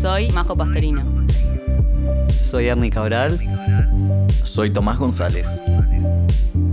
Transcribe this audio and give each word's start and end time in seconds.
Soy 0.00 0.30
Majo 0.32 0.54
Pastorino. 0.56 1.02
Soy 2.30 2.68
Ernie 2.68 2.90
Cabral. 2.90 3.38
Soy 4.44 4.70
Tomás 4.70 4.98
González. 4.98 5.60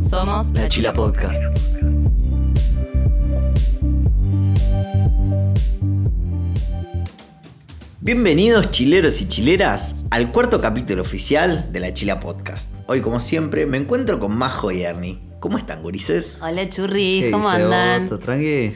Somos 0.09 0.51
La 0.53 0.69
Chila 0.69 0.93
Podcast. 0.93 1.43
Bienvenidos 8.01 8.71
chileros 8.71 9.21
y 9.21 9.27
chileras 9.27 9.95
al 10.11 10.31
cuarto 10.31 10.61
capítulo 10.61 11.01
oficial 11.01 11.71
de 11.71 11.79
la 11.79 11.93
Chila 11.93 12.19
Podcast. 12.19 12.71
Hoy 12.87 13.01
como 13.01 13.19
siempre 13.19 13.65
me 13.65 13.77
encuentro 13.77 14.19
con 14.19 14.35
Majo 14.37 14.71
y 14.71 14.83
Ernie. 14.83 15.19
¿Cómo 15.39 15.57
están, 15.57 15.81
gurises? 15.81 16.39
Hola 16.41 16.69
churris, 16.69 17.25
¿Qué 17.25 17.31
¿cómo 17.31 17.49
andan? 17.49 18.05
Otto? 18.05 18.19
Tranqui. 18.19 18.75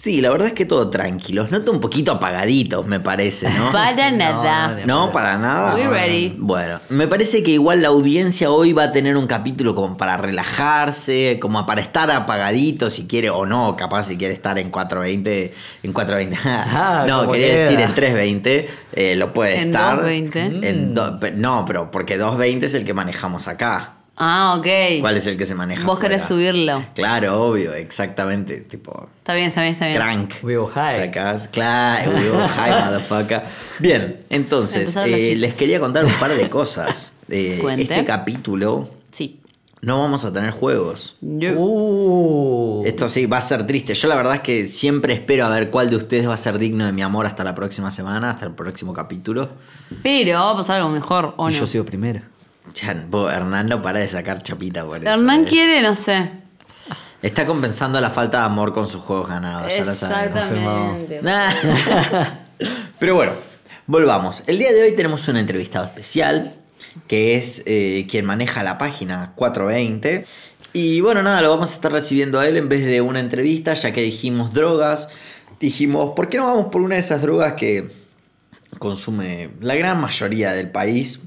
Sí, 0.00 0.20
la 0.20 0.30
verdad 0.30 0.46
es 0.46 0.52
que 0.54 0.64
todo 0.64 0.90
tranquilo. 0.90 1.42
Los 1.42 1.50
noto 1.50 1.72
un 1.72 1.80
poquito 1.80 2.12
apagaditos, 2.12 2.86
me 2.86 3.00
parece, 3.00 3.50
¿no? 3.50 3.72
Para 3.72 4.12
nada. 4.12 4.76
no, 4.86 5.06
No, 5.06 5.12
para 5.12 5.36
nada. 5.38 5.74
We 5.74 5.88
ready. 5.88 6.36
Bueno, 6.38 6.78
me 6.90 7.08
parece 7.08 7.42
que 7.42 7.50
igual 7.50 7.82
la 7.82 7.88
audiencia 7.88 8.48
hoy 8.52 8.72
va 8.72 8.84
a 8.84 8.92
tener 8.92 9.16
un 9.16 9.26
capítulo 9.26 9.74
como 9.74 9.96
para 9.96 10.16
relajarse, 10.16 11.38
como 11.40 11.66
para 11.66 11.80
estar 11.80 12.08
apagadito 12.12 12.90
si 12.90 13.08
quiere 13.08 13.28
o 13.30 13.44
no, 13.44 13.74
capaz 13.76 14.04
si 14.04 14.16
quiere 14.16 14.34
estar 14.34 14.56
en 14.60 14.70
420, 14.70 15.52
en 15.82 15.92
420. 15.92 16.38
Ah, 16.80 17.04
no, 17.08 17.30
quería 17.32 17.48
queda. 17.48 17.60
decir 17.62 17.80
en 17.80 17.94
320, 17.94 18.68
eh, 18.92 19.16
lo 19.16 19.32
puede 19.32 19.60
En 19.60 19.68
estar. 19.70 19.96
220. 19.96 20.68
En 20.68 20.94
do- 20.94 21.18
no, 21.34 21.64
pero 21.66 21.90
porque 21.90 22.16
220 22.16 22.66
es 22.66 22.74
el 22.74 22.84
que 22.84 22.94
manejamos 22.94 23.48
acá. 23.48 23.94
Ah, 24.20 24.56
ok. 24.58 24.66
¿Cuál 25.00 25.16
es 25.16 25.26
el 25.26 25.36
que 25.36 25.46
se 25.46 25.54
maneja? 25.54 25.86
Vos 25.86 25.98
querés 26.00 26.24
afuera? 26.24 26.42
subirlo. 26.52 26.84
Claro, 26.94 27.40
obvio, 27.42 27.72
exactamente, 27.72 28.62
tipo 28.62 29.08
Está 29.18 29.34
bien, 29.34 29.48
está 29.48 29.62
bien, 29.62 29.74
está 29.74 29.86
bien. 29.86 29.96
crank. 30.00 30.32
We 30.42 30.56
go 30.56 30.66
high. 30.66 31.04
Sacás, 31.04 31.48
claro, 31.48 32.10
we 32.12 32.28
go 32.28 32.38
high, 32.48 32.84
motherfucker. 32.84 33.42
Bien, 33.78 34.24
entonces, 34.30 34.96
eh, 34.96 35.34
les 35.36 35.54
quería 35.54 35.78
contar 35.78 36.04
un 36.04 36.12
par 36.14 36.32
de 36.34 36.48
cosas. 36.50 37.14
Eh, 37.30 37.62
este 37.78 38.06
capítulo 38.06 38.88
Sí. 39.12 39.38
no 39.82 40.00
vamos 40.00 40.24
a 40.24 40.32
tener 40.32 40.50
juegos. 40.50 41.16
Yo- 41.20 41.52
Uh. 41.60 42.84
Esto 42.86 43.06
sí 43.06 43.26
va 43.26 43.36
a 43.36 43.42
ser 43.42 43.66
triste. 43.66 43.92
Yo 43.94 44.08
la 44.08 44.16
verdad 44.16 44.36
es 44.36 44.40
que 44.40 44.64
siempre 44.66 45.12
espero 45.12 45.44
a 45.44 45.50
ver 45.50 45.68
cuál 45.68 45.90
de 45.90 45.96
ustedes 45.96 46.26
va 46.26 46.32
a 46.32 46.38
ser 46.38 46.58
digno 46.58 46.86
de 46.86 46.92
mi 46.92 47.02
amor 47.02 47.26
hasta 47.26 47.44
la 47.44 47.54
próxima 47.54 47.90
semana, 47.90 48.30
hasta 48.30 48.46
el 48.46 48.52
próximo 48.52 48.94
capítulo. 48.94 49.50
Pero 50.02 50.38
va 50.38 50.50
a 50.52 50.56
pasar 50.56 50.76
algo 50.78 50.88
mejor, 50.88 51.34
¿o 51.36 51.50
Y 51.50 51.52
no? 51.52 51.58
yo 51.60 51.66
sigo 51.66 51.84
primero. 51.84 52.22
Ya, 52.74 52.90
Hernán 52.92 53.68
no 53.68 53.82
para 53.82 54.00
de 54.00 54.08
sacar 54.08 54.42
chapita 54.42 54.84
por 54.84 55.02
eso. 55.02 55.10
Hernán 55.10 55.44
eh. 55.44 55.48
quiere, 55.48 55.82
no 55.82 55.94
sé. 55.94 56.30
Está 57.20 57.46
compensando 57.46 58.00
la 58.00 58.10
falta 58.10 58.38
de 58.38 58.44
amor 58.44 58.72
con 58.72 58.86
sus 58.86 59.00
juegos 59.00 59.28
ganados, 59.28 59.74
ya 59.74 59.84
lo 59.84 59.94
sabemos. 59.94 60.36
Exactamente. 60.36 61.20
Nah. 61.22 61.52
Pero 62.98 63.14
bueno, 63.16 63.32
volvamos. 63.86 64.44
El 64.46 64.58
día 64.58 64.72
de 64.72 64.82
hoy 64.82 64.94
tenemos 64.94 65.26
un 65.26 65.36
entrevistado 65.36 65.86
especial, 65.86 66.54
que 67.08 67.36
es 67.36 67.64
eh, 67.66 68.06
quien 68.08 68.24
maneja 68.24 68.62
la 68.62 68.78
página 68.78 69.32
420. 69.34 70.26
Y 70.72 71.00
bueno, 71.00 71.22
nada, 71.24 71.42
lo 71.42 71.50
vamos 71.50 71.72
a 71.72 71.74
estar 71.74 71.90
recibiendo 71.90 72.38
a 72.38 72.46
él 72.46 72.56
en 72.56 72.68
vez 72.68 72.84
de 72.84 73.00
una 73.00 73.18
entrevista, 73.18 73.74
ya 73.74 73.92
que 73.92 74.02
dijimos 74.02 74.52
drogas. 74.52 75.08
Dijimos, 75.58 76.12
¿por 76.14 76.28
qué 76.28 76.36
no 76.36 76.46
vamos 76.46 76.66
por 76.66 76.82
una 76.82 76.94
de 76.94 77.00
esas 77.00 77.20
drogas 77.20 77.54
que 77.54 77.90
consume 78.78 79.50
la 79.60 79.74
gran 79.74 80.00
mayoría 80.00 80.52
del 80.52 80.70
país? 80.70 81.22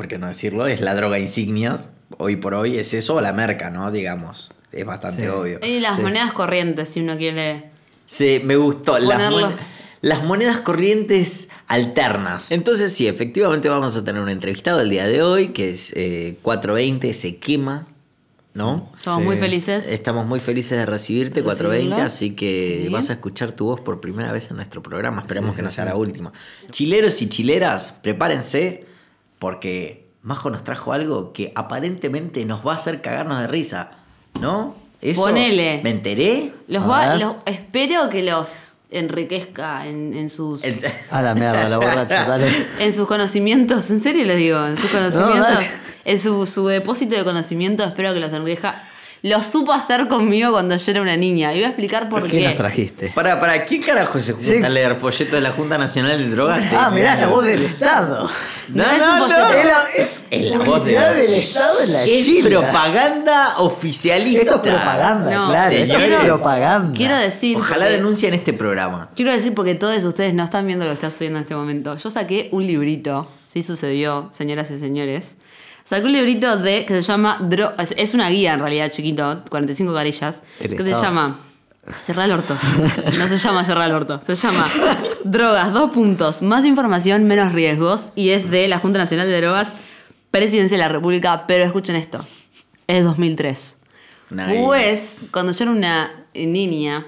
¿Por 0.00 0.08
qué 0.08 0.16
no 0.16 0.28
decirlo? 0.28 0.66
Es 0.66 0.80
la 0.80 0.94
droga 0.94 1.18
insignia. 1.18 1.76
Hoy 2.16 2.36
por 2.36 2.54
hoy 2.54 2.78
es 2.78 2.94
eso 2.94 3.16
o 3.16 3.20
la 3.20 3.34
merca, 3.34 3.68
¿no? 3.68 3.92
Digamos. 3.92 4.50
Es 4.72 4.86
bastante 4.86 5.24
Sí. 5.24 5.28
obvio. 5.28 5.60
Y 5.62 5.78
las 5.80 5.96
Sí. 5.96 6.02
monedas 6.02 6.32
corrientes, 6.32 6.88
si 6.88 7.00
uno 7.00 7.18
quiere. 7.18 7.70
Sí, 8.06 8.40
me 8.42 8.56
gustó. 8.56 8.98
Las, 8.98 9.12
Ponerlo. 9.12 9.40
mon- 9.50 9.56
las 10.00 10.24
monedas 10.24 10.56
corrientes 10.60 11.50
alternas. 11.66 12.50
Entonces, 12.50 12.94
sí, 12.94 13.08
efectivamente 13.08 13.68
vamos 13.68 13.94
a 13.94 14.02
tener 14.02 14.22
un 14.22 14.30
entrevistado 14.30 14.80
el 14.80 14.88
día 14.88 15.06
de 15.06 15.20
hoy, 15.22 15.48
que 15.48 15.68
es 15.68 15.92
eh, 15.94 16.38
420, 16.40 17.12
se 17.12 17.36
quema, 17.36 17.86
¿no? 18.54 18.90
Estamos 18.96 19.20
Sí. 19.20 19.24
muy 19.26 19.36
felices. 19.36 19.86
Estamos 19.86 20.24
muy 20.24 20.40
felices 20.40 20.78
de 20.78 20.86
recibirte, 20.86 21.42
Recibirlo. 21.42 21.56
420, 21.56 22.00
así 22.00 22.30
que 22.30 22.76
Bien. 22.80 22.92
vas 22.94 23.10
a 23.10 23.12
escuchar 23.12 23.52
tu 23.52 23.66
voz 23.66 23.82
por 23.82 24.00
primera 24.00 24.32
vez 24.32 24.48
en 24.48 24.56
nuestro 24.56 24.82
programa. 24.82 25.20
Esperemos 25.20 25.50
Sí, 25.50 25.56
que 25.56 25.60
sí, 25.60 25.64
no 25.66 25.70
sea 25.70 25.84
sí. 25.84 25.90
la 25.90 25.96
última. 25.96 26.32
Chileros 26.70 27.20
y 27.20 27.28
chileras, 27.28 27.98
prepárense, 28.02 28.88
porque 29.40 30.06
Majo 30.22 30.50
nos 30.50 30.62
trajo 30.62 30.92
algo 30.92 31.32
que 31.32 31.50
aparentemente 31.56 32.44
nos 32.44 32.64
va 32.64 32.74
a 32.74 32.76
hacer 32.76 33.00
cagarnos 33.00 33.40
de 33.40 33.48
risa, 33.48 33.90
¿no? 34.40 34.76
Eso, 35.00 35.22
Ponele. 35.22 35.80
¿Me 35.82 35.90
enteré? 35.90 36.52
Los 36.68 36.84
A 36.84 36.86
va, 36.86 37.16
los- 37.16 37.36
espero 37.46 38.08
que 38.10 38.22
los 38.22 38.72
enriquezca 38.90 39.86
en, 39.86 40.14
en 40.14 40.28
sus 40.30 40.62
El- 40.62 40.80
A 41.10 41.22
la 41.22 41.34
mierda, 41.34 41.68
la 41.68 41.78
borracha, 41.78 42.26
dale. 42.26 42.46
en 42.78 42.92
sus 42.94 43.08
conocimientos, 43.08 43.88
en 43.90 43.98
serio 44.00 44.24
les 44.24 44.36
digo, 44.36 44.64
en 44.66 44.76
sus 44.76 44.90
conocimientos, 44.90 45.64
en 46.04 46.18
su, 46.20 46.44
su 46.46 46.66
depósito 46.66 47.16
de 47.16 47.24
conocimiento, 47.24 47.82
espero 47.84 48.12
que 48.12 48.20
los 48.20 48.32
enriquezca. 48.32 48.84
Lo 49.22 49.42
supo 49.42 49.72
hacer 49.72 50.08
conmigo 50.08 50.50
cuando 50.52 50.76
yo 50.76 50.90
era 50.92 51.02
una 51.02 51.14
niña. 51.16 51.52
Y 51.52 51.56
voy 51.56 51.64
a 51.64 51.68
explicar 51.68 52.08
por 52.08 52.26
¿Qué 52.26 52.40
nos 52.42 52.52
qué. 52.52 52.56
trajiste? 52.58 53.12
Para, 53.14 53.38
para, 53.38 53.66
¿quién 53.66 53.82
carajo 53.82 54.18
se 54.18 54.32
junta 54.32 54.48
Sí. 54.48 54.62
a 54.64 54.68
leer 54.70 54.94
folletos 54.96 55.34
de 55.34 55.40
la 55.42 55.50
Junta 55.52 55.76
Nacional 55.76 56.16
de 56.18 56.28
Drogas? 56.30 56.64
Ah, 56.72 56.90
mirá, 56.90 57.16
la 57.16 57.26
voz 57.26 57.44
del 57.44 57.62
Estado. 57.62 58.30
No 58.74 58.82
es 58.82 59.02
un 59.02 59.18
folleto. 59.18 59.48
Es 59.48 59.64
la, 59.64 59.82
es 59.96 60.20
Es 60.30 60.50
la 60.50 60.58
voz 60.58 60.84
de- 60.84 60.92
del 60.92 61.34
Estado 61.34 61.80
en 61.82 61.92
la 61.92 62.04
Es 62.04 62.24
Chila. 62.24 62.48
propaganda 62.48 63.54
oficialista. 63.58 64.40
Esto 64.42 64.54
es 64.56 64.60
propaganda, 64.60 65.30
No, 65.34 65.46
claro. 65.48 65.74
Esto 65.74 65.94
señores. 65.94 66.18
es 66.18 66.24
propaganda. 66.24 66.96
Quiero 66.96 67.16
decir. 67.16 67.56
Ojalá 67.56 67.84
porque- 67.84 67.96
denuncien 67.96 68.34
este 68.34 68.52
programa. 68.52 69.10
Quiero 69.16 69.32
decir 69.32 69.54
porque 69.54 69.74
todos 69.74 70.02
ustedes 70.04 70.34
no 70.34 70.44
están 70.44 70.66
viendo 70.66 70.84
lo 70.84 70.90
que 70.92 70.94
está 70.94 71.10
sucediendo 71.10 71.38
en 71.38 71.42
este 71.42 71.54
momento. 71.54 71.96
Yo 71.96 72.10
saqué 72.10 72.48
un 72.52 72.66
librito, 72.66 73.26
sí 73.52 73.62
sucedió, 73.62 74.30
señoras 74.36 74.70
y 74.70 74.78
señores. 74.78 75.36
Saqué 75.84 76.04
un 76.04 76.12
librito 76.12 76.56
de 76.56 76.86
que 76.86 76.94
se 76.94 77.00
llama 77.02 77.38
Dro- 77.40 77.74
es- 77.80 77.94
es 77.96 78.14
una 78.14 78.28
guía 78.30 78.54
en 78.54 78.60
realidad 78.60 78.90
chiquito, 78.92 79.42
45 79.50 79.92
carillas, 79.92 80.40
que 80.60 80.76
se 80.76 80.90
llama 80.90 81.40
Cerrar 82.02 82.26
el 82.26 82.32
orto. 82.32 82.56
No 83.18 83.28
se 83.28 83.38
llama 83.38 83.64
cerrar 83.64 83.88
el 83.88 83.94
orto, 83.94 84.20
se 84.22 84.34
llama 84.34 84.66
Drogas, 85.24 85.72
dos 85.72 85.90
puntos, 85.90 86.42
más 86.42 86.64
información, 86.64 87.24
menos 87.24 87.52
riesgos 87.52 88.10
y 88.14 88.30
es 88.30 88.50
de 88.50 88.68
la 88.68 88.78
Junta 88.78 88.98
Nacional 88.98 89.28
de 89.28 89.40
Drogas, 89.40 89.68
Presidencia 90.30 90.76
de 90.76 90.82
la 90.82 90.88
República, 90.88 91.44
pero 91.46 91.64
escuchen 91.64 91.96
esto. 91.96 92.24
Es 92.86 93.02
2003. 93.04 93.76
Nice. 94.30 94.62
Pues, 94.62 95.30
cuando 95.32 95.52
yo 95.52 95.64
era 95.64 95.72
una 95.72 96.26
niña 96.34 97.06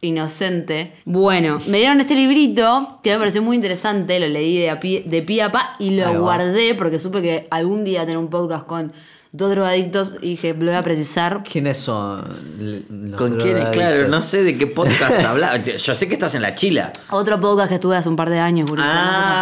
inocente, 0.00 0.94
bueno, 1.04 1.58
me 1.66 1.78
dieron 1.78 2.00
este 2.00 2.14
librito 2.14 3.00
que 3.02 3.12
me 3.12 3.18
pareció 3.18 3.42
muy 3.42 3.56
interesante, 3.56 4.20
lo 4.20 4.28
leí 4.28 4.58
de, 4.58 4.70
a 4.70 4.78
pie, 4.78 5.04
de 5.06 5.22
pie 5.22 5.42
a 5.42 5.50
pa 5.50 5.74
y 5.78 5.90
lo 5.90 6.20
guardé 6.20 6.74
porque 6.74 6.98
supe 6.98 7.22
que 7.22 7.46
algún 7.50 7.84
día 7.84 8.00
tener 8.02 8.18
un 8.18 8.28
podcast 8.28 8.66
con 8.66 8.92
dos 9.34 9.50
drogadictos 9.50 10.14
y 10.20 10.30
dije, 10.30 10.52
lo 10.52 10.66
voy 10.66 10.74
a 10.74 10.82
precisar. 10.82 11.42
¿Quiénes 11.50 11.78
son? 11.78 12.84
los 12.90 13.16
¿Con 13.18 13.36
quién? 13.38 13.54
drogadictos? 13.54 13.72
Claro, 13.72 14.08
no 14.08 14.20
sé 14.22 14.44
de 14.44 14.58
qué 14.58 14.66
podcast 14.66 15.18
habla. 15.26 15.56
Yo 15.56 15.94
sé 15.94 16.06
que 16.06 16.14
estás 16.14 16.34
en 16.34 16.42
la 16.42 16.54
chila. 16.54 16.92
Otro 17.10 17.40
podcast 17.40 17.70
que 17.70 17.76
estuve 17.76 17.96
hace 17.96 18.08
un 18.10 18.16
par 18.16 18.28
de 18.28 18.38
años, 18.38 18.68
gurizada. 18.68 18.92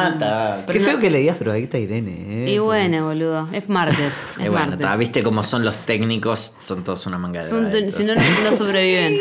Ah, 0.06 0.10
está. 0.12 0.72
Qué 0.72 0.78
feo 0.80 0.98
que 1.00 1.10
le 1.10 1.18
digas 1.18 1.38
drogadicta 1.40 1.76
a 1.76 1.80
Irene, 1.80 2.46
eh. 2.46 2.50
Y 2.52 2.58
bueno, 2.58 3.06
boludo, 3.06 3.48
es 3.52 3.68
martes, 3.68 3.98
es 4.38 4.46
Eh, 4.46 4.48
bueno, 4.48 4.76
martes. 4.78 4.98
viste 4.98 5.22
cómo 5.24 5.42
son 5.42 5.64
los 5.64 5.76
técnicos, 5.78 6.54
son 6.60 6.84
todos 6.84 7.04
una 7.06 7.18
manga 7.18 7.42
de 7.42 7.48
Son- 7.50 7.90
si 7.90 8.04
no 8.04 8.14
no 8.14 8.56
sobreviven. 8.56 9.16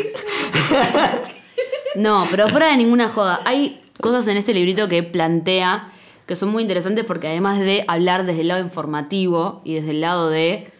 No, 1.96 2.24
pero 2.30 2.48
fuera 2.48 2.68
de 2.68 2.76
ninguna 2.76 3.08
joda. 3.08 3.40
Hay 3.44 3.80
cosas 4.00 4.26
en 4.28 4.36
este 4.36 4.54
librito 4.54 4.88
que 4.88 5.02
plantea 5.02 5.88
que 6.30 6.36
son 6.36 6.50
muy 6.50 6.62
interesantes 6.62 7.04
porque 7.04 7.26
además 7.26 7.58
de 7.58 7.84
hablar 7.88 8.24
desde 8.24 8.42
el 8.42 8.46
lado 8.48 8.62
informativo 8.62 9.62
y 9.64 9.74
desde 9.74 9.90
el 9.90 10.00
lado 10.00 10.30
de 10.30 10.70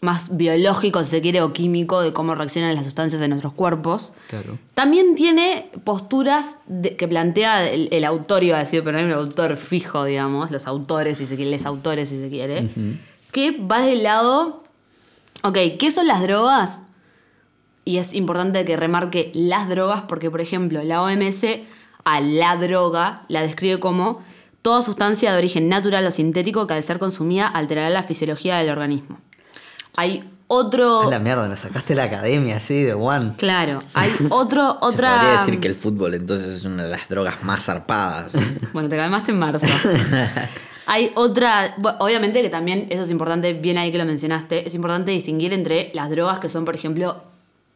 más 0.00 0.34
biológico, 0.38 1.04
si 1.04 1.10
se 1.10 1.20
quiere, 1.20 1.42
o 1.42 1.52
químico, 1.52 2.00
de 2.00 2.14
cómo 2.14 2.34
reaccionan 2.34 2.74
las 2.74 2.86
sustancias 2.86 3.20
en 3.20 3.28
nuestros 3.28 3.52
cuerpos, 3.52 4.14
Claro. 4.30 4.56
también 4.72 5.14
tiene 5.14 5.68
posturas 5.84 6.60
de- 6.66 6.96
que 6.96 7.06
plantea 7.08 7.68
el, 7.68 7.90
el 7.92 8.06
autor, 8.06 8.42
iba 8.42 8.56
a 8.56 8.60
decir, 8.60 8.82
pero 8.82 8.92
no 8.92 9.04
hay 9.04 9.12
un 9.12 9.18
autor 9.18 9.58
fijo, 9.58 10.04
digamos, 10.04 10.50
los 10.50 10.66
autores, 10.66 11.18
si 11.18 11.26
se 11.26 11.36
quiere, 11.36 11.50
los 11.50 11.66
autores, 11.66 12.08
si 12.08 12.18
se 12.18 12.30
quiere, 12.30 12.70
que 13.32 13.50
va 13.50 13.80
del 13.82 14.02
lado, 14.02 14.64
ok, 15.42 15.58
¿qué 15.78 15.90
son 15.90 16.06
las 16.06 16.22
drogas? 16.22 16.80
Y 17.84 17.98
es 17.98 18.14
importante 18.14 18.64
que 18.64 18.76
remarque 18.76 19.30
las 19.34 19.68
drogas 19.68 20.04
porque, 20.08 20.30
por 20.30 20.40
ejemplo, 20.40 20.82
la 20.82 21.02
OMS 21.02 21.44
a 22.04 22.20
la 22.22 22.56
droga 22.56 23.24
la 23.28 23.42
describe 23.42 23.78
como 23.78 24.22
toda 24.66 24.82
sustancia 24.82 25.30
de 25.30 25.38
origen 25.38 25.68
natural 25.68 26.04
o 26.08 26.10
sintético 26.10 26.66
que 26.66 26.74
al 26.74 26.82
ser 26.82 26.98
consumida 26.98 27.46
alterará 27.46 27.88
la 27.88 28.02
fisiología 28.02 28.56
del 28.56 28.70
organismo. 28.70 29.20
Hay 29.94 30.28
otro... 30.48 31.02
A 31.02 31.10
la 31.10 31.20
mierda, 31.20 31.48
la 31.48 31.56
sacaste 31.56 31.94
de 31.94 31.98
la 31.98 32.06
academia 32.06 32.56
así, 32.56 32.82
de 32.82 32.92
One. 32.92 33.34
Claro, 33.36 33.78
hay 33.94 34.10
otro, 34.30 34.72
Se 34.80 34.86
otra... 34.86 35.18
podría 35.18 35.32
decir 35.34 35.60
que 35.60 35.68
el 35.68 35.76
fútbol 35.76 36.14
entonces 36.14 36.48
es 36.48 36.64
una 36.64 36.82
de 36.82 36.90
las 36.90 37.08
drogas 37.08 37.44
más 37.44 37.64
zarpadas. 37.64 38.32
Bueno, 38.72 38.88
te 38.88 38.96
calmaste 38.96 39.30
en 39.30 39.38
marzo. 39.38 39.66
Hay 40.88 41.12
otra, 41.14 41.74
bueno, 41.78 41.98
obviamente 42.00 42.42
que 42.42 42.50
también, 42.50 42.88
eso 42.90 43.02
es 43.02 43.10
importante, 43.10 43.52
bien 43.52 43.78
ahí 43.78 43.92
que 43.92 43.98
lo 43.98 44.04
mencionaste, 44.04 44.66
es 44.66 44.74
importante 44.74 45.12
distinguir 45.12 45.52
entre 45.52 45.92
las 45.94 46.10
drogas 46.10 46.40
que 46.40 46.48
son, 46.48 46.64
por 46.64 46.74
ejemplo, 46.74 47.22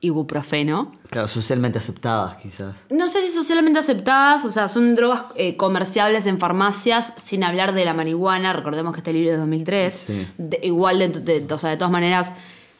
ibuprofeno. 0.00 0.92
Claro, 1.10 1.28
socialmente 1.28 1.78
aceptadas 1.78 2.36
quizás. 2.36 2.74
No 2.90 3.08
sé 3.08 3.22
si 3.22 3.28
socialmente 3.30 3.78
aceptadas, 3.78 4.44
o 4.44 4.50
sea, 4.50 4.68
son 4.68 4.94
drogas 4.94 5.24
eh, 5.36 5.56
comerciables 5.56 6.26
en 6.26 6.38
farmacias, 6.38 7.12
sin 7.16 7.44
hablar 7.44 7.74
de 7.74 7.84
la 7.84 7.94
marihuana. 7.94 8.52
Recordemos 8.52 8.92
que 8.94 9.00
este 9.00 9.12
libro 9.12 9.30
es 9.30 9.34
de 9.36 9.40
2003. 9.40 9.92
Sí. 9.94 10.26
De- 10.38 10.60
igual, 10.62 10.98
de, 10.98 11.08
de- 11.40 11.54
o 11.54 11.58
sea, 11.58 11.70
de 11.70 11.76
todas 11.76 11.92
maneras, 11.92 12.32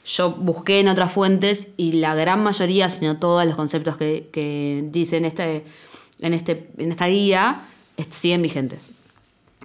yo 0.07 0.31
busqué 0.31 0.81
en 0.81 0.89
otras 0.89 1.13
fuentes 1.13 1.69
y 1.77 1.93
la 1.93 2.15
gran 2.15 2.43
mayoría, 2.43 2.89
si 2.89 3.05
no 3.05 3.19
todos 3.19 3.45
los 3.45 3.55
conceptos 3.55 3.97
que, 3.99 4.29
que 4.33 4.83
dice 4.91 5.19
en, 5.19 5.27
este, 5.27 5.65
en, 6.21 6.33
este, 6.35 6.71
en 6.79 6.91
esta 6.91 7.07
guía, 7.07 7.63
siguen 8.11 8.41
vigentes. 8.41 8.89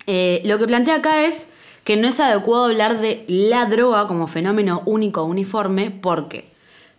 Eh, 0.08 0.42
lo 0.46 0.60
que 0.60 0.68
plantea 0.68 0.96
acá 0.96 1.24
es 1.24 1.48
que 1.86 1.96
no 1.96 2.08
es 2.08 2.20
adecuado 2.20 2.66
hablar 2.66 3.00
de 3.00 3.24
la 3.28 3.66
droga 3.66 4.08
como 4.08 4.28
fenómeno 4.28 4.84
único 4.86 5.22
o 5.22 5.26
uniforme 5.26 5.90
porque, 5.90 6.52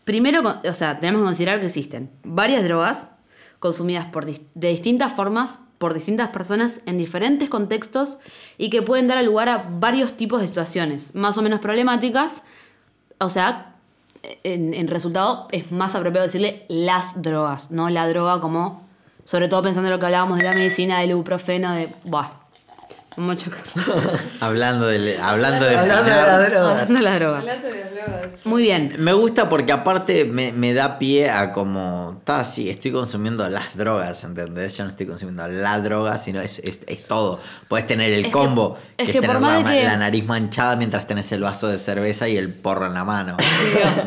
primero, 0.06 0.42
o 0.64 0.72
sea, 0.72 0.98
tenemos 0.98 1.20
que 1.20 1.26
considerar 1.26 1.60
que 1.60 1.66
existen 1.66 2.10
varias 2.24 2.64
drogas 2.64 3.08
consumidas 3.58 4.06
por 4.06 4.24
de 4.24 4.68
distintas 4.68 5.12
formas 5.12 5.58
por 5.78 5.92
distintas 5.92 6.28
personas 6.28 6.80
en 6.86 6.96
diferentes 6.96 7.50
contextos 7.50 8.18
y 8.56 8.70
que 8.70 8.80
pueden 8.80 9.08
dar 9.08 9.22
lugar 9.24 9.50
a 9.50 9.68
varios 9.68 10.16
tipos 10.16 10.40
de 10.40 10.46
situaciones, 10.46 11.14
más 11.14 11.36
o 11.36 11.42
menos 11.42 11.60
problemáticas. 11.60 12.40
O 13.18 13.28
sea, 13.28 13.74
en, 14.42 14.72
en 14.72 14.88
resultado 14.88 15.48
es 15.52 15.70
más 15.72 15.94
apropiado 15.94 16.26
decirle 16.26 16.64
las 16.68 17.20
drogas, 17.20 17.70
no 17.70 17.90
la 17.90 18.08
droga 18.08 18.40
como, 18.40 18.86
sobre 19.24 19.48
todo 19.48 19.62
pensando 19.62 19.88
en 19.88 19.92
lo 19.92 20.00
que 20.00 20.06
hablábamos 20.06 20.38
de 20.38 20.44
la 20.44 20.52
medicina, 20.52 21.00
del 21.00 21.10
ibuprofeno, 21.10 21.74
de... 21.74 21.88
Buah, 22.04 22.30
chocar. 23.36 23.62
Hablando 24.40 24.86
de, 24.86 25.18
hablando 25.18 25.64
de 25.64 25.76
Hablando 25.76 26.04
de 26.04 26.10
planear. 26.10 26.26
la 26.28 26.48
droga. 26.48 26.70
Hablando 26.82 26.94
de 26.94 27.02
la 27.02 27.14
droga. 27.18 27.38
Hablando 27.38 27.66
de 27.68 27.80
las 27.80 27.94
drogas. 27.94 28.46
Muy 28.46 28.62
bien. 28.62 28.92
Me 28.98 29.12
gusta 29.12 29.48
porque 29.48 29.72
aparte 29.72 30.24
me, 30.24 30.52
me 30.52 30.74
da 30.74 30.98
pie 30.98 31.30
a 31.30 31.52
como, 31.52 32.16
está 32.18 32.40
así, 32.40 32.68
estoy 32.70 32.92
consumiendo 32.92 33.48
las 33.48 33.76
drogas, 33.76 34.22
¿entendés? 34.24 34.76
Yo 34.76 34.84
no 34.84 34.90
estoy 34.90 35.06
consumiendo 35.06 35.46
la 35.48 35.80
droga, 35.80 36.18
sino 36.18 36.40
es, 36.40 36.58
es, 36.60 36.80
es 36.86 37.04
todo. 37.06 37.40
Puedes 37.68 37.86
tener 37.86 38.12
el 38.12 38.20
Es 38.20 38.26
que- 38.26 38.32
combo, 38.32 38.78
es 38.98 39.06
que, 39.06 39.12
que 39.12 39.18
es 39.18 39.22
tener 39.22 39.36
por 39.36 39.40
más 39.40 39.64
la, 39.64 39.70
que- 39.72 39.84
la 39.84 39.96
nariz 39.96 40.24
manchada 40.26 40.76
mientras 40.76 41.06
tenés 41.06 41.30
el 41.32 41.40
vaso 41.42 41.68
de 41.68 41.78
cerveza 41.78 42.28
y 42.28 42.36
el 42.36 42.52
porro 42.52 42.86
en 42.86 42.94
la 42.94 43.04
mano. 43.04 43.36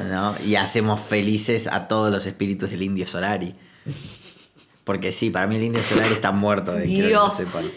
¿no? 0.10 0.36
Y 0.46 0.56
hacemos 0.56 1.00
felices 1.02 1.68
a 1.68 1.88
todos 1.88 2.12
los 2.12 2.26
espíritus 2.26 2.70
del 2.70 2.84
indio 2.84 3.08
Solari. 3.08 3.56
Porque 4.90 5.12
sí, 5.12 5.30
para 5.30 5.46
mí 5.46 5.58
el 5.58 5.62
indio 5.66 5.84
Solari 5.84 6.12
está 6.14 6.32
muerto. 6.32 6.74
que 6.74 6.80
lo 7.04 7.08
Dios. 7.10 7.34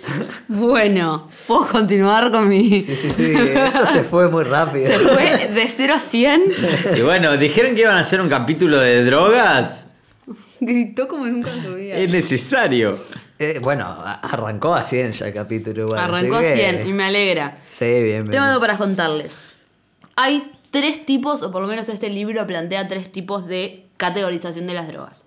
Bueno, 0.48 1.28
puedo 1.46 1.66
continuar 1.66 2.30
con 2.30 2.48
mi... 2.48 2.80
Sí, 2.80 2.96
sí, 2.96 3.10
sí. 3.10 3.34
Esto 3.36 3.84
se 3.84 4.02
fue 4.02 4.30
muy 4.30 4.44
rápido. 4.44 4.86
Se 4.86 4.98
fue 4.98 5.46
de 5.48 5.68
0 5.68 5.92
a 5.94 6.00
100. 6.00 6.42
Y 6.96 7.02
bueno, 7.02 7.36
dijeron 7.36 7.74
que 7.74 7.82
iban 7.82 7.98
a 7.98 8.00
hacer 8.00 8.18
un 8.22 8.30
capítulo 8.30 8.80
de 8.80 9.04
drogas. 9.04 9.92
Gritó 10.58 11.06
como 11.06 11.26
nunca 11.26 11.52
en 11.52 11.62
su 11.62 11.74
vida. 11.74 11.96
Es 11.96 12.08
necesario. 12.08 12.98
Eh, 13.38 13.58
bueno, 13.60 13.94
arrancó 14.02 14.72
a 14.74 14.80
100 14.80 15.12
ya 15.12 15.26
el 15.26 15.34
capítulo. 15.34 15.94
Arrancó 15.94 16.36
a 16.36 16.40
que- 16.40 16.54
100 16.54 16.86
y 16.88 16.92
me 16.94 17.04
alegra. 17.04 17.58
Sí, 17.68 17.84
bien, 17.84 18.22
bien. 18.22 18.30
Tengo 18.30 18.44
algo 18.44 18.58
para 18.62 18.78
contarles. 18.78 19.44
Hay 20.16 20.50
tres 20.70 21.04
tipos, 21.04 21.42
o 21.42 21.52
por 21.52 21.60
lo 21.60 21.68
menos 21.68 21.90
este 21.90 22.08
libro 22.08 22.46
plantea 22.46 22.88
tres 22.88 23.12
tipos 23.12 23.46
de 23.46 23.84
categorización 23.98 24.66
de 24.66 24.72
las 24.72 24.88
drogas. 24.88 25.18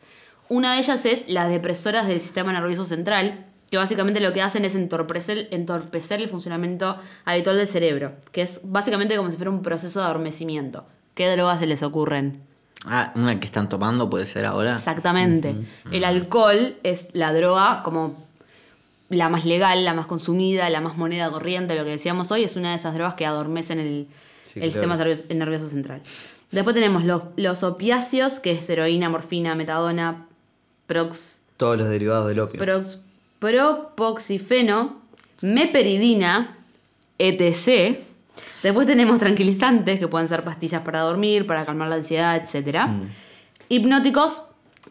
Una 0.50 0.74
de 0.74 0.80
ellas 0.80 1.06
es 1.06 1.28
las 1.28 1.50
depresoras 1.50 2.08
del 2.08 2.22
sistema 2.22 2.52
nervioso 2.54 2.86
central, 2.86 3.46
que 3.70 3.78
básicamente 3.78 4.20
lo 4.20 4.32
que 4.32 4.42
hacen 4.42 4.64
es 4.64 4.76
entorpecer, 4.76 5.48
entorpecer 5.52 6.22
el 6.22 6.30
funcionamiento 6.30 6.98
habitual 7.26 7.58
del 7.58 7.68
cerebro, 7.68 8.14
que 8.32 8.44
es 8.44 8.62
básicamente 8.64 9.18
como 9.18 9.32
si 9.32 9.38
fuera 9.38 9.50
un 9.50 9.62
proceso 9.64 10.00
de 10.00 10.06
adormecimiento. 10.06 10.86
¿Qué 11.16 11.30
drogas 11.32 11.60
se 11.60 11.66
les 11.66 11.82
ocurren? 11.82 12.42
Ah, 12.86 13.12
una 13.16 13.40
que 13.40 13.48
están 13.48 13.68
tomando 13.70 14.10
puede 14.10 14.28
ser 14.28 14.46
ahora. 14.46 14.76
Exactamente. 14.76 15.56
El 15.92 16.04
alcohol 16.04 16.76
es 16.84 17.08
la 17.14 17.34
droga 17.34 17.82
como 17.84 18.16
la 19.10 19.30
más 19.30 19.46
legal, 19.46 19.84
la 19.84 19.94
más 19.94 20.06
consumida, 20.06 20.70
la 20.70 20.82
más 20.82 20.96
moneda 20.98 21.32
corriente, 21.32 21.76
lo 21.76 21.84
que 21.84 21.92
decíamos 21.92 22.32
hoy, 22.32 22.44
es 22.44 22.56
una 22.56 22.70
de 22.72 22.76
esas 22.76 22.94
drogas 22.94 23.16
que 23.16 23.26
adormecen 23.26 23.80
el, 23.80 24.08
Sí, 24.44 24.60
el 24.60 24.70
claro. 24.70 24.74
sistema 24.74 24.96
nervioso, 24.98 25.24
el 25.30 25.40
nervioso 25.40 25.70
central. 25.70 26.02
Después 26.52 26.76
tenemos 26.76 27.04
los, 27.04 27.24
los 27.36 27.64
opiáceos, 27.64 28.40
que 28.40 28.52
es 28.52 28.70
heroína, 28.70 29.10
morfina, 29.10 29.56
metadona, 29.56 30.28
prox, 30.88 31.42
Todos 31.58 31.78
los 31.78 31.90
derivados 31.90 32.28
del 32.28 32.40
opio. 32.40 32.60
prox, 32.60 33.00
propoxifeno, 33.40 35.02
meperidina, 35.42 36.58
etc. 37.18 38.00
Después 38.64 38.88
tenemos 38.88 39.20
tranquilizantes, 39.20 40.00
que 40.00 40.08
pueden 40.08 40.28
ser 40.28 40.44
pastillas 40.44 40.82
para 40.82 41.02
dormir, 41.02 41.46
para 41.46 41.66
calmar 41.66 41.88
la 41.88 41.96
ansiedad, 41.96 42.36
etc. 42.36 42.88
Hipnóticos, 43.70 44.42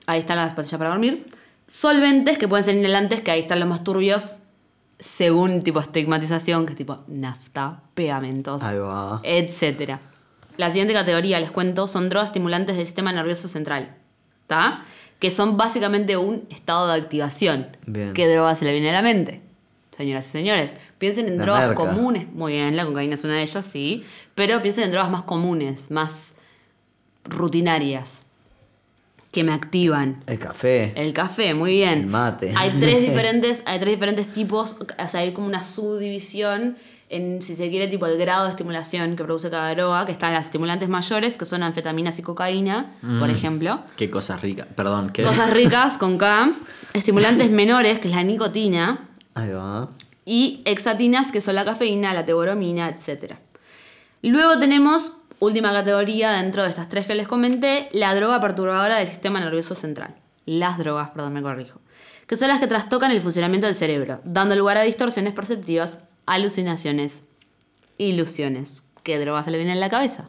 ahí 0.07 0.21
están 0.21 0.37
las 0.37 0.55
pastillas 0.55 0.79
para 0.79 0.91
dormir. 0.91 1.27
Solventes, 1.67 2.39
que 2.39 2.47
pueden 2.49 2.65
ser 2.65 2.77
inhalantes, 2.77 3.21
que 3.23 3.31
ahí 3.31 3.41
están 3.41 3.61
los 3.61 3.69
más 3.69 3.83
turbios, 3.85 4.37
según 5.01 5.63
tipo 5.63 5.81
estigmatización, 5.81 6.67
que 6.67 6.73
es 6.73 6.77
tipo 6.79 6.99
nafta, 7.09 7.81
pegamentos, 7.95 8.63
etc. 9.23 9.99
La 10.57 10.71
siguiente 10.71 10.95
categoría, 10.95 11.41
les 11.41 11.51
cuento, 11.51 11.87
son 11.89 12.09
drogas 12.09 12.29
estimulantes 12.29 12.77
del 12.77 12.87
sistema 12.87 13.13
nervioso 13.13 13.49
central. 13.49 13.97
¿Está? 14.43 14.85
Que 15.19 15.31
son 15.31 15.57
básicamente 15.57 16.17
un 16.17 16.47
estado 16.51 16.89
de 16.89 17.01
activación. 17.01 17.77
Bien. 17.87 18.13
¿Qué 18.15 18.29
droga 18.29 18.55
se 18.55 18.65
le 18.65 18.73
viene 18.73 18.91
a 18.91 18.93
la 18.93 19.03
mente? 19.03 19.41
Señoras 19.97 20.27
y 20.27 20.31
señores, 20.31 20.77
piensen 20.99 21.29
en 21.29 21.39
La 21.39 21.45
drogas 21.45 21.69
merca. 21.69 21.75
comunes. 21.77 22.31
Muy 22.33 22.55
bien, 22.55 22.77
la 22.77 22.85
cocaína 22.85 23.15
es 23.15 23.25
una 23.25 23.35
de 23.35 23.43
ellas, 23.43 23.65
sí. 23.65 24.05
Pero 24.35 24.61
piensen 24.61 24.85
en 24.85 24.91
drogas 24.91 25.11
más 25.11 25.23
comunes, 25.23 25.91
más 25.91 26.35
rutinarias, 27.25 28.23
que 29.31 29.45
me 29.45 29.53
activan. 29.53 30.23
El 30.27 30.39
café. 30.39 30.93
El 30.97 31.13
café, 31.13 31.55
muy 31.55 31.73
bien. 31.73 32.01
El 32.01 32.07
mate. 32.07 32.53
Hay 32.57 32.71
tres 32.81 33.01
diferentes, 33.09 33.63
hay 33.67 33.79
tres 33.79 33.95
diferentes 33.95 34.27
tipos, 34.29 34.77
o 34.81 35.09
sea, 35.09 35.21
hay 35.21 35.33
como 35.33 35.47
una 35.47 35.65
subdivisión 35.65 36.77
en, 37.11 37.43
si 37.43 37.55
se 37.55 37.71
quiere, 37.71 37.89
tipo 37.89 38.07
el 38.07 38.19
grado 38.19 38.45
de 38.45 38.51
estimulación 38.51 39.17
que 39.17 39.25
produce 39.25 39.51
cada 39.51 39.75
droga, 39.75 40.07
que 40.07 40.13
están 40.13 40.33
las 40.33 40.47
estimulantes 40.47 40.89
mayores, 40.89 41.37
que 41.37 41.45
son 41.45 41.63
anfetaminas 41.63 42.19
y 42.19 42.23
cocaína, 42.23 42.93
por 43.19 43.31
ejemplo. 43.31 43.81
Qué 43.97 44.11
cosas 44.11 44.41
ricas. 44.41 44.67
Perdón, 44.75 45.11
¿qué? 45.11 45.23
Cosas 45.23 45.53
ricas 45.53 45.99
con 45.99 46.19
K. 46.19 46.51
Estimulantes 46.93 47.51
menores, 47.53 47.99
que 47.99 48.09
es 48.09 48.15
la 48.15 48.23
nicotina. 48.23 49.09
Ahí 49.35 49.51
va. 49.51 49.91
Y 50.25 50.63
exatinas, 50.65 51.31
que 51.31 51.41
son 51.41 51.55
la 51.55 51.65
cafeína, 51.65 52.15
la 52.15 52.25
teobromina, 52.25 52.89
etc. 52.89 53.35
Luego 54.23 54.59
tenemos, 54.59 55.13
última 55.39 55.73
categoría 55.73 56.33
dentro 56.33 56.63
de 56.63 56.71
estas 56.71 56.89
tres 56.89 57.07
que 57.07 57.15
les 57.15 57.29
comenté, 57.29 57.91
la 57.93 58.15
droga 58.15 58.41
perturbadora 58.41 58.97
del 58.97 59.09
sistema 59.09 59.39
nervioso 59.41 59.75
central. 59.75 60.15
Las 60.47 60.79
drogas, 60.79 61.11
perdón, 61.11 61.35
me 61.35 61.43
corrijo. 61.43 61.81
Que 62.27 62.37
son 62.37 62.49
las 62.49 62.59
que 62.59 62.67
trastocan 62.67 63.11
el 63.11 63.21
funcionamiento 63.21 63.67
del 63.67 63.75
cerebro, 63.75 64.21
dando 64.25 64.57
lugar 64.57 64.79
a 64.79 64.83
distorsiones 64.83 65.35
perceptivas, 65.35 65.99
alucinaciones, 66.27 67.25
ilusiones. 67.99 68.83
¿Qué 69.03 69.19
droga 69.19 69.43
se 69.45 69.51
le 69.51 69.59
viene 69.59 69.73
en 69.73 69.81
la 69.81 69.91
cabeza? 69.91 70.29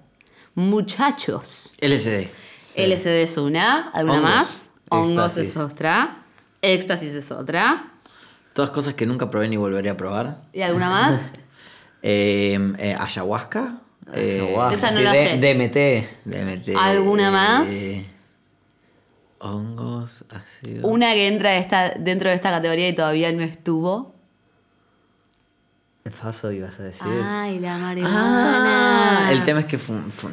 Muchachos. 0.56 1.72
LSD. 1.82 2.28
LSD 2.78 3.08
es 3.24 3.38
una, 3.38 3.90
¿alguna 3.90 4.18
Hongos. 4.18 4.30
más? 4.32 4.66
Hongos 4.90 5.38
es 5.38 5.58
otra. 5.58 6.18
Éxtasis 6.62 7.14
es 7.14 7.32
otra. 7.32 7.92
Todas 8.54 8.72
cosas 8.72 8.94
que 8.96 9.06
nunca 9.06 9.30
probé 9.30 9.48
ni 9.50 9.58
volveré 9.58 9.90
a 9.90 9.98
probar. 9.98 10.42
¿Y 10.54 10.62
alguna 10.62 10.90
más? 10.90 11.32
Eh, 12.08 12.60
eh, 12.78 12.96
ayahuasca. 13.00 13.80
Eh, 14.14 14.40
Ayahuasca, 14.40 14.76
esa 14.76 14.92
no 14.92 14.98
sí, 14.98 15.04
la 15.04 15.12
D-. 15.12 15.38
DMT. 15.40 16.26
DMT, 16.26 16.78
¿Alguna 16.78 17.32
más? 17.32 17.68
eh, 17.68 18.06
hongos, 19.40 20.24
ácido. 20.30 20.88
Una 20.88 21.14
que 21.14 21.28
entra 21.28 21.58
esta, 21.58 21.96
dentro 21.98 22.30
de 22.30 22.36
esta 22.36 22.52
categoría 22.52 22.88
y 22.90 22.94
todavía 22.96 23.32
no 23.32 23.42
estuvo. 23.42 24.15
El 26.06 26.14
faso 26.14 26.52
ibas 26.52 26.80
a 26.80 26.84
decir. 26.84 27.08
Ay, 27.24 27.58
la 27.58 27.80
marihuana. 27.80 29.26
Ah, 29.26 29.32
el 29.32 29.44
tema 29.44 29.62
es 29.62 29.66
que 29.66 29.80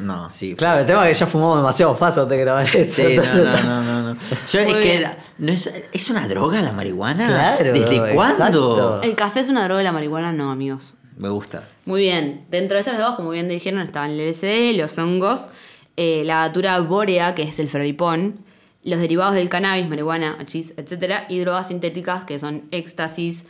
no, 0.01 0.29
sí. 0.29 0.53
Claro, 0.53 0.81
el 0.81 0.85
tema 0.85 1.09
es 1.09 1.17
que 1.17 1.25
ya 1.25 1.25
fumamos 1.25 1.57
demasiado 1.57 1.95
faso 1.95 2.27
te 2.27 2.37
grabé 2.37 2.65
eso. 2.79 2.93
Sí, 3.01 3.01
no, 3.01 3.09
entonces- 3.09 3.65
no, 3.65 3.81
no, 3.81 3.81
no, 3.81 4.13
no. 4.13 4.19
Yo, 4.51 4.59
es 4.59 4.71
que 4.71 5.07
no 5.39 5.51
es, 5.51 5.73
¿es 5.91 6.09
una 6.11 6.27
droga 6.27 6.61
la 6.61 6.73
marihuana? 6.73 7.25
Claro, 7.25 7.73
¿Desde 7.73 8.13
cuándo? 8.13 9.01
El 9.01 9.15
café 9.15 9.39
es 9.39 9.49
una 9.49 9.63
droga 9.63 9.81
y 9.81 9.83
la 9.83 9.91
marihuana 9.91 10.31
no, 10.31 10.51
amigos. 10.51 10.93
Me 11.17 11.29
gusta. 11.29 11.67
Muy 11.85 12.01
bien. 12.01 12.45
Dentro 12.51 12.75
de 12.75 12.81
estas 12.81 12.95
drogas, 12.99 13.15
como 13.15 13.31
bien 13.31 13.47
dijeron, 13.49 13.81
estaban 13.81 14.11
el 14.11 14.19
LSD, 14.29 14.77
los 14.77 14.95
hongos, 14.99 15.49
eh, 15.97 16.21
la 16.23 16.41
datura 16.41 16.77
bórea, 16.81 17.33
que 17.33 17.41
es 17.41 17.57
el 17.57 17.67
ferripón, 17.67 18.35
los 18.83 18.99
derivados 18.99 19.33
del 19.33 19.49
cannabis, 19.49 19.89
marihuana, 19.89 20.37
hachís, 20.39 20.71
etc. 20.77 21.23
Y 21.29 21.39
drogas 21.39 21.69
sintéticas, 21.69 22.25
que 22.25 22.37
son 22.37 22.61
éxtasis, 22.69 23.43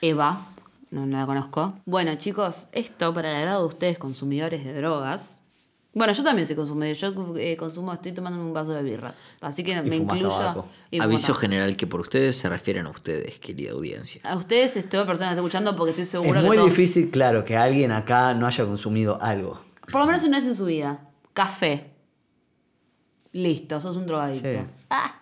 EVA. 0.00 0.48
No, 0.90 1.06
no 1.06 1.18
la 1.18 1.26
conozco. 1.26 1.74
Bueno, 1.86 2.14
chicos, 2.16 2.66
esto 2.72 3.14
para 3.14 3.30
el 3.30 3.36
agrado 3.36 3.60
de 3.62 3.66
ustedes, 3.68 3.98
consumidores 3.98 4.64
de 4.64 4.74
drogas. 4.74 5.38
Bueno, 5.92 6.12
yo 6.12 6.22
también 6.22 6.46
soy 6.46 6.56
consumidor. 6.56 6.94
Yo 6.96 7.36
eh, 7.36 7.56
consumo, 7.56 7.92
estoy 7.92 8.12
tomando 8.12 8.38
un 8.40 8.52
vaso 8.52 8.72
de 8.72 8.82
birra. 8.82 9.14
Así 9.40 9.62
que 9.64 9.74
me 9.82 9.98
fumas 9.98 10.16
incluyo. 10.18 10.28
tabaco. 10.36 10.66
y 10.90 11.00
Aviso 11.00 11.28
tabaco. 11.28 11.40
general 11.40 11.76
que 11.76 11.86
por 11.86 12.00
ustedes 12.00 12.36
se 12.36 12.48
refieren 12.48 12.86
a 12.86 12.90
ustedes, 12.90 13.38
querida 13.40 13.72
audiencia. 13.72 14.20
A 14.24 14.36
ustedes, 14.36 14.76
estoy 14.76 15.04
persona 15.04 15.30
que 15.30 15.34
está 15.34 15.40
escuchando 15.40 15.76
porque 15.76 15.90
estoy 15.90 16.04
seguro 16.06 16.38
Es 16.38 16.42
que 16.42 16.46
muy 16.48 16.56
todos- 16.56 16.70
difícil, 16.70 17.10
claro, 17.10 17.44
que 17.44 17.56
alguien 17.56 17.90
acá 17.92 18.34
no 18.34 18.46
haya 18.46 18.64
consumido 18.64 19.20
algo. 19.20 19.60
Por 19.90 20.00
lo 20.00 20.06
menos 20.06 20.22
una 20.24 20.38
vez 20.38 20.46
en 20.46 20.54
su 20.56 20.64
vida. 20.64 21.00
Café. 21.32 21.90
listo, 23.32 23.80
sos 23.80 23.96
un 23.96 24.06
drogadicto. 24.06 24.48
Sí. 24.50 24.58
Ah. 24.90 25.20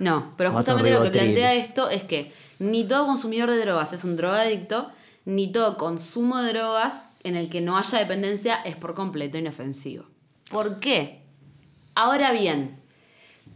No, 0.00 0.32
pero 0.36 0.50
justamente 0.52 0.90
lo 0.90 1.02
que 1.04 1.10
plantea 1.10 1.54
esto 1.54 1.88
es 1.88 2.02
que 2.02 2.32
ni 2.58 2.82
todo 2.84 3.06
consumidor 3.06 3.48
de 3.50 3.58
drogas 3.60 3.92
es 3.92 4.02
un 4.04 4.16
drogadicto, 4.16 4.90
ni 5.24 5.50
todo 5.50 5.76
consumo 5.76 6.38
de 6.42 6.52
drogas 6.52 7.08
en 7.22 7.36
el 7.36 7.48
que 7.48 7.60
no 7.60 7.76
haya 7.78 7.98
dependencia 7.98 8.56
es 8.56 8.76
por 8.76 8.94
completo 8.94 9.38
inofensivo. 9.38 10.04
¿Por 10.50 10.78
qué? 10.80 11.20
Ahora 11.94 12.32
bien, 12.32 12.76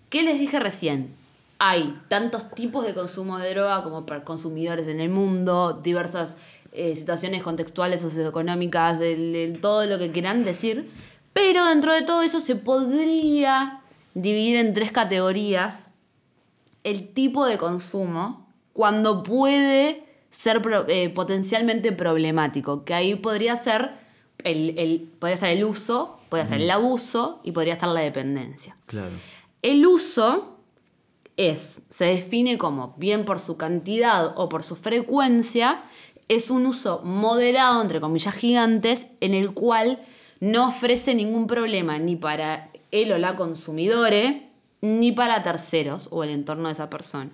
¿qué 0.09 0.23
les 0.23 0.39
dije 0.39 0.59
recién? 0.59 1.15
Hay 1.59 1.99
tantos 2.09 2.51
tipos 2.53 2.87
de 2.87 2.95
consumo 2.95 3.39
de 3.39 3.51
droga 3.51 3.83
como 3.83 4.07
para 4.07 4.25
consumidores 4.25 4.87
en 4.89 5.01
el 5.01 5.11
mundo, 5.11 5.81
diversas 5.83 6.37
eh, 6.73 6.95
situaciones 6.95 7.43
contextuales, 7.43 8.01
socioeconómicas, 8.03 9.01
el- 9.01 9.59
todo 9.61 9.85
lo 9.87 9.99
que 9.99 10.13
quieran 10.13 10.45
decir, 10.45 10.89
pero 11.33 11.65
dentro 11.67 11.93
de 11.93 12.03
todo 12.03 12.23
eso 12.23 12.41
se 12.41 12.57
podría 12.57 13.81
dividir 14.15 14.57
en 14.57 14.75
tres 14.75 14.93
categorías 14.93 15.89
el 16.85 17.09
tipo 17.13 17.45
de 17.47 17.59
consumo 17.59 18.47
cuando 18.73 19.23
puede 19.23 20.05
ser 20.31 20.61
pro- 20.63 20.87
eh, 20.89 21.09
potencialmente 21.11 21.93
problemático, 21.93 22.85
que 22.85 22.95
ahí 22.95 23.15
podría 23.15 23.57
ser 23.57 23.91
el, 24.45 24.79
el- 24.79 25.09
podría 25.19 25.35
estar 25.35 25.51
el 25.51 25.65
uso, 25.65 26.19
podría 26.29 26.45
estar 26.45 26.61
el 26.61 26.71
abuso 26.71 27.41
y 27.45 27.53
podría 27.53 27.75
estar 27.75 27.89
la 27.89 28.01
dependencia. 28.01 28.77
Claro. 28.87 29.13
El 29.63 29.87
uso 29.87 30.57
es, 31.37 31.83
se 31.89 32.05
define 32.07 32.59
como, 32.59 32.95
bien 32.99 33.25
por 33.25 33.39
su 33.41 33.57
cantidad 33.57 34.33
o 34.37 34.49
por 34.49 34.63
su 34.63 34.77
frecuencia, 34.77 35.83
es 36.29 36.51
un 36.51 36.67
uso 36.67 37.01
moderado, 37.05 37.81
entre 37.81 38.01
comillas 38.01 38.35
gigantes, 38.35 39.07
en 39.21 39.35
el 39.35 39.53
cual 39.55 39.99
no 40.41 40.69
ofrece 40.69 41.15
ningún 41.15 41.47
problema 41.47 41.99
ni 41.99 42.17
para 42.17 42.71
él 42.91 43.11
o 43.13 43.19
la 43.19 43.35
consumidore, 43.37 44.49
ni 44.81 45.11
para 45.13 45.43
terceros 45.43 46.09
o 46.13 46.23
el 46.25 46.31
entorno 46.31 46.69
de 46.69 46.73
esa 46.75 46.91
persona. 46.91 47.31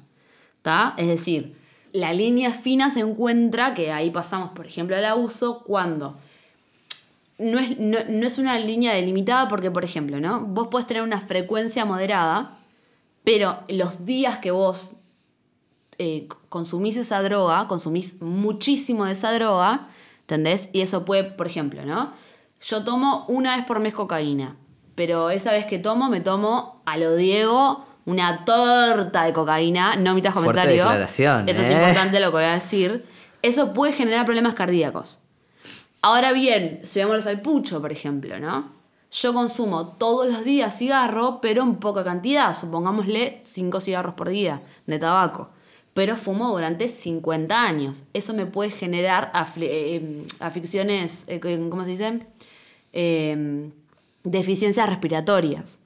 Es 0.97 1.09
decir, 1.09 1.57
la 1.95 2.13
línea 2.13 2.53
fina 2.53 2.91
se 2.91 3.01
encuentra, 3.01 3.73
que 3.73 3.93
ahí 3.93 4.11
pasamos, 4.11 4.51
por 4.51 4.67
ejemplo, 4.67 4.97
al 4.97 5.05
abuso, 5.05 5.63
cuando 5.65 6.17
no 7.39 7.59
es, 7.59 7.79
no, 7.79 7.99
no 8.09 8.27
es 8.27 8.37
una 8.39 8.59
línea 8.59 8.93
delimitada 8.93 9.49
porque, 9.49 9.71
por 9.71 9.85
ejemplo, 9.85 10.21
¿no? 10.21 10.41
Vos 10.41 10.69
podés 10.69 10.89
tener 10.89 11.05
una 11.05 11.21
frecuencia 11.21 11.85
moderada, 11.85 12.59
pero 13.23 13.61
los 13.69 14.05
días 14.05 14.39
que 14.39 14.51
vos 14.51 14.95
eh, 15.99 16.27
consumís 16.49 16.97
esa 16.97 17.23
droga, 17.23 17.69
consumís 17.69 18.21
muchísimo 18.21 19.05
de 19.05 19.13
esa 19.13 19.33
droga, 19.33 19.87
¿entendés? 20.23 20.69
Y 20.73 20.81
eso 20.81 21.05
puede, 21.05 21.23
por 21.23 21.47
ejemplo, 21.47 21.85
¿no? 21.85 22.13
Yo 22.61 22.83
tomo 22.83 23.25
una 23.29 23.57
vez 23.57 23.67
por 23.67 23.79
mes 23.79 23.95
cocaína, 23.95 24.57
pero 24.97 25.31
esa 25.31 25.53
vez 25.53 25.67
que 25.67 25.79
tomo, 25.79 26.09
me 26.09 26.21
tomo 26.21 26.83
a 26.87 26.97
lo 26.97 27.15
Diego 27.15 27.87
una 28.06 28.44
torta 28.44 29.25
de 29.25 29.32
cocaína, 29.32 29.96
no 29.96 30.12
Fuerte 30.12 30.32
comentario. 30.32 30.84
declaración, 30.84 31.49
Esto 31.49 31.62
es 31.62 31.70
¿eh? 31.70 31.73
importante 31.73 32.20
lo 32.20 32.26
que 32.26 32.37
voy 32.37 32.44
a 32.44 32.54
decir. 32.54 33.04
Eso 33.42 33.73
puede 33.73 33.92
generar 33.92 34.25
problemas 34.25 34.54
cardíacos. 34.54 35.20
Ahora 36.02 36.32
bien, 36.32 36.80
si 36.82 37.00
vamos 37.00 37.26
al 37.26 37.40
pucho, 37.40 37.80
por 37.80 37.90
ejemplo, 37.90 38.38
¿no? 38.38 38.73
Yo 39.11 39.32
consumo 39.32 39.88
todos 39.88 40.26
los 40.26 40.44
días 40.44 40.76
cigarro, 40.76 41.38
pero 41.40 41.62
en 41.62 41.76
poca 41.76 42.02
cantidad, 42.02 42.58
supongámosle 42.58 43.40
5 43.42 43.80
cigarros 43.80 44.14
por 44.14 44.28
día 44.28 44.61
de 44.87 44.99
tabaco. 44.99 45.50
Pero 45.94 46.16
fumo 46.16 46.50
durante 46.50 46.88
50 46.88 47.62
años. 47.62 48.02
Eso 48.12 48.34
me 48.34 48.44
puede 48.44 48.70
generar 48.70 49.30
eh, 49.56 50.26
aficiones, 50.40 51.25
eh, 51.28 51.38
¿cómo 51.70 51.84
se 51.84 51.90
dice? 51.92 52.26
Eh, 52.92 53.70
deficiencias 54.25 54.88
respiratorias. 54.88 55.78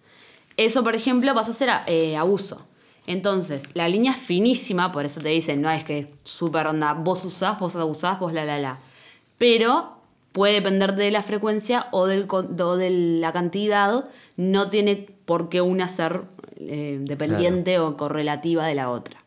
Eso, 0.59 0.83
por 0.83 0.97
ejemplo, 0.97 1.33
pasa 1.35 1.53
a 1.53 1.55
ser 1.55 1.71
eh, 1.87 2.17
abuso. 2.17 2.67
Entonces, 3.07 3.63
la 3.75 3.89
línea 3.89 4.13
es 4.13 4.19
finísima, 4.19 4.93
por 4.93 5.07
eso 5.07 5.21
te 5.21 5.31
dicen, 5.31 5.63
no 5.63 5.71
es 5.71 5.85
que 5.85 6.01
es 6.01 6.07
súper 6.25 6.67
onda, 6.67 6.93
vos 6.93 7.25
usás, 7.25 7.59
vos 7.59 7.75
abusás, 7.77 8.21
vos 8.21 8.35
la 8.35 8.45
la 8.45 8.59
la. 8.59 8.79
Pero 9.39 9.97
puede 10.33 10.55
depender 10.55 10.95
de 10.95 11.11
la 11.11 11.23
frecuencia 11.23 11.87
o, 11.93 12.07
del, 12.07 12.27
o 12.29 12.77
de 12.77 12.91
la 12.91 13.33
cantidad, 13.33 14.05
no 14.37 14.69
tiene 14.69 15.07
por 15.25 15.49
qué 15.49 15.61
una 15.61 15.89
ser 15.89 16.23
eh, 16.59 16.99
dependiente 17.01 17.79
o 17.79 17.97
correlativa 17.97 18.67
de 18.67 18.75
la 18.75 18.91
otra. 18.91 19.23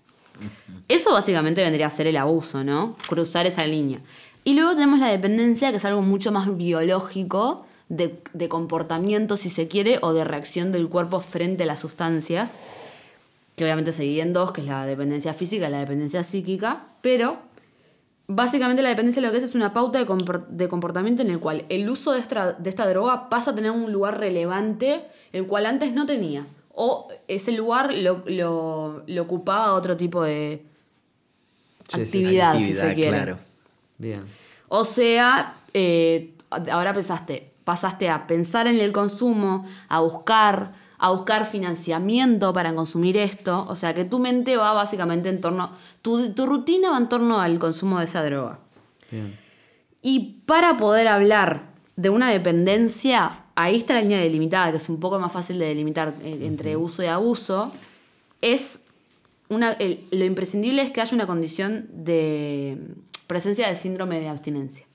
Eso 0.90 1.14
básicamente 1.14 1.64
vendría 1.64 1.88
a 1.88 1.92
ser 1.92 2.08
el 2.08 2.18
abuso, 2.18 2.64
¿no? 2.64 2.98
Cruzar 3.08 3.48
esa 3.48 3.66
línea. 3.66 4.00
Y 4.44 4.56
luego 4.56 4.74
tenemos 4.74 5.00
la 5.00 5.08
dependencia, 5.08 5.72
que 5.72 5.78
es 5.78 5.86
algo 5.86 6.02
mucho 6.02 6.32
más 6.32 6.58
biológico, 6.58 7.66
de, 7.92 8.22
de 8.34 8.48
comportamiento, 8.48 9.36
si 9.36 9.50
se 9.50 9.68
quiere, 9.68 10.00
o 10.02 10.14
de 10.14 10.24
reacción 10.24 10.72
del 10.72 10.88
cuerpo 10.88 11.20
frente 11.20 11.64
a 11.64 11.66
las 11.66 11.80
sustancias, 11.82 12.54
que 13.58 13.66
obviamente 13.66 13.92
se 13.92 14.04
divide 14.04 14.22
en 14.22 14.32
dos, 14.32 14.54
que 14.54 14.62
es 14.62 14.68
la 14.68 14.86
dependencia 14.86 15.34
física 15.34 15.68
y 15.68 15.72
la 15.72 15.80
dependencia 15.80 16.24
psíquica, 16.24 16.86
pero 17.02 17.38
básicamente 18.28 18.82
la 18.82 18.88
dependencia 18.90 19.22
lo 19.22 19.30
que 19.32 19.38
es 19.40 19.44
es 19.44 19.56
una 19.56 19.74
pauta 19.74 20.00
de, 20.00 20.08
compor- 20.08 20.48
de 20.48 20.70
comportamiento 20.70 21.22
en 21.22 21.32
el 21.32 21.40
cual 21.40 21.66
el 21.68 21.90
uso 21.90 22.14
de 22.14 22.20
esta, 22.20 22.54
de 22.54 22.70
esta 22.70 22.88
droga 22.88 23.28
pasa 23.30 23.52
a 23.52 23.56
tener 23.56 23.72
un 23.72 23.92
lugar 23.92 24.18
relevante, 24.20 25.04
el 25.34 25.46
cual 25.46 25.66
antes 25.66 25.92
no 25.92 26.06
tenía. 26.06 26.48
O 26.74 27.10
ese 27.28 27.52
lugar 27.52 27.94
lo, 27.94 28.24
lo- 28.26 29.04
lo 29.06 29.22
ocupaba 29.22 29.74
otro 29.74 29.98
tipo 29.98 30.24
de 30.24 30.64
Sí, 31.90 32.06
sí, 32.06 32.06
sí. 32.06 32.18
actividad, 32.20 32.58
si 32.58 32.74
se 32.74 32.94
quiere. 32.94 33.10
claro. 33.18 33.38
Bien. 33.98 34.24
O 34.70 34.86
sea, 34.86 35.58
eh, 35.74 36.34
ahora 36.72 36.94
pensaste, 36.94 37.51
pasaste 37.64 38.10
a 38.10 38.28
pensar 38.28 38.68
en 38.68 38.80
el 38.80 38.92
consumo, 38.92 39.66
a 39.88 40.00
buscar, 40.02 40.74
a 40.98 41.12
buscar 41.12 41.46
financiamiento 41.46 42.54
para 42.54 42.74
consumir 42.74 43.18
esto. 43.18 43.66
O 43.70 43.76
sea, 43.76 43.94
que 43.94 44.06
tu 44.06 44.20
mente 44.20 44.58
va 44.58 44.74
básicamente 44.74 45.30
en 45.30 45.42
torno, 45.42 45.72
tu, 46.02 46.32
tu 46.34 46.46
rutina 46.46 46.92
va 46.92 46.98
en 46.98 47.10
torno 47.10 47.40
al 47.40 47.60
consumo 47.60 48.00
de 48.00 48.06
esa 48.06 48.24
droga. 48.24 48.60
Bien. 49.10 49.38
Y 50.02 50.42
para 50.46 50.78
poder 50.78 51.08
hablar 51.08 51.64
de 51.96 52.10
una 52.10 52.30
dependencia, 52.32 53.40
ahí 53.56 53.76
está 53.78 53.94
la 53.94 54.02
línea 54.02 54.20
delimitada, 54.20 54.72
que 54.72 54.78
es 54.78 54.90
un 54.90 55.00
poco 55.00 55.20
más 55.20 55.32
fácil 55.32 55.60
de 55.60 55.66
delimitar 55.68 56.14
eh, 56.22 56.40
entre 56.44 56.76
uso 56.78 57.04
y 57.04 57.08
abuso, 57.08 57.72
es 58.42 58.80
una, 59.50 59.74
el- 59.74 60.00
lo 60.12 60.26
imprescindible 60.26 60.82
es 60.82 60.90
que 60.92 61.02
haya 61.02 61.14
una 61.14 61.28
condición 61.28 61.88
de 61.92 62.78
presencia 63.28 63.68
de 63.68 63.76
síndrome 63.76 64.20
de 64.20 64.30
abstinencia. 64.30 64.86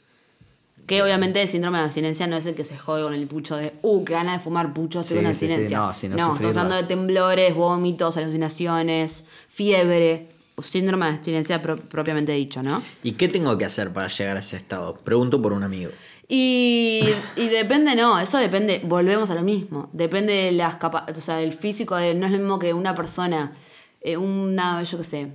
Que 0.86 1.02
obviamente 1.02 1.42
el 1.42 1.48
síndrome 1.48 1.78
de 1.78 1.84
abstinencia 1.84 2.26
no 2.26 2.36
es 2.36 2.46
el 2.46 2.54
que 2.54 2.62
se 2.64 2.78
jode 2.78 3.02
con 3.02 3.12
el 3.14 3.26
pucho 3.26 3.56
de, 3.56 3.72
uh, 3.82 4.04
qué 4.04 4.12
gana 4.12 4.34
de 4.34 4.38
fumar 4.38 4.72
pucho, 4.72 5.02
Sí, 5.02 5.14
con 5.14 5.24
sí, 5.34 5.34
sí, 5.40 5.44
abstinencia. 5.46 5.78
no, 5.78 5.92
sino 5.92 6.14
estamos 6.16 6.40
hablando 6.40 6.74
de 6.76 6.84
temblores, 6.84 7.54
vómitos, 7.54 8.16
alucinaciones, 8.16 9.24
fiebre, 9.48 10.28
síndrome 10.62 11.06
de 11.06 11.12
abstinencia 11.12 11.60
pro- 11.60 11.76
propiamente 11.76 12.32
dicho, 12.32 12.62
¿no? 12.62 12.82
¿Y 13.02 13.12
qué 13.12 13.28
tengo 13.28 13.58
que 13.58 13.64
hacer 13.64 13.92
para 13.92 14.08
llegar 14.08 14.36
a 14.36 14.40
ese 14.40 14.56
estado? 14.56 14.96
Pregunto 14.96 15.42
por 15.42 15.52
un 15.52 15.62
amigo. 15.64 15.90
Y, 16.28 17.04
y 17.36 17.48
depende, 17.48 17.94
no, 17.94 18.18
eso 18.18 18.38
depende, 18.38 18.80
volvemos 18.84 19.30
a 19.30 19.34
lo 19.34 19.42
mismo, 19.42 19.88
depende 19.92 20.32
de 20.32 20.52
las 20.52 20.76
capa- 20.76 21.06
o 21.10 21.20
sea, 21.20 21.36
del 21.36 21.52
físico, 21.52 21.94
de, 21.96 22.14
no 22.14 22.26
es 22.26 22.32
lo 22.32 22.38
mismo 22.38 22.58
que 22.58 22.72
una 22.74 22.94
persona, 22.94 23.52
eh, 24.00 24.16
una, 24.16 24.82
yo 24.82 24.98
qué 24.98 25.04
sé, 25.04 25.28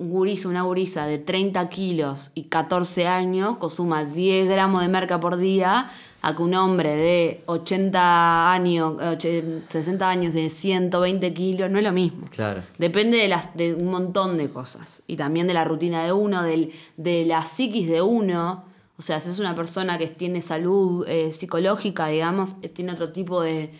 un 0.00 0.10
gurizo, 0.10 0.48
una 0.48 0.62
gurisa 0.62 1.06
de 1.06 1.18
30 1.18 1.68
kilos 1.68 2.30
y 2.34 2.44
14 2.44 3.06
años 3.06 3.58
consuma 3.58 4.04
10 4.04 4.48
gramos 4.48 4.80
de 4.82 4.88
merca 4.88 5.20
por 5.20 5.36
día 5.36 5.90
a 6.22 6.36
que 6.36 6.42
un 6.42 6.54
hombre 6.54 6.96
de 6.96 7.42
80 7.46 8.52
años, 8.52 8.94
eh, 9.00 9.62
och- 9.66 9.70
60 9.72 10.08
años 10.08 10.34
de 10.34 10.48
120 10.50 11.32
kilos, 11.34 11.70
no 11.70 11.78
es 11.78 11.84
lo 11.84 11.92
mismo. 11.92 12.26
Claro. 12.30 12.62
Depende 12.78 13.16
de, 13.18 13.28
las, 13.28 13.56
de 13.56 13.74
un 13.74 13.86
montón 13.90 14.36
de 14.36 14.48
cosas. 14.50 15.02
Y 15.06 15.16
también 15.16 15.46
de 15.46 15.54
la 15.54 15.64
rutina 15.64 16.04
de 16.04 16.12
uno, 16.12 16.42
del, 16.42 16.72
de 16.96 17.24
la 17.24 17.44
psiquis 17.44 17.88
de 17.88 18.02
uno. 18.02 18.64
O 18.98 19.02
sea, 19.02 19.18
si 19.20 19.30
es 19.30 19.38
una 19.38 19.54
persona 19.54 19.96
que 19.98 20.08
tiene 20.08 20.42
salud 20.42 21.06
eh, 21.08 21.32
psicológica, 21.32 22.08
digamos, 22.08 22.54
eh, 22.62 22.68
tiene 22.68 22.92
otro 22.92 23.12
tipo 23.12 23.40
de, 23.40 23.70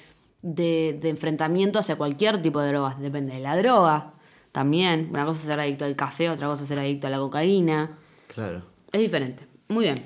de, 0.40 0.98
de 1.00 1.08
enfrentamiento 1.10 1.78
hacia 1.78 1.96
cualquier 1.96 2.40
tipo 2.40 2.60
de 2.60 2.68
drogas. 2.68 2.98
Depende 3.00 3.34
de 3.34 3.40
la 3.40 3.54
droga 3.56 4.12
también. 4.52 5.08
Una 5.10 5.24
cosa 5.24 5.40
es 5.40 5.46
ser 5.46 5.60
adicto 5.60 5.84
al 5.84 5.96
café, 5.96 6.30
otra 6.30 6.46
cosa 6.46 6.62
es 6.62 6.68
ser 6.68 6.78
adicto 6.78 7.06
a 7.06 7.10
la 7.10 7.18
cocaína. 7.18 7.98
Claro. 8.34 8.62
Es 8.92 9.00
diferente. 9.00 9.46
Muy 9.68 9.84
bien. 9.84 9.96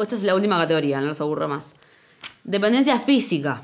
Esta 0.00 0.14
es 0.16 0.22
la 0.22 0.34
última 0.34 0.58
categoría, 0.58 1.00
no 1.00 1.06
los 1.06 1.20
aburro 1.20 1.48
más. 1.48 1.74
Dependencia 2.44 2.98
física. 2.98 3.62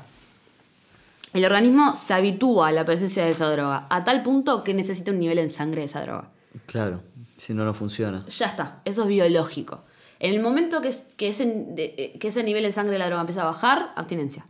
El 1.33 1.45
organismo 1.45 1.95
se 1.95 2.13
habitúa 2.13 2.67
a 2.67 2.71
la 2.71 2.85
presencia 2.85 3.25
de 3.25 3.31
esa 3.31 3.49
droga, 3.51 3.87
a 3.89 4.03
tal 4.03 4.21
punto 4.23 4.63
que 4.63 4.73
necesita 4.73 5.11
un 5.11 5.19
nivel 5.19 5.39
en 5.39 5.49
sangre 5.49 5.81
de 5.81 5.85
esa 5.85 6.01
droga. 6.01 6.29
Claro. 6.67 7.01
Si 7.37 7.53
no, 7.53 7.65
no 7.65 7.73
funciona. 7.73 8.25
Ya 8.27 8.45
está, 8.47 8.81
eso 8.85 9.01
es 9.03 9.07
biológico. 9.07 9.81
En 10.19 10.33
el 10.33 10.41
momento 10.41 10.81
que, 10.81 10.89
es- 10.89 11.07
que, 11.17 11.29
ese, 11.29 11.45
de- 11.45 11.95
eh, 11.97 12.19
que 12.19 12.27
ese 12.29 12.43
nivel 12.43 12.63
en 12.65 12.71
sangre 12.73 12.93
de 12.93 12.99
la 12.99 13.07
droga 13.07 13.21
empieza 13.21 13.41
a 13.41 13.45
bajar, 13.45 13.91
abstinencia. 13.95 14.45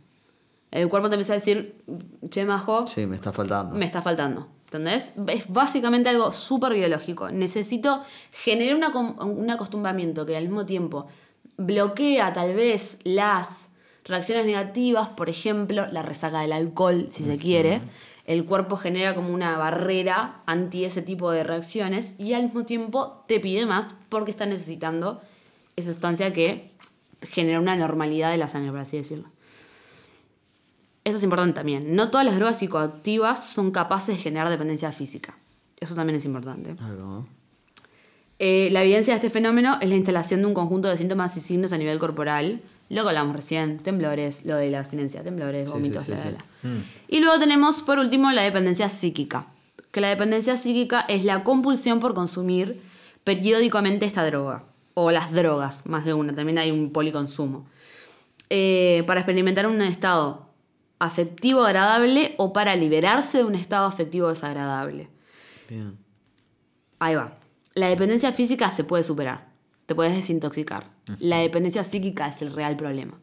El 0.70 0.88
cuerpo 0.88 1.08
te 1.08 1.14
empieza 1.14 1.32
a 1.32 1.36
decir, 1.36 1.82
che, 2.30 2.44
majo, 2.44 2.86
Sí, 2.86 3.06
me 3.06 3.16
está 3.16 3.32
faltando. 3.32 3.74
me 3.74 3.84
está 3.86 4.02
faltando. 4.02 4.48
¿Entendés? 4.76 5.14
Es 5.28 5.48
básicamente 5.48 6.08
algo 6.08 6.32
súper 6.32 6.74
biológico. 6.74 7.30
Necesito 7.30 8.04
generar 8.32 8.76
una 8.76 8.88
un 8.88 9.50
acostumbramiento 9.50 10.26
que 10.26 10.36
al 10.36 10.44
mismo 10.44 10.66
tiempo 10.66 11.06
bloquea 11.56 12.32
tal 12.32 12.54
vez 12.54 12.98
las 13.04 13.68
Reacciones 14.04 14.44
negativas, 14.44 15.08
por 15.08 15.30
ejemplo, 15.30 15.86
la 15.90 16.02
resaca 16.02 16.40
del 16.40 16.52
alcohol, 16.52 17.06
si 17.10 17.24
se 17.24 17.38
quiere. 17.38 17.80
El 18.26 18.44
cuerpo 18.44 18.76
genera 18.76 19.14
como 19.14 19.32
una 19.32 19.56
barrera 19.56 20.42
anti 20.44 20.84
ese 20.84 21.00
tipo 21.00 21.30
de 21.30 21.42
reacciones 21.42 22.14
y 22.18 22.34
al 22.34 22.44
mismo 22.44 22.64
tiempo 22.64 23.24
te 23.26 23.40
pide 23.40 23.64
más 23.64 23.94
porque 24.10 24.30
está 24.30 24.44
necesitando 24.44 25.22
esa 25.76 25.92
sustancia 25.92 26.34
que 26.34 26.70
genera 27.22 27.60
una 27.60 27.76
normalidad 27.76 28.30
de 28.30 28.36
la 28.36 28.48
sangre, 28.48 28.72
por 28.72 28.80
así 28.80 28.98
decirlo. 28.98 29.28
Eso 31.04 31.18
es 31.18 31.22
importante 31.22 31.54
también. 31.54 31.94
No 31.94 32.10
todas 32.10 32.24
las 32.24 32.36
drogas 32.36 32.58
psicoactivas 32.58 33.44
son 33.44 33.70
capaces 33.70 34.16
de 34.16 34.22
generar 34.22 34.48
dependencia 34.48 34.90
física. 34.90 35.34
Eso 35.78 35.94
también 35.94 36.16
es 36.16 36.24
importante. 36.24 36.74
Eh, 38.38 38.68
la 38.72 38.82
evidencia 38.82 39.12
de 39.12 39.16
este 39.16 39.30
fenómeno 39.30 39.76
es 39.82 39.88
la 39.88 39.96
instalación 39.96 40.40
de 40.40 40.46
un 40.46 40.54
conjunto 40.54 40.88
de 40.88 40.96
síntomas 40.96 41.36
y 41.36 41.40
signos 41.40 41.74
a 41.74 41.78
nivel 41.78 41.98
corporal. 41.98 42.62
Lo 42.88 43.02
que 43.02 43.08
hablamos 43.08 43.36
recién, 43.36 43.78
temblores, 43.78 44.46
lo 44.46 44.56
de 44.56 44.70
la 44.70 44.78
abstinencia, 44.78 45.22
temblores, 45.22 45.70
vómitos, 45.70 46.04
sí, 46.04 46.12
sí, 46.16 46.28
sí. 46.62 46.68
Y 47.08 47.20
luego 47.20 47.38
tenemos, 47.38 47.82
por 47.82 47.98
último, 47.98 48.30
la 48.30 48.42
dependencia 48.42 48.88
psíquica. 48.88 49.46
Que 49.90 50.00
la 50.00 50.08
dependencia 50.08 50.56
psíquica 50.56 51.00
es 51.08 51.24
la 51.24 51.44
compulsión 51.44 52.00
por 52.00 52.14
consumir 52.14 52.80
periódicamente 53.24 54.06
esta 54.06 54.24
droga. 54.24 54.64
O 54.94 55.10
las 55.10 55.32
drogas, 55.32 55.84
más 55.86 56.04
de 56.04 56.14
una. 56.14 56.34
También 56.34 56.58
hay 56.58 56.70
un 56.70 56.90
policonsumo. 56.90 57.66
Eh, 58.48 59.02
para 59.06 59.20
experimentar 59.20 59.66
un 59.66 59.80
estado 59.82 60.46
afectivo 60.98 61.64
agradable 61.64 62.34
o 62.38 62.52
para 62.52 62.76
liberarse 62.76 63.38
de 63.38 63.44
un 63.44 63.54
estado 63.54 63.86
afectivo 63.86 64.28
desagradable. 64.28 65.08
Bien. 65.68 65.98
Ahí 66.98 67.14
va. 67.14 67.38
La 67.74 67.88
dependencia 67.88 68.32
física 68.32 68.70
se 68.70 68.84
puede 68.84 69.02
superar. 69.02 69.48
Te 69.86 69.94
puedes 69.94 70.14
desintoxicar. 70.14 70.90
La 71.18 71.38
dependencia 71.38 71.84
psíquica 71.84 72.28
es 72.28 72.40
el 72.40 72.54
real 72.54 72.76
problema. 72.76 73.18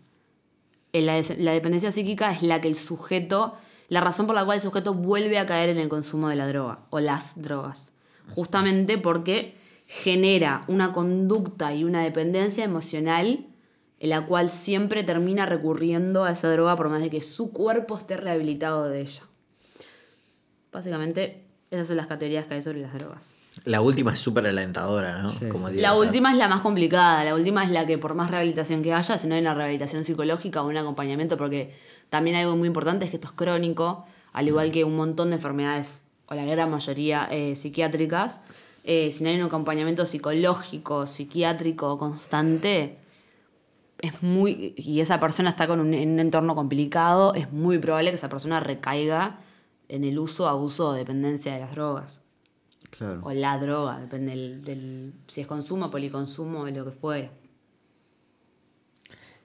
La 0.94 1.54
dependencia 1.54 1.92
psíquica 1.92 2.32
es 2.32 2.44
la 2.44 2.62
que 2.62 2.68
el 2.68 2.75
sujeto, 2.75 3.58
la 3.88 4.01
razón 4.01 4.28
por 4.28 4.36
la 4.36 4.46
cual 4.46 4.58
el 4.58 4.62
sujeto 4.62 4.94
vuelve 4.94 5.40
a 5.40 5.46
caer 5.46 5.70
en 5.70 5.78
el 5.78 5.90
consumo 5.90 6.30
de 6.30 6.36
la 6.36 6.48
droga 6.48 6.86
o 6.90 7.00
las 7.00 7.42
drogas. 7.42 7.92
Justamente 8.36 8.98
porque 8.98 9.58
genera 9.88 10.63
una 10.68 10.94
conducta 10.94 11.74
y 11.74 11.84
una 11.84 12.04
dependencia 12.04 12.63
emocional 12.63 13.48
en 14.01 14.10
la 14.10 14.25
cual 14.25 14.50
siempre 14.50 15.03
termina 15.03 15.46
recurriendo 15.46 16.24
a 16.24 16.31
esa 16.31 16.51
droga 16.51 16.75
por 16.75 16.89
más 16.89 17.01
de 17.01 17.12
que 17.12 17.22
su 17.22 17.51
cuerpo 17.51 17.96
esté 18.00 18.17
rehabilitado 18.17 18.89
de 18.89 19.01
ella. 19.01 19.22
Básicamente, 20.72 21.43
esas 21.70 21.88
son 21.88 21.98
las 21.98 22.08
categorías 22.08 22.48
que 22.48 22.55
hay 22.55 22.63
sobre 22.63 22.81
las 22.81 22.96
drogas. 22.96 23.34
La 23.63 23.81
última 23.81 24.13
es 24.13 24.20
súper 24.20 24.48
alentadora, 24.48 25.22
¿no? 25.22 25.29
Sí, 25.29 25.48
Como 25.50 25.67
sí. 25.67 25.74
digo, 25.74 25.84
La 25.84 25.93
última 25.93 26.31
es 26.31 26.38
la 26.39 26.48
más 26.48 26.62
complicada, 26.62 27.24
la 27.24 27.36
última 27.36 27.63
es 27.63 27.70
la 27.70 27.86
que 27.86 28.00
por 28.00 28.15
más 28.15 28.31
rehabilitación 28.31 28.81
que 28.81 28.91
haya, 28.91 29.20
si 29.20 29.27
no 29.27 29.36
hay 29.36 29.41
una 29.41 29.53
rehabilitación 29.53 30.03
psicológica 30.03 30.63
o 30.63 30.67
un 30.67 30.77
acompañamiento, 30.77 31.38
porque 31.38 31.75
también 32.10 32.38
algo 32.38 32.55
muy 32.55 32.67
importante 32.67 33.05
es 33.05 33.12
que 33.12 33.17
esto 33.17 33.27
es 33.27 33.34
crónico, 33.34 34.08
al 34.34 34.48
igual 34.48 34.72
que 34.72 34.84
un 34.84 34.96
montón 34.96 35.29
de 35.29 35.36
enfermedades, 35.36 36.01
o 36.25 36.34
la 36.34 36.46
gran 36.46 36.72
mayoría 36.72 37.27
eh, 37.29 37.55
psiquiátricas, 37.55 38.39
eh, 38.84 39.12
si 39.12 39.24
no 39.24 39.29
hay 39.29 39.36
un 39.36 39.46
acompañamiento 39.46 40.05
psicológico, 40.08 41.05
psiquiátrico 41.05 42.00
constante, 42.00 42.98
es 44.01 44.22
muy, 44.24 44.74
y 44.77 45.00
esa 45.01 45.20
persona 45.20 45.50
está 45.50 45.67
con 45.67 45.79
un, 45.79 45.93
en 45.93 46.12
un 46.12 46.20
entorno 46.20 46.55
complicado, 46.55 47.34
es 47.36 47.51
muy 47.51 47.77
probable 47.79 48.10
que 48.12 48.15
esa 48.15 48.29
persona 48.29 48.60
recaiga 48.60 49.39
en 49.89 50.03
el 50.03 50.17
uso, 50.20 50.48
abuso 50.48 50.89
o 50.89 50.93
dependencia 50.93 51.53
de 51.53 51.60
las 51.60 51.72
drogas 51.72 52.22
Claro. 52.89 53.22
o 53.24 53.31
la 53.31 53.58
droga, 53.58 54.00
depende 54.00 54.31
del, 54.31 54.62
del- 54.62 55.13
si 55.27 55.41
es 55.41 55.48
consumo, 55.48 55.89
policonsumo, 55.89 56.65
lo 56.67 56.86
que 56.86 56.91
fuera. 56.91 57.29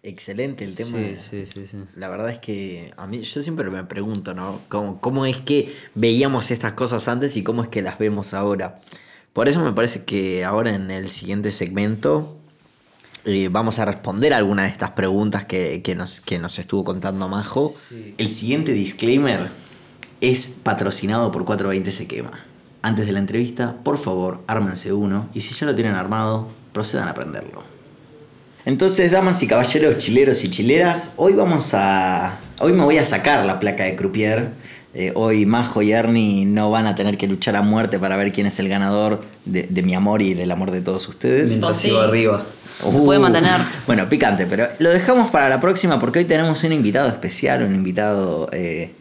Excelente 0.02 0.64
el 0.64 0.76
tema. 0.76 0.98
Sí, 0.98 1.16
sí, 1.16 1.46
sí, 1.46 1.66
sí. 1.66 1.78
La 1.96 2.08
verdad 2.08 2.30
es 2.30 2.38
que 2.38 2.92
a 2.96 3.06
mí, 3.08 3.22
yo 3.22 3.42
siempre 3.42 3.68
me 3.70 3.82
pregunto, 3.84 4.34
¿no? 4.34 4.60
¿Cómo, 4.68 5.00
¿Cómo 5.00 5.26
es 5.26 5.40
que 5.40 5.74
veíamos 5.96 6.50
estas 6.52 6.74
cosas 6.74 7.08
antes 7.08 7.36
y 7.36 7.42
cómo 7.42 7.62
es 7.62 7.68
que 7.68 7.82
las 7.82 7.98
vemos 7.98 8.32
ahora? 8.32 8.80
Por 9.32 9.48
eso 9.48 9.62
me 9.64 9.72
parece 9.72 10.04
que 10.04 10.44
ahora 10.44 10.74
en 10.74 10.90
el 10.92 11.10
siguiente 11.10 11.50
segmento 11.50 12.38
eh, 13.26 13.48
vamos 13.50 13.78
a 13.80 13.84
responder 13.84 14.32
algunas 14.32 14.66
de 14.66 14.70
estas 14.72 14.90
preguntas 14.90 15.44
que, 15.44 15.82
que 15.82 15.94
nos, 15.94 16.20
que 16.20 16.38
nos 16.38 16.58
estuvo 16.58 16.84
contando 16.84 17.28
Majo. 17.28 17.68
Sí. 17.68 18.14
El 18.18 18.30
siguiente 18.30 18.72
disclaimer 18.72 19.50
es 20.20 20.58
patrocinado 20.62 21.32
por 21.32 21.44
420 21.44 21.90
Se 21.92 22.06
Quema. 22.06 22.44
Antes 22.82 23.06
de 23.06 23.12
la 23.12 23.18
entrevista, 23.18 23.74
por 23.82 23.98
favor, 23.98 24.42
ármense 24.46 24.92
uno 24.92 25.28
y 25.34 25.40
si 25.40 25.54
ya 25.54 25.66
lo 25.66 25.74
tienen 25.74 25.96
armado, 25.96 26.48
procedan 26.72 27.08
a 27.08 27.14
prenderlo. 27.14 27.64
Entonces, 28.64 29.10
damas 29.10 29.42
y 29.42 29.48
caballeros, 29.48 29.98
chileros 29.98 30.44
y 30.44 30.50
chileras, 30.50 31.14
hoy 31.16 31.34
vamos 31.34 31.74
a. 31.74 32.38
Hoy 32.60 32.72
me 32.72 32.84
voy 32.84 32.98
a 32.98 33.04
sacar 33.04 33.44
la 33.44 33.58
placa 33.60 33.84
de 33.84 33.96
Croupier. 33.96 34.50
Eh, 34.98 35.12
hoy 35.14 35.44
Majo 35.44 35.82
y 35.82 35.92
Ernie 35.92 36.46
no 36.46 36.70
van 36.70 36.86
a 36.86 36.94
tener 36.94 37.18
que 37.18 37.28
luchar 37.28 37.54
a 37.54 37.60
muerte 37.60 37.98
para 37.98 38.16
ver 38.16 38.32
quién 38.32 38.46
es 38.46 38.58
el 38.60 38.70
ganador 38.70 39.22
de, 39.44 39.64
de 39.64 39.82
mi 39.82 39.94
amor 39.94 40.22
y 40.22 40.32
del 40.32 40.50
amor 40.50 40.70
de 40.70 40.80
todos 40.80 41.06
ustedes. 41.06 41.50
Mientras 41.50 41.76
sí. 41.76 41.88
sigo 41.88 42.00
arriba. 42.00 42.42
Se 42.82 42.90
puede 42.90 43.18
mantener. 43.18 43.60
Bueno, 43.86 44.08
picante, 44.08 44.46
pero 44.46 44.68
lo 44.78 44.88
dejamos 44.88 45.30
para 45.30 45.50
la 45.50 45.60
próxima 45.60 46.00
porque 46.00 46.20
hoy 46.20 46.24
tenemos 46.24 46.64
un 46.64 46.72
invitado 46.72 47.08
especial, 47.08 47.62
un 47.62 47.74
invitado 47.74 48.48
eh, 48.52 48.92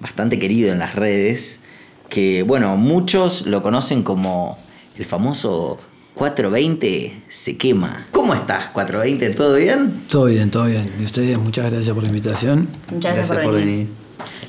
bastante 0.00 0.40
querido 0.40 0.72
en 0.72 0.80
las 0.80 0.96
redes, 0.96 1.62
que 2.08 2.42
bueno, 2.42 2.76
muchos 2.76 3.46
lo 3.46 3.62
conocen 3.62 4.02
como 4.02 4.58
el 4.98 5.04
famoso 5.04 5.78
420 6.14 7.22
se 7.28 7.56
quema. 7.56 8.06
¿Cómo 8.10 8.34
estás, 8.34 8.70
420? 8.72 9.30
¿Todo 9.30 9.54
bien? 9.54 10.02
Todo 10.08 10.24
bien, 10.24 10.50
todo 10.50 10.64
bien. 10.64 10.92
Y 11.00 11.04
ustedes, 11.04 11.38
muchas 11.38 11.70
gracias 11.70 11.94
por 11.94 12.02
la 12.02 12.08
invitación. 12.08 12.68
Muchas 12.90 13.14
gracias, 13.14 13.38
por, 13.38 13.54
venir. 13.54 13.88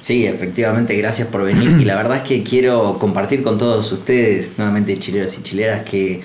Sí, 0.01 0.25
efectivamente, 0.25 0.95
gracias 0.97 1.27
por 1.27 1.43
venir. 1.43 1.77
Y 1.79 1.85
la 1.85 1.95
verdad 2.01 2.17
es 2.17 2.23
que 2.23 2.43
quiero 2.43 2.97
compartir 2.99 3.43
con 3.43 3.57
todos 3.57 3.91
ustedes, 3.91 4.53
nuevamente 4.57 4.97
chileros 4.97 5.37
y 5.37 5.43
chileras, 5.43 5.83
que 5.83 6.21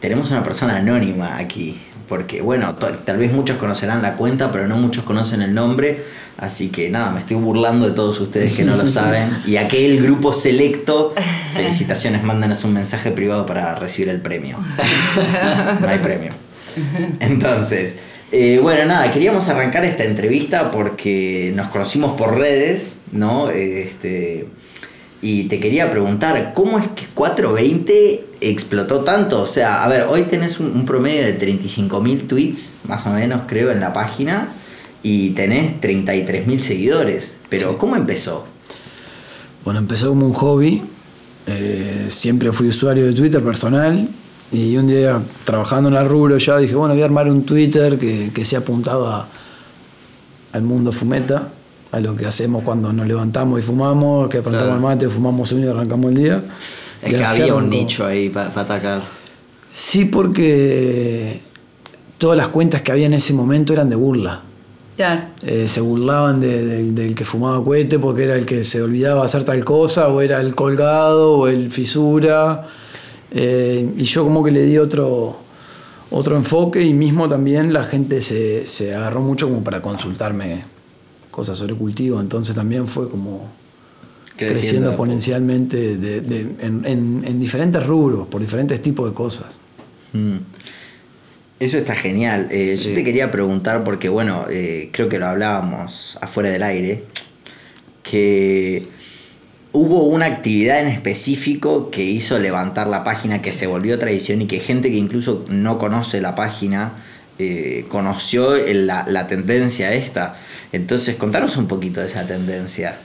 tenemos 0.00 0.30
una 0.30 0.42
persona 0.42 0.76
anónima 0.76 1.38
aquí. 1.38 1.80
Porque, 2.08 2.42
bueno, 2.42 2.74
tal 2.74 3.16
vez 3.16 3.32
muchos 3.32 3.56
conocerán 3.56 4.02
la 4.02 4.14
cuenta, 4.14 4.52
pero 4.52 4.68
no 4.68 4.76
muchos 4.76 5.04
conocen 5.04 5.42
el 5.42 5.54
nombre. 5.54 6.04
Así 6.36 6.68
que 6.68 6.90
nada, 6.90 7.10
me 7.10 7.20
estoy 7.20 7.36
burlando 7.36 7.88
de 7.88 7.94
todos 7.94 8.20
ustedes 8.20 8.52
que 8.52 8.64
no 8.64 8.76
lo 8.76 8.86
saben. 8.88 9.38
Y 9.46 9.56
aquel 9.56 10.02
grupo 10.02 10.34
selecto, 10.34 11.14
felicitaciones, 11.54 12.22
mándanos 12.24 12.64
un 12.64 12.74
mensaje 12.74 13.10
privado 13.10 13.46
para 13.46 13.74
recibir 13.76 14.08
el 14.10 14.20
premio. 14.20 14.58
No 15.80 15.88
hay 15.88 15.98
premio. 15.98 16.32
Entonces, 17.20 18.00
eh, 18.32 18.58
bueno, 18.62 18.86
nada, 18.86 19.10
queríamos 19.12 19.48
arrancar 19.48 19.84
esta 19.84 20.04
entrevista 20.04 20.70
porque 20.70 21.52
nos 21.54 21.68
conocimos 21.68 22.18
por 22.18 22.36
redes, 22.36 23.02
¿no? 23.12 23.50
Este, 23.50 24.46
y 25.22 25.44
te 25.44 25.60
quería 25.60 25.90
preguntar, 25.90 26.52
¿cómo 26.54 26.78
es 26.78 26.86
que 26.88 27.06
420 27.14 28.24
explotó 28.40 29.00
tanto? 29.00 29.42
O 29.42 29.46
sea, 29.46 29.84
a 29.84 29.88
ver, 29.88 30.06
hoy 30.10 30.22
tenés 30.22 30.60
un, 30.60 30.66
un 30.74 30.84
promedio 30.84 31.22
de 31.22 31.38
35.000 31.38 32.26
tweets, 32.26 32.76
más 32.88 33.06
o 33.06 33.10
menos, 33.10 33.42
creo, 33.46 33.70
en 33.70 33.80
la 33.80 33.92
página, 33.92 34.48
y 35.02 35.30
tenés 35.30 35.80
33.000 35.80 36.58
seguidores. 36.60 37.36
Pero, 37.48 37.70
Sí. 37.70 37.76
¿cómo 37.78 37.96
empezó? 37.96 38.46
Bueno, 39.64 39.80
empezó 39.80 40.08
como 40.08 40.26
un 40.26 40.32
hobby. 40.34 40.82
eh, 41.46 42.06
siempre 42.08 42.52
fui 42.52 42.68
usuario 42.68 43.04
de 43.06 43.12
Twitter 43.12 43.42
personal. 43.42 44.08
Y 44.54 44.76
un 44.76 44.86
día, 44.86 45.20
trabajando 45.44 45.88
en 45.88 45.94
la 45.96 46.04
rubro, 46.04 46.38
ya 46.38 46.58
dije, 46.58 46.74
bueno, 46.76 46.94
voy 46.94 47.02
a 47.02 47.06
armar 47.06 47.28
un 47.28 47.42
Twitter 47.44 47.98
que, 47.98 48.30
que 48.32 48.44
sea 48.44 48.60
apuntado 48.60 49.08
a- 49.08 49.26
al 50.52 50.62
mundo 50.62 50.92
fumeta, 50.92 51.48
a 51.90 51.98
lo 52.00 52.14
que 52.14 52.24
hacemos 52.26 52.62
cuando 52.62 52.92
nos 52.92 53.06
levantamos 53.06 53.58
y 53.58 53.62
fumamos, 53.62 54.28
que 54.28 54.40
plantamos 54.42 54.66
Claro. 54.66 54.76
el 54.76 54.80
mate, 54.82 55.08
fumamos 55.08 55.50
uno 55.50 55.66
y 55.66 55.68
arrancamos 55.68 56.12
el 56.12 56.16
día. 56.16 56.42
Es 57.02 57.14
que 57.14 57.24
había 57.24 57.54
un 57.54 57.68
nicho 57.68 58.06
ahí 58.06 58.28
para 58.30 58.48
atacar. 58.60 59.02
Sí, 59.70 60.04
porque 60.04 61.40
todas 62.18 62.36
las 62.36 62.48
cuentas 62.48 62.82
que 62.82 62.92
había 62.92 63.06
en 63.06 63.14
ese 63.14 63.32
momento 63.32 63.72
eran 63.72 63.90
de 63.90 63.96
burla. 63.96 64.42
Claro. 64.96 65.22
Eh, 65.42 65.66
se 65.68 65.80
burlaban 65.80 66.38
de- 66.38 66.64
de- 66.64 66.92
del 66.92 67.16
que 67.16 67.24
fumaba 67.24 67.62
cohete 67.64 67.98
porque 67.98 68.22
era 68.22 68.36
el 68.36 68.46
que 68.46 68.62
se 68.62 68.80
olvidaba 68.80 69.24
hacer 69.24 69.42
tal 69.42 69.64
cosa, 69.64 70.06
o 70.08 70.20
era 70.20 70.40
el 70.40 70.54
colgado, 70.54 71.32
o 71.32 71.48
el 71.48 71.72
fisura. 71.72 72.68
Eh, 73.34 73.90
y 73.96 74.04
yo 74.04 74.22
como 74.24 74.42
que 74.44 74.50
le 74.52 74.64
di 74.64 74.78
otro, 74.78 75.36
otro 76.10 76.36
enfoque 76.36 76.80
y 76.82 76.94
mismo 76.94 77.28
también 77.28 77.72
la 77.72 77.82
gente 77.84 78.22
se, 78.22 78.66
se 78.66 78.94
agarró 78.94 79.20
mucho 79.20 79.48
como 79.48 79.64
para 79.64 79.82
consultarme 79.82 80.62
cosas 81.30 81.58
sobre 81.58 81.74
cultivo. 81.74 82.20
Entonces 82.20 82.54
también 82.54 82.86
fue 82.86 83.08
como 83.10 83.50
Creciendo 84.36 84.88
exponencialmente 84.90 85.96
de- 85.96 86.20
de- 86.20 86.40
en, 86.60 86.84
en- 86.84 87.24
en 87.26 87.40
diferentes 87.40 87.84
rubros, 87.86 88.26
por 88.28 88.40
diferentes 88.40 88.80
tipos 88.82 89.08
de 89.08 89.14
cosas. 89.14 89.46
Mm. 90.12 90.36
Eso 91.60 91.78
está 91.78 91.94
genial. 91.94 92.48
Eh, 92.50 92.76
Yo 92.76 92.94
te 92.94 93.04
quería 93.04 93.30
preguntar, 93.30 93.84
porque 93.84 94.08
bueno, 94.08 94.46
eh, 94.50 94.90
creo 94.92 95.08
que 95.08 95.18
lo 95.20 95.26
hablábamos 95.26 96.18
afuera 96.20 96.50
del 96.50 96.62
aire, 96.64 97.04
que 98.02 98.86
hubo 99.74 100.04
una 100.04 100.26
actividad 100.26 100.80
en 100.80 100.86
específico 100.86 101.90
que 101.90 102.04
hizo 102.04 102.38
levantar 102.38 102.86
la 102.86 103.02
página, 103.02 103.42
que 103.42 103.50
se 103.50 103.66
volvió 103.66 103.98
tradición 103.98 104.40
y 104.40 104.46
que 104.46 104.60
gente 104.60 104.88
que 104.88 104.96
incluso 104.96 105.44
no 105.48 105.78
conoce 105.78 106.20
la 106.20 106.36
página 106.36 106.92
eh, 107.40 107.84
conoció 107.88 108.56
la, 108.56 109.26
tendencia 109.26 109.92
esta. 109.92 110.36
Entonces, 110.70 111.16
contanos 111.16 111.56
un 111.56 111.66
poquito 111.66 112.00
de 112.00 112.06
esa 112.06 112.24
tendencia. 112.24 112.98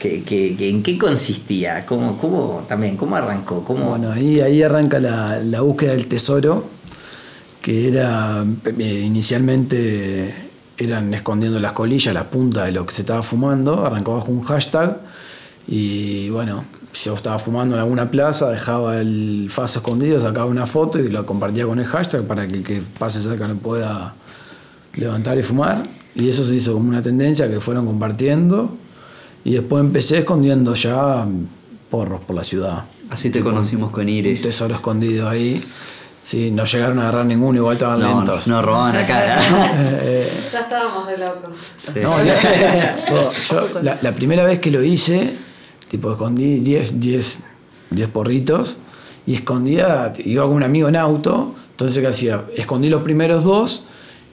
¿Qué, 0.00 0.56
¿En 0.58 0.82
qué 0.82 0.96
consistía? 0.96 1.84
¿Cómo, 1.84 2.64
también, 2.68 2.96
¿Cómo 2.96 3.16
arrancó? 3.16 3.62
¿Cómo, 3.62 3.90
Bueno, 3.90 4.10
ahí, 4.10 4.62
arranca 4.62 5.00
la, 5.00 5.40
la 5.40 5.60
búsqueda 5.60 5.92
del 5.92 6.06
tesoro, 6.06 6.66
que 7.60 7.88
era 7.88 8.44
eh, 8.78 9.02
inicialmente 9.04 10.34
eran 10.78 11.12
escondiendo 11.12 11.60
las 11.60 11.72
colillas, 11.72 12.14
las 12.14 12.24
puntas 12.24 12.64
de 12.64 12.72
lo 12.72 12.86
que 12.86 12.94
se 12.94 13.02
estaba 13.02 13.22
fumando, 13.22 13.84
arrancó 13.84 14.14
bajo 14.14 14.32
un 14.32 14.40
hashtag 14.40 15.00
y 15.66 16.28
bueno, 16.30 16.64
yo 16.92 17.14
estaba 17.14 17.38
fumando 17.38 17.74
en 17.74 17.80
alguna 17.80 18.10
plaza, 18.10 18.50
dejaba 18.50 19.00
el 19.00 19.48
faso 19.50 19.78
escondido, 19.80 20.20
sacaba 20.20 20.46
una 20.46 20.66
foto 20.66 20.98
y 21.00 21.08
lo 21.08 21.24
compartía 21.26 21.66
con 21.66 21.78
el 21.80 21.86
hashtag 21.86 22.22
para 22.24 22.46
que 22.46 22.54
el 22.56 22.62
que 22.62 22.82
pase 22.98 23.20
cerca 23.20 23.48
lo 23.48 23.56
pueda 23.56 24.14
levantar 24.94 25.38
y 25.38 25.42
fumar. 25.42 25.82
Y 26.14 26.28
eso 26.28 26.44
se 26.44 26.54
hizo 26.54 26.72
como 26.74 26.88
una 26.88 27.02
tendencia 27.02 27.50
que 27.50 27.60
fueron 27.60 27.86
compartiendo. 27.86 28.76
Y 29.44 29.54
después 29.54 29.82
empecé 29.84 30.18
escondiendo 30.18 30.74
ya 30.74 31.26
porros 31.90 32.20
por 32.24 32.36
la 32.36 32.44
ciudad. 32.44 32.84
Así 33.10 33.30
te 33.30 33.40
conocimos 33.42 33.90
con 33.90 34.02
Un 34.02 34.08
Iris. 34.08 34.40
tesoro 34.40 34.74
escondido 34.74 35.28
ahí. 35.28 35.60
Sí, 36.24 36.50
no 36.50 36.64
llegaron 36.64 36.98
a 37.00 37.02
agarrar 37.02 37.26
ninguno, 37.26 37.58
igual 37.58 37.74
estaban 37.74 38.00
No, 38.00 38.14
lentos. 38.16 38.46
no 38.48 38.62
robaban 38.62 38.94
la 38.94 39.06
cara. 39.06 39.38
Eh, 40.02 40.32
Ya 40.52 40.60
estábamos 40.60 41.06
de 41.06 41.18
locos. 41.18 41.50
Sí. 41.78 42.00
no, 42.00 42.24
ya- 42.24 42.96
bueno, 43.10 43.30
yo 43.50 43.68
la, 43.82 43.98
la 44.00 44.12
primera 44.12 44.44
vez 44.44 44.58
que 44.60 44.70
lo 44.70 44.82
hice, 44.82 45.34
tipo 45.96 46.12
escondí 46.12 46.58
10, 46.60 47.00
10, 47.00 47.38
10 47.90 48.08
porritos 48.10 48.76
y 49.26 49.34
escondía, 49.34 50.12
iba 50.24 50.44
con 50.44 50.54
un 50.56 50.62
amigo 50.62 50.88
en 50.88 50.96
auto, 50.96 51.54
entonces 51.70 52.00
¿qué 52.00 52.06
hacía? 52.08 52.44
Escondí 52.56 52.88
los 52.88 53.02
primeros 53.02 53.44
dos 53.44 53.84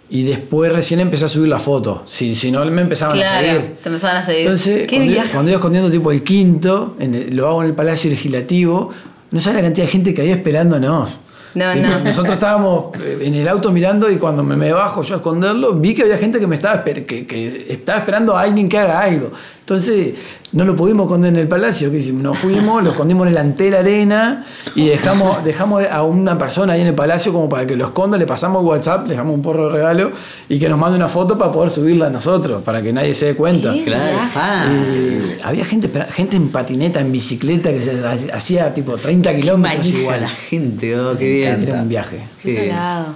y 0.09 0.23
después 0.23 0.73
recién 0.73 0.99
empecé 0.99 1.25
a 1.25 1.27
subir 1.27 1.47
la 1.49 1.59
foto. 1.59 2.03
Si, 2.05 2.35
si 2.35 2.51
no 2.51 2.65
me 2.65 2.81
empezaban 2.81 3.17
a 3.19 3.25
seguir. 3.25 3.77
te 3.81 3.89
empezaban 3.89 4.17
a 4.17 4.25
seguir. 4.25 4.41
Entonces, 4.41 4.87
¿Qué 4.87 4.97
cuando, 5.31 5.49
iba 5.49 5.57
escondiendo 5.57 5.89
tipo 5.89 6.11
el 6.11 6.23
quinto, 6.23 6.95
en 6.99 7.15
el- 7.15 7.35
lo 7.35 7.47
hago 7.47 7.61
en 7.61 7.67
el 7.69 7.73
Palacio 7.75 8.09
Legislativo, 8.09 8.89
no 9.31 9.39
sabes 9.39 9.57
la 9.57 9.61
cantidad 9.63 9.85
de 9.85 9.91
gente 9.91 10.13
que 10.13 10.21
había 10.21 10.33
esperándonos. 10.35 11.21
No, 11.53 11.75
no. 11.75 11.99
Nosotros 11.99 12.33
estábamos 12.35 12.95
eh, 13.01 13.19
en 13.23 13.33
el 13.35 13.45
auto 13.47 13.71
mirando 13.73 14.09
y 14.09 14.15
cuando 14.17 14.41
me, 14.43 14.55
me 14.55 14.71
bajo 14.71 15.01
yo 15.03 15.15
a 15.15 15.17
esconderlo, 15.17 15.73
vi 15.73 15.93
que 15.93 16.03
había 16.03 16.17
gente 16.17 16.39
que 16.39 16.47
me 16.47 16.55
estaba, 16.55 16.81
que, 16.83 17.05
que 17.05 17.65
estaba 17.69 17.99
esperando 17.99 18.35
a 18.37 18.41
alguien 18.41 18.67
que 18.69 18.77
haga 18.77 19.01
algo. 19.01 19.31
Entonces, 19.71 20.15
no 20.51 20.65
lo 20.65 20.75
pudimos 20.75 21.05
esconder 21.05 21.29
en 21.33 21.39
el 21.39 21.47
palacio. 21.47 21.89
¿qué 21.89 21.97
hicimos? 21.97 22.23
Nos 22.23 22.37
fuimos, 22.37 22.83
lo 22.83 22.89
escondimos 22.91 23.25
en 23.27 23.35
la 23.35 23.79
arena 23.79 24.45
y 24.75 24.87
dejamos, 24.87 25.43
dejamos 25.45 25.85
a 25.89 26.03
una 26.03 26.37
persona 26.37 26.73
ahí 26.73 26.81
en 26.81 26.87
el 26.87 26.93
palacio 26.93 27.31
como 27.31 27.47
para 27.47 27.65
que 27.65 27.77
lo 27.77 27.85
esconda. 27.85 28.17
Le 28.17 28.25
pasamos 28.25 28.61
WhatsApp, 28.63 29.03
le 29.03 29.11
dejamos 29.11 29.33
un 29.33 29.41
porro 29.41 29.67
de 29.67 29.71
regalo 29.71 30.11
y 30.49 30.59
que 30.59 30.67
nos 30.67 30.77
mande 30.77 30.97
una 30.97 31.07
foto 31.07 31.37
para 31.37 31.53
poder 31.53 31.69
subirla 31.69 32.07
a 32.07 32.09
nosotros, 32.09 32.63
para 32.63 32.81
que 32.81 32.91
nadie 32.91 33.13
se 33.13 33.27
dé 33.27 33.35
cuenta. 33.35 33.73
Claro. 33.85 34.17
Ah, 34.35 34.65
Eh, 34.69 35.37
había 35.43 35.63
gente, 35.63 35.89
gente 36.11 36.35
en 36.35 36.49
patineta, 36.49 36.99
en 36.99 37.13
bicicleta, 37.13 37.71
que 37.71 37.79
se 37.79 38.01
hacía 38.33 38.73
tipo 38.73 38.97
30 38.97 39.33
kilómetros 39.33 39.85
igual. 39.87 40.21
la 40.21 40.29
gente, 40.29 40.99
oh, 40.99 41.17
qué 41.17 41.25
Me 41.25 41.31
bien. 41.31 41.63
Era 41.63 41.81
un 41.81 41.87
viaje. 41.87 42.19
Qué. 42.43 42.73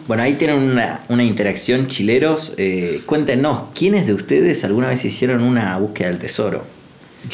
Bueno, 0.08 0.24
ahí 0.24 0.36
tienen 0.36 0.60
una, 0.60 1.02
una 1.10 1.24
interacción 1.24 1.88
chileros. 1.88 2.54
Eh, 2.58 3.02
cuéntenos, 3.06 3.64
¿quiénes 3.74 4.08
de 4.08 4.14
ustedes 4.14 4.64
alguna 4.64 4.88
vez 4.88 5.04
hicieron 5.04 5.42
una 5.42 5.78
búsqueda 5.78 6.08
del 6.08 6.20
tesoro? 6.20 6.45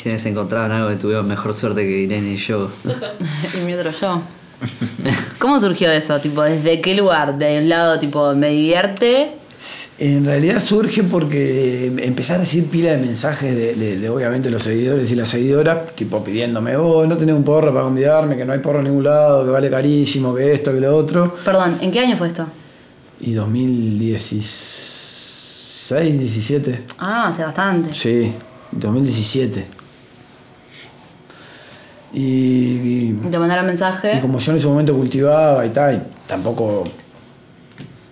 Quienes 0.02 0.26
encontraron 0.26 0.72
algo 0.72 0.90
que 0.90 0.96
tuvieron 0.96 1.28
mejor 1.28 1.54
suerte 1.54 1.82
que 1.82 2.02
Irene 2.04 2.34
y 2.34 2.38
yo. 2.38 2.70
y 3.62 3.66
mi 3.66 3.74
otro 3.74 3.92
yo. 3.92 4.22
¿Cómo 5.40 5.60
surgió 5.60 5.92
eso? 5.92 6.20
Tipo, 6.20 6.44
¿desde 6.44 6.82
qué 6.82 6.94
lugar? 6.96 7.38
De 7.38 7.58
un 7.58 7.68
lado, 7.70 8.00
tipo, 8.00 8.34
me 8.36 8.50
divierte. 8.50 9.32
En 10.00 10.26
realidad 10.26 10.60
surge 10.60 11.04
porque 11.04 11.86
empezar 12.00 12.38
a 12.38 12.40
recibir 12.40 12.68
pila 12.70 12.92
de 12.94 12.98
mensajes 12.98 13.54
de, 13.56 13.76
de- 13.76 14.00
de, 14.00 14.10
obviamente 14.10 14.50
los 14.50 14.64
seguidores 14.64 15.12
y 15.12 15.16
las 15.16 15.28
seguidoras, 15.30 15.96
tipo 15.96 16.24
pidiéndome, 16.24 16.76
oh, 16.78 17.06
no 17.06 17.16
tenés 17.16 17.36
un 17.36 17.44
porro 17.44 17.72
para 17.72 17.84
convidarme, 17.84 18.36
que 18.38 18.44
no 18.46 18.54
hay 18.54 18.60
porro 18.60 18.80
en 18.80 18.86
ningún 18.86 19.04
lado, 19.04 19.46
que 19.46 19.52
vale 19.52 19.70
carísimo, 19.70 20.34
que 20.34 20.54
esto, 20.54 20.74
que 20.74 20.80
lo 20.80 20.98
otro. 20.98 21.36
Perdón, 21.46 21.78
¿en 21.82 21.92
qué 21.92 22.00
año 22.00 22.18
fue 22.18 22.30
esto? 22.30 22.48
Y 23.20 23.34
2016, 23.34 26.20
17. 26.20 26.84
Ah, 26.98 27.28
hace 27.28 27.44
bastante. 27.44 27.94
Sí, 27.94 28.34
2017. 28.72 29.66
Y, 32.14 32.20
y- 32.22 33.20
Te 33.32 33.40
mandaron 33.40 33.66
y 33.66 33.68
mensaje. 33.68 34.20
como 34.20 34.40
yo 34.40 34.52
en 34.52 34.58
ese 34.58 34.68
momento 34.68 34.94
cultivaba 34.96 35.66
y 35.66 35.70
tal, 35.70 35.96
y 35.96 36.28
tampoco 36.28 36.84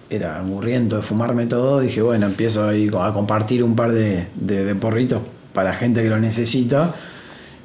era 0.09 0.39
aburriento 0.39 0.95
de 0.95 1.01
fumarme 1.01 1.45
todo, 1.47 1.81
dije, 1.81 2.01
bueno, 2.01 2.25
empiezo 2.25 2.67
ahí 2.67 2.89
a 2.99 3.11
compartir 3.13 3.63
un 3.63 3.75
par 3.75 3.91
de, 3.91 4.27
de- 4.35 4.63
de 4.65 4.75
porritos 4.75 5.21
para 5.53 5.73
gente 5.73 6.01
que 6.01 6.09
lo 6.09 6.19
necesita. 6.19 6.93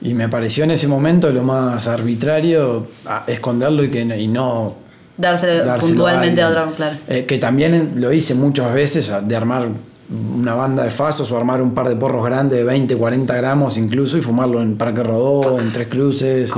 Y 0.02 0.12
me 0.14 0.28
pareció 0.28 0.64
en 0.64 0.72
ese 0.72 0.88
momento 0.88 1.30
lo 1.30 1.42
más 1.44 1.86
arbitrario 1.86 2.86
a- 3.06 3.24
esconderlo 3.28 3.84
y, 3.84 3.90
que, 3.90 4.04
no- 4.04 4.16
y 4.16 4.26
no 4.26 4.74
Dárselo, 5.16 5.64
dárselo 5.64 5.88
puntualmente 5.94 6.42
a, 6.42 6.48
alguien. 6.48 6.62
otro, 6.64 6.76
claro. 6.76 6.96
Eh, 7.08 7.24
que 7.24 7.38
también 7.38 7.92
lo 7.96 8.12
hice 8.12 8.34
muchas 8.34 8.74
veces 8.74 9.08
a- 9.10 9.20
de 9.20 9.36
armar 9.36 9.68
una 10.10 10.54
banda 10.54 10.84
de 10.84 10.90
fasos 10.90 11.30
o 11.30 11.36
armar 11.36 11.62
un 11.62 11.72
par 11.74 11.88
de 11.88 11.96
porros 11.96 12.24
grandes 12.24 12.58
de 12.58 12.64
20, 12.64 12.96
40 12.96 13.34
gramos 13.34 13.76
incluso 13.76 14.18
y 14.18 14.20
fumarlo 14.20 14.60
en 14.60 14.76
Parque 14.76 15.02
Rodó, 15.02 15.58
en 15.58 15.72
Tres 15.72 15.88
Cruces. 15.88 16.52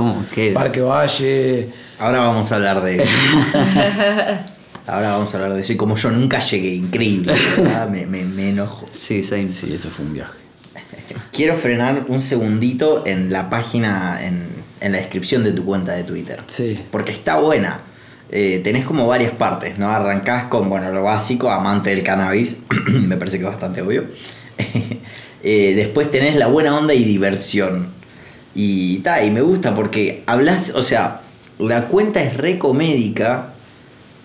Parque 0.53 0.81
Valle. 0.81 1.69
Ahora 1.99 2.19
vamos 2.19 2.51
a 2.51 2.55
hablar 2.57 2.81
de 2.81 2.97
eso. 2.97 3.11
Ahora 4.87 5.11
vamos 5.11 5.33
a 5.33 5.37
hablar 5.37 5.53
de 5.53 5.61
eso. 5.61 5.73
Y 5.73 5.77
como 5.77 5.95
yo 5.95 6.11
nunca 6.11 6.39
llegué, 6.39 6.73
increíble, 6.75 7.33
me, 7.91 8.05
me, 8.05 8.23
me 8.23 8.49
enojo. 8.51 8.85
Sí, 8.93 9.23
same. 9.23 9.49
Sí, 9.49 9.73
eso 9.73 9.89
fue 9.89 10.05
un 10.05 10.13
viaje. 10.13 10.37
Quiero 11.33 11.55
frenar 11.55 12.05
un 12.07 12.21
segundito 12.21 13.05
en 13.05 13.31
la 13.31 13.49
página, 13.49 14.25
en, 14.25 14.43
en 14.79 14.91
la 14.91 14.99
descripción 14.99 15.43
de 15.43 15.51
tu 15.51 15.65
cuenta 15.65 15.93
de 15.93 16.03
Twitter. 16.03 16.41
Sí. 16.47 16.79
Porque 16.91 17.11
está 17.11 17.37
buena. 17.37 17.81
Eh, 18.29 18.59
tenés 18.63 18.85
como 18.85 19.07
varias 19.07 19.31
partes, 19.31 19.79
¿no? 19.79 19.89
Arrancás 19.89 20.45
con, 20.45 20.69
bueno, 20.69 20.91
lo 20.91 21.03
básico, 21.03 21.49
amante 21.49 21.91
del 21.91 22.03
cannabis. 22.03 22.65
Me 22.87 23.15
parece 23.15 23.37
que 23.37 23.45
es 23.45 23.49
bastante 23.49 23.81
obvio. 23.81 24.05
Eh, 25.43 25.75
después 25.75 26.09
tenés 26.09 26.35
la 26.35 26.47
buena 26.47 26.75
onda 26.75 26.95
y 26.95 27.05
diversión. 27.05 27.89
Y 28.55 28.97
ta, 28.97 29.23
y 29.23 29.29
me 29.29 29.41
gusta 29.41 29.75
porque 29.75 30.23
hablas, 30.25 30.73
o 30.75 30.81
sea, 30.81 31.21
la 31.59 31.85
cuenta 31.85 32.21
es 32.21 32.35
re 32.35 32.57
comédica, 32.57 33.53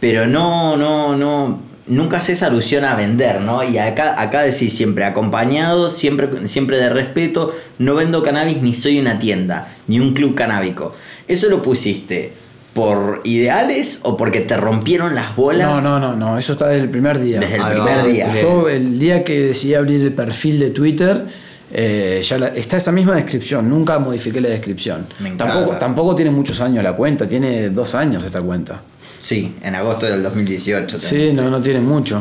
pero 0.00 0.26
no, 0.26 0.76
no, 0.76 1.14
no, 1.14 1.60
nunca 1.86 2.16
haces 2.16 2.42
alusión 2.42 2.84
a 2.84 2.96
vender, 2.96 3.42
¿no? 3.42 3.62
Y 3.62 3.78
acá, 3.78 4.20
acá 4.20 4.40
decís 4.40 4.74
siempre 4.74 5.04
acompañado, 5.04 5.90
siempre, 5.90 6.48
siempre 6.48 6.78
de 6.78 6.88
respeto, 6.88 7.54
no 7.78 7.94
vendo 7.94 8.22
cannabis 8.22 8.62
ni 8.62 8.74
soy 8.74 8.98
una 8.98 9.18
tienda, 9.18 9.68
ni 9.86 10.00
un 10.00 10.14
club 10.14 10.34
canábico. 10.34 10.94
¿Eso 11.28 11.48
lo 11.50 11.62
pusiste 11.62 12.32
por 12.74 13.20
ideales 13.24 14.00
o 14.04 14.16
porque 14.16 14.40
te 14.40 14.56
rompieron 14.56 15.14
las 15.14 15.36
bolas? 15.36 15.68
No, 15.68 15.80
no, 15.80 15.98
no, 15.98 16.16
no, 16.16 16.38
eso 16.38 16.52
está 16.54 16.68
desde 16.68 16.84
el 16.84 16.90
primer 16.90 17.18
día. 17.20 17.40
Desde 17.40 17.56
el 17.56 17.60
va. 17.62 17.68
primer 17.70 18.06
día. 18.12 18.28
Bien. 18.28 18.44
Yo 18.44 18.68
el 18.68 18.98
día 18.98 19.22
que 19.24 19.40
decidí 19.40 19.74
abrir 19.74 20.00
el 20.00 20.12
perfil 20.12 20.58
de 20.58 20.70
Twitter, 20.70 21.24
eh, 21.70 22.22
ya 22.26 22.38
la- 22.38 22.48
está 22.48 22.76
esa 22.78 22.92
misma 22.92 23.14
descripción, 23.14 23.68
nunca 23.68 23.98
modifiqué 23.98 24.40
la 24.40 24.48
descripción. 24.48 25.06
Me 25.20 25.28
encanta. 25.30 25.52
Tampoco, 25.54 25.76
tampoco 25.78 26.14
tiene 26.14 26.30
muchos 26.30 26.60
años 26.60 26.82
la 26.82 26.94
cuenta, 26.94 27.26
tiene 27.26 27.68
dos 27.70 27.94
años 27.94 28.24
esta 28.24 28.40
cuenta. 28.40 28.82
Sí, 29.20 29.54
en 29.62 29.74
agosto 29.74 30.06
del 30.06 30.22
2018. 30.22 30.98
Sí, 30.98 31.30
no, 31.34 31.48
no 31.50 31.60
tiene 31.60 31.80
mucho. 31.80 32.20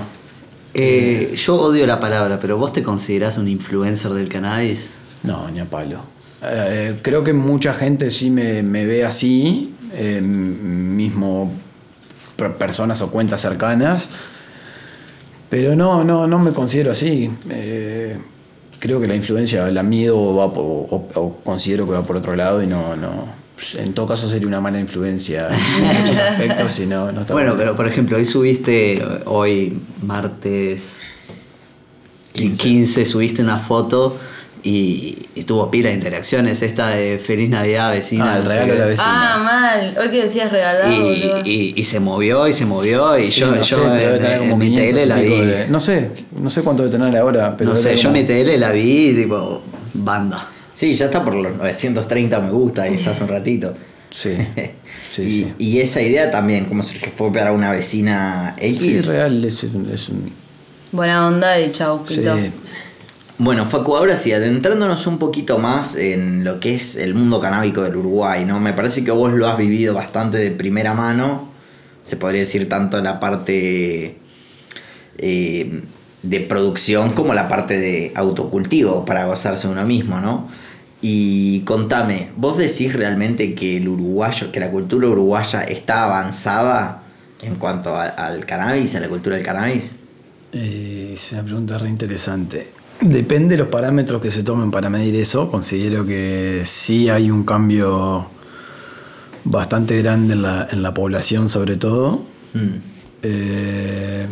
Eh, 0.74 1.34
yo 1.36 1.56
odio 1.56 1.86
la 1.88 2.00
palabra, 2.00 2.40
pero 2.42 2.58
vos 2.58 2.72
te 2.72 2.82
considerás 2.84 3.38
un 3.38 3.48
influencer 3.48 4.12
del 4.12 4.30
cannabis. 4.30 4.90
No, 5.24 5.50
ni 5.52 5.60
a 5.60 5.66
palo. 5.66 6.02
Eh, 6.44 6.96
creo 7.02 7.24
que 7.24 7.34
mucha 7.34 7.74
gente 7.74 8.10
sí 8.10 8.30
me, 8.32 8.64
me 8.64 8.86
ve 8.86 9.04
así, 9.06 9.74
eh, 9.94 10.22
mismo 10.22 11.52
per- 12.36 12.54
personas 12.56 13.02
o 13.02 13.12
cuentas 13.12 13.42
cercanas, 13.42 14.08
pero 15.50 15.76
no, 15.76 16.04
no, 16.04 16.28
no 16.28 16.40
me 16.40 16.52
considero 16.52 16.92
así. 16.92 17.30
Eh, 17.50 18.18
creo 18.80 19.00
que 19.02 19.08
la 19.08 19.16
influencia 19.16 19.70
la 19.72 19.84
mido 19.84 20.18
o, 20.18 20.36
va 20.36 20.54
por- 20.54 20.64
o- 20.64 21.08
o 21.16 21.36
considero 21.44 21.86
que 21.86 21.92
va 21.92 22.04
por 22.04 22.18
otro 22.18 22.36
lado 22.36 22.64
y 22.64 22.68
no, 22.68 22.96
no. 22.96 23.40
En 23.78 23.94
todo 23.94 24.08
caso 24.08 24.28
sería 24.28 24.48
una 24.48 24.60
mala 24.60 24.80
influencia 24.80 25.48
en 25.50 25.98
muchos 26.00 26.18
aspectos 26.32 26.80
y 26.80 26.88
no, 26.88 27.12
no 27.12 27.22
está 27.22 27.34
Bueno, 27.34 27.54
pero 27.58 27.76
por 27.76 27.88
ejemplo, 27.88 28.18
hoy 28.18 28.26
subiste, 28.26 29.04
hoy 29.26 29.78
martes 30.02 31.04
15. 32.34 32.64
15, 32.64 33.06
subiste 33.06 33.42
una 33.44 33.60
foto 33.60 34.18
y, 34.64 35.18
y 35.36 35.44
tuvo 35.44 35.70
pila 35.72 35.90
de 35.90 35.96
interacciones. 35.96 36.62
Esta 36.62 36.90
de 36.90 37.20
Feliz 37.20 37.50
Navidad, 37.50 37.92
vecina. 37.92 38.36
Ah, 38.36 38.38
el 38.38 38.46
regalo 38.46 38.74
de 38.74 38.80
la 38.80 38.86
vecina. 38.86 39.36
Ah, 39.36 39.38
mal. 39.40 39.98
Hoy 40.00 40.10
que 40.12 40.24
decías 40.24 40.52
regalar. 40.52 40.92
Y, 40.92 41.32
y- 41.50 41.74
y 41.76 41.84
se 41.84 42.00
movió 42.00 42.48
y 42.48 42.54
se 42.54 42.66
movió 42.66 43.18
y 43.18 43.24
Sí, 43.24 43.40
yo, 43.42 43.48
no 43.52 43.62
yo 43.62 43.78
sé, 43.78 43.84
en, 43.84 44.20
tener 44.20 44.40
como 44.40 44.54
en 44.54 44.60
mi 44.60 44.70
500 44.70 44.90
tele 44.90 45.04
y 45.04 45.08
la 45.08 45.16
vi. 45.16 45.46
de- 45.46 45.68
no 45.68 45.80
sé, 45.80 46.12
no 46.40 46.50
sé 46.50 46.62
cuánto 46.62 46.84
debe 46.84 46.98
tener 46.98 47.18
ahora, 47.18 47.56
pero 47.58 47.72
no 47.72 47.76
sé, 47.76 47.96
yo 47.96 48.10
en 48.10 48.14
mi 48.14 48.24
tele 48.24 48.58
la 48.58 48.72
vi 48.72 49.14
tipo 49.14 49.62
banda. 49.94 50.48
Sí, 50.74 50.94
ya 50.94 51.06
está 51.06 51.24
por 51.24 51.36
los 51.36 51.56
930 51.58 52.40
me 52.40 52.52
gusta 52.52 52.88
y 52.90 52.96
estás 52.96 53.20
un 53.22 53.28
ratito. 53.28 53.74
Sí, 54.10 54.36
sí, 55.12 55.22
y, 55.24 55.30
sí. 55.30 55.54
y 55.58 55.80
esa 55.80 56.02
idea 56.02 56.30
también, 56.30 56.66
como 56.66 56.84
surge, 56.84 57.12
fue 57.16 57.32
para 57.32 57.52
una 57.52 57.72
vecina 57.72 58.56
X. 58.60 58.80
Sí, 58.82 58.96
es 58.96 59.06
real, 59.08 59.44
es, 59.46 59.64
un- 59.64 59.90
es 59.94 60.10
un... 60.10 60.32
Buena 60.92 61.28
onda 61.28 61.58
y 61.60 61.72
chau, 61.72 62.04
sí. 62.08 62.22
Bueno, 63.44 63.66
Facu, 63.66 63.98
ahora 63.98 64.18
sí, 64.18 64.32
adentrándonos 64.34 65.08
un 65.08 65.18
poquito 65.18 65.58
más 65.58 65.96
en 65.96 66.44
lo 66.44 66.60
que 66.60 66.76
es 66.76 66.96
el 66.96 67.16
mundo 67.16 67.40
canábico 67.40 67.82
del 67.82 67.96
Uruguay, 67.96 68.46
¿no? 68.46 68.60
Me 68.60 68.74
parece 68.74 69.04
que 69.04 69.10
vos 69.10 69.34
lo 69.34 69.48
has 69.48 69.58
vivido 69.58 69.96
bastante 69.96 70.38
de 70.38 70.52
primera 70.52 70.94
mano, 70.94 71.50
se 72.04 72.18
podría 72.18 72.42
decir 72.42 72.70
tanto 72.70 73.02
la 73.02 73.20
parte 73.20 74.20
eh, 75.18 75.82
de 76.22 76.40
producción 76.42 77.14
como 77.14 77.34
la 77.34 77.50
parte 77.50 77.80
de 77.80 78.12
autocultivo 78.14 79.06
para 79.06 79.26
gozarse 79.26 79.68
uno 79.68 79.88
mismo, 79.88 80.20
¿no? 80.20 80.48
Y 81.02 81.62
contame, 81.62 82.30
¿vos 82.38 82.60
decís 82.60 82.94
realmente 82.94 83.56
que 83.56 83.78
el 83.78 83.88
uruguayo, 83.88 84.52
que 84.52 84.60
la 84.60 84.70
cultura 84.70 85.08
uruguaya 85.08 85.64
está 85.64 86.04
avanzada 86.04 87.02
en 87.42 87.56
cuanto 87.56 87.96
al 87.96 88.46
cannabis, 88.46 88.94
a 88.94 89.00
la 89.00 89.08
cultura 89.08 89.36
del 89.36 89.44
cannabis? 89.44 89.96
Eh, 90.54 91.14
es 91.16 91.32
una 91.32 91.44
pregunta 91.44 91.80
re 91.80 91.90
interesante. 91.90 92.81
Depende 93.02 93.56
de 93.56 93.64
los 93.64 93.68
parámetros 93.68 94.22
que 94.22 94.32
se 94.32 94.44
tomen 94.44 94.72
para 94.72 94.90
medir 94.90 95.16
eso. 95.16 95.50
Considero 95.50 96.06
que 96.06 96.64
sí 96.66 97.10
hay 97.10 97.32
un 97.32 97.44
cambio 97.44 98.28
bastante 99.44 100.02
grande 100.02 100.36
en 100.36 100.42
la, 100.44 100.68
en 100.72 100.84
la 100.84 100.94
población, 100.94 101.50
sobre 101.50 101.78
todo. 101.78 102.24
Mm. 102.54 102.76
Eh, 103.24 104.28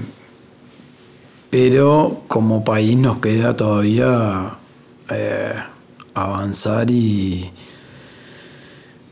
pero 1.49 2.23
como 2.27 2.63
país 2.63 2.95
nos 2.95 3.19
queda 3.19 3.57
todavía 3.57 4.57
eh, 5.09 5.53
avanzar 6.13 6.89
y 6.91 7.51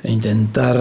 e 0.03 0.11
intentar 0.11 0.77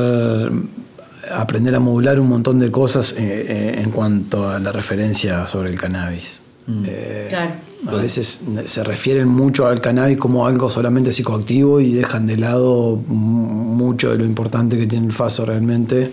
aprender 1.33 1.75
a 1.75 1.81
modular 1.81 2.21
un 2.21 2.29
montón 2.29 2.59
de 2.59 2.71
cosas 2.71 3.13
eh, 3.13 3.17
eh, 3.19 3.81
en 3.83 3.91
cuanto 3.91 4.49
a 4.49 4.59
la 4.59 4.73
referencia 4.73 5.47
sobre 5.47 5.71
el 5.71 5.79
cannabis. 5.79 6.41
Eh, 6.69 7.27
Claro. 7.29 7.55
a 7.87 7.95
veces 7.95 8.43
se 8.65 8.83
refieren 8.85 9.29
mucho 9.29 9.67
al 9.69 9.81
cannabis 9.81 10.17
como 10.19 10.47
algo 10.49 10.69
solamente 10.69 11.13
psicoactivo 11.13 11.81
y 11.81 11.93
dejan 11.93 12.27
de 12.27 12.37
lado 12.37 12.97
mucho 13.07 14.11
de 14.11 14.19
lo 14.19 14.25
importante 14.25 14.77
que 14.77 14.87
tiene 14.87 15.07
el 15.07 15.13
faso 15.13 15.45
realmente. 15.47 16.11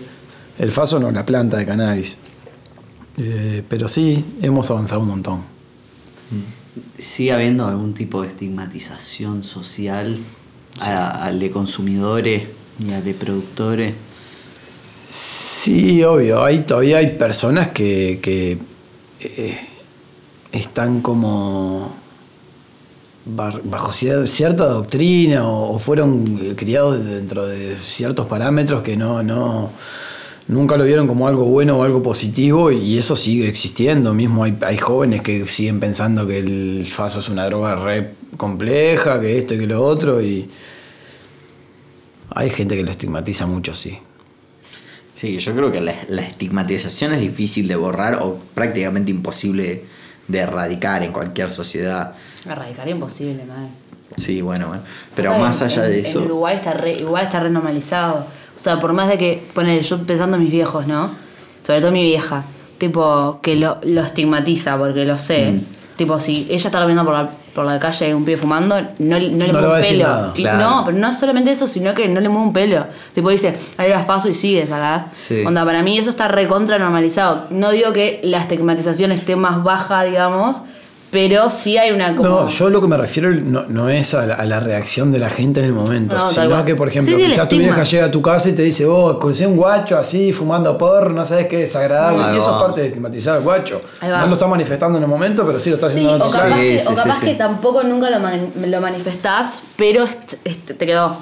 El 0.58 0.70
faso 0.70 1.00
no, 1.00 1.10
la 1.10 1.26
planta 1.26 1.56
de 1.56 1.66
cannabis. 1.66 2.16
Eh, 3.16 3.62
pero 3.68 3.88
sí, 3.88 4.24
hemos 4.42 4.70
avanzado 4.70 5.00
un 5.00 5.08
montón. 5.08 5.40
¿Sigue 6.98 7.32
habiendo 7.32 7.66
algún 7.66 7.94
tipo 7.94 8.22
de 8.22 8.28
estigmatización 8.28 9.42
social 9.42 10.18
al 10.80 11.38
de 11.38 11.50
consumidores 11.50 12.44
y 12.78 12.92
al 12.92 13.04
de 13.04 13.14
productores? 13.14 13.94
Sí, 15.08 16.02
obvio. 16.02 16.44
Hay, 16.44 16.60
todavía 16.60 16.98
hay 16.98 17.16
personas 17.16 17.68
que, 17.68 18.18
que, 18.22 18.58
eh, 19.20 19.58
están 20.54 21.00
como 21.02 21.94
bajo 23.26 23.90
cier- 23.90 24.26
cierta 24.26 24.66
doctrina 24.66 25.48
o, 25.48 25.74
o 25.74 25.78
fueron 25.78 26.38
eh, 26.42 26.54
criados 26.56 27.04
dentro 27.04 27.46
de 27.46 27.76
ciertos 27.76 28.26
parámetros 28.26 28.82
que 28.82 28.96
no, 28.96 29.22
no 29.22 29.70
nunca 30.48 30.76
lo 30.76 30.84
vieron 30.84 31.06
como 31.06 31.26
algo 31.26 31.46
bueno 31.46 31.78
o 31.78 31.84
algo 31.84 32.02
positivo 32.02 32.70
y 32.70 32.98
eso 32.98 33.16
sigue 33.16 33.48
existiendo. 33.48 34.12
Mismo 34.12 34.44
hay, 34.44 34.56
hay 34.60 34.76
jóvenes 34.76 35.22
que 35.22 35.46
siguen 35.46 35.80
pensando 35.80 36.26
que 36.26 36.38
el 36.38 36.86
faso 36.86 37.20
es 37.20 37.28
una 37.30 37.46
droga 37.46 37.76
re 37.76 38.12
compleja, 38.36 39.20
que 39.20 39.38
esto 39.38 39.54
y 39.54 39.58
que 39.58 39.66
lo 39.66 39.82
otro 39.82 40.20
y 40.20 40.48
hay 42.36 42.50
gente 42.50 42.76
que 42.76 42.82
lo 42.82 42.90
estigmatiza 42.90 43.46
mucho, 43.46 43.74
sí. 43.74 43.96
Sí, 45.14 45.38
yo 45.38 45.54
creo 45.54 45.70
que 45.70 45.80
la, 45.80 45.94
la 46.08 46.22
estigmatización 46.22 47.14
es 47.14 47.20
difícil 47.20 47.68
de 47.68 47.76
borrar 47.76 48.16
o 48.20 48.36
prácticamente 48.52 49.12
imposible 49.12 49.84
de 50.28 50.38
erradicar 50.38 51.02
en 51.02 51.12
cualquier 51.12 51.50
sociedad. 51.50 52.12
Erradicar 52.48 52.88
imposible, 52.88 53.44
madre. 53.44 53.68
Sí, 54.16 54.40
bueno, 54.42 54.68
bueno. 54.68 54.82
Pero 55.16 55.30
O 55.30 55.34
sea, 55.34 55.42
más 55.42 55.60
en- 55.60 55.66
allá 55.68 55.82
de 55.82 56.00
en- 56.00 56.06
eso. 56.06 56.18
En 56.20 56.24
Uruguay 56.26 56.56
está 56.56 56.72
re, 56.72 56.92
igual 56.94 57.24
está 57.24 57.40
re 57.40 57.50
normalizado. 57.50 58.26
O 58.58 58.62
sea, 58.64 58.80
por 58.80 58.92
más 58.92 59.08
de 59.08 59.18
que, 59.18 59.42
poner, 59.54 59.82
yo 59.82 60.02
pensando 60.06 60.36
en 60.36 60.42
mis 60.44 60.52
viejos, 60.52 60.86
¿no? 60.86 61.10
Sobre 61.66 61.80
todo 61.80 61.90
mi 61.92 62.02
vieja, 62.04 62.44
tipo, 62.78 63.40
que 63.42 63.56
lo, 63.56 63.78
lo 63.82 64.02
estigmatiza, 64.02 64.76
porque 64.78 65.04
lo 65.04 65.18
sé. 65.18 65.52
Mm. 65.52 65.60
Tipo, 65.96 66.20
si 66.20 66.46
ella 66.50 66.56
está 66.68 66.70
caminando 66.78 67.04
por 67.04 67.14
la, 67.14 67.30
por 67.54 67.64
la 67.64 67.78
calle 67.78 68.14
un 68.14 68.24
pibe 68.24 68.36
fumando, 68.36 68.80
no, 68.80 68.86
no 68.98 69.18
le 69.18 69.30
No 69.52 69.60
mueve 69.60 69.76
un 69.76 69.80
pelo. 69.80 70.04
nada. 70.04 70.32
Y 70.34 70.42
Claro. 70.42 70.58
No, 70.58 70.82
pero 70.84 70.98
no 70.98 71.12
solamente 71.12 71.50
eso, 71.52 71.68
sino 71.68 71.94
que 71.94 72.08
no 72.08 72.20
le 72.20 72.28
mueve 72.28 72.46
un 72.48 72.52
pelo. 72.52 72.86
Tipo, 73.14 73.30
dice, 73.30 73.56
ahí 73.76 73.90
vas 73.90 74.04
paso 74.04 74.28
y 74.28 74.34
sigue, 74.34 74.66
¿sacás? 74.66 75.04
Sí. 75.14 75.44
Onda, 75.46 75.64
para 75.64 75.82
mí 75.82 75.96
eso 75.96 76.10
está 76.10 76.28
recontra 76.28 76.78
normalizado. 76.78 77.46
No 77.50 77.70
digo 77.70 77.92
que 77.92 78.20
la 78.24 78.38
estigmatización 78.38 79.12
esté 79.12 79.36
más 79.36 79.62
baja, 79.62 80.02
digamos, 80.04 80.56
pero 81.14 81.48
sí 81.48 81.78
hay 81.78 81.92
una 81.92 82.16
como... 82.16 82.28
No, 82.28 82.48
yo 82.48 82.68
lo 82.70 82.80
que 82.80 82.88
me 82.88 82.96
refiero 82.96 83.30
no, 83.30 83.64
no 83.68 83.88
es 83.88 84.14
a 84.14 84.26
la, 84.26 84.34
a 84.34 84.44
la 84.44 84.58
reacción 84.58 85.12
de 85.12 85.20
la 85.20 85.30
gente 85.30 85.60
en 85.60 85.66
el 85.66 85.72
momento, 85.72 86.16
No, 86.16 86.28
sino 86.28 86.64
que, 86.64 86.74
por 86.74 86.88
ejemplo, 86.88 87.16
Sí, 87.16 87.22
sí, 87.22 87.28
quizás 87.30 87.48
tu 87.48 87.56
vieja 87.56 87.84
llega 87.84 88.06
a 88.06 88.10
tu 88.10 88.20
casa 88.20 88.48
y 88.48 88.52
te 88.54 88.62
dice, 88.62 88.84
oh, 88.84 89.16
conocí 89.20 89.44
a 89.44 89.48
un 89.48 89.56
guacho 89.56 89.96
así, 89.96 90.32
fumando 90.32 90.76
porro, 90.76 91.10
no 91.10 91.24
sabes 91.24 91.46
qué 91.46 91.58
desagradable. 91.58 92.24
Ahí 92.24 92.34
y 92.34 92.38
eso 92.40 92.56
es 92.56 92.62
parte 92.62 92.80
de 92.80 92.86
estigmatizar 92.88 93.36
al 93.36 93.44
guacho. 93.44 93.80
No 94.02 94.26
lo 94.26 94.32
está 94.32 94.48
manifestando 94.48 94.98
en 94.98 95.04
el 95.04 95.08
momento, 95.08 95.46
pero 95.46 95.60
sí 95.60 95.70
lo 95.70 95.76
está 95.76 95.88
Sí, 95.88 95.98
haciendo 96.00 96.16
en 96.16 96.22
o 96.22 96.24
otro 96.26 96.40
capaz. 96.40 96.56
Sí, 96.56 96.60
que, 96.60 96.80
sí, 96.80 96.86
o 96.86 96.90
sí, 96.90 96.96
capaz 96.96 97.20
sí. 97.20 97.26
que 97.26 97.34
tampoco 97.36 97.82
nunca 97.84 98.10
lo, 98.10 98.18
man- 98.18 98.50
lo 98.66 98.80
manifestás, 98.80 99.60
pero 99.76 100.06
te 100.42 100.86
quedó. 100.86 101.16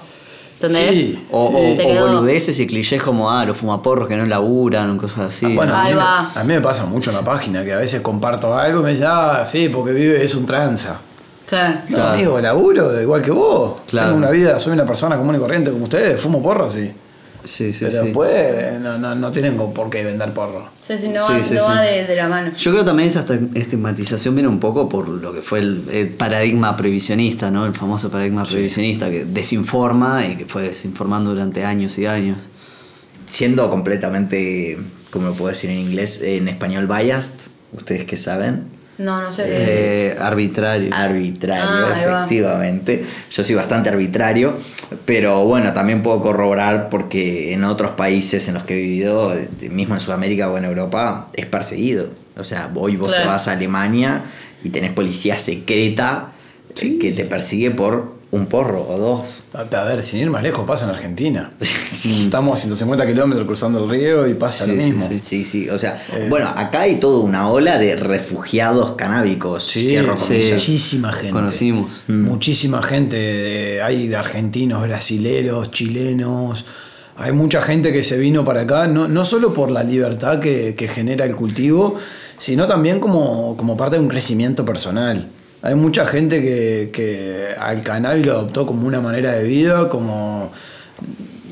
¿Entendés? 0.63 0.91
Sí. 0.95 1.27
O, 1.31 1.49
Sí. 1.49 1.55
o- 1.57 1.77
Te 1.77 1.85
o 1.85 1.87
quedó. 1.89 2.07
boludeces 2.09 2.59
y 2.59 2.67
clichés 2.67 3.03
como, 3.03 3.31
ah, 3.31 3.45
los 3.45 3.57
fumaporros 3.57 4.09
que 4.09 4.17
no 4.17 4.25
laburan 4.27 4.91
o 4.91 4.97
cosas 4.99 5.21
así. 5.29 5.47
Ah, 5.47 5.51
bueno, 5.55 5.75
a 5.77 5.85
mí, 5.85 5.91
me- 5.91 5.97
va. 5.97 6.31
a 6.35 6.45
mí 6.45 6.55
me 6.55 6.61
pasa 6.61 6.85
mucho 6.87 7.11
en 7.11 7.17
la 7.17 7.23
página, 7.23 7.65
que 7.65 7.73
a 7.73 7.79
veces 7.79 8.01
comparto 8.01 8.55
algo 8.55 8.81
y 8.81 8.83
me 8.85 8.91
dicen, 8.93 9.07
ah, 9.11 9.43
sí, 9.47 9.69
porque 9.69 9.93
vive, 9.93 10.23
es 10.25 10.35
un 10.35 10.47
tranza. 10.47 10.99
Claro. 11.49 11.81
No, 11.89 11.97
Claro. 11.97 12.11
amigo, 12.13 12.41
laburo 12.41 13.01
igual 13.03 13.21
que 13.23 13.31
vos. 13.31 13.75
Claro. 13.89 14.09
Tengo 14.09 14.19
una 14.19 14.31
vida, 14.31 14.59
soy 14.59 14.73
una 14.73 14.87
persona 14.87 15.17
común 15.19 15.37
y 15.37 15.39
corriente 15.39 15.71
como 15.71 15.85
ustedes, 15.85 16.19
fumo 16.21 16.43
porro, 16.43 16.69
sí. 16.71 16.91
Sí, 17.45 17.73
sí, 17.73 17.85
pero 17.87 17.99
sí. 18.01 18.05
después 18.07 18.81
no, 18.81 18.99
no, 18.99 19.15
no 19.15 19.33
tienen 19.33 19.57
por 19.57 19.91
qué 19.91 20.05
vender 20.05 20.33
porro. 20.33 20.69
Sí, 20.81 20.95
sí, 21.01 21.09
no, 21.09 21.27
Sí, 21.27 21.33
va, 21.33 21.45
sí, 21.45 21.55
no 21.55 21.61
sí. 21.61 21.67
va 21.69 21.81
de, 21.83 22.07
de 22.07 22.17
la 22.17 22.29
mano. 22.29 22.53
Yo 22.57 22.71
creo 22.73 22.85
también 22.85 23.09
esa 23.09 23.25
estigmatización 23.55 24.35
viene 24.35 24.49
un 24.49 24.61
poco 24.61 24.89
por 24.89 25.09
lo 25.09 25.33
que 25.33 25.43
fue 25.43 25.59
el, 25.61 25.83
el 25.93 26.09
paradigma 26.11 26.77
previsionista, 26.77 27.51
¿no? 27.51 27.67
El 27.67 27.75
famoso 27.75 28.11
paradigma 28.11 28.45
previsionista 28.45 29.11
que 29.11 29.25
desinforma 29.25 30.27
y 30.27 30.37
que 30.37 30.45
fue 30.47 30.63
desinformando 30.63 31.31
durante 31.31 31.65
años 31.65 31.99
y 31.99 32.07
años. 32.07 32.39
Siendo 33.27 33.71
completamente, 33.71 34.79
como 35.11 35.29
lo 35.29 35.35
puedo 35.35 35.51
decir 35.53 35.71
en 35.71 35.79
inglés, 35.79 36.21
en 36.23 36.49
español 36.49 36.87
biased, 36.87 37.41
ustedes 37.73 38.05
que 38.05 38.17
saben. 38.17 38.65
No, 38.99 39.23
no 39.23 39.33
sé. 39.33 39.45
Eh, 39.49 40.17
arbitrario. 40.19 40.95
Arbitrario, 40.95 41.87
Ah, 41.87 41.95
efectivamente. 41.97 43.05
Yo 43.31 43.43
soy 43.43 43.55
bastante 43.55 43.89
arbitrario, 43.89 44.59
pero 45.05 45.45
bueno, 45.45 45.73
también 45.73 46.03
puedo 46.03 46.21
corroborar 46.21 46.89
porque 46.91 47.53
en 47.53 47.65
otros 47.65 47.93
países 47.93 48.47
en 48.49 48.55
los 48.55 48.65
que 48.65 48.75
he 48.75 48.83
vivido, 48.83 49.35
mismo 49.71 49.95
en 49.95 50.01
Sudamérica 50.01 50.51
o 50.51 50.59
en 50.59 50.65
Europa, 50.65 51.29
es 51.33 51.47
perseguido. 51.47 52.11
O 52.37 52.45
sea, 52.45 52.71
hoy 52.75 52.97
vos 52.97 53.11
te 53.11 53.25
vas 53.25 53.49
a 53.49 53.53
Alemania 53.53 54.25
y 54.63 54.71
tenés 54.71 54.93
policía 54.93 55.39
secreta 55.39 56.33
eh, 56.81 56.99
que 57.01 57.13
te 57.13 57.25
persigue 57.25 57.71
por 57.71 58.15
un 58.33 58.47
porro 58.47 58.87
o 58.89 58.99
dos. 58.99 59.43
A 59.53 59.61
a 59.61 59.85
ver, 59.85 60.03
sin 60.03 60.21
ir 60.21 60.31
más 60.31 60.43
lejos, 60.43 60.65
pasa 60.67 60.87
en 60.87 60.91
Argentina. 60.93 61.53
Estamos 61.93 62.59
a 62.59 62.63
150 62.63 63.07
kilómetros 63.07 63.47
cruzando 63.47 63.85
el 63.85 63.91
río 63.91 64.27
y 64.27 64.33
pasa 64.35 64.67
lo 64.67 64.73
Sí, 64.73 64.79
mismo. 64.79 65.07
sí. 65.07 65.21
Sí, 65.25 65.45
sí, 65.45 65.69
o 65.69 65.79
sea, 65.79 66.03
bueno, 66.31 66.51
acá 66.57 66.81
hay 66.81 66.97
toda 66.97 67.21
una 67.23 67.49
ola 67.51 67.79
de 67.79 67.95
refugiados 67.95 68.93
canábicos. 68.95 69.67
Sí, 69.67 69.97
sí. 70.17 70.51
muchísima 70.53 71.13
gente. 71.13 71.31
Conocimos. 71.33 71.91
Muchísima 72.09 72.83
gente. 72.83 73.77
eh, 73.77 73.83
Hay 73.83 74.13
argentinos, 74.15 74.83
brasileros, 74.83 75.71
chilenos. 75.71 76.65
Hay 77.19 77.33
mucha 77.33 77.61
gente 77.61 77.93
que 77.93 78.03
se 78.03 78.17
vino 78.19 78.43
para 78.47 78.63
acá, 78.63 78.87
no, 78.87 79.07
no 79.09 79.27
solo 79.27 79.53
por 79.53 79.71
la 79.71 79.85
libertad 79.85 80.41
que, 80.41 80.75
que 80.75 80.89
genera 80.89 81.27
el 81.27 81.37
cultivo, 81.37 81.97
sino 82.39 82.67
también 82.67 82.99
como, 82.99 83.55
como 83.59 83.77
parte 83.77 83.97
de 83.97 84.03
un 84.03 84.09
crecimiento 84.09 84.65
personal. 84.65 85.29
Hay 85.63 85.75
mucha 85.77 86.07
gente 86.07 86.43
que, 86.43 86.91
que 86.93 87.55
al 87.59 87.83
cannabis 87.83 88.27
lo 88.27 88.33
adoptó 88.33 88.67
como 88.67 88.87
una 88.87 89.01
manera 89.01 89.33
de 89.33 89.45
vida, 89.45 89.89
como 89.89 90.51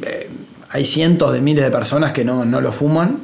eh, 0.03 0.29
hay 0.71 0.85
cientos 0.85 1.33
de 1.33 1.41
miles 1.41 1.65
de 1.65 1.71
personas 1.71 2.13
que 2.13 2.25
no, 2.25 2.45
no 2.45 2.61
lo 2.61 2.73
fuman, 2.73 3.19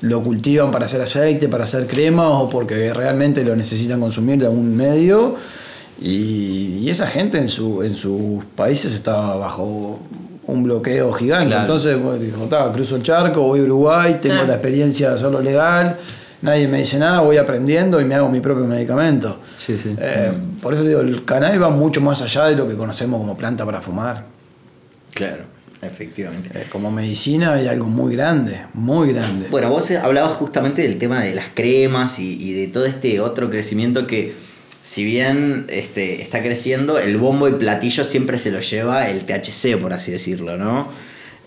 lo 0.00 0.22
cultivan 0.22 0.70
para 0.70 0.86
hacer 0.86 1.00
aceite, 1.02 1.48
para 1.48 1.64
hacer 1.64 1.86
crema 1.86 2.28
o 2.28 2.48
porque 2.48 2.92
realmente 2.94 3.44
lo 3.44 3.54
necesitan 3.56 4.00
consumir 4.00 4.38
de 4.38 4.46
algún 4.46 4.76
medio. 4.76 5.34
Y, 6.00 6.78
y 6.82 6.90
esa 6.90 7.06
gente 7.06 7.38
en, 7.38 7.48
su, 7.48 7.82
en 7.82 7.94
sus 7.94 8.44
países 8.56 8.94
estaba 8.94 9.36
bajo 9.36 10.00
un 10.46 10.62
bloqueo 10.64 11.12
gigante. 11.12 11.46
Claro. 11.48 11.62
Entonces 11.62 12.00
bueno, 12.02 12.18
dijo, 12.18 12.44
"Ta, 12.46 12.72
cruzo 12.72 12.96
el 12.96 13.02
charco, 13.04 13.42
voy 13.42 13.60
a 13.60 13.62
Uruguay, 13.64 14.18
tengo 14.20 14.34
Claro. 14.36 14.48
la 14.48 14.54
experiencia 14.54 15.10
de 15.10 15.14
hacerlo 15.14 15.40
legal, 15.40 15.96
nadie 16.42 16.68
me 16.68 16.78
dice 16.78 16.98
nada, 16.98 17.20
voy 17.20 17.38
aprendiendo 17.38 18.00
y 18.00 18.04
me 18.04 18.14
hago 18.14 18.28
mi 18.28 18.40
propio 18.40 18.64
medicamento. 18.64 19.40
Sí, 19.56 19.78
sí. 19.78 19.96
Eh, 19.98 20.32
Por 20.60 20.74
eso 20.74 20.84
digo, 20.84 21.00
el 21.00 21.24
cannabis 21.24 21.62
va 21.62 21.70
mucho 21.70 22.00
más 22.00 22.20
allá 22.22 22.44
de 22.44 22.56
lo 22.56 22.68
que 22.68 22.76
conocemos 22.76 23.18
como 23.20 23.36
planta 23.36 23.64
para 23.64 23.80
fumar. 23.80 24.26
Claro. 25.14 25.44
Efectivamente. 25.82 26.50
Eh, 26.54 26.66
como 26.70 26.92
medicina 26.92 27.54
hay 27.54 27.66
algo 27.66 27.86
muy 27.86 28.14
grande, 28.14 28.66
muy 28.72 29.12
grande. 29.12 29.48
Bueno, 29.50 29.68
vos 29.68 29.90
eh, 29.90 29.98
hablabas 29.98 30.34
justamente 30.34 30.82
del 30.82 30.96
tema 30.96 31.24
de 31.24 31.34
las 31.34 31.46
cremas 31.52 32.20
y, 32.20 32.40
y 32.40 32.52
de 32.52 32.68
todo 32.68 32.86
este 32.86 33.18
otro 33.18 33.50
crecimiento 33.50 34.06
que, 34.06 34.32
si 34.84 35.04
bien 35.04 35.66
este, 35.68 36.22
está 36.22 36.40
creciendo, 36.40 36.98
el 36.98 37.16
bombo 37.16 37.48
y 37.48 37.52
platillo 37.52 38.04
siempre 38.04 38.38
se 38.38 38.52
lo 38.52 38.60
lleva 38.60 39.08
el 39.10 39.26
THC, 39.26 39.76
por 39.80 39.92
así 39.92 40.12
decirlo, 40.12 40.56
¿no? 40.56 40.88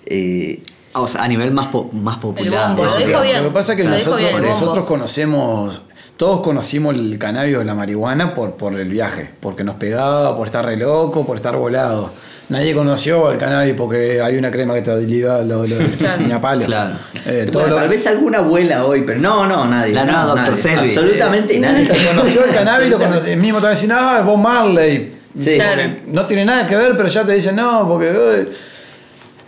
Eh, 0.06 0.60
O 0.98 1.08
sea, 1.08 1.24
a 1.24 1.28
nivel 1.28 1.52
más, 1.52 1.68
po- 1.68 1.90
más 1.94 2.18
popular. 2.18 2.70
bombo, 2.70 2.86
Eso, 2.86 3.00
lo 3.00 3.06
dijo 3.06 3.20
lo- 3.20 3.24
bien. 3.26 3.38
Lo 3.38 3.44
que 3.44 3.54
pasa 3.54 3.74
es 3.74 3.78
que 3.78 3.84
nosotros, 3.86 4.20
bien, 4.22 4.86
conocemos, 4.86 5.82
todos 6.18 6.40
conocimos 6.42 6.96
el 6.96 7.18
cannabis 7.20 7.58
o 7.58 7.64
la 7.64 7.76
marihuana 7.76 8.34
por, 8.34 8.56
por 8.56 8.74
el 8.80 8.88
viaje, 8.90 9.30
porque 9.40 9.64
nos 9.64 9.76
pegaba, 9.76 10.36
por 10.38 10.48
estar 10.48 10.66
re 10.66 10.78
loco, 10.78 11.26
por 11.26 11.36
estar 11.38 11.56
volado. 11.56 12.12
Nadie 12.48 12.76
conoció 12.76 13.32
el 13.32 13.38
cannabis 13.40 13.74
porque 13.76 14.22
hay 14.22 14.38
una 14.38 14.52
crema 14.52 14.76
que 14.76 14.84
te 14.84 14.92
alivia 14.92 15.40
lo, 15.40 15.66
lo, 15.66 15.78
Claro. 15.98 16.22
ni 16.22 16.32
a 16.32 16.40
palo. 16.40 16.64
Claro. 16.66 16.94
Eh, 17.26 17.50
todo 17.52 17.64
bueno, 17.64 17.76
lo- 17.76 17.82
tal 17.82 17.90
vez 17.90 18.08
alguna 18.08 18.38
abuela 18.38 18.86
hoy, 18.86 19.02
pero 19.06 19.20
no, 19.20 19.46
no, 19.48 19.66
nadie. 19.66 19.94
La 19.94 20.06
no, 20.06 20.28
Dr. 20.28 20.36
nadie, 20.44 20.56
Selby. 20.62 20.90
Absolutamente 20.90 21.60
nadie. 21.60 21.82
El 21.82 21.88
que 21.90 22.08
conoció 22.16 22.46
el 22.46 22.52
cannabis 22.54 22.90
lo 22.90 23.00
conoce, 23.00 23.34
el 23.34 23.40
mismo 23.40 23.58
te 23.58 23.64
va 23.64 23.68
a 23.70 23.72
decir, 23.72 23.92
ah, 23.92 24.22
Bob 24.26 24.38
Marley. 24.38 25.12
Sí. 25.38 25.56
Claro. 25.56 25.82
No 26.08 26.26
tiene 26.26 26.46
nada 26.46 26.66
que 26.68 26.76
ver, 26.78 26.96
pero 26.96 27.10
ya 27.10 27.26
te 27.26 27.34
dicen, 27.34 27.56
no, 27.58 27.86
porque 27.88 28.10
eh, 28.10 28.48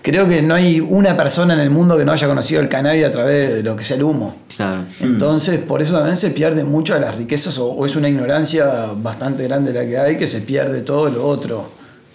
creo 0.08 0.26
que 0.26 0.42
no 0.42 0.56
hay 0.56 0.80
una 0.80 1.18
persona 1.18 1.54
en 1.54 1.60
el 1.60 1.70
mundo 1.70 1.98
que 1.98 2.06
no 2.06 2.14
haya 2.14 2.28
conocido 2.28 2.62
el 2.62 2.70
cannabis 2.70 3.04
a 3.04 3.12
través 3.12 3.56
de 3.56 3.62
lo 3.62 3.76
que 3.76 3.84
sea 3.84 3.98
el 3.98 4.04
humo. 4.04 4.38
Claro. 4.56 4.86
Entonces, 5.02 5.60
por 5.60 5.82
eso 5.82 5.98
también 5.98 6.16
se 6.16 6.32
pierde 6.32 6.64
mucho 6.64 6.94
de 6.94 7.02
las 7.02 7.14
riquezas 7.14 7.58
o, 7.58 7.72
o 7.72 7.86
es 7.86 7.98
una 7.98 8.08
ignorancia 8.08 8.94
bastante 8.96 9.44
grande 9.44 9.74
la 9.74 9.86
que 9.86 9.98
hay, 9.98 10.18
que 10.18 10.28
se 10.28 10.40
pierde 10.40 10.82
todo 10.82 11.10
lo 11.10 11.28
otro. 11.28 11.70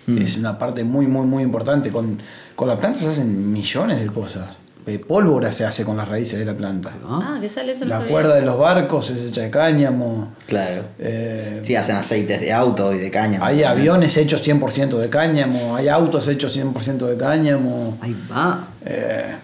Es 0.06 0.38
una 0.38 0.58
parte 0.58 0.84
muy, 0.84 1.06
muy, 1.06 1.26
muy 1.26 1.42
importante. 1.42 1.90
Con, 1.90 2.18
con 2.56 2.66
la 2.66 2.80
planta 2.80 2.98
se 2.98 3.08
hacen 3.08 3.52
millones 3.52 4.00
de 4.00 4.06
cosas. 4.06 4.61
Eh, 4.84 4.98
pólvora 4.98 5.52
se 5.52 5.64
hace 5.64 5.84
con 5.84 5.96
las 5.96 6.08
raíces 6.08 6.38
de 6.40 6.44
la 6.44 6.54
planta. 6.56 6.92
Ah, 7.04 7.38
¿qué 7.40 7.48
sale 7.48 7.70
eso? 7.72 7.84
La 7.84 8.00
cuerda 8.00 8.34
de 8.34 8.42
los 8.42 8.58
barcos 8.58 9.10
es 9.10 9.22
hecha 9.30 9.42
de 9.42 9.50
cáñamo. 9.50 10.32
Claro. 10.48 10.82
Eh, 10.98 11.60
Sí, 11.62 11.76
hacen 11.76 11.94
aceites 11.96 12.40
de 12.40 12.52
auto 12.52 12.92
y 12.92 12.98
de 12.98 13.10
caña. 13.10 13.38
hay 13.42 13.62
aviones 13.62 14.16
hechos 14.16 14.42
100% 14.42 14.98
de 14.98 15.08
cáñamo. 15.08 15.76
Hay 15.76 15.86
autos 15.88 16.26
hechos 16.26 16.56
100% 16.56 17.06
de 17.06 17.16
cáñamo. 17.16 17.96
Ahí 18.00 18.16
va. 18.30 18.68
Eh, 18.84 19.36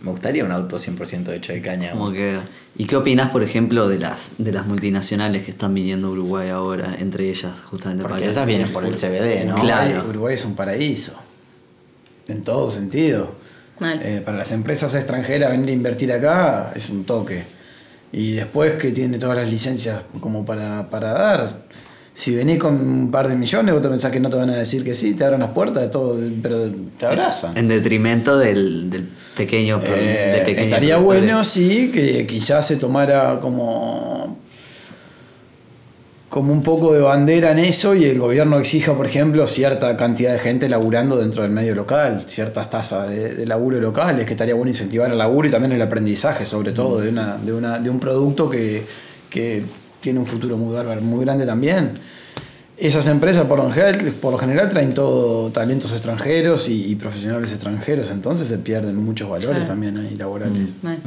Me 0.00 0.10
gustaría 0.10 0.44
un 0.44 0.52
auto 0.52 0.78
100% 0.78 1.32
hecho 1.32 1.52
de 1.54 1.62
caña. 1.62 1.92
Como 1.92 2.12
que- 2.12 2.38
¿Y 2.76 2.84
qué 2.86 2.96
opinás, 2.96 3.30
por 3.30 3.42
ejemplo, 3.42 3.88
de 3.88 3.98
las, 3.98 4.32
de 4.36 4.52
las 4.52 4.66
multinacionales 4.66 5.44
que 5.44 5.52
están 5.52 5.72
viniendo 5.72 6.08
a 6.08 6.10
Uruguay 6.10 6.50
ahora, 6.50 6.96
entre 6.98 7.30
ellas, 7.30 7.52
justamente 7.70 8.02
Porque 8.02 8.18
para 8.18 8.30
esas 8.30 8.44
vienen 8.46 8.70
por 8.72 8.84
el 8.84 8.96
CBD, 8.98 9.46
¿no? 9.46 9.54
Claro. 9.54 10.04
Uruguay 10.08 10.34
es 10.34 10.44
un 10.44 10.54
paraíso. 10.56 11.14
En 12.28 12.42
todo 12.42 12.70
sentido. 12.70 13.32
Eh, 13.80 14.22
para 14.24 14.38
las 14.38 14.52
empresas 14.52 14.94
extranjeras 14.94 15.50
venir 15.50 15.68
a 15.70 15.72
invertir 15.72 16.12
acá 16.12 16.72
es 16.74 16.90
un 16.90 17.04
toque. 17.04 17.42
Y 18.12 18.32
después 18.34 18.74
que 18.74 18.92
tiene 18.92 19.18
todas 19.18 19.36
las 19.36 19.48
licencias 19.48 20.02
como 20.20 20.44
para, 20.46 20.88
para 20.88 21.12
dar. 21.12 21.56
Si 22.16 22.32
venís 22.32 22.60
con 22.60 22.74
un 22.74 23.10
par 23.10 23.26
de 23.26 23.34
millones, 23.34 23.74
vos 23.74 23.82
te 23.82 23.88
pensás 23.88 24.12
que 24.12 24.20
no 24.20 24.30
te 24.30 24.36
van 24.36 24.48
a 24.50 24.54
decir 24.56 24.84
que 24.84 24.94
sí, 24.94 25.14
te 25.14 25.24
abran 25.24 25.40
las 25.40 25.50
puertas, 25.50 25.90
todo, 25.90 26.16
pero 26.40 26.70
te 26.96 27.06
abrazan. 27.06 27.56
En 27.58 27.66
detrimento 27.66 28.38
del, 28.38 28.88
del 28.88 29.08
pequeño, 29.36 29.80
Eh, 29.82 30.42
pequeño 30.44 30.60
estaría 30.62 30.94
productor. 30.94 31.20
bueno, 31.22 31.44
sí, 31.44 31.90
que 31.92 32.24
quizás 32.24 32.68
se 32.68 32.76
tomara 32.76 33.40
como, 33.40 34.38
como 36.34 36.52
un 36.52 36.64
poco 36.64 36.92
de 36.92 37.00
bandera 37.00 37.52
en 37.52 37.60
eso 37.60 37.94
y 37.94 38.06
el 38.06 38.18
gobierno 38.18 38.58
exija, 38.58 38.92
por 38.92 39.06
ejemplo, 39.06 39.46
cierta 39.46 39.96
cantidad 39.96 40.32
de 40.32 40.40
gente 40.40 40.68
laburando 40.68 41.16
dentro 41.16 41.42
del 41.44 41.52
medio 41.52 41.76
local, 41.76 42.22
ciertas 42.26 42.68
tasas 42.68 43.08
de, 43.08 43.36
de 43.36 43.46
laburo 43.46 43.78
locales, 43.78 44.26
que 44.26 44.32
estaría 44.32 44.56
bueno 44.56 44.68
incentivar 44.68 45.12
el 45.12 45.16
laburo 45.16 45.46
y 45.46 45.52
también 45.52 45.70
el 45.70 45.80
aprendizaje, 45.80 46.44
sobre 46.44 46.72
todo, 46.72 47.00
de, 47.00 47.10
una, 47.10 47.36
de, 47.36 47.52
una, 47.52 47.78
de 47.78 47.88
un 47.88 48.00
producto 48.00 48.50
que, 48.50 48.82
que 49.30 49.62
tiene 50.00 50.18
un 50.18 50.26
futuro 50.26 50.56
muy, 50.56 50.74
bárbaro, 50.74 51.00
muy 51.02 51.24
grande 51.24 51.46
también. 51.46 51.92
Esas 52.76 53.06
empresas 53.06 53.46
por 53.46 53.58
lo 53.58 53.70
general, 53.70 54.12
por 54.20 54.32
lo 54.32 54.38
general 54.38 54.68
traen 54.70 54.92
todo 54.92 55.50
talentos 55.50 55.92
extranjeros 55.92 56.68
y, 56.68 56.86
y 56.90 56.96
profesionales 56.96 57.52
extranjeros, 57.52 58.10
entonces 58.10 58.48
se 58.48 58.58
pierden 58.58 58.96
muchos 58.96 59.30
valores 59.30 59.58
Claro. 59.58 59.68
también 59.68 59.98
ahí 59.98 60.16
laborales. 60.16 60.70
Mal. 60.82 60.98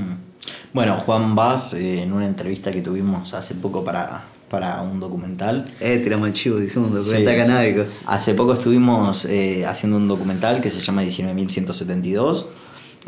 Bueno, 0.71 0.95
Juan 1.01 1.35
Vaz, 1.35 1.73
eh, 1.73 2.03
en 2.03 2.13
una 2.13 2.25
entrevista 2.25 2.71
que 2.71 2.81
tuvimos 2.81 3.33
hace 3.33 3.55
poco 3.55 3.83
para, 3.83 4.23
para 4.49 4.81
un 4.81 4.99
documental, 4.99 5.65
Eh, 5.79 5.99
tiramos 6.03 6.27
el 6.27 6.33
chivo, 6.33 6.59
hicimos 6.61 6.89
un 6.91 6.95
documental 6.97 7.33
Sí. 7.33 7.39
canábico. 7.41 7.83
Hace 8.05 8.33
poco 8.33 8.53
estuvimos 8.53 9.25
eh, 9.25 9.65
haciendo 9.65 9.97
un 9.97 10.07
documental 10.07 10.61
que 10.61 10.69
se 10.69 10.79
llama 10.79 11.01
19.172, 11.03 12.45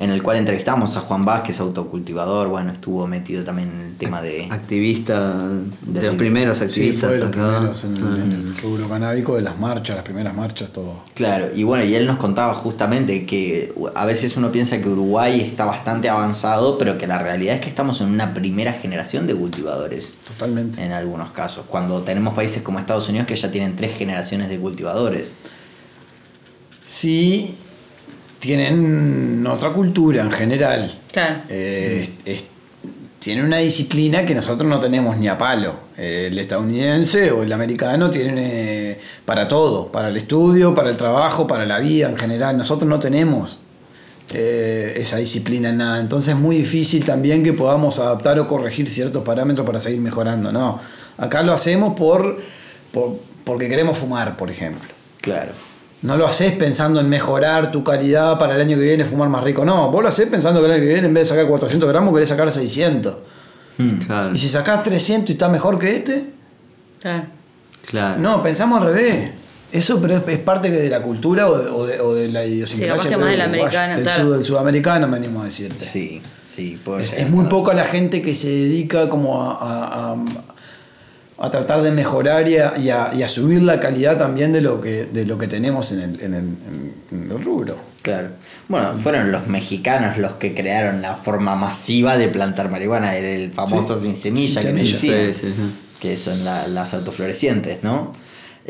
en 0.02 0.12
el 0.12 0.24
cual 0.24 0.38
entrevistamos 0.38 0.96
a 0.96 1.02
Juan 1.02 1.26
Vaz, 1.26 1.42
que 1.42 1.52
es 1.52 1.60
autocultivador, 1.60 2.48
bueno, 2.48 2.72
estuvo 2.72 3.06
metido 3.06 3.44
también 3.44 3.70
en 3.70 3.82
el 3.92 3.98
tema 3.98 4.22
de... 4.22 4.48
Activista, 4.50 5.38
de 5.82 6.00
De- 6.00 6.08
los 6.08 6.16
primeros 6.16 6.60
Sí, 6.60 6.64
activistas. 6.64 7.10
fue 7.10 7.12
de 7.16 7.20
los 7.20 7.28
acá. 7.28 7.38
primeros 7.38 7.84
en, 7.84 7.98
el- 7.98 8.04
Ah. 8.04 8.24
en 8.24 8.32
el 8.32 8.58
rubro 8.58 8.88
canábico, 8.88 9.36
de 9.36 9.42
las 9.42 9.60
marchas, 9.60 9.98
las 9.98 10.06
primeras 10.06 10.34
marchas, 10.34 10.72
todo. 10.72 11.02
Claro, 11.16 11.48
y 11.54 11.64
bueno, 11.64 11.84
y 11.84 11.96
él 11.96 12.08
nos 12.08 12.18
contaba 12.18 12.54
justamente 12.54 13.26
que 13.26 13.74
a 13.94 14.06
veces 14.06 14.38
uno 14.38 14.54
piensa 14.54 14.82
que 14.82 14.88
Uruguay 14.88 15.42
está 15.42 15.66
bastante 15.66 16.08
avanzado, 16.10 16.78
pero 16.78 16.98
que 16.98 17.06
la 17.06 17.22
realidad 17.22 17.56
es 17.56 17.62
que 17.62 17.68
estamos 17.70 18.00
en 18.00 18.08
una 18.08 18.34
primera 18.34 18.72
generación 18.72 19.28
de 19.28 19.36
cultivadores. 19.36 20.16
Totalmente. 20.26 20.82
En 20.82 20.94
algunos 20.94 21.32
casos, 21.32 21.66
cuando 21.68 22.04
tenemos 22.04 22.34
países 22.36 22.62
como 22.62 22.80
Estados 22.80 23.10
Unidos 23.10 23.28
que 23.28 23.36
ya 23.36 23.52
tienen 23.52 23.76
tres 23.76 23.98
generaciones 23.98 24.48
de 24.48 24.58
cultivadores. 24.58 25.34
Sí, 26.86 27.56
tienen 28.40 29.46
otra 29.48 29.72
cultura 29.72 30.22
en 30.22 30.32
general. 30.32 30.92
Claro. 31.12 31.42
Eh, 31.50 32.10
es- 32.26 32.36
es- 32.38 32.46
tienen 33.20 33.44
una 33.46 33.58
disciplina 33.58 34.26
que 34.26 34.34
nosotros 34.34 34.70
no 34.70 34.80
tenemos 34.80 35.18
ni 35.18 35.28
a 35.28 35.38
palo. 35.38 35.74
Eh, 35.98 36.28
el 36.32 36.40
estadounidense 36.40 37.32
o 37.32 37.44
el 37.44 37.52
americano 37.52 38.10
tienen 38.10 38.36
eh, 38.38 38.98
para 39.26 39.46
todo, 39.48 39.92
para 39.92 40.08
el 40.08 40.16
estudio, 40.16 40.74
para 40.74 40.90
el 40.90 40.96
trabajo, 40.96 41.46
para 41.46 41.66
la 41.66 41.80
vida 41.80 42.08
en 42.10 42.16
general. 42.16 42.58
Nosotros 42.58 42.88
no 42.90 42.98
tenemos 43.00 43.60
eh, 44.34 44.94
esa 44.98 45.18
disciplina 45.18 45.70
en 45.70 45.78
nada. 45.78 46.00
Entonces 46.00 46.34
es 46.36 46.40
muy 46.40 46.56
difícil 46.58 47.04
también 47.04 47.44
que 47.44 47.52
podamos 47.52 48.00
adaptar 48.00 48.40
o 48.40 48.48
corregir 48.48 48.88
ciertos 48.88 49.24
parámetros 49.24 49.66
para 49.68 49.82
seguir 49.82 50.00
mejorando. 50.00 50.52
No, 50.54 50.80
acá 51.18 51.42
lo 51.44 51.52
hacemos 51.52 51.96
por, 52.00 52.40
por- 52.94 53.20
porque 53.44 53.68
queremos 53.68 53.98
fumar, 53.98 54.38
por 54.38 54.50
ejemplo. 54.50 54.88
Claro. 55.20 55.52
No 56.02 56.16
lo 56.16 56.28
haces 56.28 56.54
pensando 56.54 57.00
en 57.02 57.10
mejorar 57.10 57.72
tu 57.72 57.84
calidad 57.84 58.40
para 58.40 58.56
el 58.56 58.62
año 58.62 58.78
que 58.78 58.84
viene, 58.84 59.04
fumar 59.04 59.28
más 59.30 59.44
rico. 59.44 59.66
No, 59.66 59.92
vos 59.92 60.02
lo 60.02 60.08
haces 60.08 60.28
pensando 60.30 60.60
que 60.62 60.66
el 60.68 60.72
año 60.72 60.82
que 60.82 60.88
viene, 60.88 61.08
en 61.08 61.14
vez 61.14 61.28
de 61.28 61.36
sacar 61.36 61.48
400 61.48 61.90
gramos, 61.90 62.14
querés 62.14 62.30
sacar 62.30 62.50
600. 62.52 63.16
Claro, 64.06 64.34
Y 64.34 64.38
si 64.38 64.50
sacás 64.50 64.84
300 64.84 65.30
y 65.30 65.34
está 65.34 65.48
mejor 65.50 65.80
que 65.80 65.96
este, 65.98 66.26
Claro. 67.02 67.24
claro. 67.86 68.20
no, 68.20 68.44
pensamos 68.44 68.82
al 68.82 68.94
revés. 68.94 69.32
Eso 69.72 70.02
pero 70.02 70.18
es, 70.18 70.24
es 70.28 70.40
parte 70.40 70.72
de 70.72 70.90
la 70.90 71.02
cultura 71.02 71.48
o 71.48 71.58
de, 71.58 71.70
o 71.70 71.86
de- 71.86 72.00
o 72.02 72.14
de 72.16 72.28
la 72.28 72.44
idiosincrasia. 72.46 73.12
Sí, 73.12 73.16
más 73.18 73.30
del 73.30 73.42
americano, 73.42 73.96
del, 73.96 74.04
claro. 74.04 74.24
sud- 74.24 74.34
del 74.34 74.44
sudamericano, 74.44 75.08
me 75.08 75.18
animo 75.18 75.42
a 75.42 75.46
decirte. 75.46 75.86
Sí, 75.86 76.22
sí, 76.46 76.80
puede 76.84 77.04
Es, 77.04 77.12
ser. 77.12 77.20
es 77.20 77.30
muy 77.30 77.46
poca 77.46 77.74
la 77.74 77.84
gente 77.84 78.22
que 78.22 78.34
se 78.34 78.48
dedica 78.50 79.08
como 79.10 79.42
a, 79.44 79.54
a- 79.54 80.14
a- 80.14 80.24
a 81.42 81.50
tratar 81.50 81.82
de 81.82 81.92
mejorar 81.92 82.48
y 82.50 82.58
a, 82.58 82.74
y 82.78 82.90
a- 82.90 83.12
y 83.14 83.24
a 83.24 83.30
subir 83.30 83.62
la 83.64 83.80
calidad 83.80 84.18
también 84.18 84.52
de 84.54 84.62
lo 84.62 84.82
que, 84.82 85.06
de 85.06 85.26
lo 85.26 85.38
que 85.38 85.48
tenemos 85.48 85.92
en 85.92 86.02
el, 86.02 86.22
en 86.22 86.34
el- 86.34 86.58
en 87.12 87.32
el 87.32 87.44
rubro. 87.44 87.78
Claro. 88.02 88.30
Bueno, 88.68 88.94
fueron 89.02 89.32
los 89.32 89.48
mexicanos 89.48 90.18
los 90.18 90.34
que 90.34 90.54
crearon 90.54 91.02
la 91.02 91.16
forma 91.16 91.56
masiva 91.56 92.18
de 92.18 92.28
plantar 92.30 92.70
marihuana, 92.72 93.16
el, 93.18 93.26
el 93.26 93.52
famoso 93.52 93.96
Sí. 93.98 94.06
sin 94.08 94.16
semilla 94.16 94.62
Sin 94.62 94.72
que 94.76 94.78
semilla. 94.86 94.94
decían, 94.94 95.34
Sí, 95.34 95.40
sí, 95.42 95.54
sí. 95.56 95.72
que 96.00 96.18
son 96.18 96.44
la- 96.46 96.68
las 96.68 96.94
autoflorecientes, 96.94 97.84
¿no? 97.84 98.14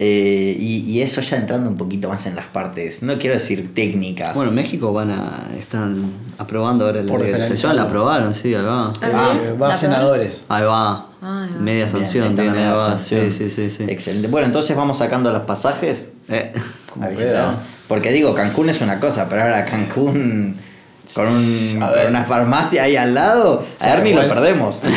Eh, 0.01 0.55
y, 0.57 0.89
y 0.89 1.01
eso 1.01 1.19
ya 1.19 1.35
entrando 1.35 1.69
un 1.69 1.75
poquito 1.75 2.07
más 2.07 2.25
en 2.25 2.33
las 2.37 2.45
partes, 2.45 3.03
no 3.03 3.17
quiero 3.17 3.33
decir 3.33 3.73
técnicas. 3.73 4.33
Bueno, 4.33 4.49
en 4.51 4.55
México 4.55 4.93
van 4.93 5.11
a. 5.11 5.49
están 5.59 6.01
aprobando 6.37 6.85
ahora 6.85 7.01
la 7.03 7.11
Por 7.11 7.19
legalización. 7.19 7.75
La 7.75 7.81
aprobaron, 7.83 8.33
sí, 8.33 8.55
ahí 8.55 8.63
va. 8.63 8.93
Ah, 8.93 8.93
Eh, 8.93 8.93
¿sí? 8.93 9.11
va 9.11 9.11
a 9.11 9.19
¿La 9.19 9.43
aprobaron? 9.43 9.77
senadores. 9.77 10.45
Ahí 10.47 10.63
va. 10.63 10.91
Ah, 11.21 11.43
ahí 11.43 11.53
va. 11.53 11.59
Media 11.59 11.89
sanción 11.89 12.33
tiene, 12.33 12.59
ahí 12.59 12.71
va. 12.71 12.97
sanción. 12.97 13.29
Sí, 13.29 13.49
sí, 13.49 13.49
sí, 13.49 13.69
sí. 13.69 13.83
Excelente. 13.89 14.29
Bueno, 14.29 14.47
entonces 14.47 14.77
vamos 14.77 14.99
sacando 14.99 15.33
los 15.33 15.41
pasajes 15.41 16.13
Eh. 16.29 16.53
Porque 17.89 18.11
digo, 18.11 18.33
Cancún 18.33 18.69
es 18.69 18.79
una 18.81 18.99
cosa, 19.01 19.27
pero 19.27 19.41
ahora 19.41 19.65
Cancún 19.65 20.55
con, 21.13 21.27
un, 21.27 21.83
una 22.07 22.23
farmacia 22.23 22.83
ahí 22.83 22.95
al 22.95 23.13
lado, 23.13 23.65
a 23.79 23.83
Sí, 23.83 24.01
ni 24.03 24.13
lo 24.13 24.27
perdemos. 24.27 24.81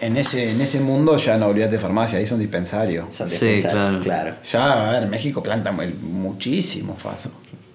En, 0.00 0.12
en 0.12 0.16
ese, 0.16 0.50
en 0.52 0.60
ese 0.60 0.80
mundo 0.80 1.16
ya 1.16 1.36
no 1.36 1.46
olvídate 1.46 1.72
de 1.72 1.78
farmacia, 1.78 2.18
ahí 2.18 2.26
son 2.26 2.38
dispensarios. 2.38 3.06
Son 3.14 3.28
Sí, 3.30 3.46
dispensarios, 3.46 4.02
claro. 4.02 4.34
Ya, 4.50 4.88
a 4.88 4.92
ver, 4.92 5.08
México 5.08 5.42
planta 5.42 5.72
mu- 5.72 5.82
muchísimo 6.02 6.94
faso. 6.96 7.30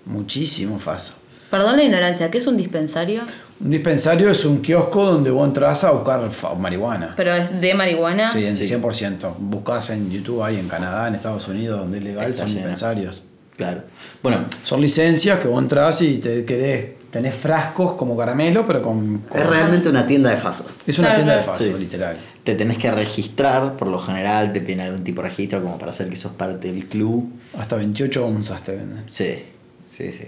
Muchísimo 0.06 0.78
faso. 0.80 1.14
Perdón 1.50 1.78
la 1.78 1.84
ignorancia, 1.84 2.32
¿qué 2.32 2.40
es 2.40 2.48
un 2.48 2.58
dispensario? 2.58 3.22
Un 3.64 3.70
dispensario 3.72 4.30
es 4.30 4.44
un 4.46 4.62
kiosco 4.62 5.06
donde 5.06 5.30
vos 5.30 5.48
entras 5.48 5.84
a 5.84 5.92
buscar 5.92 6.28
marihuana. 6.60 7.14
Pero 7.16 7.34
es 7.36 7.62
de 7.62 7.74
marihuana. 7.76 8.30
Sí, 8.32 8.44
en 8.46 8.56
Sí. 8.56 8.66
100%. 8.66 9.36
Buscás 9.38 9.92
en 9.92 10.10
YouTube, 10.12 10.42
ahí 10.44 10.58
en 10.60 10.68
Canadá, 10.68 11.08
en 11.08 11.16
Estados 11.16 11.48
Unidos, 11.48 11.80
donde 11.82 12.00
es 12.00 12.04
legal, 12.04 12.32
Está 12.32 12.44
son 12.44 12.54
dispensarios. 12.56 13.22
Claro. 13.56 13.84
Bueno, 14.24 14.46
Son 14.64 14.82
licencias 14.82 15.40
que 15.40 15.48
vos 15.48 15.62
entras 15.62 16.02
y 16.02 16.18
te 16.18 16.44
querés, 16.44 16.86
tenés 17.14 17.36
frascos 17.36 17.94
como 17.94 18.18
caramelo, 18.18 18.66
pero 18.66 18.82
con... 18.82 19.20
con- 19.20 19.40
Es 19.40 19.46
realmente 19.48 19.88
una 19.88 20.06
tienda 20.06 20.32
de 20.32 20.38
faso. 20.38 20.66
es 20.86 20.98
una 21.00 21.10
Claro, 21.10 21.20
tienda 21.24 21.36
de 21.38 21.42
faso, 21.44 21.64
Sí. 21.64 21.74
literal. 21.80 22.18
te 22.44 22.56
tenés 22.56 22.78
que 22.78 22.92
registrar, 22.92 23.78
por 23.78 23.88
lo 23.88 24.00
general 24.00 24.52
te 24.52 24.60
piden 24.60 24.82
algún 24.82 25.04
tipo 25.06 25.22
de 25.22 25.30
registro 25.30 25.62
como 25.62 25.78
para 25.78 25.92
hacer 25.92 26.10
que 26.10 26.18
sos 26.18 26.34
parte 26.34 26.70
del 26.72 26.88
club. 26.88 27.32
Hasta 27.58 27.78
28 27.78 28.26
onzas 28.26 28.62
te 28.64 28.76
venden. 28.76 29.06
Sí, 29.10 29.44
sí, 29.86 30.12
sí. 30.12 30.26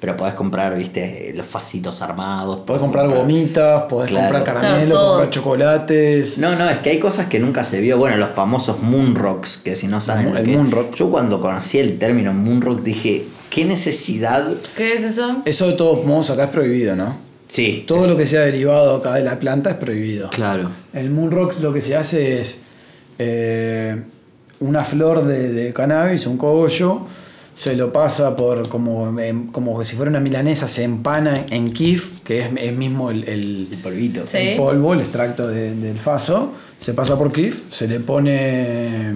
Pero 0.00 0.16
podés 0.16 0.34
comprar, 0.34 0.76
viste, 0.76 1.32
los 1.36 1.44
fasitos 1.44 2.00
armados. 2.02 2.60
Podés 2.60 2.80
comprar 2.80 3.08
gomitas, 3.08 3.82
podés 3.82 4.10
Claro. 4.10 4.32
comprar 4.32 4.44
caramelo, 4.62 4.96
comprar 5.08 5.30
chocolates. 5.30 6.38
No, 6.38 6.54
no, 6.56 6.70
es 6.70 6.78
que 6.78 6.90
hay 6.90 6.98
cosas 7.00 7.26
que 7.26 7.38
nunca 7.40 7.64
se 7.64 7.80
vio. 7.80 7.98
Bueno, 7.98 8.16
los 8.16 8.30
famosos 8.30 8.80
Moonrocks, 8.80 9.58
que 9.58 9.74
si 9.76 9.88
no 9.88 10.00
saben. 10.00 10.36
El 10.36 10.44
que- 10.44 10.56
Moonrock. 10.56 10.94
Yo 10.94 11.10
cuando 11.10 11.40
conocí 11.40 11.78
el 11.80 11.98
término 11.98 12.32
Moonrock 12.32 12.80
dije, 12.82 13.26
¿qué 13.50 13.64
necesidad? 13.64 14.48
¿Qué 14.76 14.94
es 14.94 15.02
eso? 15.02 15.42
Eso 15.44 15.66
de 15.68 15.74
todos 15.74 16.04
modos 16.06 16.30
acá 16.30 16.44
es 16.44 16.50
prohibido, 16.50 16.94
¿no? 16.96 17.16
Sí. 17.48 17.84
Todo 17.86 18.06
lo 18.06 18.16
que 18.16 18.26
sea 18.26 18.42
derivado 18.42 18.96
acá 18.96 19.14
de 19.14 19.22
la 19.24 19.38
planta 19.38 19.70
es 19.70 19.76
prohibido. 19.76 20.28
Claro. 20.30 20.70
El 20.92 21.10
Moonrocks 21.10 21.60
lo 21.60 21.72
que 21.72 21.80
se 21.80 21.96
hace 21.96 22.40
es 22.40 22.60
eh, 23.18 23.96
una 24.60 24.84
flor 24.84 25.24
de, 25.24 25.52
de 25.52 25.72
cannabis, 25.72 26.26
un 26.26 26.36
cogollo, 26.36 27.02
se 27.54 27.74
lo 27.74 27.92
pasa 27.92 28.36
por 28.36 28.68
como, 28.68 29.18
em, 29.18 29.46
como 29.50 29.82
si 29.82 29.96
fuera 29.96 30.10
una 30.10 30.20
milanesa, 30.20 30.68
se 30.68 30.84
empana 30.84 31.46
en 31.50 31.72
kif, 31.72 32.20
que 32.20 32.40
es, 32.40 32.50
es 32.56 32.76
mismo 32.76 33.10
el, 33.10 33.26
el- 33.28 33.68
El 33.72 33.78
polvito. 33.78 34.22
Sí. 34.26 34.36
el 34.38 34.56
polvo, 34.58 34.92
el 34.94 35.00
extracto 35.00 35.48
de- 35.48 35.74
del 35.74 35.98
faso, 35.98 36.52
se 36.78 36.92
pasa 36.94 37.16
por 37.18 37.32
kif, 37.32 37.72
se 37.72 37.88
le 37.88 37.98
pone 37.98 39.12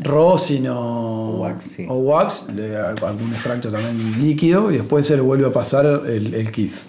rosin 0.00 0.68
o 0.68 0.76
O 0.78 1.36
wax, 1.38 1.64
sí. 1.64 1.86
o 1.88 1.94
wax, 1.94 2.46
le- 2.54 2.76
algún 2.76 3.32
extracto 3.32 3.70
también 3.70 4.22
líquido, 4.22 4.70
y 4.70 4.76
después 4.78 5.06
se 5.06 5.16
le 5.16 5.22
vuelve 5.22 5.46
a 5.46 5.52
pasar 5.52 5.86
el, 5.86 6.34
el 6.34 6.52
kif. 6.52 6.82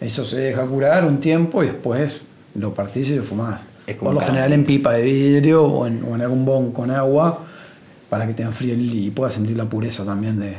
Eso 0.00 0.24
se 0.24 0.40
deja 0.40 0.64
curar 0.66 1.04
un 1.04 1.18
tiempo 1.18 1.62
y 1.62 1.66
después 1.66 2.28
lo 2.54 2.72
partís 2.74 3.10
y 3.10 3.16
lo 3.16 3.22
fumás. 3.22 3.62
Por 4.00 4.12
lo 4.14 4.20
general 4.20 4.52
en 4.52 4.64
pipa 4.64 4.92
de 4.92 5.02
vidrio 5.02 5.64
o 5.64 5.86
en, 5.86 6.04
o 6.04 6.14
en 6.14 6.20
algún 6.22 6.44
bon 6.44 6.72
con 6.72 6.90
agua 6.90 7.40
para 8.10 8.26
que 8.26 8.34
te 8.34 8.42
enfríe 8.42 8.74
el- 8.74 8.94
y 8.94 9.10
puedas 9.10 9.34
sentir 9.34 9.56
la 9.56 9.64
pureza 9.64 10.04
también 10.04 10.38
de, 10.38 10.56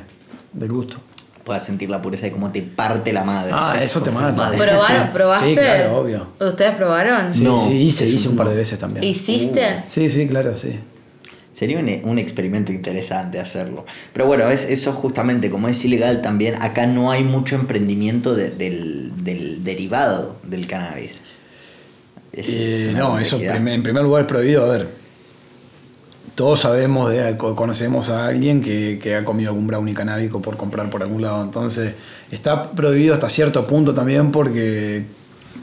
del 0.54 0.72
gusto. 0.72 0.98
Puedas 1.44 1.64
sentir 1.64 1.90
la 1.90 2.02
pureza 2.02 2.26
de 2.26 2.32
cómo 2.32 2.52
te 2.52 2.62
parte 2.62 3.12
la 3.14 3.24
madre. 3.24 3.52
Ah, 3.56 3.76
eso 3.82 4.02
te 4.02 4.12
mata. 4.12 4.32
Madre. 4.34 4.58
¿Probaron? 4.58 5.10
¿Probaste? 5.14 5.48
Sí, 5.50 5.56
claro, 5.56 5.98
obvio. 5.98 6.28
¿Ustedes 6.40 6.76
probaron? 6.76 7.34
Sí, 7.34 7.44
No, 7.44 7.66
sí, 7.66 7.74
hice, 7.74 8.08
hice 8.08 8.28
un 8.28 8.34
un 8.34 8.38
par 8.38 8.50
de 8.50 8.56
veces 8.56 8.78
también. 8.78 9.04
¿Hiciste? 9.04 9.84
Sí, 9.88 10.10
sí, 10.12 10.28
claro, 10.28 10.56
sí. 10.56 10.76
Sería 11.60 11.78
un, 11.78 11.90
un 12.10 12.20
experimento 12.20 12.72
interesante 12.72 13.38
hacerlo. 13.38 13.86
Pero 14.14 14.28
bueno, 14.28 14.50
es, 14.50 14.64
eso 14.70 14.94
justamente, 14.94 15.50
como 15.50 15.68
es 15.68 15.84
ilegal 15.84 16.22
también, 16.22 16.56
acá 16.62 16.88
no 16.88 17.12
hay 17.12 17.26
mucho 17.26 17.56
emprendimiento 17.58 18.34
de- 18.34 18.50
del, 18.52 19.12
del 19.26 19.62
derivado 19.66 20.38
del 20.44 20.68
cannabis. 20.68 21.20
Es- 22.32 22.48
Eh, 22.50 22.94
no, 22.96 23.20
eso 23.20 23.38
en 23.76 23.84
primer 23.84 24.04
lugar 24.04 24.22
es 24.22 24.28
prohibido. 24.30 24.64
A 24.64 24.70
ver, 24.70 24.88
todos 26.36 26.62
sabemos, 26.62 27.10
de, 27.12 27.36
co- 27.36 27.56
conocemos 27.58 28.08
a 28.10 28.28
alguien 28.28 28.62
que, 28.62 28.98
que 29.04 29.16
ha 29.16 29.26
comido 29.26 29.50
algún 29.50 29.68
brownie 29.68 29.94
canábico 29.94 30.42
por 30.42 30.56
comprar 30.56 30.90
por 30.90 31.04
algún 31.04 31.22
lado. 31.22 31.44
Entonces, 31.44 31.96
está 32.32 32.72
prohibido 32.72 33.14
hasta 33.14 33.30
cierto 33.30 33.68
punto 33.68 33.94
también 33.94 34.32
porque 34.32 35.04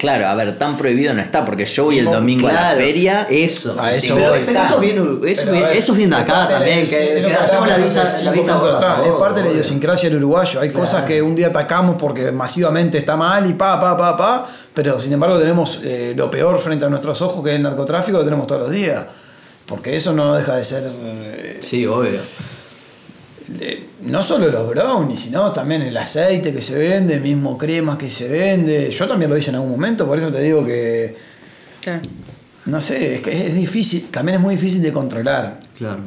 Claro, 0.06 0.28
a 0.28 0.34
ver, 0.36 0.56
tan 0.56 0.76
prohibido 0.76 1.12
no 1.14 1.20
está, 1.20 1.44
porque 1.44 1.64
yo 1.66 1.86
voy 1.86 1.98
el 1.98 2.04
No, 2.04 2.12
domingo 2.12 2.46
a 2.46 2.52
la 2.52 2.58
Claro, 2.60 2.78
feria. 2.80 3.26
Eso. 3.28 3.76
A 3.80 3.92
eso 3.92 4.14
pero, 4.14 4.30
voy. 4.30 4.38
pero 4.46 4.60
eso, 4.62 4.78
viene, 4.78 5.00
eso, 5.00 5.42
Pero, 5.42 5.52
viene- 5.52 5.66
ver, 5.66 5.76
eso 5.76 5.94
de 5.94 6.14
acá 6.14 6.48
también. 6.48 6.78
es 6.78 6.88
que 6.90 7.22
que 7.26 7.34
hacemos 7.34 7.66
la 7.66 7.76
vista, 7.78 8.04
vista 8.32 8.54
gorda, 8.54 8.76
atrás. 8.76 8.98
Es 9.04 9.12
parte 9.14 9.40
de 9.40 9.46
la 9.48 9.52
idiosincrasia 9.54 10.08
del 10.08 10.18
uruguayo. 10.18 10.60
Hay 10.60 10.70
cosas 10.70 11.02
que 11.02 11.20
un 11.20 11.34
día 11.34 11.48
atacamos 11.48 11.96
porque 11.98 12.30
masivamente 12.30 12.98
está 12.98 13.16
mal 13.16 13.50
y 13.50 13.54
pa, 13.54 13.80
pa, 13.80 13.96
pa, 13.96 14.16
pa. 14.16 14.46
Pero 14.72 15.00
sin 15.00 15.12
embargo 15.12 15.40
tenemos 15.40 15.80
eh, 15.82 16.14
lo 16.16 16.30
peor 16.30 16.60
frente 16.60 16.84
a 16.84 16.88
nuestros 16.88 17.20
ojos 17.22 17.42
que 17.42 17.50
es 17.50 17.56
el 17.56 17.62
narcotráfico 17.64 18.18
que 18.18 18.24
tenemos 18.24 18.46
todos 18.46 18.60
los 18.62 18.70
días. 18.70 19.06
Porque 19.66 19.96
eso 19.96 20.12
no 20.12 20.36
deja 20.36 20.54
de 20.54 20.62
ser 20.62 20.84
eh, 20.88 21.58
Sí, 21.60 21.84
obvio. 21.84 22.20
No 24.06 24.22
solo 24.22 24.48
los 24.48 24.68
brownies, 24.68 25.20
sino 25.20 25.52
también 25.52 25.82
el 25.82 25.96
aceite 25.96 26.52
que 26.52 26.60
se 26.62 26.76
vende, 26.78 27.20
mismo 27.20 27.56
cremas 27.58 27.98
que 27.98 28.10
se 28.10 28.28
vende. 28.28 28.90
Yo 28.90 29.06
también 29.08 29.30
lo 29.30 29.36
hice 29.36 29.50
en 29.50 29.56
algún 29.56 29.70
momento, 29.72 30.06
por 30.06 30.18
eso 30.18 30.32
te 30.32 30.40
digo 30.42 30.64
que, 30.64 31.14
Claro. 31.80 32.02
no 32.66 32.80
sé, 32.80 33.16
es 33.16 33.20
que 33.20 33.46
es 33.48 33.54
difícil, 33.54 34.06
también 34.10 34.36
es 34.36 34.42
muy 34.42 34.54
difícil 34.56 34.82
de 34.82 34.92
controlar. 34.92 35.60
Claro. 35.76 36.00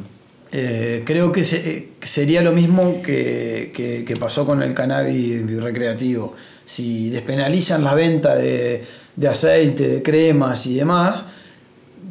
Eh, 0.52 1.02
creo 1.04 1.30
que, 1.30 1.44
se- 1.44 1.70
eh, 1.70 1.88
sería 2.02 2.42
lo 2.42 2.52
mismo 2.52 3.00
que, 3.02 3.72
que- 3.74 4.04
que 4.04 4.16
pasó 4.16 4.44
con 4.44 4.62
el 4.62 4.74
cannabis 4.74 5.46
recreativo. 5.62 6.34
Si 6.64 7.08
despenalizan 7.10 7.84
la 7.84 7.94
venta 7.94 8.34
de, 8.34 8.82
de 9.14 9.28
aceite, 9.28 9.86
de 9.88 10.02
cremas 10.02 10.66
y 10.66 10.74
demás, 10.74 11.24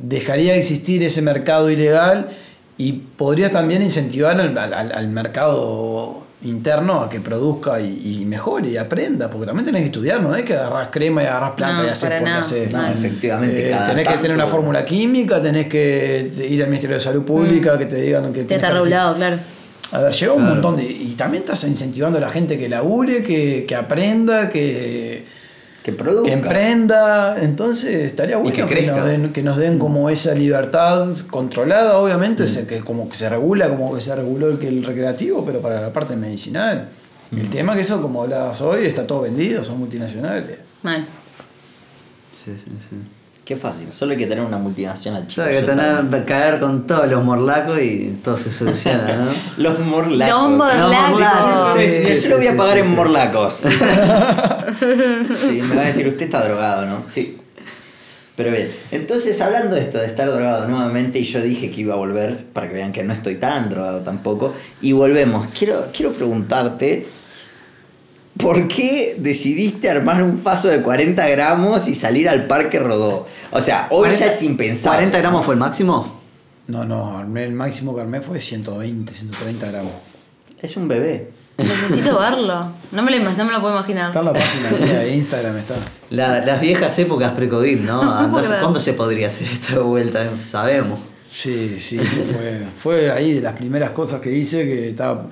dejaría 0.02 0.54
de 0.54 0.60
existir 0.60 1.04
ese 1.04 1.22
mercado 1.22 1.70
ilegal 1.70 2.30
y 2.80 2.94
podría 2.94 3.52
también 3.52 3.84
incentivar 3.84 4.40
al, 4.42 4.58
al- 4.58 4.92
al 4.92 5.08
mercado 5.10 6.24
interno 6.42 7.02
a 7.02 7.10
que 7.10 7.20
produzca 7.20 7.82
y, 7.82 8.22
y 8.22 8.26
mejore 8.26 8.70
y 8.70 8.78
aprenda, 8.78 9.30
porque 9.30 9.46
también 9.46 9.66
tenés 9.66 9.82
que 9.82 9.88
estudiar, 9.88 10.22
no 10.22 10.34
es 10.34 10.44
que 10.46 10.54
agarrás 10.54 10.88
crema 10.88 11.22
y 11.22 11.26
agarrás 11.26 11.52
planta 11.52 11.82
No, 11.82 11.88
y 11.88 11.92
haces 11.92 12.10
porque 12.10 12.30
haces. 12.32 12.74
No, 12.74 12.88
efectivamente. 12.88 13.68
Eh, 13.68 13.72
cada 13.72 13.88
tenés 13.90 14.08
que 14.08 14.14
tener 14.16 14.32
una 14.32 14.46
tanto- 14.46 14.56
fórmula 14.56 14.86
química, 14.86 15.42
tenés 15.42 15.68
que 15.68 16.32
ir 16.50 16.64
al 16.64 16.70
Ministerio 16.70 16.96
de 16.96 17.04
Salud 17.04 17.24
Pública, 17.24 17.78
que 17.78 17.86
te 17.86 17.98
digan 17.98 18.32
que 18.32 18.44
tenés 18.46 18.52
está 18.64 18.68
que- 18.70 18.74
regulado, 18.74 19.16
claro. 19.18 19.38
A 19.92 20.00
ver, 20.02 20.14
lleva 20.14 20.34
un 20.36 20.46
montón 20.46 20.78
de. 20.78 20.84
Y 20.84 21.16
también 21.18 21.44
estás 21.44 21.64
incentivando 21.66 22.20
a 22.20 22.22
la 22.22 22.30
gente 22.30 22.58
que 22.58 22.70
labure, 22.70 23.24
que, 23.24 23.66
que 23.68 23.76
aprenda, 23.76 24.48
que, 24.50 25.26
Que 25.92 25.98
produzca. 25.98 26.28
que 26.28 26.34
emprenda. 26.34 27.42
Entonces 27.42 27.96
estaría 28.06 28.38
bueno 28.38 28.56
que 28.68 28.76
nos 28.98 29.06
den, 29.06 29.34
que 29.34 29.44
nos 29.44 29.58
den 29.58 29.80
como 29.80 30.10
esa 30.10 30.34
libertad 30.34 31.08
controlada, 31.30 31.98
obviamente, 31.98 32.48
se- 32.48 32.66
que 32.68 32.80
como 32.80 33.08
que 33.10 33.16
se 33.16 33.30
regula, 33.30 33.68
como 33.70 33.94
que 33.94 34.02
se 34.02 34.16
reguló 34.16 34.50
el, 34.50 34.60
que 34.60 34.68
el 34.68 34.84
recreativo, 34.84 35.44
pero 35.46 35.60
para 35.62 35.82
la 35.82 35.94
parte 35.94 36.16
medicinal. 36.16 36.90
El 37.36 37.50
tema 37.50 37.76
que 37.76 37.82
eso, 37.82 38.02
como 38.02 38.24
hablabas 38.24 38.60
hoy, 38.62 38.86
está 38.86 39.06
todo 39.06 39.22
vendido, 39.22 39.64
son 39.64 39.78
multinacionales. 39.80 40.58
Mal. 40.82 41.06
Sí, 42.34 42.52
sí, 42.58 42.72
sí. 42.90 42.96
Qué 43.50 43.56
fácil, 43.56 43.88
solo 43.92 44.12
hay 44.12 44.20
que 44.20 44.28
tener 44.28 44.44
una 44.44 44.60
multinacional. 44.60 45.24
O 45.24 45.26
chicos, 45.26 45.50
sea, 45.50 45.60
que 45.60 45.66
tener, 45.66 46.26
caer 46.26 46.60
con 46.60 46.86
todos 46.86 47.10
los 47.10 47.26
morlacos 47.26 47.82
y 47.82 48.20
todo 48.24 48.38
se 48.38 48.52
soluciona, 48.52 49.08
¿no? 49.26 49.32
Los 49.58 49.80
morlacos. 49.80 50.40
Los 50.44 50.52
morlacos. 50.52 51.10
morlacos. 51.10 51.80
Sí, 51.80 52.14
Sí, 52.14 52.22
yo 52.22 52.30
lo 52.30 52.38
voy 52.38 52.46
a 52.46 52.56
pagar 52.56 52.74
sí, 52.74 52.80
en 52.82 52.86
sí. 52.86 52.92
morlacos. 52.92 53.60
Sí, 55.42 55.62
me 55.64 55.76
va 55.76 55.82
a 55.82 55.86
decir, 55.86 56.08
usted 56.08 56.26
está 56.26 56.48
drogado, 56.48 56.86
¿no? 56.86 57.04
Sí. 57.08 57.40
Pero 58.36 58.52
bien, 58.52 58.72
entonces 58.92 59.42
hablando 59.42 59.74
de 59.74 59.82
esto, 59.82 59.98
de 59.98 60.06
estar 60.06 60.32
drogado 60.32 60.68
nuevamente, 60.68 61.18
y 61.18 61.24
yo 61.24 61.42
dije 61.42 61.72
que 61.72 61.82
iba 61.82 61.96
a 61.96 61.98
volver, 61.98 62.46
para 62.54 62.68
que 62.68 62.76
vean 62.76 62.92
que 62.92 63.04
no 63.04 63.14
estoy 63.16 63.38
tan 63.38 63.72
drogado 63.72 64.02
tampoco, 64.02 64.54
y 64.80 64.92
volvemos. 64.92 65.48
Quiero, 65.58 65.88
quiero 65.92 66.12
preguntarte, 66.12 67.08
¿por 68.40 68.68
qué 68.68 69.16
decidiste 69.20 69.90
armar 69.90 70.24
un 70.24 70.40
faso 70.40 70.68
de 70.70 70.82
40 70.82 71.28
gramos 71.30 71.88
y 71.88 71.94
salir 71.96 72.28
al 72.28 72.48
parque 72.48 72.80
Rodó? 72.80 73.28
O 73.52 73.62
sea, 73.62 73.88
hoy 73.92 74.10
ya 74.18 74.28
es 74.28 74.42
impensable. 74.42 75.06
¿40 75.08 75.18
gramos 75.20 75.46
fue 75.46 75.54
el 75.54 75.60
máximo? 75.60 76.20
No, 76.68 76.86
no, 76.86 77.20
armé- 77.20 77.44
el 77.46 77.54
máximo 77.54 77.94
que 77.96 78.02
armé 78.02 78.22
fue 78.22 78.40
120, 78.42 79.14
130 79.14 79.68
gramos. 79.72 79.92
Es 80.62 80.76
un 80.78 80.88
bebé. 80.88 81.32
Necesito 81.58 82.18
verlo. 82.20 82.72
No 82.92 83.02
me 83.04 83.12
lo, 83.12 83.18
ima- 83.18 83.36
no 83.36 83.46
me 83.46 83.52
lo 83.52 83.60
puedo 83.60 83.74
imaginar. 83.76 84.08
Está 84.08 84.20
en 84.20 84.26
la 84.26 84.34
página 84.34 84.70
mía 84.72 85.00
de 85.00 85.10
Instagram, 85.16 85.58
está. 85.58 85.76
La- 86.10 86.40
las 86.46 86.62
viejas 86.62 86.98
épocas 87.00 87.32
pre-COVID, 87.34 87.80
¿no? 87.82 88.04
No 88.30 88.38
creer. 88.40 88.60
¿Cuándo 88.62 88.80
se 88.80 88.94
podría 88.94 89.28
hacer 89.28 89.48
esta 89.52 89.80
vuelta? 89.80 90.26
Sabemos. 90.46 91.00
Sí, 91.32 91.78
sí, 91.80 92.00
eso 92.00 92.24
fue, 92.24 92.62
fue 92.78 93.12
ahí 93.12 93.34
de 93.36 93.42
las 93.42 93.54
primeras 93.54 93.92
cosas 93.92 94.20
que 94.22 94.32
hice 94.32 94.64
que 94.66 94.90
estaba... 94.90 95.28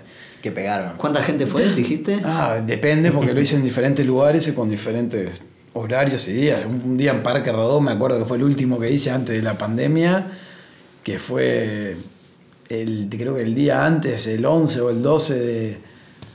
Que 0.48 0.52
pegaron. 0.54 0.94
¿Cuánta 0.98 1.22
gente 1.22 1.46
fue, 1.46 1.74
dijiste? 1.74 2.22
Ah, 2.24 2.62
depende 2.66 3.12
porque 3.12 3.34
lo 3.34 3.42
hice 3.42 3.58
en 3.58 3.64
diferentes 3.64 4.06
lugares 4.06 4.48
y 4.48 4.54
con 4.54 4.70
diferentes 4.70 5.42
horarios 5.74 6.26
y 6.30 6.34
días. 6.34 6.62
Un, 6.66 6.82
un 6.92 6.98
día 6.98 7.12
en 7.12 7.22
Parque 7.22 7.52
Rodó, 7.52 7.82
me 7.82 7.92
acuerdo 7.92 8.18
que 8.20 8.24
fue 8.26 8.38
el 8.38 8.44
último 8.44 8.80
que 8.80 8.90
hice 8.90 9.12
antes 9.12 9.36
de 9.36 9.42
la 9.42 9.58
pandemia, 9.58 10.28
que 11.04 11.20
fue 11.20 11.98
el, 12.70 13.08
creo 13.10 13.36
que 13.36 13.42
el 13.42 13.54
día 13.54 13.86
antes, 13.86 14.26
el 14.28 14.46
11 14.46 14.82
o 14.82 14.90
el 14.90 15.02
12 15.02 15.34
de, 15.38 15.78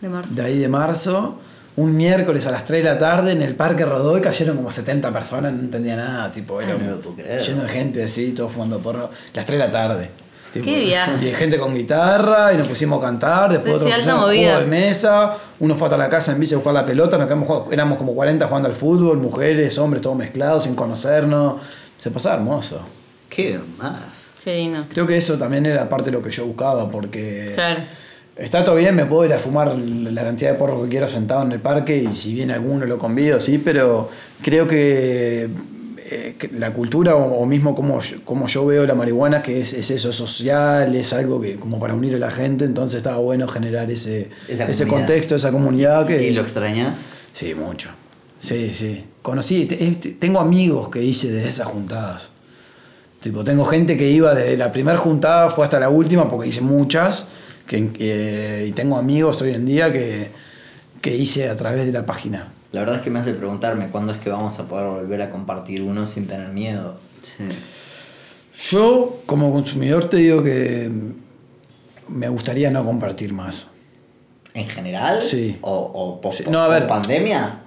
De 0.02 0.08
marzo. 0.10 0.34
de 0.34 0.42
ahí 0.42 0.58
de 0.58 0.68
marzo. 0.68 1.38
Un 1.74 1.96
miércoles 1.96 2.44
a 2.46 2.50
las 2.50 2.66
3 2.66 2.84
de 2.84 2.90
la 2.90 2.98
tarde 2.98 3.32
en 3.32 3.40
el 3.40 3.54
Parque 3.54 3.86
Rodó 3.86 4.18
y 4.18 4.20
cayeron 4.20 4.56
como 4.56 4.70
70 4.70 5.10
personas, 5.10 5.54
no 5.54 5.60
entendía 5.60 5.96
nada, 5.96 6.30
tipo, 6.30 6.60
era 6.60 6.74
Ah, 6.74 6.76
no 6.78 7.42
lleno 7.42 7.62
de 7.62 7.68
gente 7.70 8.02
así, 8.04 8.32
todos 8.32 8.52
fumando 8.52 8.78
porro, 8.78 9.08
las 9.32 9.46
3 9.46 9.58
de 9.58 9.66
la 9.66 9.72
tarde. 9.72 10.10
Tipo, 10.52 10.64
Qué 10.66 10.80
viaje. 10.80 11.28
Y 11.28 11.32
gente 11.34 11.58
con 11.58 11.74
guitarra, 11.74 12.52
y 12.52 12.56
nos 12.58 12.68
pusimos 12.68 12.98
a 13.02 13.06
cantar, 13.06 13.50
después 13.52 13.78
Sí, 13.78 13.84
otros 13.86 13.90
juego 14.04 14.60
de 14.60 14.66
mesa, 14.66 15.34
uno 15.60 15.74
fue 15.74 15.86
hasta 15.88 15.96
la 15.96 16.08
casa 16.10 16.32
en 16.32 16.40
bici 16.40 16.52
a 16.54 16.58
buscar 16.58 16.74
la 16.74 16.84
pelota, 16.84 17.16
nos 17.16 17.26
quedamos 17.26 17.46
jugando- 17.48 17.72
éramos 17.72 17.96
como 17.98 18.14
40 18.14 18.46
jugando 18.46 18.68
al 18.68 18.74
fútbol, 18.74 19.16
mujeres, 19.18 19.78
hombres, 19.78 20.02
todos 20.02 20.16
mezclados, 20.16 20.64
sin 20.64 20.74
conocernos. 20.74 21.62
Se 21.96 22.10
pasaba 22.10 22.34
hermoso. 22.36 22.82
¿Qué 23.30 23.58
más? 23.78 23.94
Qué 24.44 24.56
lindo. 24.56 24.84
Creo 24.92 25.06
que 25.06 25.16
eso 25.16 25.38
también 25.38 25.64
era 25.66 25.88
parte 25.88 26.06
de 26.10 26.16
lo 26.18 26.22
que 26.22 26.30
yo 26.30 26.44
buscaba, 26.46 26.88
porque 26.90 27.52
Claro. 27.54 27.80
Está 28.34 28.64
todo 28.64 28.76
bien, 28.76 28.96
me 28.96 29.04
puedo 29.04 29.26
ir 29.26 29.32
a 29.34 29.38
fumar 29.38 29.76
la 29.76 30.24
cantidad 30.24 30.52
de 30.52 30.56
porros 30.58 30.82
que 30.84 30.88
quiero 30.88 31.06
sentado 31.06 31.42
en 31.42 31.52
el 31.52 31.60
parque 31.60 31.96
y 31.98 32.14
si 32.16 32.32
viene 32.34 32.54
alguno 32.54 32.86
lo 32.86 32.96
convido, 32.98 33.38
sí, 33.38 33.58
pero 33.58 34.08
creo 34.42 34.66
que, 34.66 35.48
eh, 36.14 36.36
la 36.58 36.72
cultura 36.72 37.14
o, 37.16 37.40
o 37.40 37.46
mismo 37.46 37.74
como, 37.74 38.00
yo- 38.00 38.24
como 38.24 38.46
yo 38.46 38.64
veo 38.66 38.86
la 38.86 38.94
marihuana, 38.94 39.42
que 39.42 39.60
es, 39.62 39.72
es 39.72 39.90
eso, 39.90 40.10
es 40.10 40.16
social, 40.16 40.94
es 40.94 41.12
algo 41.12 41.40
que 41.40 41.56
como 41.56 41.78
para 41.80 41.94
unir 41.94 42.14
a 42.14 42.18
la 42.18 42.30
gente, 42.30 42.64
entonces 42.64 42.98
estaba 42.98 43.18
bueno 43.18 43.48
generar 43.48 43.90
ese, 43.90 44.30
Esa 44.48 44.64
ese 44.64 44.84
comunidad. 44.84 45.06
contexto, 45.08 45.34
esa 45.36 45.50
comunidad 45.52 46.06
que... 46.06 46.22
¿Y 46.22 46.30
lo 46.32 46.42
extrañas? 46.42 46.98
Sí, 47.32 47.54
mucho. 47.54 47.88
Sí, 48.40 48.72
sí. 48.74 49.04
Conocí, 49.22 49.68
eh, 49.70 49.96
te- 50.00 50.10
tengo 50.14 50.40
amigos 50.40 50.88
que 50.88 51.02
hice 51.02 51.30
de 51.30 51.46
esas 51.46 51.66
juntadas. 51.68 52.30
Tipo, 53.20 53.44
tengo 53.44 53.64
gente 53.64 53.96
que 53.96 54.10
iba 54.10 54.34
desde 54.34 54.56
la 54.56 54.72
primera 54.72 54.98
juntada 54.98 55.48
fue 55.50 55.64
hasta 55.64 55.78
la 55.78 55.88
última 55.88 56.28
porque 56.28 56.48
hice 56.48 56.60
muchas. 56.60 57.26
Que, 57.66 57.88
que- 57.90 58.66
y 58.68 58.72
tengo 58.72 58.96
amigos 58.98 59.40
hoy 59.42 59.54
en 59.54 59.64
día 59.64 59.92
que, 59.92 60.28
que 61.00 61.16
hice 61.16 61.48
a 61.48 61.56
través 61.56 61.86
de 61.86 61.92
la 61.92 62.04
página. 62.04 62.52
La 62.72 62.80
verdad 62.80 62.96
es 62.96 63.02
que 63.02 63.10
me 63.10 63.18
hace 63.18 63.34
preguntarme 63.34 63.88
cuándo 63.88 64.12
es 64.12 64.18
que 64.18 64.30
vamos 64.30 64.58
a 64.58 64.64
poder 64.64 64.86
volver 64.88 65.22
a 65.22 65.30
compartir 65.30 65.82
uno 65.82 66.06
sin 66.06 66.26
tener 66.26 66.48
miedo. 66.48 66.96
Sí. 67.20 67.44
Yo, 68.70 69.20
como 69.26 69.52
consumidor, 69.52 70.06
te 70.06 70.18
digo 70.18 70.42
que 70.42 70.90
me 72.08 72.28
gustaría 72.28 72.70
no 72.70 72.84
compartir 72.84 73.32
más. 73.32 73.66
¿En 74.54 74.68
general? 74.68 75.22
Sí. 75.22 75.58
¿O, 75.62 75.74
o 75.74 76.20
post 76.20 76.38
Sí, 76.38 76.44
no, 76.48 76.60
a 76.60 76.68
ver. 76.68 76.86
pandemia? 76.86 77.60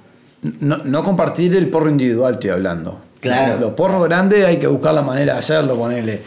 No, 0.60 0.78
no 0.78 1.04
compartir 1.04 1.56
el 1.56 1.70
porro 1.70 1.90
individual, 1.90 2.36
estoy 2.36 2.52
hablando. 2.52 3.00
Claro. 3.20 3.60
Los 3.60 3.72
porros 3.74 4.04
grandes 4.04 4.46
hay 4.46 4.58
que 4.58 4.68
buscar 4.68 4.94
la 4.94 5.02
manera 5.02 5.34
de 5.34 5.40
hacerlo, 5.40 5.76
ponerle. 5.76 6.22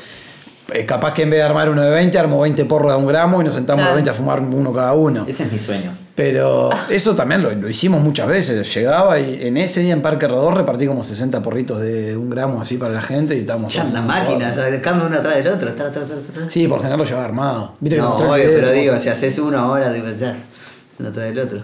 Eh, 0.71 0.85
capaz 0.85 1.15
que 1.15 1.23
en 1.23 1.31
vez 1.31 1.39
de 1.39 1.45
armar 1.45 1.71
uno 1.71 1.81
de 1.81 1.91
20, 1.91 2.19
armo 2.19 2.41
20 2.41 2.67
porros 2.67 2.93
de 2.93 2.99
un 2.99 3.07
gramo 3.07 3.41
y 3.41 3.45
nos 3.45 3.55
sentamos 3.55 3.81
Claro. 3.81 3.93
los 3.93 4.05
20 4.05 4.11
a 4.11 4.15
fumar 4.15 4.41
uno 4.41 4.71
cada 4.73 4.93
uno. 4.93 5.25
Ese 5.27 5.45
es 5.45 5.53
mi 5.53 5.59
sueño. 5.59 5.93
Pero 6.15 6.71
Ah. 6.71 6.87
eso 6.91 7.15
también 7.17 7.43
lo, 7.43 7.51
lo 7.55 7.71
hicimos 7.71 8.03
muchas 8.03 8.27
veces. 8.29 8.75
Llegaba 8.75 9.19
y 9.19 9.47
en 9.47 9.57
ese 9.57 9.81
día 9.81 9.95
en 9.95 10.03
Parque 10.03 10.29
Rodó 10.29 10.51
repartí 10.51 10.87
como 10.87 11.03
60 11.05 11.41
porritos 11.41 11.81
de 11.81 12.15
un 12.19 12.29
gramo 12.29 12.61
así 12.61 12.77
para 12.77 12.93
la 12.93 13.01
gente 13.01 13.35
y 13.35 13.41
estábamos. 13.41 13.73
Ya 13.73 13.81
todos 13.81 13.95
la 13.95 14.01
fumando 14.03 14.25
máquina, 14.31 14.51
porros. 14.51 14.71
sacando 14.75 15.07
uno 15.07 15.17
atrás 15.17 15.37
del 15.37 15.49
otro. 15.49 15.73
ta, 15.73 15.91
ta, 15.91 16.01
ta. 16.01 16.51
Sí, 16.51 16.69
por 16.69 16.79
general 16.81 16.99
lo 16.99 17.05
llevaba 17.07 17.25
armado. 17.25 17.75
Viste 17.81 17.97
que 17.97 18.03
No, 18.03 18.19
el 18.19 18.25
obvio, 18.27 18.35
video, 18.45 18.61
pero 18.61 18.71
digo, 18.73 18.99
si 18.99 19.09
haces 19.09 19.39
uno 19.39 19.59
ahora, 19.59 19.91
tipo, 19.95 20.07
ya, 20.21 20.37
uno 20.99 21.09
atrás 21.09 21.25
del 21.29 21.39
otro. 21.39 21.63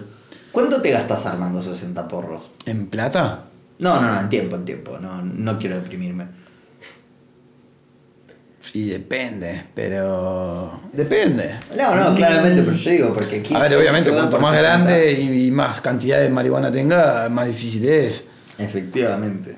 ¿Cuánto 0.51 0.81
te 0.81 0.89
gastas 0.89 1.25
armando 1.27 1.61
60 1.61 2.07
porros? 2.07 2.49
¿En 2.65 2.87
plata? 2.87 3.41
No, 3.77 4.01
no, 4.01 4.11
no, 4.13 4.19
en 4.21 4.29
tiempo, 4.29 4.55
en 4.55 4.65
tiempo. 4.65 4.97
No, 4.99 5.21
no 5.21 5.59
quiero 5.59 5.75
deprimirme. 5.75 6.25
Sí, 8.75 8.89
depende, 8.89 9.63
pero. 9.73 10.81
Depende. 10.91 11.49
No, 11.77 11.95
no, 11.95 12.13
claramente, 12.13 12.61
pero 12.61 12.75
yo 12.75 12.91
digo, 12.91 13.13
porque 13.13 13.41
15 13.41 13.55
A 13.55 13.59
ver, 13.69 13.77
obviamente, 13.77 14.09
cuanto 14.11 14.31
por 14.31 14.41
más 14.41 14.51
60. 14.51 14.69
grande 14.69 15.11
y, 15.13 15.47
y 15.47 15.51
más 15.51 15.79
cantidad 15.79 16.19
de 16.19 16.27
marihuana 16.29 16.69
tenga, 16.69 17.29
más 17.29 17.47
difícil 17.47 17.87
es. 17.87 18.25
Efectivamente. 18.57 19.55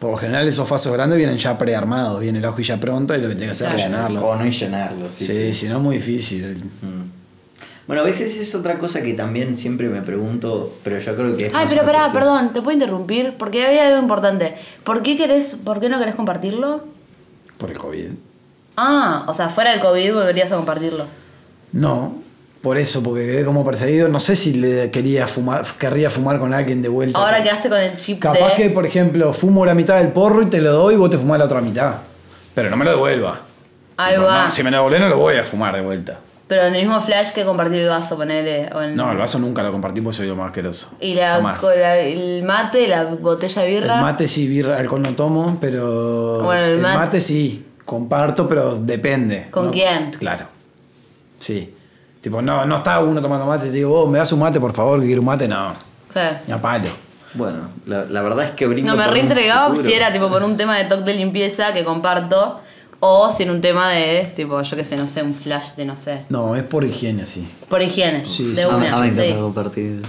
Por 0.00 0.10
lo 0.10 0.16
general, 0.16 0.48
esos 0.48 0.66
fasos 0.66 0.92
grandes 0.92 1.16
vienen 1.16 1.36
ya 1.36 1.56
prearmados, 1.56 2.18
viene 2.20 2.40
la 2.40 2.50
hojilla 2.50 2.76
pronta 2.80 3.16
y 3.16 3.22
lo 3.22 3.28
que 3.28 3.36
tiene 3.36 3.46
que 3.46 3.52
hacer 3.52 3.68
es 3.68 3.74
Claro. 3.76 3.88
rellenarlo. 3.92 4.26
O 4.26 4.34
no 4.34 4.44
y 4.44 4.50
llenarlo, 4.50 5.10
sí. 5.10 5.26
Sí, 5.26 5.32
sí. 5.32 5.54
si 5.54 5.68
no 5.68 5.76
es 5.76 5.82
muy 5.84 5.94
difícil. 5.98 6.56
Mm. 6.82 7.86
Bueno, 7.86 8.02
a 8.02 8.04
veces 8.04 8.36
es 8.36 8.52
otra 8.56 8.80
cosa 8.80 9.00
que 9.00 9.14
también 9.14 9.56
siempre 9.56 9.88
me 9.88 10.02
pregunto, 10.02 10.76
pero 10.82 10.98
yo 10.98 11.14
creo 11.14 11.36
que 11.36 11.46
es 11.46 11.54
Ay, 11.54 11.66
más 11.66 11.72
pero 11.72 11.86
pará, 11.86 12.12
perdón, 12.12 12.52
te 12.52 12.60
puedo 12.62 12.72
interrumpir 12.72 13.34
porque 13.38 13.64
había 13.64 13.86
algo 13.86 14.00
importante. 14.00 14.56
¿Por 14.82 15.02
qué 15.04 15.16
querés, 15.16 15.54
por 15.54 15.78
qué 15.78 15.88
no 15.88 16.00
querés 16.00 16.16
compartirlo? 16.16 16.84
Por 17.58 17.70
el 17.70 17.78
COVID. 17.78 18.10
Ah, 18.76 19.24
o 19.26 19.34
sea, 19.34 19.48
fuera 19.48 19.70
del 19.72 19.80
COVID 19.80 20.14
volverías 20.14 20.52
a 20.52 20.56
compartirlo. 20.56 21.04
No, 21.72 22.16
por 22.62 22.78
eso, 22.78 23.02
porque 23.02 23.24
quedé 23.26 23.44
como 23.44 23.64
perseguido. 23.64 24.08
No 24.08 24.20
sé 24.20 24.36
si 24.36 24.54
le 24.54 24.90
quería 24.90 25.26
fumar, 25.26 25.64
querría 25.78 26.10
fumar 26.10 26.38
con 26.38 26.52
alguien 26.52 26.82
de 26.82 26.88
vuelta. 26.88 27.18
Ahora 27.18 27.42
quedaste 27.42 27.68
con 27.68 27.78
el 27.78 27.96
chip 27.96 28.20
Capaz 28.20 28.50
de... 28.50 28.54
que, 28.54 28.70
por 28.70 28.84
ejemplo, 28.86 29.32
fumo 29.32 29.64
la 29.66 29.74
mitad 29.74 29.96
del 29.98 30.08
porro 30.08 30.42
y 30.42 30.46
te 30.46 30.60
lo 30.60 30.72
doy 30.72 30.94
y 30.94 30.96
vos 30.96 31.10
te 31.10 31.18
fumás 31.18 31.38
la 31.38 31.44
otra 31.46 31.60
mitad. 31.60 31.94
Pero 32.54 32.70
no 32.70 32.76
me 32.76 32.84
lo 32.84 32.92
devuelva. 32.92 33.40
Ahí 33.98 34.14
Tipo, 34.14 34.26
va. 34.26 34.44
no, 34.46 34.50
si 34.50 34.62
me 34.62 34.70
lo 34.70 34.78
devolvés 34.78 35.00
no 35.00 35.08
lo 35.08 35.18
voy 35.18 35.36
a 35.36 35.44
fumar 35.44 35.74
de 35.74 35.80
vuelta. 35.82 36.18
Pero 36.48 36.62
en 36.62 36.74
el 36.76 36.82
mismo 36.86 37.00
flash 37.00 37.32
que 37.32 37.44
compartir 37.44 37.80
el 37.80 37.88
vaso, 37.88 38.16
ponele. 38.16 38.70
o 38.72 38.80
en- 38.80 38.94
No, 38.94 39.10
el 39.10 39.18
vaso 39.18 39.38
nunca 39.40 39.62
lo 39.64 39.72
compartí 39.72 40.00
porque 40.00 40.18
soy 40.18 40.26
lo 40.28 40.36
más 40.36 40.46
asqueroso. 40.48 40.90
Y 41.00 41.14
la, 41.14 41.34
Jamás. 41.36 41.58
con 41.58 41.70
la- 41.70 41.98
el 41.98 42.44
mate, 42.44 42.86
la 42.86 43.04
botella 43.06 43.62
de 43.62 43.68
El 43.76 43.82
birra. 43.82 44.00
mate 44.00 44.28
sí, 44.28 44.46
birra, 44.46 44.78
alcohol 44.78 45.02
no 45.02 45.10
tomo, 45.14 45.58
pero. 45.60 46.42
Bueno, 46.44 46.62
el 46.62 46.70
el 46.76 46.80
mate- 46.82 46.98
mate 46.98 47.20
sí, 47.20 47.65
comparto, 47.86 48.46
pero 48.46 48.76
depende. 48.76 49.48
¿Con 49.50 49.66
¿no? 49.66 49.70
quién? 49.70 50.10
Claro. 50.18 50.44
Sí. 51.40 51.72
Tipo, 52.20 52.42
no, 52.42 52.66
no 52.66 52.76
está 52.76 53.00
uno 53.00 53.22
tomando 53.22 53.46
mate 53.46 53.66
te 53.66 53.72
digo, 53.72 53.90
vos, 53.90 54.10
¿me 54.10 54.18
das 54.18 54.30
un 54.32 54.40
mate, 54.40 54.58
por 54.60 54.72
favor, 54.74 55.00
que 55.00 55.06
quiero 55.06 55.22
un 55.22 55.26
mate? 55.26 55.46
No, 55.48 55.72
Claro. 56.12 56.36
ni 56.46 56.52
a 56.52 56.60
palo. 56.60 56.88
Bueno, 57.34 57.68
la, 57.86 58.04
la 58.06 58.22
verdad 58.22 58.46
es 58.46 58.50
que 58.52 58.66
brindo 58.66 58.90
No, 58.92 58.98
me 58.98 59.06
reentregaba 59.06 59.74
si 59.76 59.92
era 59.92 60.12
tipo 60.12 60.28
por 60.28 60.42
un 60.42 60.56
tema 60.56 60.76
de 60.78 60.84
toque 60.84 61.04
de 61.04 61.14
limpieza 61.14 61.72
que 61.72 61.84
comparto. 61.84 62.60
O 62.98 63.30
si 63.30 63.42
en 63.42 63.50
un 63.50 63.60
tema 63.60 63.90
de, 63.90 64.32
tipo, 64.34 64.60
yo 64.62 64.74
qué 64.76 64.82
sé, 64.82 64.96
no 64.96 65.06
sé, 65.06 65.22
un 65.22 65.34
flash 65.34 65.74
de 65.76 65.84
no 65.84 65.98
sé. 65.98 66.22
No, 66.30 66.56
es 66.56 66.62
por 66.62 66.82
higiene, 66.82 67.26
sí. 67.26 67.46
Por 67.68 67.82
higiene. 67.82 68.24
Sí, 68.24 68.52
de 68.54 68.62
sí. 68.62 68.68
Una, 68.74 68.96
a 68.96 69.00
mí 69.00 69.08
me 69.10 69.12
sí. 69.14 69.20
encanta 69.20 69.40
compartir. 69.42 70.02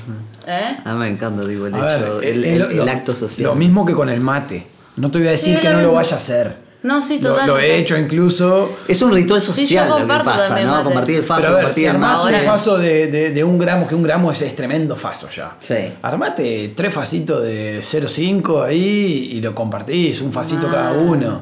¿Eh? 0.47 0.77
A 0.85 0.93
mí 0.93 0.99
me 1.01 1.07
encanta, 1.09 1.45
digo, 1.45 1.67
el 1.67 1.75
A 1.75 1.83
ver, 1.83 2.01
hecho, 2.01 2.21
eh, 2.21 2.29
el, 2.31 2.43
eh, 2.45 2.55
el- 2.55 2.79
el 2.79 2.87
acto 2.89 3.11
social. 3.11 3.43
Lo 3.45 3.55
mismo 3.55 3.85
que 3.85 3.91
con 3.93 4.07
el 4.09 4.21
mate. 4.21 4.65
No 4.95 5.11
te 5.11 5.17
voy 5.17 5.27
a 5.27 5.31
decir 5.31 5.55
Sí, 5.57 5.61
que 5.61 5.69
no 5.69 5.81
lo 5.81 5.91
vaya 5.91 6.13
a 6.13 6.17
hacer. 6.17 6.55
No, 6.87 7.01
sí, 7.01 7.19
Lo, 7.19 7.31
total. 7.31 7.47
lo 7.47 7.59
he 7.59 7.77
hecho 7.77 7.97
incluso. 7.97 8.77
Es 8.87 9.01
un 9.01 9.11
ritual 9.13 9.41
Sí, 9.41 9.47
social 9.67 9.89
lo 9.89 9.97
que 9.97 10.05
pasa, 10.23 10.47
también 10.47 10.67
¿no? 10.67 10.73
mate. 10.75 10.83
Compartir 10.85 11.15
el 11.17 11.23
faso, 11.23 11.41
Pero 11.41 11.51
a 11.51 11.55
ver, 11.55 11.63
compartir 11.65 11.83
si 11.83 11.87
armás 11.87 12.23
un 12.23 12.33
faso 12.43 12.77
de, 12.77 13.07
de- 13.07 13.31
de 13.31 13.43
un 13.43 13.57
gramo, 13.59 13.87
que 13.87 13.95
un 13.95 14.03
gramo 14.03 14.31
es, 14.31 14.41
es 14.41 14.55
tremendo 14.55 14.95
faso 14.95 15.27
ya. 15.29 15.55
Sí. 15.59 15.75
Armate 16.01 16.71
tres 16.75 16.93
fasitos 16.93 17.43
de 17.43 17.79
0,5 17.81 18.63
ahí 18.63 19.31
y 19.33 19.41
lo 19.41 19.53
compartís, 19.53 20.21
un 20.21 20.31
fasito 20.31 20.67
Ah. 20.69 20.71
cada 20.73 20.91
uno. 20.93 21.41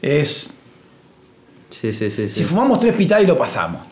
Es. 0.00 0.50
Sí, 1.70 1.92
sí, 1.92 2.10
sí. 2.10 2.28
Si 2.28 2.34
sí. 2.40 2.44
fumamos 2.44 2.80
tres 2.80 2.94
pitadas 2.96 3.24
y 3.24 3.26
lo 3.26 3.36
pasamos. 3.36 3.82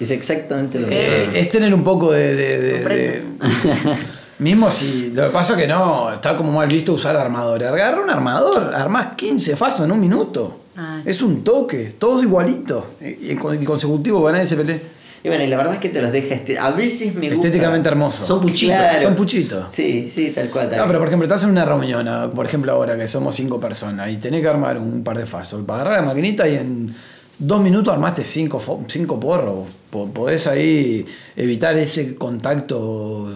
Es 0.00 0.10
exactamente 0.10 0.80
lo 0.80 0.88
Eh, 0.90 1.28
que... 1.32 1.40
es 1.40 1.50
tener 1.52 1.72
un 1.72 1.84
poco 1.84 2.10
de. 2.10 2.34
de- 2.34 2.58
de- 2.60 2.84
de- 2.84 3.22
mismo 4.42 4.70
si. 4.70 5.10
Lo 5.12 5.24
que 5.24 5.30
pasa 5.30 5.56
que 5.56 5.66
no, 5.66 6.12
está 6.12 6.36
como 6.36 6.52
mal 6.52 6.68
visto 6.68 6.92
usar 6.92 7.16
armador. 7.16 7.62
Agarra 7.64 8.02
un 8.02 8.10
armador, 8.10 8.74
armás 8.74 9.14
15 9.16 9.56
fasos 9.56 9.84
en 9.86 9.92
un 9.92 10.00
minuto. 10.00 10.58
Ay. 10.76 11.02
Es 11.06 11.22
un 11.22 11.42
toque, 11.44 11.94
todos 11.98 12.22
igualitos. 12.22 12.84
Y, 13.00 13.32
y 13.32 13.36
con- 13.36 13.60
y 13.62 13.64
consecutivo, 13.64 14.20
van 14.22 14.34
a 14.36 14.42
ese 14.42 14.56
pelea. 14.56 14.78
Y 15.24 15.28
bueno, 15.28 15.44
y 15.44 15.46
la 15.46 15.56
verdad 15.56 15.74
es 15.74 15.78
que 15.80 15.88
te 15.88 16.02
los 16.02 16.10
deja... 16.10 16.34
este- 16.34 16.58
A 16.58 16.70
veces 16.72 17.14
me 17.14 17.28
gusta... 17.30 17.46
Estéticamente 17.46 17.88
hermoso. 17.88 18.24
Son 18.24 18.40
puchitos. 18.40 18.76
Claro. 18.76 19.00
Son 19.02 19.14
puchitos. 19.14 19.70
Sí, 19.72 20.08
sí, 20.10 20.32
tal 20.34 20.48
cual. 20.50 20.68
Tal 20.68 20.78
No, 20.80 20.86
pero 20.88 20.98
por 20.98 21.06
ejemplo, 21.06 21.26
estás 21.26 21.44
en 21.44 21.50
una 21.50 21.64
reunión, 21.64 22.08
ah, 22.08 22.28
por 22.34 22.44
ejemplo 22.44 22.72
ahora 22.72 22.96
que 22.98 23.06
somos 23.06 23.36
cinco 23.36 23.60
personas 23.60 24.10
y 24.10 24.16
tenés 24.16 24.40
que 24.42 24.48
armar 24.48 24.78
un 24.78 25.04
par 25.04 25.16
de 25.18 25.26
fasos, 25.26 25.62
para 25.64 25.82
agarrar 25.82 26.00
la 26.02 26.08
maquinita 26.08 26.48
y 26.48 26.56
en 26.56 26.92
dos 27.38 27.60
minutos 27.62 27.92
armaste 27.94 28.24
cinco, 28.24 28.58
fo- 28.60 28.84
cinco 28.88 29.20
porros. 29.20 29.68
Po- 29.90 30.08
Podés 30.08 30.48
ahí 30.48 31.06
evitar 31.36 31.76
ese 31.76 32.16
contacto 32.16 33.30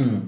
Hmm. 0.00 0.20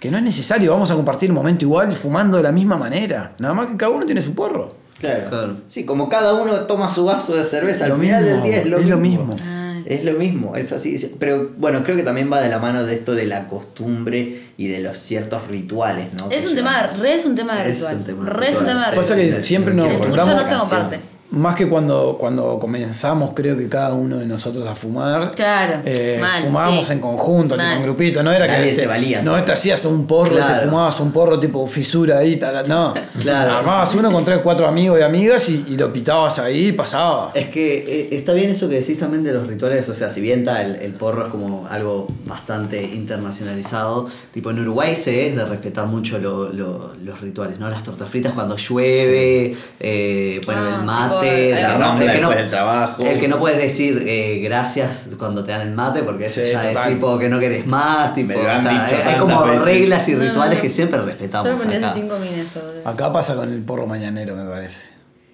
que 0.00 0.10
no 0.10 0.18
es 0.18 0.24
necesario, 0.24 0.70
vamos 0.72 0.90
a 0.90 0.94
compartir 0.94 1.30
el 1.30 1.34
momento 1.34 1.64
igual 1.64 1.94
fumando 1.94 2.36
de 2.36 2.42
la 2.42 2.52
misma 2.52 2.76
manera. 2.76 3.34
Nada 3.38 3.54
más 3.54 3.66
que 3.68 3.76
cada 3.76 3.90
uno 3.92 4.04
tiene 4.04 4.20
su 4.22 4.34
porro. 4.34 4.74
Claro. 4.98 5.28
Claro. 5.28 5.56
Sí, 5.66 5.84
como 5.84 6.08
cada 6.08 6.34
uno 6.34 6.52
toma 6.66 6.88
su 6.88 7.04
vaso 7.04 7.34
de 7.36 7.44
cerveza, 7.44 7.88
Lo 7.88 7.94
al 7.94 8.00
final 8.00 8.22
mismo, 8.22 8.36
del 8.36 8.42
día 8.44 8.58
es 8.60 8.66
lo 8.66 8.76
es 8.78 8.84
mismo. 8.84 8.96
lo 8.96 9.02
mismo. 9.02 9.36
Ah. 9.42 9.60
Es 9.86 10.02
lo 10.04 10.12
mismo, 10.14 10.56
es 10.56 10.72
así. 10.72 10.96
sí. 10.96 11.14
Pero 11.18 11.50
bueno, 11.58 11.82
creo 11.84 11.94
que 11.96 12.02
también 12.02 12.30
va 12.32 12.40
de 12.40 12.48
la 12.48 12.58
mano 12.58 12.84
de 12.86 12.94
esto 12.94 13.14
de 13.14 13.26
la 13.26 13.48
costumbre 13.48 14.40
y 14.56 14.68
de 14.68 14.80
los 14.80 14.96
ciertos 14.98 15.46
rituales, 15.48 16.12
¿no? 16.14 16.30
Es 16.30 16.44
que 16.44 16.50
un 16.50 16.54
tema 16.56 16.70
de, 16.76 16.82
llevamos. 16.82 17.00
re 17.00 17.14
es 17.14 17.24
un 17.26 17.34
tema 17.34 17.62
de 17.62 17.70
Es 17.70 17.76
ritual. 17.80 17.96
re 18.26 18.48
es 18.48 18.56
un 18.56 18.60
ritual, 18.60 18.66
tema 18.66 18.84
de 18.86 18.90
sí. 18.92 18.96
Pasa 18.96 19.14
ritual. 19.14 19.36
que 19.38 19.44
siempre 19.44 19.74
nos 19.74 19.88
acostumbramos 19.88 20.34
no 20.34 20.40
se 20.40 20.46
canción. 20.48 20.60
comparte. 20.60 21.00
Más 21.34 21.54
que 21.54 21.68
cuando, 21.68 22.16
cuando 22.18 22.58
comenzamos, 22.58 23.32
creo 23.34 23.56
que 23.56 23.68
cada 23.68 23.92
uno 23.94 24.18
de 24.18 24.26
nosotros 24.26 24.66
a 24.66 24.74
fumar. 24.74 25.30
Claro, 25.32 25.80
eh, 25.84 26.18
mal, 26.20 26.42
fumábamos 26.42 26.86
sí. 26.86 26.92
en 26.94 27.00
conjunto, 27.00 27.54
tipo 27.56 27.66
en 27.66 27.82
grupito. 27.82 28.22
No 28.22 28.32
era 28.32 28.46
Nadie 28.46 28.70
que. 28.70 28.74
se 28.76 28.82
te- 28.82 28.86
valía, 28.88 29.22
No 29.22 29.42
te 29.42 29.52
hacías 29.52 29.84
un 29.84 30.06
porro 30.06 30.32
y 30.32 30.40
te 30.40 30.46
Claro. 30.46 30.68
fumabas 30.70 31.00
un 31.00 31.12
porro 31.12 31.38
tipo 31.40 31.66
fisura 31.66 32.18
ahí. 32.18 32.36
tal, 32.36 32.68
no. 32.68 32.94
Claro. 33.20 33.52
Armabas 33.56 33.94
uno 33.94 34.10
con 34.12 34.24
tres, 34.24 34.38
cuatro 34.42 34.66
amigos 34.66 34.98
y 34.98 35.02
amigas 35.02 35.48
y, 35.48 35.64
y 35.68 35.76
lo 35.76 35.92
pitabas 35.92 36.38
ahí 36.38 36.68
y 36.68 36.72
pasaba. 36.72 37.30
Es 37.34 37.48
que 37.48 37.78
eh, 37.78 38.08
está 38.12 38.32
bien 38.32 38.50
eso 38.50 38.68
que 38.68 38.76
decís 38.76 38.98
también 38.98 39.24
de 39.24 39.32
los 39.32 39.46
rituales, 39.46 39.88
o 39.88 39.94
sea, 39.94 40.10
si 40.10 40.20
bien 40.20 40.40
está 40.40 40.62
el, 40.62 40.76
el 40.76 40.92
porro 40.92 41.22
es 41.24 41.28
como 41.28 41.66
algo 41.68 42.06
bastante 42.26 42.82
internacionalizado, 42.82 44.08
tipo 44.32 44.50
en 44.50 44.60
Uruguay 44.60 44.94
se 44.96 45.28
es 45.28 45.36
de 45.36 45.44
respetar 45.44 45.86
mucho 45.86 46.18
lo- 46.18 46.52
lo- 46.52 46.94
los 47.02 47.20
rituales, 47.20 47.58
¿no? 47.58 47.68
Las 47.70 47.82
tortas 47.82 48.08
fritas 48.08 48.32
cuando 48.32 48.56
llueve, 48.56 49.56
eh, 49.80 50.40
bueno, 50.46 50.60
Ah, 50.64 50.68
el 50.68 51.08
tipo, 51.10 51.20
mate, 51.26 51.50
la 51.50 51.58
el 51.60 51.66
que 51.66 51.72
no- 51.72 51.78
rambla 51.78 52.04
el 52.06 52.12
que 52.12 52.20
no- 52.20 52.28
después 52.28 52.38
del 52.44 52.50
trabajo. 52.50 53.02
El 53.04 53.20
que 53.20 53.28
no 53.28 53.38
puedes 53.38 53.58
decir 53.58 54.02
eh, 54.06 54.40
gracias 54.42 55.10
cuando 55.18 55.44
te 55.44 55.52
dan 55.52 55.62
el 55.62 55.72
mate, 55.74 56.02
porque 56.02 56.26
eso 56.26 56.40
Sí, 56.44 56.52
ya 56.52 56.62
total. 56.62 56.88
es 56.88 56.94
tipo 56.94 57.18
que 57.18 57.28
no 57.28 57.38
querés 57.40 57.66
más, 57.66 58.14
tipo, 58.14 58.28
Me 58.28 58.34
lo 58.34 58.42
o 58.44 58.48
han 58.48 58.62
sea, 58.62 58.72
dicho 58.84 58.96
hay- 59.08 59.16
como 59.18 59.42
veces. 59.44 59.62
reglas 59.64 60.08
y 60.08 60.14
rituales 60.14 60.56
no. 60.58 60.62
que 60.62 60.68
siempre 60.70 60.98
Solo 60.98 61.10
respetamos 61.10 61.66
de 61.68 61.76
acá. 61.76 61.92
5 61.94 62.18
mil 62.18 62.32
eso, 62.34 62.60
boludo. 62.60 62.88
Acá 62.88 63.12
pasa 63.12 63.34
con 63.36 63.52
el 63.52 63.62
porro 63.62 63.86
mañanero, 63.86 64.34
me 64.36 64.44
parece. 64.48 64.88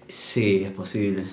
Sí, 0.08 0.64
es 0.64 0.72
posible. 0.72 1.24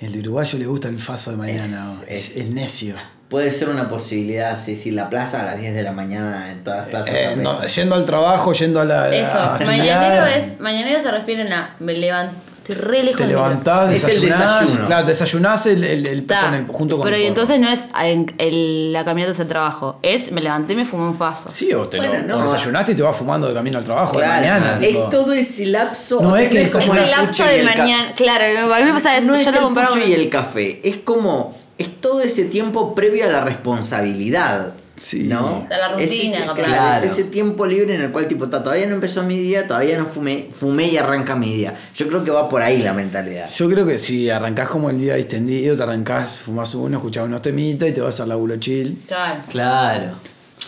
El 0.00 0.12
de 0.12 0.20
uruguayo 0.20 0.58
le 0.58 0.66
gusta 0.66 0.88
el 0.88 0.98
faso 0.98 1.30
de 1.32 1.36
mañana. 1.38 1.64
Es- 2.06 2.06
Es, 2.08 2.36
es- 2.36 2.44
es 2.44 2.50
necio. 2.50 2.94
puede 3.28 3.50
ser 3.52 3.68
una 3.68 3.88
posibilidad, 3.88 4.56
sí, 4.58 4.76
sí, 4.76 4.90
la 4.90 5.10
plaza 5.10 5.40
a 5.42 5.44
las 5.44 5.58
10 5.60 5.74
de 5.74 5.82
la 5.82 5.92
mañana 5.92 6.50
en 6.52 6.62
todas 6.64 6.80
las 6.80 6.88
plazas. 6.88 7.12
Eh, 7.14 7.24
también. 7.24 7.42
no, 7.42 7.66
yendo 7.66 7.94
al 7.96 8.06
trabajo, 8.06 8.52
yendo 8.52 8.80
a 8.80 8.84
la. 8.84 9.14
Eso, 9.14 9.38
a 9.38 9.58
mañanero 9.66 10.24
es. 10.26 10.60
Mañanero 10.60 11.00
se 11.00 11.10
refieren 11.10 11.52
a. 11.52 11.74
Me 11.80 11.94
levanto. 11.94 12.32
Estoy 12.68 12.84
re 12.84 13.02
lejos 13.02 13.16
Te 13.20 13.26
micro. 13.26 13.40
levantás, 13.48 13.92
Es 13.94 14.04
el 14.04 14.20
desayunás. 14.20 14.60
desayuno. 14.60 14.86
Claro, 14.86 15.06
desayunás 15.06 15.66
el, 15.66 15.84
el, 15.84 16.06
el- 16.06 16.26
Ta, 16.26 16.40
con 16.42 16.54
el- 16.54 16.66
junto 16.66 16.96
con 16.96 17.04
Pero 17.04 17.16
el 17.16 17.22
y 17.22 17.24
porro. 17.30 17.42
entonces 17.42 17.60
no 17.60 17.68
es 17.68 17.88
en- 18.04 18.34
el- 18.38 18.92
la 18.92 19.04
caminata 19.04 19.32
hacia 19.32 19.42
el 19.42 19.48
trabajo. 19.48 19.98
Es 20.02 20.30
me 20.32 20.40
levanté 20.42 20.74
y 20.74 20.76
me 20.76 20.84
fumé 20.84 21.04
un 21.08 21.16
faso. 21.16 21.50
Sí, 21.50 21.72
o 21.72 21.88
te 21.88 21.96
lo- 21.98 22.22
no. 22.22 22.38
o 22.38 22.42
desayunaste 22.42 22.92
y 22.92 22.94
te 22.94 23.02
vas 23.02 23.16
fumando 23.16 23.48
de 23.48 23.54
camino 23.54 23.78
al 23.78 23.84
trabajo 23.84 24.12
Claro, 24.18 24.32
de 24.42 24.50
mañana. 24.50 24.78
es 24.82 25.08
todo 25.10 25.32
ese 25.32 25.66
lapso. 25.66 26.20
No 26.20 26.36
es 26.36 26.50
que 26.50 26.62
es 26.62 26.72
como 26.76 26.92
el 26.94 27.04
el 27.04 27.10
lapso 27.10 27.26
pucho 27.28 27.44
y 27.44 27.48
de 27.48 27.60
el 27.60 27.66
ca- 27.72 27.76
mañana. 27.78 28.12
Claro, 28.14 28.74
a 28.74 28.78
mí 28.80 28.84
me 28.84 28.92
pasa 28.92 29.16
eso. 29.16 29.26
No 29.28 29.34
yo 29.34 29.40
es 29.40 29.46
lo 29.46 29.52
el 29.52 29.58
comparo 29.64 29.88
pucho 29.88 30.00
con- 30.00 30.10
y 30.10 30.12
el 30.14 30.28
café, 30.28 30.80
es 30.84 30.96
como. 30.96 31.56
Es 31.78 32.00
todo 32.00 32.22
ese 32.22 32.44
tiempo 32.46 32.92
previo 32.94 33.24
a 33.24 33.28
la 33.28 33.40
responsabilidad. 33.44 34.72
Sí. 34.98 35.22
¿No? 35.24 35.66
La 35.70 35.88
rutina, 35.92 36.04
Es 36.04 36.12
ese, 36.12 36.44
claro, 36.54 36.96
es 37.06 37.12
ese 37.12 37.24
tiempo 37.24 37.64
libre 37.64 37.94
en 37.94 38.02
el 38.02 38.10
cual, 38.10 38.26
tipo, 38.28 38.48
ta, 38.48 38.62
todavía 38.62 38.86
no 38.86 38.94
empezó 38.96 39.22
mi 39.22 39.38
día, 39.38 39.66
todavía 39.66 39.96
no 39.96 40.06
fumé, 40.06 40.48
fumé 40.52 40.88
y 40.88 40.96
arranca 40.96 41.34
mi 41.36 41.54
día. 41.54 41.74
Yo 41.94 42.08
creo 42.08 42.24
que 42.24 42.30
va 42.32 42.48
por 42.48 42.60
ahí 42.62 42.82
la 42.82 42.92
mentalidad. 42.92 43.48
Yo 43.48 43.68
creo 43.70 43.86
que 43.86 43.98
si 43.98 44.28
arrancás 44.28 44.68
como 44.68 44.90
el 44.90 44.98
día 44.98 45.14
distendido, 45.14 45.76
te 45.76 45.82
arrancás, 45.84 46.40
fumás 46.40 46.74
uno, 46.74 46.96
escuchás 46.98 47.24
unos 47.26 47.40
temitas 47.42 47.88
y 47.88 47.92
te 47.92 48.00
vas 48.00 48.18
al 48.20 48.28
laburo 48.30 48.56
chill. 48.56 48.98
Claro. 49.06 49.40
Claro. 49.48 50.06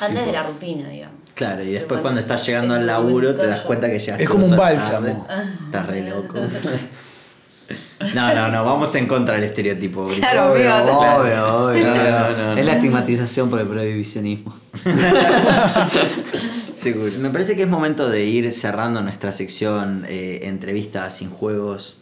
Antes 0.00 0.24
de 0.26 0.32
la 0.32 0.44
rutina, 0.44 0.88
digamos. 0.88 1.16
Claro, 1.34 1.62
y 1.64 1.72
después 1.72 2.00
cuando 2.00 2.20
estás 2.20 2.42
es- 2.42 2.46
llegando 2.48 2.74
al 2.74 2.86
laburo 2.86 3.34
te 3.34 3.46
das 3.46 3.60
cuenta 3.62 3.90
que 3.90 3.98
ya 3.98 4.16
Es 4.16 4.28
como 4.28 4.44
un 4.46 4.56
bálsamo. 4.56 5.26
Estás 5.66 5.86
re 5.86 6.08
loco. 6.08 6.34
No, 8.14 8.34
no, 8.34 8.48
no, 8.48 8.64
vamos 8.64 8.94
en 8.94 9.06
contra 9.06 9.34
del 9.34 9.44
estereotipo. 9.44 10.06
Claro, 10.08 10.52
Obvio, 10.52 10.72
amigo. 10.74 10.98
obvio, 10.98 11.66
obvio. 11.66 11.86
No, 11.86 11.94
no, 11.94 12.54
no, 12.54 12.56
es 12.58 12.66
la 12.66 12.74
estigmatización 12.74 13.50
por 13.50 13.60
el 13.60 13.66
prohibicionismo. 13.68 14.56
Seguro. 16.74 17.12
Me 17.18 17.30
parece 17.30 17.56
que 17.56 17.62
es 17.62 17.68
momento 17.68 18.08
de 18.08 18.24
ir 18.24 18.52
cerrando 18.52 19.02
nuestra 19.02 19.32
sección 19.32 20.04
eh, 20.08 20.40
entrevistas 20.44 21.16
sin 21.18 21.30
juegos 21.30 21.99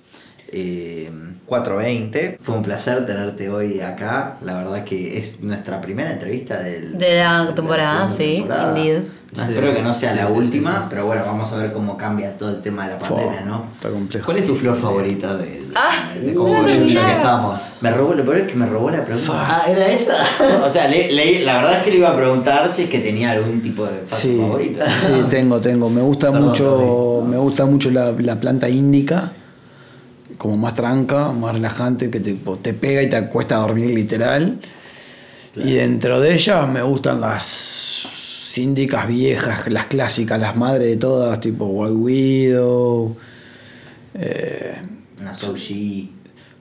eh, 0.51 1.11
420. 1.47 2.39
Fue 2.43 2.57
un 2.57 2.63
placer 2.63 3.07
tenerte 3.07 3.49
hoy 3.49 3.81
acá. 3.81 4.37
La 4.43 4.55
verdad 4.59 4.85
que 4.85 5.19
es 5.19 5.41
nuestra 5.43 5.81
primera 5.81 6.11
entrevista 6.13 6.59
del- 6.61 6.97
De 6.99 7.19
la 7.19 7.53
temporada, 7.55 8.09
sí, 8.09 8.37
temporada. 8.39 8.79
indeed. 8.79 9.03
No, 9.37 9.45
Sí. 9.45 9.51
espero 9.53 9.75
que 9.75 9.83
no 9.83 9.93
sea 9.93 10.13
Sí, 10.13 10.17
la 10.17 10.29
última, 10.29 10.71
sí. 10.79 10.85
pero 10.89 11.05
bueno, 11.07 11.23
vamos 11.27 11.53
a 11.53 11.57
ver 11.59 11.73
cómo 11.75 11.99
cambia 11.99 12.39
todo 12.39 12.49
el 12.49 12.63
tema 12.63 12.87
de 12.89 12.95
la 12.95 12.99
pandemia, 12.99 13.43
¿no? 13.43 13.67
Está 13.75 13.91
complejo. 13.91 14.25
¿Cuál 14.25 14.39
es 14.39 14.47
tu 14.47 14.55
flor 14.57 14.75
favorita 14.77 15.37
de, 15.37 15.45
de, 15.45 15.63
Ah, 15.75 15.91
de 16.19 16.33
no 16.33 16.41
cómo 16.45 16.67
ya 16.67 17.07
que 17.07 17.13
estamos? 17.13 17.61
Me 17.83 17.91
robó, 17.91 18.15
lo 18.15 18.25
peor 18.25 18.39
es 18.39 18.49
que 18.51 18.55
me 18.55 18.65
robó 18.65 18.89
la 18.91 19.05
pregunta. 19.05 19.33
Ah, 19.37 19.65
¿era 19.71 19.87
esa? 19.89 20.15
o 20.65 20.71
sea, 20.71 20.89
le- 20.89 21.13
le- 21.13 21.45
la 21.45 21.57
verdad 21.59 21.77
es 21.79 21.83
que 21.83 21.91
le 21.91 21.97
iba 21.99 22.09
a 22.09 22.17
preguntar 22.17 22.73
si 22.73 22.85
es 22.85 22.89
que 22.91 23.01
tenía 23.01 23.33
algún 23.33 23.61
tipo 23.61 23.85
de 23.85 23.99
paso 23.99 24.17
Sí, 24.17 24.41
tengo, 25.29 25.61
tengo. 25.61 25.91
Me 25.91 26.01
gusta 26.01 26.29
Perdón, 26.33 26.49
mucho, 26.49 27.25
me 27.29 27.37
gusta 27.37 27.67
mucho 27.67 27.91
la, 27.91 28.13
la 28.19 28.37
planta 28.37 28.67
índica, 28.71 29.33
como 30.39 30.57
más 30.57 30.75
tranca, 30.75 31.33
más 31.33 31.53
relajante, 31.53 32.11
que 32.11 32.21
te, 32.21 32.35
te 32.63 32.73
pega 32.73 33.03
y 33.03 33.11
te 33.11 33.29
cuesta 33.29 33.57
dormir 33.57 33.91
literal. 33.91 34.59
Y 35.57 35.73
dentro 35.73 36.21
de 36.21 36.35
ellas 36.35 36.69
me 36.69 36.83
gustan 36.83 37.21
las 37.21 38.57
índicas 38.57 39.09
viejas, 39.09 39.69
las 39.69 39.89
clásicas, 39.89 40.41
las 40.41 40.57
madres 40.57 40.87
de 40.87 40.97
todas, 40.97 41.41
tipo 41.41 41.67
White 41.67 41.95
Widow, 41.95 43.17
eh, 44.15 44.81
Una 45.21 45.35
Soji. 45.35 46.18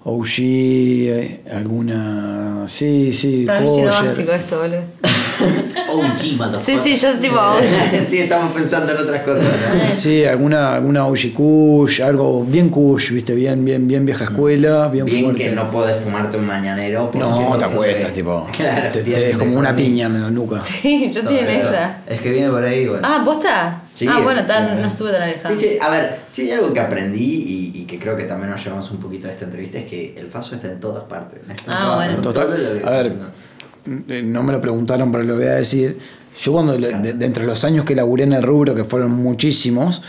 OG, 0.10 0.39
eh, 0.39 1.41
alguna. 1.53 2.64
Sí, 2.70 3.12
sí, 3.12 3.43
Para 3.45 3.60
mí 3.60 3.82
es 3.82 3.88
básico 3.89 4.32
esto, 4.32 4.60
boludo. 4.62 4.84
OG, 5.89 6.38
motherfucker. 6.38 6.62
Sí, 6.64 6.78
sí, 6.78 6.95
yo 6.95 7.14
tipo. 7.20 7.36
sí, 8.08 8.20
estamos 8.20 8.53
pensando 8.53 8.93
en 8.93 8.99
otras 8.99 9.22
cosas. 9.24 9.43
¿no? 9.43 9.95
Sí, 9.95 10.24
alguna, 10.24 10.76
alguna 10.76 11.05
OG 11.08 11.34
Kush, 11.34 12.01
algo 12.01 12.45
bien 12.45 12.70
Kush, 12.70 13.12
viste, 13.12 13.36
bien, 13.36 13.66
bien, 13.66 13.86
bien 13.86 14.05
vieja 14.05 14.24
escuela, 14.24 14.88
bien, 14.88 15.03
Bien 15.05 15.24
fuerte. 15.26 15.43
que 15.43 15.51
no 15.51 15.70
podés 15.70 16.01
fumarte 16.01 16.38
un 16.38 16.45
mañanero. 16.45 17.12
porque 17.12 17.20
No, 17.20 17.51
te 17.53 17.60
te 17.60 17.66
acuestas, 17.66 18.14
tipo. 18.14 18.47
Claro. 18.55 18.89
te- 18.93 19.01
te- 19.03 19.32
es 19.32 19.38
como 19.38 19.58
una 19.60 19.76
piña 19.76 20.05
en 20.05 20.22
la 20.22 20.30
nuca. 20.32 20.62
Sí, 20.62 21.12
yo 21.14 21.26
tienen 21.28 21.47
Pero 21.47 21.68
esa. 21.68 21.97
Es 22.08 22.22
que 22.22 22.30
viene 22.32 22.49
por 22.49 22.64
ahí, 22.64 22.88
bueno. 22.88 23.01
Ah, 23.05 23.22
¿posta? 23.26 23.82
Sí, 23.93 24.08
ah, 24.10 24.20
bueno, 24.24 24.45
tan, 24.45 24.80
no 24.82 24.88
estuve 24.88 25.12
tan 25.12 25.24
alejado. 25.24 25.55
Viste, 25.55 25.80
A 25.82 25.89
ver, 25.89 26.20
si 26.30 26.43
hay 26.43 26.51
algo 26.51 26.72
que 26.72 26.80
aprendí 26.80 27.24
y 27.47 27.57
que 27.98 28.04
creo 28.04 28.16
que 28.16 28.24
también 28.24 28.52
nos 28.52 28.64
llevamos 28.64 28.89
un 28.91 28.98
poquito 28.98 29.28
de 29.28 29.34
esta 29.34 29.45
entrevista 29.45 29.80
es 29.80 29.86
que 29.86 30.16
el 30.18 30.28
faso 30.28 30.56
está 30.56 30.68
en 30.72 30.80
todas 30.80 31.04
partes. 31.06 31.41
Está 31.50 31.54
en 31.72 31.78
Ah, 31.78 31.84
todas 31.84 31.95
bueno. 31.95 32.22
partes. 32.34 32.56
Total. 32.82 32.82
A 32.86 32.89
ver, 33.02 33.12
eh, 34.10 34.22
no 34.24 34.43
me 34.43 34.52
lo 34.54 34.62
preguntaron, 34.62 35.12
pero 35.12 35.24
lo 35.24 35.36
voy 35.36 35.45
a 35.45 35.54
decir. 35.56 35.98
Yo 36.39 36.52
cuando, 36.54 36.78
de, 36.78 37.14
de 37.14 37.26
entre 37.26 37.45
los 37.45 37.64
años 37.64 37.84
que 37.86 37.95
laburé 37.95 38.24
en 38.24 38.34
el 38.34 38.43
rubro, 38.43 38.76
que 38.76 38.84
fueron 38.84 39.12
muchísimos, 39.12 40.02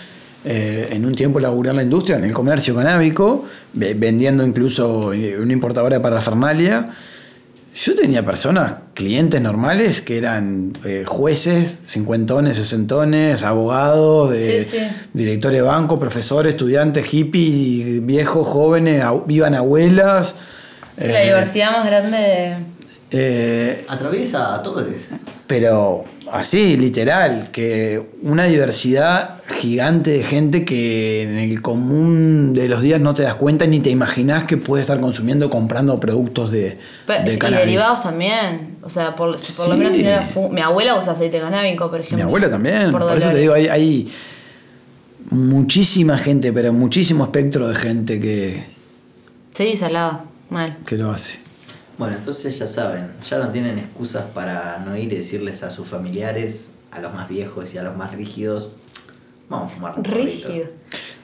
eh, 0.44 0.88
en 0.92 1.04
un 1.06 1.14
tiempo 1.14 1.40
laburé 1.40 1.70
en 1.70 1.76
la 1.76 1.82
industria, 1.82 2.16
en 2.18 2.24
el 2.24 2.32
comercio 2.32 2.74
canábico, 2.74 3.44
ve- 3.72 3.94
vendiendo 3.94 4.44
incluso 4.46 5.12
eh, 5.12 5.38
una 5.40 5.52
importadora 5.52 5.96
de 5.96 6.02
parafernalia. 6.02 6.90
Yo 7.80 7.94
tenía 7.94 8.24
personas, 8.26 8.72
clientes 8.94 9.40
normales, 9.40 10.00
que 10.00 10.18
eran 10.18 10.72
eh, 10.84 11.04
jueces, 11.06 11.68
cincuentones, 11.84 12.56
sesentones, 12.56 13.44
abogados, 13.44 14.30
de, 14.32 14.64
Sí, 14.64 14.78
sí. 14.78 14.86
directores 15.12 15.58
de 15.60 15.62
banco, 15.62 15.98
profesores, 16.00 16.54
estudiantes, 16.54 17.06
hippies, 17.06 18.04
viejos, 18.04 18.46
jóvenes, 18.48 19.04
au- 19.04 19.24
vivan 19.26 19.54
abuelas. 19.54 20.34
Sí, 21.00 21.06
la 21.06 21.22
eh, 21.22 21.26
diversidad 21.26 21.70
más 21.70 21.86
grande 21.86 22.16
de. 22.18 22.56
eh, 23.12 23.84
Atraviesa 23.88 24.56
a 24.56 24.62
todos. 24.64 24.84
pero 25.46 26.04
así, 26.32 26.76
literal, 26.76 27.50
que 27.52 28.02
una 28.22 28.44
diversidad 28.44 29.40
gigante 29.48 30.10
de 30.10 30.22
gente 30.22 30.64
que 30.64 31.22
en 31.22 31.38
el 31.38 31.62
común 31.62 32.52
de 32.54 32.68
los 32.68 32.82
días 32.82 33.00
no 33.00 33.14
te 33.14 33.22
das 33.22 33.34
cuenta 33.34 33.66
ni 33.66 33.80
te 33.80 33.90
imaginas 33.90 34.44
que 34.44 34.56
puede 34.56 34.82
estar 34.82 35.00
consumiendo 35.00 35.48
comprando 35.50 35.98
productos 35.98 36.50
de, 36.50 36.78
Pero- 37.06 37.24
de 37.24 37.34
y 37.34 37.38
cannabis. 37.38 37.66
derivados 37.66 38.02
también. 38.02 38.76
O 38.82 38.88
sea, 38.90 39.14
por, 39.16 39.28
lo 39.30 39.76
menos 39.76 39.94
si 39.94 40.02
no 40.02 40.08
era 40.10 40.22
fu- 40.22 40.48
mi 40.48 40.60
abuela 40.60 40.96
usa 40.98 41.12
aceite 41.12 41.40
canábico, 41.40 41.90
por 41.90 42.00
ejemplo. 42.00 42.16
Mi 42.18 42.22
abuela 42.22 42.50
también, 42.50 42.92
Por 42.92 43.06
por, 43.06 43.16
eso 43.18 43.30
te 43.30 43.38
digo, 43.38 43.54
hay, 43.54 43.68
hay 43.68 44.08
muchísima 45.30 46.18
gente, 46.18 46.52
pero 46.52 46.72
muchísimo 46.72 47.24
espectro 47.24 47.68
de 47.68 47.74
gente 47.74 48.20
que, 48.20 48.64
Sí, 49.54 49.76
salado. 49.76 50.22
Mal. 50.50 50.76
que 50.86 50.96
lo 50.96 51.10
hace. 51.10 51.38
Bueno, 51.98 52.16
entonces 52.16 52.56
ya 52.58 52.68
saben, 52.68 53.08
ya 53.28 53.38
no 53.38 53.48
tienen 53.50 53.78
excusas 53.78 54.24
para 54.32 54.78
no 54.86 54.96
ir 54.96 55.12
y 55.12 55.16
decirles 55.16 55.62
a 55.64 55.70
sus 55.70 55.86
familiares, 55.88 56.70
a 56.92 57.00
los 57.00 57.12
más 57.12 57.28
viejos 57.28 57.74
y 57.74 57.78
a 57.78 57.82
los 57.82 57.96
más 57.96 58.14
rígidos, 58.14 58.74
vamos 59.50 59.72
a 59.72 59.74
fumar 59.74 59.94
un 59.96 60.02
porrito". 60.04 60.48
Rígido. 60.48 60.66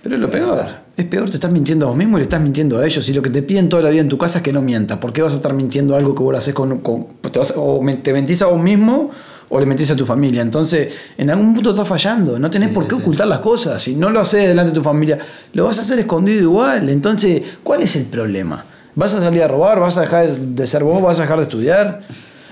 Pero 0.03 0.17
es 0.17 0.21
lo 0.21 0.31
peor, 0.31 0.67
es 0.97 1.05
peor, 1.07 1.31
te 1.31 1.37
estás 1.37 1.51
mintiendo 1.51 1.87
a 1.87 1.89
vos 1.91 1.97
mismo 1.97 2.19
y 2.19 2.21
le 2.21 2.25
estás 2.25 2.41
mintiendo 2.43 2.79
a 2.79 2.85
ellos. 2.85 3.09
Y 3.09 3.13
lo 3.15 3.23
que 3.23 3.31
te 3.31 3.43
piden 3.43 3.69
toda 3.71 3.85
la 3.85 3.91
vida 3.91 4.03
en 4.03 4.09
tu 4.09 4.19
casa 4.19 4.39
es 4.39 4.45
que 4.45 4.53
no 4.53 4.61
mientas. 4.61 4.99
¿Por 4.99 5.13
qué 5.13 5.23
vas 5.23 5.33
a 5.33 5.37
estar 5.37 5.55
mintiendo 5.55 5.97
algo 5.97 6.15
que 6.15 6.23
vos 6.23 6.33
lo 6.33 6.39
haces 6.39 6.53
con... 6.53 6.81
con- 6.81 7.07
te 7.31 7.39
vas- 7.39 7.55
o 7.57 7.81
me- 7.81 7.95
te 7.97 8.13
mentís 8.13 8.43
a 8.43 8.47
vos 8.47 8.61
mismo 8.61 9.11
o 9.49 9.61
le 9.61 9.65
mentís 9.67 9.91
a 9.93 9.97
tu 9.97 10.05
familia. 10.05 10.43
Entonces, 10.43 10.93
en 11.17 11.31
algún 11.31 11.55
punto 11.55 11.71
estás 11.71 11.87
fallando. 11.89 12.39
No 12.39 12.51
tenés 12.51 12.71
Sí, 12.71 12.75
por 12.75 12.85
sí, 12.85 12.91
qué 12.91 12.97
sí. 12.97 13.01
ocultar 13.03 13.27
las 13.29 13.39
cosas. 13.39 13.81
Si 13.81 13.95
no 13.97 14.11
lo 14.11 14.21
haces 14.21 14.49
delante 14.49 14.73
de 14.73 14.75
tu 14.75 14.83
familia, 14.83 15.19
lo 15.55 15.65
vas 15.65 15.79
a 15.79 15.83
hacer 15.83 15.99
escondido 16.01 16.41
igual. 16.43 16.89
Entonces, 16.91 17.43
¿cuál 17.63 17.83
es 17.83 17.95
el 17.97 18.05
problema? 18.07 18.65
¿Vas 18.95 19.13
a 19.15 19.21
salir 19.21 19.43
a 19.43 19.49
robar? 19.49 19.81
¿Vas 19.81 19.97
a 19.97 20.03
dejar 20.03 20.29
de 20.29 20.67
ser 20.67 20.85
vos? 20.85 21.03
¿Vas 21.03 21.19
a 21.19 21.23
dejar 21.23 21.39
de 21.39 21.43
estudiar? 21.45 22.03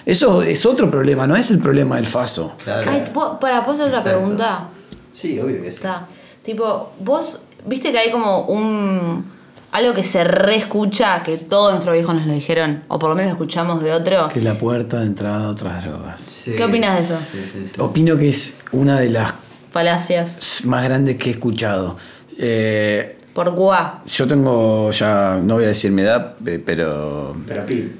Eso 0.04 0.42
es 0.42 0.66
otro 0.66 0.90
problema, 0.90 1.26
no 1.26 1.36
es 1.36 1.50
el 1.52 1.58
problema 1.60 1.96
del 1.96 2.06
faso. 2.06 2.54
Claro. 2.64 2.90
Ay, 2.90 3.04
¿puedo- 3.14 3.38
para, 3.38 3.64
¿puedo 3.64 3.74
hacer 3.74 3.86
otra 3.94 4.02
pregunta? 4.02 4.64
Sí, 5.12 5.38
obvio 5.38 5.56
que 5.62 5.70
sí. 5.70 5.76
Está. 5.76 6.06
Tipo, 6.42 6.92
vos, 7.00 7.40
viste 7.66 7.92
que 7.92 7.98
hay 7.98 8.10
como 8.10 8.46
un. 8.46 9.30
Algo 9.70 9.94
que 9.94 10.02
se 10.04 10.22
reescucha, 10.24 11.22
que 11.22 11.38
todos 11.38 11.70
nuestros 11.72 11.94
viejos 11.94 12.14
nos 12.14 12.26
lo 12.26 12.32
dijeron, 12.34 12.82
o 12.88 12.98
por 12.98 13.08
lo 13.08 13.14
menos 13.16 13.30
lo 13.30 13.34
escuchamos 13.36 13.82
de 13.82 13.92
otro. 13.92 14.28
Que 14.28 14.42
la 14.42 14.58
puerta 14.58 14.98
de 15.00 15.06
entrada 15.06 15.44
a 15.44 15.48
otras 15.48 15.82
drogas. 15.82 16.20
Sí. 16.20 16.52
¿Qué 16.56 16.64
opinas 16.64 16.96
de 16.98 17.02
eso? 17.04 17.18
Sí, 17.32 17.38
sí, 17.52 17.66
sí. 17.74 17.80
Opino 17.80 18.18
que 18.18 18.28
es 18.28 18.60
una 18.72 19.00
de 19.00 19.08
las 19.08 19.32
Falacias. 19.72 20.60
más 20.64 20.84
grandes 20.84 21.16
que 21.16 21.30
he 21.30 21.32
escuchado. 21.32 21.96
Eh, 22.38 23.18
Por 23.34 23.50
guá. 23.50 24.02
yo 24.06 24.26
tengo 24.28 24.90
ya, 24.90 25.40
no 25.42 25.54
voy 25.54 25.64
a 25.64 25.68
decir 25.68 25.90
mi 25.90 26.02
edad, 26.02 26.34
pero 26.66 27.34
Pero 27.46 27.64
Pi, 27.66 27.90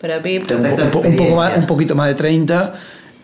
Pero 0.00 0.22
Pip. 0.22 0.46
tengo 0.46 0.62
un, 0.68 0.90
po- 0.90 0.98
un 1.00 1.16
poco 1.16 1.36
más, 1.36 1.56
un 1.56 1.66
poquito 1.66 1.94
más 1.94 2.08
de 2.08 2.14
30 2.16 2.74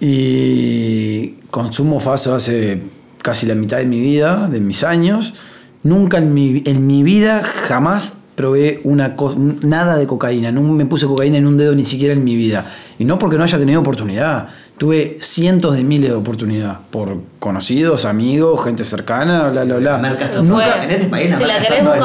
y 0.01 1.31
consumo 1.51 2.01
faso 2.01 2.35
hace 2.35 2.83
casi 3.23 3.47
la 3.47 3.55
mitad 3.55 3.79
de 3.79 3.85
mi 3.85 4.01
vida, 4.01 4.49
de 4.49 4.61
mis 4.61 4.85
años. 4.85 5.35
Nunca 5.83 6.19
en 6.19 6.35
mi, 6.35 6.63
en 6.67 6.87
mi 6.87 7.03
vida 7.03 7.43
jamás 7.43 8.15
probé 8.35 8.81
una 8.85 9.17
co- 9.17 9.35
nada 9.37 9.97
de 9.97 10.07
cocaína. 10.07 10.53
No 10.53 10.63
me 10.63 10.87
puse 10.87 11.07
cocaína 11.07 11.39
en 11.39 11.47
un 11.47 11.57
dedo 11.57 11.75
ni 11.75 11.85
siquiera 11.85 12.15
en 12.15 12.23
mi 12.25 12.37
vida. 12.37 12.65
Y 12.99 13.05
no 13.05 13.19
porque 13.19 13.37
no 13.39 13.45
haya 13.45 13.59
tenido 13.59 13.81
oportunidad. 13.81 14.49
Tuve 14.79 15.19
cientos 15.21 15.75
de 15.77 15.83
miles 15.83 16.11
de 16.11 16.17
oportunidades 16.17 16.79
por 16.91 17.17
conocidos, 17.41 18.05
amigos, 18.05 18.63
gente 18.65 18.85
cercana, 18.85 19.49
bla, 19.49 19.65
bla, 19.65 19.77
bla. 19.77 19.99
Marcas 19.99 20.31
fue. 20.55 20.85
en 20.85 20.91
este 20.93 21.09
país 21.09 21.35
Si 21.37 21.45
la 21.45 21.61
querés 21.61 21.85
buscar. 21.85 22.01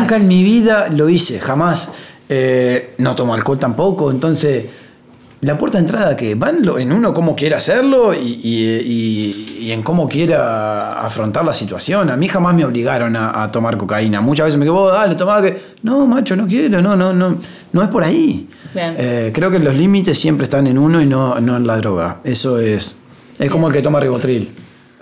Nunca 0.00 0.16
en 0.16 0.28
mi 0.28 0.42
vida 0.42 0.88
lo 0.90 1.08
hice, 1.08 1.40
jamás. 1.40 1.88
Eh, 2.28 2.94
no 2.98 3.14
tomo 3.14 3.32
alcohol 3.32 3.58
tampoco, 3.58 4.10
entonces 4.10 4.66
la 5.40 5.56
puerta 5.56 5.78
de 5.78 5.84
entrada 5.84 6.16
que 6.16 6.34
van 6.34 6.62
en 6.78 6.92
uno 6.92 7.14
cómo 7.14 7.34
quiere 7.36 7.54
hacerlo 7.54 8.12
y, 8.12 8.18
y- 8.42 9.30
y- 9.30 9.64
y 9.66 9.72
en 9.72 9.82
cómo 9.82 10.06
quiera 10.08 11.00
afrontar 11.00 11.44
la 11.46 11.54
situación. 11.54 12.10
A 12.10 12.16
mí 12.16 12.28
jamás 12.28 12.54
me 12.54 12.64
obligaron 12.66 13.16
a, 13.16 13.42
a 13.44 13.50
tomar 13.50 13.78
cocaína. 13.78 14.20
Muchas 14.20 14.46
veces 14.46 14.58
me 14.58 14.66
quedo, 14.66 14.74
"Vos, 14.74 14.92
dale, 14.92 15.14
tomá 15.14 15.40
que. 15.40 15.58
No, 15.82 16.06
macho, 16.06 16.36
no 16.36 16.46
quiero, 16.46 16.82
no, 16.82 16.94
no, 16.96 17.12
no. 17.14 17.36
No 17.72 17.82
es 17.82 17.88
por 17.88 18.02
ahí. 18.04 18.48
Bien. 18.74 18.94
Eh, 18.98 19.30
creo 19.34 19.50
que 19.50 19.58
los 19.58 19.74
límites 19.74 20.18
siempre 20.18 20.44
están 20.44 20.66
en 20.66 20.78
uno 20.78 21.00
y 21.02 21.06
no, 21.06 21.40
no 21.40 21.56
en 21.56 21.66
la 21.66 21.76
droga. 21.78 22.20
Eso 22.24 22.58
es. 22.58 22.96
Es 23.38 23.50
como 23.50 23.68
el 23.68 23.72
que 23.74 23.82
toma 23.82 24.00
ribotril. 24.00 24.50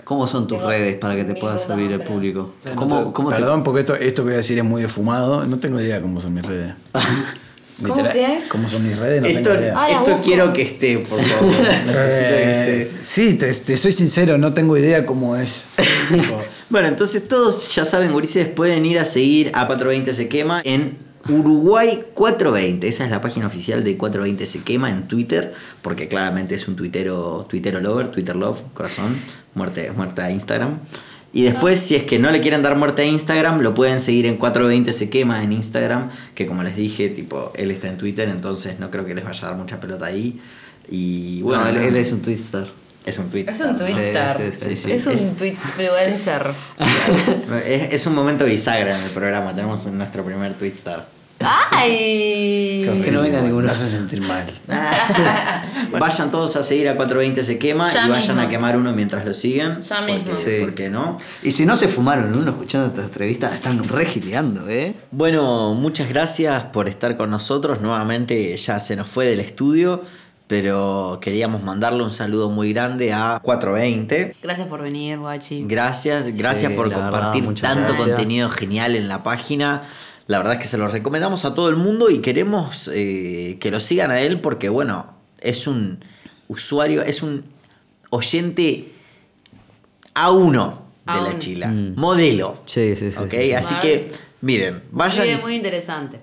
¿Cómo 0.03 0.25
son 0.25 0.47
tus 0.47 0.57
Tengo 0.59 0.69
redes 0.71 0.95
para 0.95 1.15
que 1.15 1.25
te 1.25 1.35
pueda 1.35 1.59
servir 1.59 1.91
el 1.91 2.01
público? 2.01 2.53
No 2.63 2.75
¿Cómo, 2.75 3.03
te- 3.07 3.11
cómo 3.13 3.29
te- 3.29 3.35
perdón, 3.35 3.63
porque 3.63 3.81
esto, 3.81 3.93
esto 3.95 4.21
que 4.23 4.27
voy 4.27 4.33
a 4.35 4.37
decir 4.37 4.57
es 4.57 4.63
muy 4.63 4.81
defumado. 4.83 5.45
No 5.45 5.59
tengo 5.59 5.81
idea 5.81 6.01
cómo 6.01 6.21
son 6.21 6.33
mis 6.33 6.45
redes. 6.45 6.73
¿Cómo 7.79 7.89
Literal, 7.95 8.13
qué? 8.13 8.39
¿Cómo 8.49 8.67
son 8.67 8.87
mis 8.87 8.97
redes? 8.97 9.21
No 9.21 9.27
esto 9.27 9.49
tengo 9.51 9.61
idea. 9.61 9.73
Ah, 9.77 9.91
esto 9.91 10.19
quiero 10.23 10.51
que 10.53 10.61
esté, 10.63 10.97
por 10.97 11.19
favor. 11.21 11.53
Necesito 11.85 11.85
que 11.85 12.43
Eh, 12.43 12.81
esté. 12.81 12.97
sí, 13.03 13.33
te, 13.35 13.53
te 13.53 13.77
soy 13.77 13.91
sincero, 13.91 14.37
no 14.39 14.51
tengo 14.53 14.75
idea 14.77 15.05
cómo 15.05 15.35
es. 15.35 15.65
Bueno, 16.69 16.89
entonces 16.89 17.27
todos 17.29 17.73
ya 17.73 17.85
saben, 17.85 18.11
gurises, 18.11 18.47
pueden 18.49 18.83
ir 18.85 18.99
a 18.99 19.05
seguir 19.05 19.51
a 19.53 19.67
420 19.67 20.11
Se 20.11 20.27
Quema 20.27 20.61
en 20.65 20.97
Uruguay 21.29 22.03
420. 22.13 22.87
Esa 22.87 23.05
es 23.05 23.11
la 23.11 23.21
página 23.21 23.47
oficial 23.47 23.83
de 23.83 23.97
420 23.97 24.45
Se 24.45 24.63
Quema 24.63 24.89
en 24.89 25.07
Twitter, 25.07 25.53
porque 25.81 26.07
claramente 26.07 26.55
es 26.55 26.67
un 26.67 26.75
tuitero, 26.75 27.45
tuitero 27.49 27.81
lover, 27.81 28.09
Twitter 28.09 28.35
love, 28.35 28.61
corazón, 28.73 29.15
muerte, 29.53 29.91
muerte 29.91 30.21
a 30.21 30.31
Instagram. 30.31 30.79
Y 31.33 31.43
después, 31.43 31.81
si 31.81 31.95
es 31.95 32.03
que 32.03 32.19
no 32.19 32.31
le 32.31 32.39
quieren 32.41 32.63
dar 32.63 32.77
muerte 32.77 33.01
a 33.01 33.05
Instagram, 33.05 33.59
lo 33.61 33.73
pueden 33.75 33.99
seguir 33.99 34.25
en 34.25 34.37
420 34.37 34.93
Se 34.93 35.09
Quema 35.09 35.43
en 35.43 35.51
Instagram, 35.51 36.09
que 36.33 36.47
como 36.47 36.63
les 36.63 36.75
dije, 36.75 37.09
tipo, 37.09 37.51
él 37.55 37.71
está 37.71 37.89
en 37.89 37.97
Twitter, 37.97 38.29
entonces 38.29 38.79
no 38.79 38.89
creo 38.89 39.05
que 39.05 39.13
les 39.13 39.25
vaya 39.25 39.45
a 39.45 39.49
dar 39.49 39.57
mucha 39.57 39.79
pelota 39.79 40.05
ahí. 40.05 40.39
Y 40.89 41.41
bueno, 41.41 41.63
Bueno, 41.63 41.79
él, 41.81 41.95
es 41.97 42.11
un 42.13 42.21
twitstar. 42.21 42.67
es 43.05 43.19
un 43.19 43.29
tweet. 43.29 43.45
Es 43.49 43.59
un 43.59 43.75
Twitter. 43.75 44.53
Sí, 44.57 44.67
sí, 44.69 44.75
sí. 44.77 44.91
Es 44.93 45.05
un 45.05 45.35
Twitfluencer. 45.35 46.53
Es, 47.65 47.93
es 47.93 48.07
un 48.07 48.15
momento 48.15 48.45
bisagra 48.45 48.97
en 48.97 49.03
el 49.03 49.11
programa. 49.11 49.53
Tenemos 49.53 49.85
nuestro 49.87 50.23
primer 50.23 50.53
Twitstar. 50.53 51.16
¡Ay! 51.39 52.81
Que 53.03 53.11
no 53.11 53.21
venga 53.21 53.41
ninguno. 53.41 53.65
Me 53.65 53.71
hace 53.71 53.87
sentir 53.87 54.21
mal. 54.21 54.45
Vayan 55.99 56.31
todos 56.31 56.55
a 56.55 56.63
seguir 56.63 56.89
a 56.89 56.95
420 56.95 57.43
Se 57.43 57.59
Quema 57.59 57.91
Ya 57.91 58.07
y 58.07 58.09
vayan 58.09 58.35
mismo. 58.35 58.41
a 58.41 58.49
quemar 58.49 58.77
uno 58.77 58.91
mientras 58.93 59.25
lo 59.25 59.33
siguen. 59.33 59.77
Ya 59.79 59.97
porque, 59.99 60.13
mismo. 60.15 60.33
Sí. 60.33 60.57
¿Por 60.61 60.73
qué 60.75 60.89
no? 60.89 61.17
Y 61.43 61.51
si 61.51 61.65
no 61.65 61.75
se 61.75 61.87
fumaron 61.87 62.35
uno 62.35 62.51
escuchando 62.51 62.87
esta 62.87 63.01
entrevista, 63.03 63.53
están 63.53 63.83
regileando, 63.87 64.67
¿eh? 64.69 64.93
Bueno, 65.11 65.73
muchas 65.75 66.09
gracias 66.09 66.65
por 66.65 66.87
estar 66.87 67.17
con 67.17 67.29
nosotros. 67.29 67.81
Nuevamente 67.81 68.55
ya 68.57 68.79
se 68.79 68.95
nos 68.95 69.07
fue 69.09 69.25
del 69.27 69.39
estudio, 69.39 70.03
pero 70.47 71.19
queríamos 71.21 71.63
mandarle 71.63 72.03
un 72.03 72.11
saludo 72.11 72.49
muy 72.49 72.73
grande 72.73 73.13
a 73.13 73.39
420. 73.41 74.35
Gracias 74.41 74.67
por 74.67 74.81
venir, 74.81 75.19
guachi. 75.19 75.63
Gracias, 75.67 76.25
gracias 76.37 76.71
Sí, 76.71 76.77
por 76.77 76.89
verdad, 76.89 77.11
compartir 77.11 77.43
tanto 77.61 77.83
gracias. 77.93 78.07
contenido 78.07 78.49
genial 78.49 78.95
en 78.95 79.07
la 79.07 79.23
página. 79.23 79.83
La 80.27 80.37
verdad 80.39 80.53
es 80.55 80.59
que 80.59 80.67
se 80.67 80.77
lo 80.77 80.87
recomendamos 80.89 81.45
a 81.45 81.53
todo 81.53 81.69
el 81.69 81.75
mundo 81.77 82.09
y 82.09 82.19
queremos 82.19 82.89
eh, 82.93 83.57
que 83.59 83.71
lo 83.71 83.79
sigan 83.79 84.11
a 84.11 84.19
él 84.21 84.41
porque, 84.41 84.67
bueno, 84.69 85.13
es 85.39 85.67
un 85.67 86.03
usuario, 86.49 87.01
es 87.01 87.23
un 87.23 87.45
oyente 88.09 88.91
A1 90.13 90.73
de 91.05 91.13
la 91.13 91.31
A1. 91.33 91.37
chila. 91.39 91.67
Mm. 91.69 91.93
Modelo. 91.95 92.61
Sí, 92.65 92.95
sí, 92.95 93.11
sí, 93.11 93.19
¿ok? 93.21 93.29
sí, 93.29 93.37
sí. 93.37 93.53
Así 93.53 93.75
que, 93.81 94.11
miren, 94.41 94.83
vayan. 94.91 95.25
Muy, 95.27 95.35
y- 95.35 95.41
muy 95.41 95.55
interesante. 95.55 96.19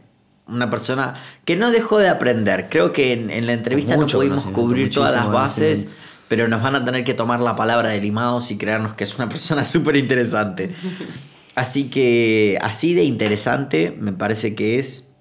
una 0.47 0.69
persona 0.69 1.15
que 1.47 1.57
no 1.57 1.71
dejó 1.71 1.99
de 1.99 2.09
aprender. 2.09 2.67
Creo 2.69 2.93
que 2.93 3.13
en, 3.15 3.31
en 3.31 3.47
la 3.47 3.53
entrevista 3.55 3.97
no 3.97 4.07
pudimos 4.07 4.45
cubrir 4.47 4.91
todas 4.93 5.15
las 5.15 5.31
bases, 5.31 5.89
pero 6.29 6.49
nos 6.49 6.63
van 6.63 6.75
a 6.77 6.85
tener 6.85 7.05
que 7.05 7.15
tomar 7.15 7.41
la 7.41 7.57
palabra 7.57 7.89
de 7.91 8.01
limados 8.03 8.51
y 8.51 8.59
creernos 8.59 8.93
que 8.95 9.05
es 9.05 9.15
una 9.15 9.29
persona 9.31 9.65
súper 9.65 9.97
interesante. 9.97 10.75
Así 11.55 11.89
que 11.91 12.59
así 12.63 12.95
de 12.95 13.05
interesante 13.05 13.97
me 13.99 14.13
parece 14.13 14.55
que 14.55 14.79
es, 14.79 15.13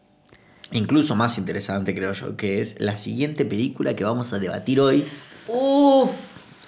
incluso 0.71 1.15
más 1.15 1.37
interesante 1.37 1.93
creo 1.93 2.13
yo, 2.13 2.35
que 2.35 2.59
es 2.61 2.75
la 2.79 2.97
siguiente 2.97 3.45
película 3.45 3.95
que 3.95 4.03
vamos 4.03 4.33
a 4.33 4.39
debatir 4.39 4.79
hoy 4.79 5.05
Uf. 5.47 6.09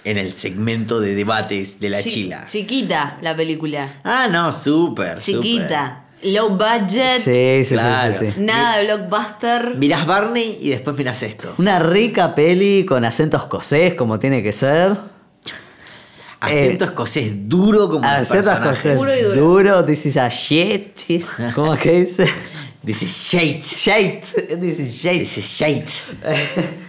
en 0.03 0.18
el 0.20 0.34
segmento 0.34 0.99
de 0.99 1.16
debates 1.16 1.80
de 1.80 1.89
la 1.89 2.03
Chi- 2.03 2.09
chila. 2.11 2.45
Chiquita 2.47 3.18
la 3.22 3.36
película. 3.36 4.01
Ah, 4.03 4.28
no, 4.32 4.51
súper. 4.51 5.18
Chiquita. 5.20 6.01
Low 6.22 6.49
budget. 6.57 7.20
Sí, 7.20 7.66
sí, 7.66 7.74
Claro. 7.76 8.13
sí, 8.13 8.28
sí. 8.34 8.41
Nada 8.41 8.78
de 8.78 8.86
blockbuster. 8.86 9.76
Mirás 9.78 10.05
Barney 10.07 10.57
y 10.61 10.70
después 10.70 10.95
mirás 10.97 11.22
esto. 11.24 11.53
Una 11.57 11.78
rica 11.80 12.34
peli 12.34 12.86
con 12.86 13.03
acento 13.05 13.38
escosés, 13.38 13.93
como 13.95 14.18
tiene 14.20 14.41
que 14.41 14.51
ser. 14.51 14.95
Acento 16.39 16.83
Eh, 16.83 16.88
escocés 16.88 17.31
duro 17.49 17.89
como 17.89 18.07
el 18.07 18.15
Acento 18.15 18.51
escosés 18.51 18.97
Puro 18.97 19.15
y 19.15 19.21
duro. 19.21 19.36
duro. 19.41 19.86
This 19.86 20.05
is 20.07 20.17
a 20.17 20.29
shit. 20.29 20.99
¿Cómo 21.55 21.75
que 21.75 21.99
dice? 22.01 22.25
Dice 22.83 23.05
shade. 23.07 23.61
Shit. 23.61 24.23
This 24.59 24.79
is 24.79 24.93
shit. 25.01 25.19
Dice 25.19 25.41
shade. 25.41 25.86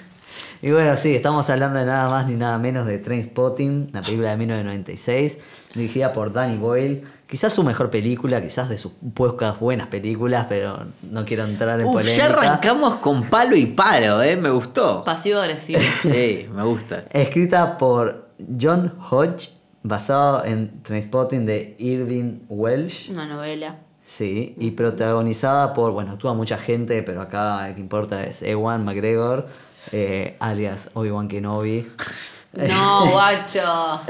Y 0.62 0.70
bueno, 0.70 0.96
sí, 0.96 1.14
estamos 1.14 1.48
hablando 1.50 1.78
de 1.78 1.84
nada 1.84 2.08
más 2.08 2.26
ni 2.26 2.34
nada 2.34 2.58
menos 2.58 2.86
de 2.86 2.98
Trainspotting, 2.98 3.90
una 3.92 4.02
película 4.02 4.30
de 4.30 4.36
1996, 4.38 5.38
dirigida 5.74 6.12
por 6.14 6.32
Danny 6.32 6.56
Boyle. 6.56 7.04
Quizás 7.28 7.52
su 7.52 7.62
mejor 7.62 7.90
película, 7.90 8.40
quizás 8.40 8.68
de 8.70 8.78
sus 8.78 8.92
pocas 9.14 9.60
buenas 9.60 9.88
películas, 9.88 10.46
pero 10.48 10.78
no 11.02 11.24
quiero 11.26 11.44
entrar 11.44 11.78
en 11.78 11.86
Uf, 11.86 11.92
polémica. 11.96 12.16
ya 12.16 12.32
arrancamos 12.32 12.96
con 12.96 13.24
palo 13.24 13.54
y 13.54 13.66
palo, 13.66 14.22
¿eh? 14.22 14.36
Me 14.36 14.48
gustó. 14.48 15.04
Pasivo 15.04 15.40
agresivo. 15.40 15.78
Sí, 16.02 16.48
me 16.52 16.62
gusta. 16.62 17.04
Escrita 17.12 17.76
por 17.76 18.25
John 18.60 18.94
Hodge, 19.10 19.50
basado 19.82 20.44
en 20.44 20.82
Trainspotting 20.82 21.46
de 21.46 21.76
Irving 21.78 22.40
Welsh. 22.48 23.10
Una 23.10 23.26
novela. 23.26 23.76
Sí, 24.02 24.54
y 24.58 24.70
protagonizada 24.70 25.72
por, 25.72 25.90
bueno, 25.90 26.12
actúa 26.12 26.32
mucha 26.32 26.58
gente, 26.58 27.02
pero 27.02 27.20
acá 27.20 27.68
el 27.68 27.74
que 27.74 27.80
importa 27.80 28.22
es 28.22 28.42
Ewan 28.42 28.84
McGregor, 28.84 29.48
eh, 29.90 30.36
alias 30.38 30.90
Obi-Wan 30.94 31.26
Kenobi. 31.26 31.90
No, 32.52 33.06
guacho. 33.10 34.00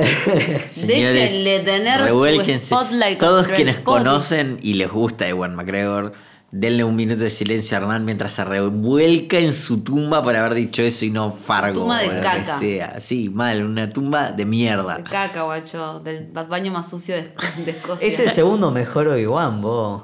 Señores, 0.71 1.33
Déjenle 1.33 1.61
tener 1.61 2.11
su 2.11 2.67
spotlight 2.67 3.19
Todos 3.19 3.49
quienes 3.49 3.79
conocen 3.81 4.59
y 4.61 4.75
les 4.75 4.91
gusta 4.91 5.27
Ewan 5.29 5.55
McGregor, 5.57 6.13
denle 6.59 6.85
un 6.85 6.97
minuto 6.97 7.23
de 7.23 7.31
silencio 7.31 7.77
a 7.77 7.81
Hernán 7.81 8.05
mientras 8.05 8.33
se 8.33 8.45
revuelca 8.45 9.39
en 9.39 9.53
su 9.53 9.83
tumba 9.83 10.23
por 10.23 10.35
haber 10.35 10.55
dicho 10.55 10.83
eso 10.83 11.05
y 11.05 11.11
no 11.11 11.33
Fargo 11.33 11.81
Tumba 11.81 11.99
de 12.01 12.09
o 12.09 12.13
lo 12.15 12.23
caca. 12.23 12.45
que 12.45 12.51
sea. 12.51 13.01
Sí, 13.01 13.29
mal, 13.29 13.65
una 13.65 13.91
tumba 13.91 14.33
de 14.33 14.47
mierda. 14.47 14.99
De 14.99 15.05
caca, 15.05 15.43
guacho. 15.43 16.01
Del 16.01 16.29
baño 16.33 16.73
más 16.73 16.89
sucio 16.89 17.15
de, 17.15 17.33
de 17.65 17.71
Escocia. 17.71 18.07
Es 18.07 18.19
el 18.21 18.31
segundo 18.31 18.71
mejor 18.71 19.09
Obi-Wan, 19.09 19.61
vos. 19.61 20.03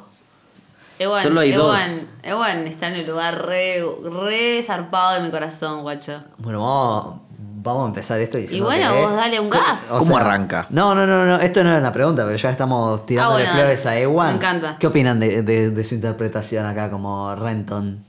Ewan, 0.98 1.22
Solo 1.22 1.40
hay 1.40 1.52
dos. 1.52 1.74
Ewan, 1.74 2.08
Ewan 2.22 2.66
está 2.66 2.88
en 2.88 2.94
el 2.94 3.06
lugar 3.06 3.46
re, 3.46 3.82
re 4.04 4.62
zarpado 4.62 5.14
de 5.14 5.20
mi 5.26 5.30
corazón, 5.30 5.82
guacho. 5.82 6.22
Bueno, 6.38 6.60
vamos, 6.60 7.20
vamos 7.62 7.84
a 7.84 7.86
empezar 7.88 8.20
esto 8.20 8.38
Y 8.38 8.42
diciendo 8.42 8.66
bueno, 8.66 8.92
que- 8.92 9.00
vos 9.02 9.12
dale 9.14 9.40
un 9.40 9.50
gas. 9.50 9.90
O 9.90 9.98
¿Cómo 9.98 10.16
arranca? 10.16 10.66
No, 10.70 10.94
no, 10.94 11.06
no, 11.06 11.24
no, 11.24 11.38
esto 11.40 11.62
no 11.62 11.70
era 11.70 11.78
una 11.78 11.92
pregunta, 11.92 12.24
pero 12.24 12.36
ya 12.36 12.50
estamos 12.50 13.06
tirándole 13.06 13.44
Ah, 13.44 13.46
bueno, 13.48 13.60
flores 13.60 13.84
dale. 13.84 13.96
a 13.96 14.00
Ewan. 14.02 14.28
Me 14.30 14.34
encanta. 14.36 14.76
¿Qué 14.78 14.86
opinan 14.86 15.20
de, 15.20 15.42
de- 15.42 15.70
de 15.70 15.84
su 15.84 15.94
interpretación 15.94 16.66
acá 16.66 16.90
como 16.90 17.34
Renton? 17.34 18.04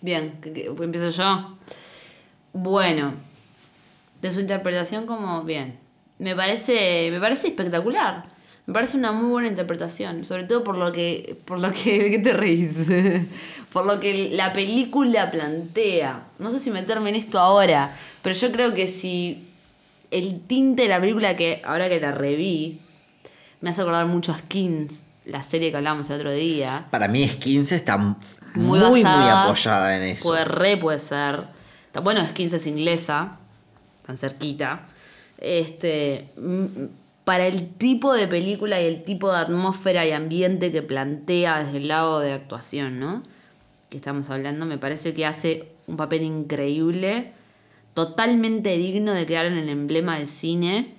Bien, 0.00 0.38
¿qué- 0.42 0.52
qué- 0.52 0.66
empiezo 0.82 1.10
yo. 1.10 1.56
Bueno, 2.52 3.14
de 4.22 4.32
su 4.32 4.40
interpretación 4.40 5.06
como 5.06 5.42
bien. 5.44 5.78
Me 6.18 6.34
parece, 6.36 7.08
me 7.10 7.20
parece 7.20 7.48
espectacular. 7.48 8.24
Me 8.66 8.74
parece 8.74 8.96
una 8.96 9.12
muy 9.12 9.30
buena 9.30 9.48
interpretación, 9.48 10.24
sobre 10.24 10.44
todo 10.44 10.62
por 10.62 10.76
lo 10.76 10.92
que, 10.92 11.36
por 11.44 11.58
lo 11.58 11.72
que, 11.72 12.04
¿de 12.04 12.10
qué 12.10 12.18
te 12.18 12.32
reís? 12.32 12.76
por 13.72 13.86
lo 13.86 13.98
que 14.00 14.30
la 14.32 14.52
película 14.52 15.30
plantea. 15.30 16.24
No 16.38 16.50
sé 16.50 16.60
si 16.60 16.70
meterme 16.70 17.10
en 17.10 17.16
esto 17.16 17.38
ahora, 17.38 17.96
pero 18.22 18.34
yo 18.34 18.52
creo 18.52 18.74
que 18.74 18.86
si 18.86 19.48
el 20.10 20.40
tinte 20.40 20.82
de 20.82 20.88
la 20.88 21.00
película 21.00 21.36
que 21.36 21.62
ahora 21.64 21.88
que 21.88 22.00
la 22.00 22.12
reví 22.12 22.80
me 23.60 23.70
hace 23.70 23.82
acordar 23.82 24.06
mucho 24.06 24.32
a 24.32 24.38
Skins, 24.38 25.02
la 25.24 25.42
serie 25.42 25.70
que 25.70 25.76
hablábamos 25.76 26.08
el 26.10 26.16
otro 26.16 26.32
día. 26.32 26.86
Para 26.90 27.08
mí 27.08 27.28
Skins 27.28 27.72
está 27.72 27.96
muy, 27.96 28.80
muy 28.80 29.02
apoyada 29.04 29.96
en 29.96 30.02
eso. 30.04 30.28
Puede 30.28 30.44
re, 30.44 30.76
puede 30.76 30.98
ser. 30.98 31.44
Bueno, 32.02 32.26
Skins 32.28 32.54
es 32.54 32.66
inglesa, 32.66 33.38
tan 34.06 34.16
cerquita. 34.16 34.86
Este, 35.38 36.28
para 37.24 37.46
el 37.46 37.74
tipo 37.74 38.14
de 38.14 38.26
película 38.26 38.80
y 38.80 38.86
el 38.86 39.04
tipo 39.04 39.30
de 39.30 39.38
atmósfera 39.38 40.06
y 40.06 40.12
ambiente 40.12 40.72
que 40.72 40.82
plantea 40.82 41.64
desde 41.64 41.78
el 41.78 41.88
lado 41.88 42.20
de 42.20 42.32
actuación, 42.32 42.98
¿no? 42.98 43.22
Que 43.88 43.96
estamos 43.96 44.28
hablando, 44.30 44.66
me 44.66 44.78
parece 44.78 45.14
que 45.14 45.26
hace 45.26 45.68
un 45.86 45.96
papel 45.96 46.22
increíble, 46.22 47.32
totalmente 47.94 48.76
digno 48.76 49.12
de 49.12 49.26
quedar 49.26 49.46
en 49.46 49.58
el 49.58 49.68
emblema 49.68 50.18
del 50.18 50.26
cine. 50.26 50.94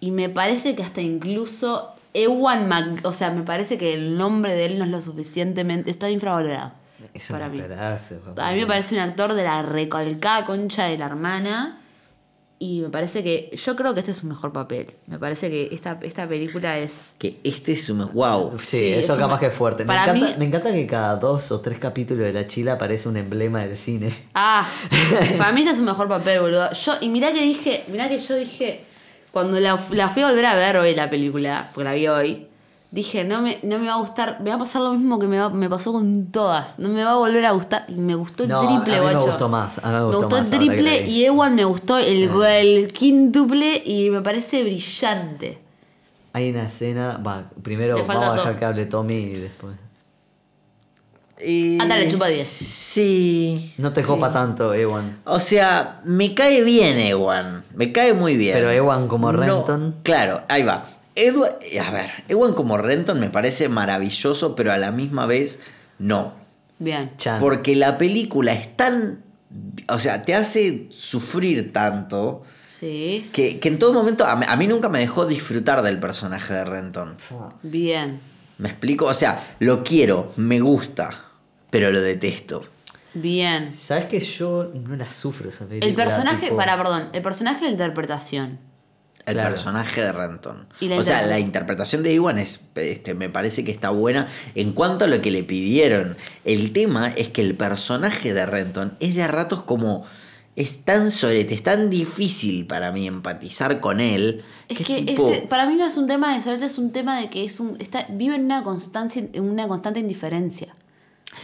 Y 0.00 0.10
me 0.10 0.28
parece 0.28 0.76
que 0.76 0.82
hasta 0.82 1.00
incluso 1.00 1.94
Ewan 2.14 2.68
Mac, 2.68 3.04
o 3.04 3.12
sea, 3.12 3.30
me 3.30 3.42
parece 3.42 3.78
que 3.78 3.94
el 3.94 4.16
nombre 4.16 4.54
de 4.54 4.66
él 4.66 4.78
no 4.78 4.84
es 4.84 4.90
lo 4.90 5.00
suficientemente, 5.00 5.90
está 5.90 6.10
infravalorado. 6.10 6.72
Es 7.14 7.30
un 7.30 7.38
para 7.38 7.48
mí. 7.48 7.60
papá. 7.60 8.48
A 8.48 8.52
mí 8.52 8.60
me 8.60 8.66
parece 8.66 8.94
un 8.94 9.00
actor 9.00 9.34
de 9.34 9.44
la 9.44 9.62
recolcada 9.62 10.44
concha 10.44 10.86
de 10.86 10.98
la 10.98 11.06
hermana. 11.06 11.80
Y 12.60 12.80
me 12.80 12.88
parece 12.88 13.22
que. 13.22 13.50
Yo 13.56 13.76
creo 13.76 13.94
que 13.94 14.00
este 14.00 14.10
es 14.10 14.16
su 14.16 14.26
mejor 14.26 14.52
papel. 14.52 14.88
Me 15.06 15.16
parece 15.18 15.48
que 15.48 15.68
esta, 15.70 15.96
esta 16.02 16.28
película 16.28 16.76
es. 16.78 17.12
Que 17.18 17.38
este 17.44 17.70
es 17.72 17.88
un. 17.88 18.10
¡Wow! 18.12 18.58
Sí, 18.58 18.66
Sí, 18.78 18.92
eso 18.94 19.12
es 19.12 19.18
capaz 19.18 19.26
una- 19.34 19.38
que 19.38 19.46
es 19.46 19.54
fuerte. 19.54 19.84
Me 19.84 19.86
para 19.86 20.02
encanta, 20.06 20.26
mí- 20.26 20.34
me 20.38 20.44
encanta 20.46 20.72
que 20.72 20.84
cada 20.86 21.14
dos 21.16 21.52
o 21.52 21.60
tres 21.60 21.78
capítulos 21.78 22.24
de 22.24 22.32
la 22.32 22.48
chila 22.48 22.72
aparece 22.72 23.08
un 23.08 23.16
emblema 23.16 23.60
del 23.62 23.76
cine. 23.76 24.12
Ah, 24.34 24.66
para 25.38 25.52
mí 25.52 25.60
este 25.60 25.70
es 25.70 25.78
su 25.78 25.84
mejor 25.84 26.08
papel, 26.08 26.40
boludo. 26.40 26.72
Yo, 26.72 26.94
y 27.00 27.08
mirá 27.10 27.32
que 27.32 27.42
dije. 27.42 27.84
Mirá 27.88 28.08
que 28.08 28.18
yo 28.18 28.34
dije. 28.34 28.84
Cuando 29.30 29.60
la, 29.60 29.78
la 29.92 30.08
fui 30.08 30.22
a 30.22 30.28
volver 30.30 30.46
a 30.46 30.56
ver 30.56 30.78
hoy 30.78 30.96
la 30.96 31.08
película, 31.08 31.70
porque 31.72 31.84
la 31.84 31.94
vi 31.94 32.08
hoy. 32.08 32.47
Dije, 32.90 33.22
no 33.22 33.42
me, 33.42 33.58
no 33.64 33.78
me 33.78 33.86
va 33.86 33.94
a 33.94 33.98
gustar, 33.98 34.40
me 34.40 34.48
va 34.48 34.56
a 34.56 34.58
pasar 34.60 34.80
lo 34.80 34.92
mismo 34.94 35.18
que 35.18 35.26
me, 35.26 35.38
va- 35.38 35.50
me 35.50 35.68
pasó 35.68 35.92
con 35.92 36.26
todas. 36.32 36.78
No 36.78 36.88
me 36.88 37.04
va 37.04 37.10
a 37.12 37.16
volver 37.16 37.44
a 37.44 37.50
gustar. 37.52 37.84
Y 37.88 37.92
me 37.96 38.14
gustó 38.14 38.44
el 38.44 38.48
No, 38.48 38.60
triple, 38.66 38.96
a 38.96 39.00
mí 39.00 39.06
me 39.08 39.12
guacho. 39.12 39.26
gustó 39.26 39.48
más, 39.50 39.78
a 39.78 39.88
mí 39.88 39.92
me 39.94 40.04
gustó 40.04 40.18
el 40.20 40.24
más 40.24 40.32
ahora 40.32 40.58
que 40.58 40.66
la 40.66 40.72
triple 40.72 41.06
y 41.06 41.24
Ewan 41.26 41.54
me 41.54 41.64
gustó 41.64 41.98
el, 41.98 42.30
el 42.44 42.92
quíntuple 42.94 43.82
y 43.84 44.08
me 44.08 44.22
parece 44.22 44.62
brillante. 44.62 45.58
Hay 46.32 46.48
una 46.50 46.62
escena. 46.64 47.18
Va, 47.18 47.44
primero 47.62 47.94
vamos 48.06 48.10
a 48.26 48.32
dejar 48.32 48.42
todo. 48.52 48.58
que 48.58 48.64
hable 48.64 48.86
Tommy 48.86 49.14
y 49.16 49.32
después. 49.34 49.74
Y- 51.44 51.78
Anda, 51.80 51.96
le 51.98 52.08
chupa 52.10 52.26
10. 52.28 52.46
Sí. 52.48 53.74
No 53.78 53.92
te 53.92 54.00
sí. 54.02 54.06
copa 54.08 54.32
tanto, 54.32 54.74
Ewan. 54.74 55.18
O 55.24 55.38
sea, 55.38 56.00
me 56.04 56.34
cae 56.34 56.62
bien 56.64 56.98
Ewan. 56.98 57.64
Me 57.74 57.92
cae 57.92 58.12
muy 58.12 58.36
bien. 58.36 58.54
Pero 58.54 58.70
Ewan 58.70 59.06
como 59.08 59.30
No, 59.30 59.38
Renton. 59.38 59.94
claro, 60.02 60.42
ahí 60.48 60.62
va. 60.64 60.86
Edwa- 61.18 61.58
a 61.86 61.90
ver, 61.90 62.10
Ewan 62.28 62.52
como 62.54 62.76
Renton 62.78 63.18
me 63.20 63.28
parece 63.30 63.68
maravilloso, 63.68 64.54
pero 64.54 64.72
a 64.72 64.76
la 64.78 64.92
misma 64.92 65.26
vez 65.26 65.60
no. 65.98 66.34
Bien. 66.78 67.10
Chan. 67.16 67.40
Porque 67.40 67.74
la 67.76 67.98
película 67.98 68.52
es 68.52 68.76
tan. 68.76 69.22
O 69.88 69.98
sea, 69.98 70.22
te 70.22 70.34
hace 70.34 70.88
sufrir 70.94 71.72
tanto 71.72 72.42
Sí. 72.68 73.28
que, 73.32 73.58
que 73.58 73.68
en 73.68 73.78
todo 73.78 73.92
momento. 73.92 74.24
A 74.26 74.36
mí, 74.36 74.44
a 74.48 74.56
mí 74.56 74.66
nunca 74.68 74.88
me 74.88 75.00
dejó 75.00 75.26
disfrutar 75.26 75.82
del 75.82 75.98
personaje 75.98 76.54
de 76.54 76.64
Renton. 76.64 77.16
Bien. 77.62 78.20
¿Me 78.58 78.68
explico? 78.68 79.06
O 79.06 79.14
sea, 79.14 79.56
lo 79.60 79.82
quiero, 79.82 80.32
me 80.36 80.60
gusta, 80.60 81.24
pero 81.70 81.90
lo 81.90 82.00
detesto. 82.00 82.62
Bien. 83.14 83.74
¿Sabes 83.74 84.04
que 84.04 84.20
yo 84.20 84.70
no 84.74 84.94
la 84.94 85.10
sufro 85.10 85.48
esa 85.48 85.64
película? 85.66 85.88
El 85.88 85.94
personaje, 85.96 86.46
tipo- 86.46 86.56
para, 86.56 86.76
perdón, 86.76 87.08
el 87.12 87.22
personaje 87.22 87.60
de 87.60 87.66
la 87.66 87.70
interpretación. 87.72 88.58
El 89.28 89.34
Claro. 89.34 89.50
personaje 89.50 90.00
de 90.00 90.12
Renton. 90.12 90.66
O 90.98 91.02
sea, 91.02 91.26
la 91.26 91.38
interpretación 91.38 92.02
de 92.02 92.14
Iwan 92.14 92.38
es, 92.38 92.70
este, 92.76 93.14
me 93.14 93.28
parece 93.28 93.62
que 93.64 93.70
está 93.70 93.90
buena 93.90 94.28
en 94.54 94.72
cuanto 94.72 95.04
a 95.04 95.08
lo 95.08 95.20
que 95.20 95.30
le 95.30 95.42
pidieron. 95.42 96.16
El 96.44 96.72
tema 96.72 97.08
es 97.14 97.28
que 97.28 97.42
el 97.42 97.54
personaje 97.54 98.32
de 98.32 98.46
Renton 98.46 98.96
es 99.00 99.14
de 99.14 99.22
a 99.22 99.28
ratos 99.28 99.62
como. 99.62 100.04
Es 100.56 100.84
tan 100.84 101.12
sorete, 101.12 101.54
es 101.54 101.62
tan 101.62 101.88
difícil 101.88 102.66
para 102.66 102.90
mí 102.90 103.06
empatizar 103.06 103.78
con 103.78 104.00
él. 104.00 104.42
Es 104.68 104.78
que 104.78 105.02
tipo- 105.02 105.30
ese- 105.32 105.42
para 105.46 105.66
mí 105.66 105.76
no 105.76 105.84
es 105.86 105.96
un 105.96 106.08
tema 106.08 106.34
de 106.34 106.40
suerte, 106.40 106.64
es 106.66 106.78
un 106.78 106.90
tema 106.90 107.20
de 107.20 107.30
que 107.30 107.44
es 107.44 107.60
un 107.60 107.76
está, 107.78 108.06
vive 108.10 108.34
en 108.34 108.46
una 108.46 108.64
constancia, 108.64 109.22
en 109.32 109.44
una 109.44 109.68
constante 109.68 110.00
indiferencia. 110.00 110.74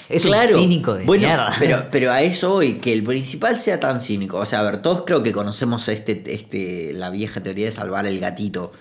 Es 0.09 0.23
Claro. 0.23 0.57
un 0.57 0.63
cínico 0.63 0.95
de 0.95 1.05
bueno, 1.05 1.27
mierda. 1.27 1.55
Pero, 1.59 1.85
pero 1.91 2.13
a 2.13 2.23
eso 2.23 2.55
hoy, 2.55 2.75
que 2.75 2.93
el 2.93 3.03
principal 3.03 3.59
sea 3.59 3.81
tan 3.81 4.01
cínico. 4.01 4.39
O 4.39 4.47
sea, 4.47 4.61
a 4.61 4.63
ver, 4.63 4.83
todos 4.83 5.05
creo 5.07 5.23
que 5.23 5.33
conocemos 5.33 5.89
este, 5.89 6.23
este, 6.27 6.93
la 6.95 7.11
vieja 7.11 7.43
teoría 7.43 7.67
de 7.67 7.73
salvar 7.73 8.07
el 8.07 8.21
gatito, 8.21 8.73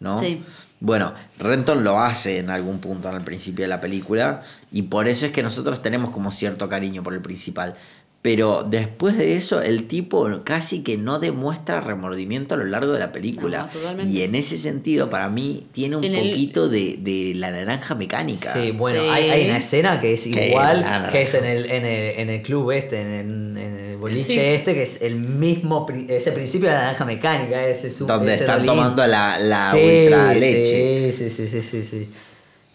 ¿no? 0.00 0.18
Sí. 0.18 0.42
Bueno, 0.80 1.12
Renton 1.40 1.82
lo 1.82 1.98
hace 1.98 2.38
en 2.38 2.50
algún 2.50 2.78
punto 2.78 3.08
en 3.08 3.16
el 3.16 3.22
principio 3.22 3.64
de 3.64 3.68
la 3.68 3.80
película. 3.80 4.42
Y 4.70 4.82
por 4.82 5.08
eso 5.08 5.26
es 5.26 5.32
que 5.32 5.42
nosotros 5.42 5.82
tenemos 5.82 6.10
como 6.10 6.30
cierto 6.30 6.68
cariño 6.68 7.02
por 7.02 7.14
el 7.14 7.20
principal. 7.20 7.74
Pero 8.20 8.66
después 8.68 9.16
de 9.16 9.36
eso, 9.36 9.62
el 9.62 9.86
tipo 9.86 10.28
casi 10.42 10.82
que 10.82 10.96
no 10.96 11.20
demuestra 11.20 11.80
remordimiento 11.80 12.56
a 12.56 12.58
lo 12.58 12.64
largo 12.64 12.92
de 12.92 12.98
la 12.98 13.12
película. 13.12 13.70
No, 13.96 14.02
y 14.02 14.22
en 14.22 14.34
ese 14.34 14.58
sentido, 14.58 15.08
para 15.08 15.28
mí, 15.30 15.68
tiene 15.70 15.96
un 15.96 16.02
En 16.02 16.16
el- 16.16 16.30
poquito 16.30 16.68
de, 16.68 16.98
de 17.00 17.32
la 17.36 17.52
naranja 17.52 17.94
mecánica. 17.94 18.52
Sí, 18.52 18.72
bueno, 18.72 19.02
Sí. 19.02 19.08
Hay, 19.08 19.30
hay 19.30 19.44
una 19.48 19.58
escena 19.58 20.00
que 20.00 20.14
es 20.14 20.26
igual, 20.26 21.08
que 21.12 21.22
es 21.22 21.34
en 21.34 21.44
el, 21.44 21.70
en 21.70 21.84
el, 21.84 22.18
en 22.18 22.28
el 22.30 22.42
club 22.42 22.72
este, 22.72 23.00
en 23.00 23.06
el, 23.08 23.56
en 23.56 23.74
el 23.92 23.96
boliche 23.98 24.32
Sí. 24.32 24.38
este, 24.40 24.74
que 24.74 24.82
es 24.82 25.00
el 25.00 25.14
mismo, 25.16 25.86
ese 26.08 26.32
principio 26.32 26.68
de 26.70 26.74
la 26.74 26.80
naranja 26.82 27.04
mecánica, 27.04 27.64
ese 27.68 27.88
su- 27.88 28.04
Donde 28.04 28.34
ese 28.34 28.42
están 28.44 28.58
dolín. 28.66 28.74
tomando 28.74 29.06
la, 29.06 29.38
la 29.38 29.70
Sí, 29.70 29.78
ultra 29.78 30.34
sí, 30.34 30.40
leche. 30.40 31.12
Sí, 31.12 31.30
sí, 31.30 31.46
sí, 31.46 31.62
sí, 31.62 31.82
sí. 31.84 32.08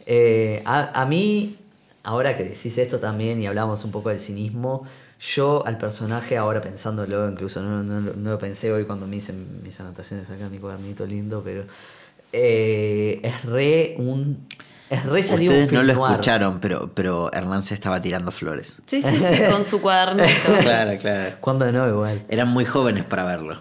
Eh, 0.06 0.62
a, 0.66 1.02
a 1.02 1.06
mí, 1.06 1.58
ahora 2.04 2.36
que 2.38 2.44
decís 2.44 2.78
esto 2.78 3.00
también 3.00 3.42
y 3.42 3.46
hablamos 3.48 3.84
un 3.84 3.92
poco 3.92 4.08
del 4.10 4.22
cinismo, 4.22 4.86
yo 5.26 5.64
al 5.66 5.78
personaje, 5.78 6.38
ahora 6.38 6.60
pensándolo, 6.62 7.30
incluso 7.30 7.62
no, 7.62 7.82
no, 7.84 8.02
no- 8.02 8.12
no 8.16 8.32
lo 8.32 8.38
pensé 8.40 8.72
hoy 8.74 8.84
cuando 8.86 9.08
me 9.08 9.16
hice 9.18 9.32
mis 9.34 9.80
anotaciones 9.80 10.30
acá 10.30 10.46
en 10.46 10.52
mi 10.52 10.58
cuadernito 10.58 11.06
lindo, 11.06 11.42
pero 11.44 11.64
eh, 12.34 13.20
es 13.24 13.46
re 13.46 13.96
un... 13.98 14.46
Es 14.90 15.06
re 15.06 15.24
salido 15.24 15.54
un 15.54 15.60
Ustedes 15.64 15.72
no 15.74 15.82
lo 15.84 15.94
noir. 15.94 16.12
escucharon, 16.12 16.60
pero, 16.60 16.92
pero 16.94 17.32
Hernán 17.34 17.64
se 17.64 17.74
estaba 17.74 18.02
tirando 18.02 18.32
flores. 18.32 18.80
Sí, 18.86 19.02
sí, 19.02 19.08
sí, 19.18 19.44
con 19.50 19.66
su 19.66 19.82
cuadernito. 19.82 20.28
Claro, 20.62 21.00
claro. 21.00 21.36
¿Cuándo 21.40 21.72
no? 21.72 21.88
Igual. 21.88 22.22
Eran 22.30 22.50
muy 22.50 22.66
jóvenes 22.66 23.04
para 23.04 23.24
verlo. 23.24 23.58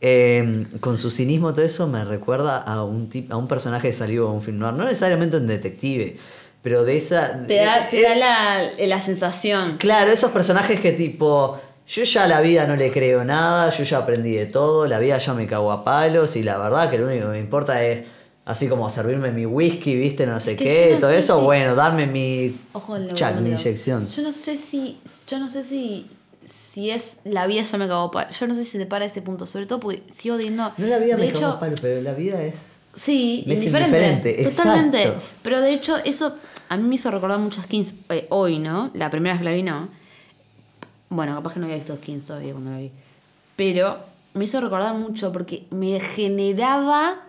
Eh, 0.00 0.66
con 0.80 0.98
su 0.98 1.10
cinismo 1.10 1.54
todo 1.54 1.64
eso 1.64 1.86
me 1.86 2.04
recuerda 2.04 2.58
a 2.58 2.84
un 2.84 3.08
tip- 3.08 3.30
a 3.32 3.36
un 3.38 3.48
personaje 3.48 3.88
que 3.88 3.92
salió 3.94 4.28
a 4.28 4.32
un 4.32 4.42
film 4.42 4.58
noir, 4.58 4.74
no 4.74 4.84
necesariamente 4.84 5.38
un 5.38 5.46
detective, 5.46 6.18
pero 6.64 6.84
de 6.84 6.96
esa 6.96 7.46
Te 7.46 7.56
da, 7.56 7.88
te 7.88 8.00
eh, 8.00 8.02
da 8.02 8.14
la, 8.16 8.70
la 8.86 9.00
sensación. 9.00 9.76
claro, 9.76 10.10
esos 10.10 10.32
personajes 10.32 10.80
que 10.80 10.90
tipo 10.92 11.56
yo 11.86 12.02
ya 12.02 12.24
a 12.24 12.26
la 12.26 12.40
vida 12.40 12.66
no 12.66 12.74
le 12.74 12.90
creo 12.90 13.24
nada, 13.24 13.70
yo 13.70 13.84
ya 13.84 13.98
aprendí 13.98 14.32
de 14.34 14.46
todo, 14.46 14.86
la 14.88 14.98
vida 14.98 15.18
ya 15.18 15.34
me 15.34 15.46
cago 15.46 15.70
a 15.70 15.84
palos 15.84 16.34
y 16.34 16.42
la 16.42 16.56
verdad 16.58 16.90
que 16.90 16.98
lo 16.98 17.06
único 17.06 17.26
que 17.26 17.32
me 17.32 17.38
importa 17.40 17.84
es 17.84 18.04
así 18.46 18.68
como 18.68 18.88
servirme 18.90 19.30
mi 19.30 19.44
whisky, 19.46 19.94
viste, 19.94 20.26
no 20.26 20.40
sé 20.40 20.52
Es 20.52 20.56
que 20.58 20.64
qué, 20.64 20.90
no 20.94 21.00
todo 21.00 21.10
sé 21.10 21.18
eso, 21.18 21.38
si- 21.38 21.44
bueno, 21.44 21.74
darme 21.74 22.06
mi 22.06 22.56
Ojo 22.72 22.96
chac, 23.12 23.36
mi 23.40 23.50
inyección. 23.50 24.06
Yo 24.08 24.22
no 24.22 24.32
sé 24.32 24.56
si. 24.56 24.98
Yo 25.28 25.38
no 25.38 25.48
sé 25.48 25.62
si. 25.64 26.10
Si 26.72 26.90
es 26.90 27.18
la 27.24 27.46
vida 27.46 27.62
ya 27.62 27.78
me 27.78 27.86
cagó 27.86 28.10
pa- 28.10 28.28
Yo 28.30 28.46
no 28.48 28.54
sé 28.54 28.64
si 28.64 28.78
se 28.78 28.86
para 28.86 29.04
ese 29.04 29.22
punto. 29.22 29.46
Sobre 29.46 29.66
todo 29.66 29.78
porque 29.80 30.02
sigo 30.12 30.36
teniendo. 30.36 30.72
No 30.76 30.86
la 30.86 30.98
vida 30.98 31.14
de 31.16 31.22
me 31.22 31.28
hecho, 31.28 31.40
cago 31.40 31.52
a 31.52 31.58
palos, 31.60 31.80
pero 31.80 32.02
la 32.02 32.12
vida 32.14 32.42
es 32.42 32.54
Sí, 32.96 33.44
Es 33.46 33.58
indiferente. 33.58 33.96
indiferente, 34.30 34.44
Totalmente. 34.50 35.02
exacto. 35.02 35.22
Pero 35.42 35.60
de 35.60 35.72
hecho, 35.74 35.96
eso 36.04 36.34
a 36.74 36.76
mí 36.76 36.82
me 36.82 36.96
hizo 36.96 37.10
recordar 37.10 37.38
muchas 37.38 37.64
skins. 37.64 37.94
eh, 38.10 38.26
hoy, 38.30 38.58
¿no? 38.58 38.90
La 38.94 39.10
primera 39.10 39.34
vez 39.34 39.40
que 39.40 39.44
la 39.44 39.54
vi, 39.54 39.62
no. 39.62 39.88
Bueno, 41.08 41.34
capaz 41.36 41.54
que 41.54 41.60
no 41.60 41.66
había 41.66 41.76
visto 41.76 41.96
skins 41.96 42.26
todavía 42.26 42.52
cuando 42.52 42.72
la 42.72 42.78
vi. 42.78 42.90
Pero 43.56 43.98
me 44.34 44.44
hizo 44.44 44.60
recordar 44.60 44.94
mucho 44.94 45.32
porque 45.32 45.66
me 45.70 46.00
generaba 46.00 47.22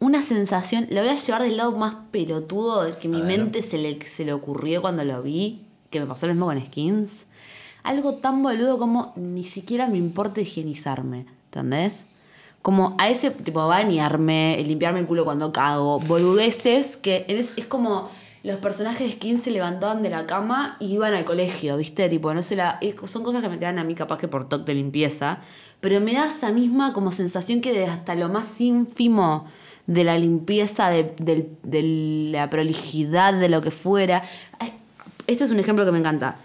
una 0.00 0.22
sensación. 0.22 0.86
Lo 0.90 1.00
voy 1.02 1.10
a 1.10 1.16
llevar 1.16 1.42
del 1.42 1.58
lado 1.58 1.72
más 1.76 1.94
pelotudo 2.10 2.84
de 2.84 2.92
que 2.92 3.08
mi 3.08 3.20
mente 3.20 3.62
se 3.62 3.76
le, 3.76 4.04
se 4.06 4.24
le 4.24 4.32
ocurrió 4.32 4.80
cuando 4.80 5.04
lo 5.04 5.22
vi. 5.22 5.66
Que 5.90 6.00
me 6.00 6.06
pasó 6.06 6.26
lo 6.26 6.32
mismo 6.32 6.46
con 6.46 6.64
skins. 6.64 7.10
Algo 7.82 8.14
tan 8.14 8.42
boludo 8.42 8.78
como 8.78 9.12
ni 9.16 9.44
siquiera 9.44 9.86
me 9.86 9.98
importa 9.98 10.40
higienizarme. 10.40 11.26
¿Entendés? 11.46 12.06
Como 12.62 12.94
a 12.98 13.10
ese 13.10 13.30
tipo 13.30 13.66
bañarme, 13.66 14.62
limpiarme 14.66 15.00
el 15.00 15.06
culo 15.06 15.24
cuando 15.24 15.52
cago, 15.52 15.98
boludeces 16.00 16.96
que 16.96 17.26
es, 17.28 17.52
es 17.56 17.66
como 17.66 18.08
los 18.44 18.56
personajes 18.58 19.06
de 19.06 19.12
Skin 19.12 19.40
se 19.40 19.50
levantaban 19.50 20.02
de 20.02 20.10
la 20.10 20.26
cama 20.26 20.76
y 20.80 20.94
iban 20.94 21.14
al 21.14 21.24
colegio, 21.24 21.76
¿viste? 21.76 22.08
Tipo, 22.08 22.34
no 22.34 22.42
sé, 22.42 22.56
la, 22.56 22.78
es- 22.80 22.96
son 23.10 23.22
cosas 23.22 23.42
que 23.42 23.48
me 23.48 23.58
quedan 23.58 23.78
a 23.78 23.84
mí 23.84 23.94
capaz 23.94 24.18
que 24.18 24.28
por 24.28 24.48
toque 24.48 24.64
de 24.66 24.74
limpieza, 24.74 25.38
pero 25.80 26.00
me 26.00 26.14
da 26.14 26.26
esa 26.26 26.50
misma 26.50 26.92
como 26.92 27.12
sensación 27.12 27.60
que 27.60 27.72
de 27.72 27.86
hasta 27.86 28.14
lo 28.14 28.28
más 28.28 28.60
ínfimo 28.60 29.46
de 29.86 30.04
la 30.04 30.16
limpieza, 30.18 30.88
de, 30.90 31.12
de 31.62 31.82
la 32.32 32.48
prolijidad, 32.50 33.34
de 33.34 33.48
lo 33.48 33.60
que 33.62 33.70
fuera. 33.72 34.22
Este 35.26 35.44
es 35.44 35.50
un 35.50 35.58
ejemplo 35.58 35.84
que 35.84 35.92
me 35.92 35.98
encanta. 35.98 36.36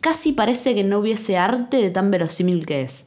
Casi 0.00 0.32
parece 0.32 0.74
que 0.74 0.82
no 0.84 0.98
hubiese 0.98 1.36
arte 1.36 1.76
de 1.78 1.90
tan 1.90 2.10
verosímil 2.10 2.66
que 2.66 2.82
es. 2.82 3.06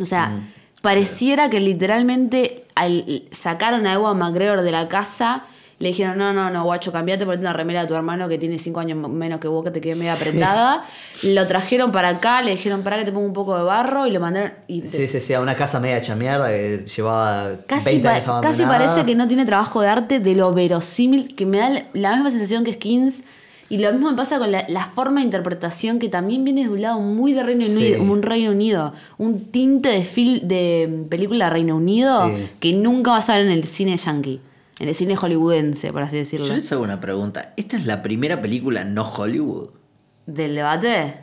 O 0.00 0.04
sea, 0.06 0.40
pareciera 0.82 1.50
que 1.50 1.60
literalmente 1.60 2.64
al, 2.74 3.22
sacaron 3.30 3.86
a 3.86 3.94
Ewan 3.94 4.18
McGregor 4.18 4.62
de 4.62 4.72
la 4.72 4.88
casa, 4.88 5.44
le 5.78 5.88
dijeron, 5.88 6.16
no, 6.16 6.32
no, 6.32 6.50
no, 6.50 6.64
guacho, 6.64 6.92
cambiate, 6.92 7.24
ponete 7.24 7.40
una 7.42 7.52
remera 7.52 7.82
de 7.82 7.88
tu 7.88 7.94
hermano 7.94 8.28
que 8.28 8.38
tiene 8.38 8.58
cinco 8.58 8.80
años 8.80 8.96
menos 9.08 9.40
que 9.40 9.48
vos, 9.48 9.64
que 9.64 9.70
te 9.70 9.80
quede 9.80 9.96
medio 9.96 10.12
apretada. 10.12 10.84
lo 11.24 11.46
trajeron 11.46 11.90
para 11.92 12.10
acá, 12.10 12.42
le 12.42 12.52
dijeron, 12.52 12.82
para 12.82 12.96
que 12.98 13.04
te 13.04 13.12
ponga 13.12 13.26
un 13.26 13.32
poco 13.32 13.56
de 13.56 13.64
barro 13.64 14.06
y 14.06 14.10
lo 14.12 14.20
mandaron... 14.20 14.52
Y 14.68 14.82
Sí, 14.82 15.08
sí, 15.08 15.20
sí, 15.20 15.34
a 15.34 15.40
una 15.40 15.56
casa 15.56 15.80
media 15.80 15.98
hecha 15.98 16.14
mierda 16.14 16.48
que 16.48 16.84
llevaba 16.86 17.50
Casi, 17.66 17.84
20 17.86 18.02
pa- 18.02 18.10
años 18.14 18.24
casi 18.24 18.30
abandonada. 18.62 18.78
parece 18.78 19.04
que 19.06 19.14
no 19.14 19.26
tiene 19.28 19.44
trabajo 19.46 19.80
de 19.80 19.88
arte 19.88 20.20
de 20.20 20.34
lo 20.34 20.52
verosímil, 20.54 21.34
que 21.34 21.44
me 21.46 21.58
da 21.58 21.70
la- 21.92 22.14
misma 22.14 22.30
sensación 22.30 22.64
que 22.64 22.74
Skins. 22.74 23.16
Y 23.70 23.78
lo 23.78 23.90
mismo 23.92 24.10
me 24.10 24.16
pasa 24.16 24.38
con 24.38 24.52
la, 24.52 24.66
la 24.68 24.84
forma 24.94 25.20
de 25.20 25.24
interpretación 25.26 25.98
que 25.98 26.08
también 26.10 26.44
viene 26.44 26.64
de 26.64 26.68
un 26.68 26.82
lado 26.82 27.00
muy 27.00 27.32
de 27.32 27.42
Reino 27.42 27.64
Sí. 27.64 27.72
Unido, 27.74 28.02
un 28.02 28.22
Reino 28.22 28.50
Unido, 28.50 28.92
un 29.16 29.46
tinte 29.50 29.88
de 29.88 30.04
fil, 30.04 30.46
de 30.46 31.06
película 31.08 31.46
de 31.46 31.50
Reino 31.50 31.76
Unido 31.76 32.28
Sí. 32.28 32.48
que 32.60 32.72
nunca 32.74 33.12
vas 33.12 33.28
a 33.30 33.38
ver 33.38 33.46
en 33.46 33.52
el 33.52 33.64
cine 33.64 33.96
yankee, 33.96 34.38
en 34.78 34.88
el 34.88 34.94
cine 34.94 35.16
hollywoodense, 35.16 35.92
por 35.92 36.02
así 36.02 36.16
decirlo. 36.16 36.46
Yo 36.46 36.54
les 36.54 36.70
hago 36.72 36.82
una 36.82 37.00
pregunta. 37.00 37.52
¿Esta 37.56 37.76
es 37.76 37.86
la 37.86 38.02
primera 38.02 38.40
película 38.42 38.84
no 38.84 39.02
Hollywood? 39.02 39.70
del 40.26 40.54
debate. 40.54 41.16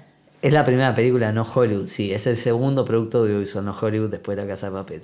Es 0.44 0.54
la 0.54 0.64
primera 0.66 0.94
película 0.96 1.32
No 1.32 1.42
Hollywood, 1.44 1.86
sí. 1.88 2.12
Es 2.12 2.28
el 2.28 2.38
segundo 2.38 2.86
producto 2.86 3.20
audiovisual 3.20 3.66
No 3.66 3.76
Hollywood 3.80 4.10
después 4.12 4.36
de 4.38 4.44
La 4.44 4.48
Casa 4.50 4.68
de 4.68 4.74
Papel. 4.74 5.02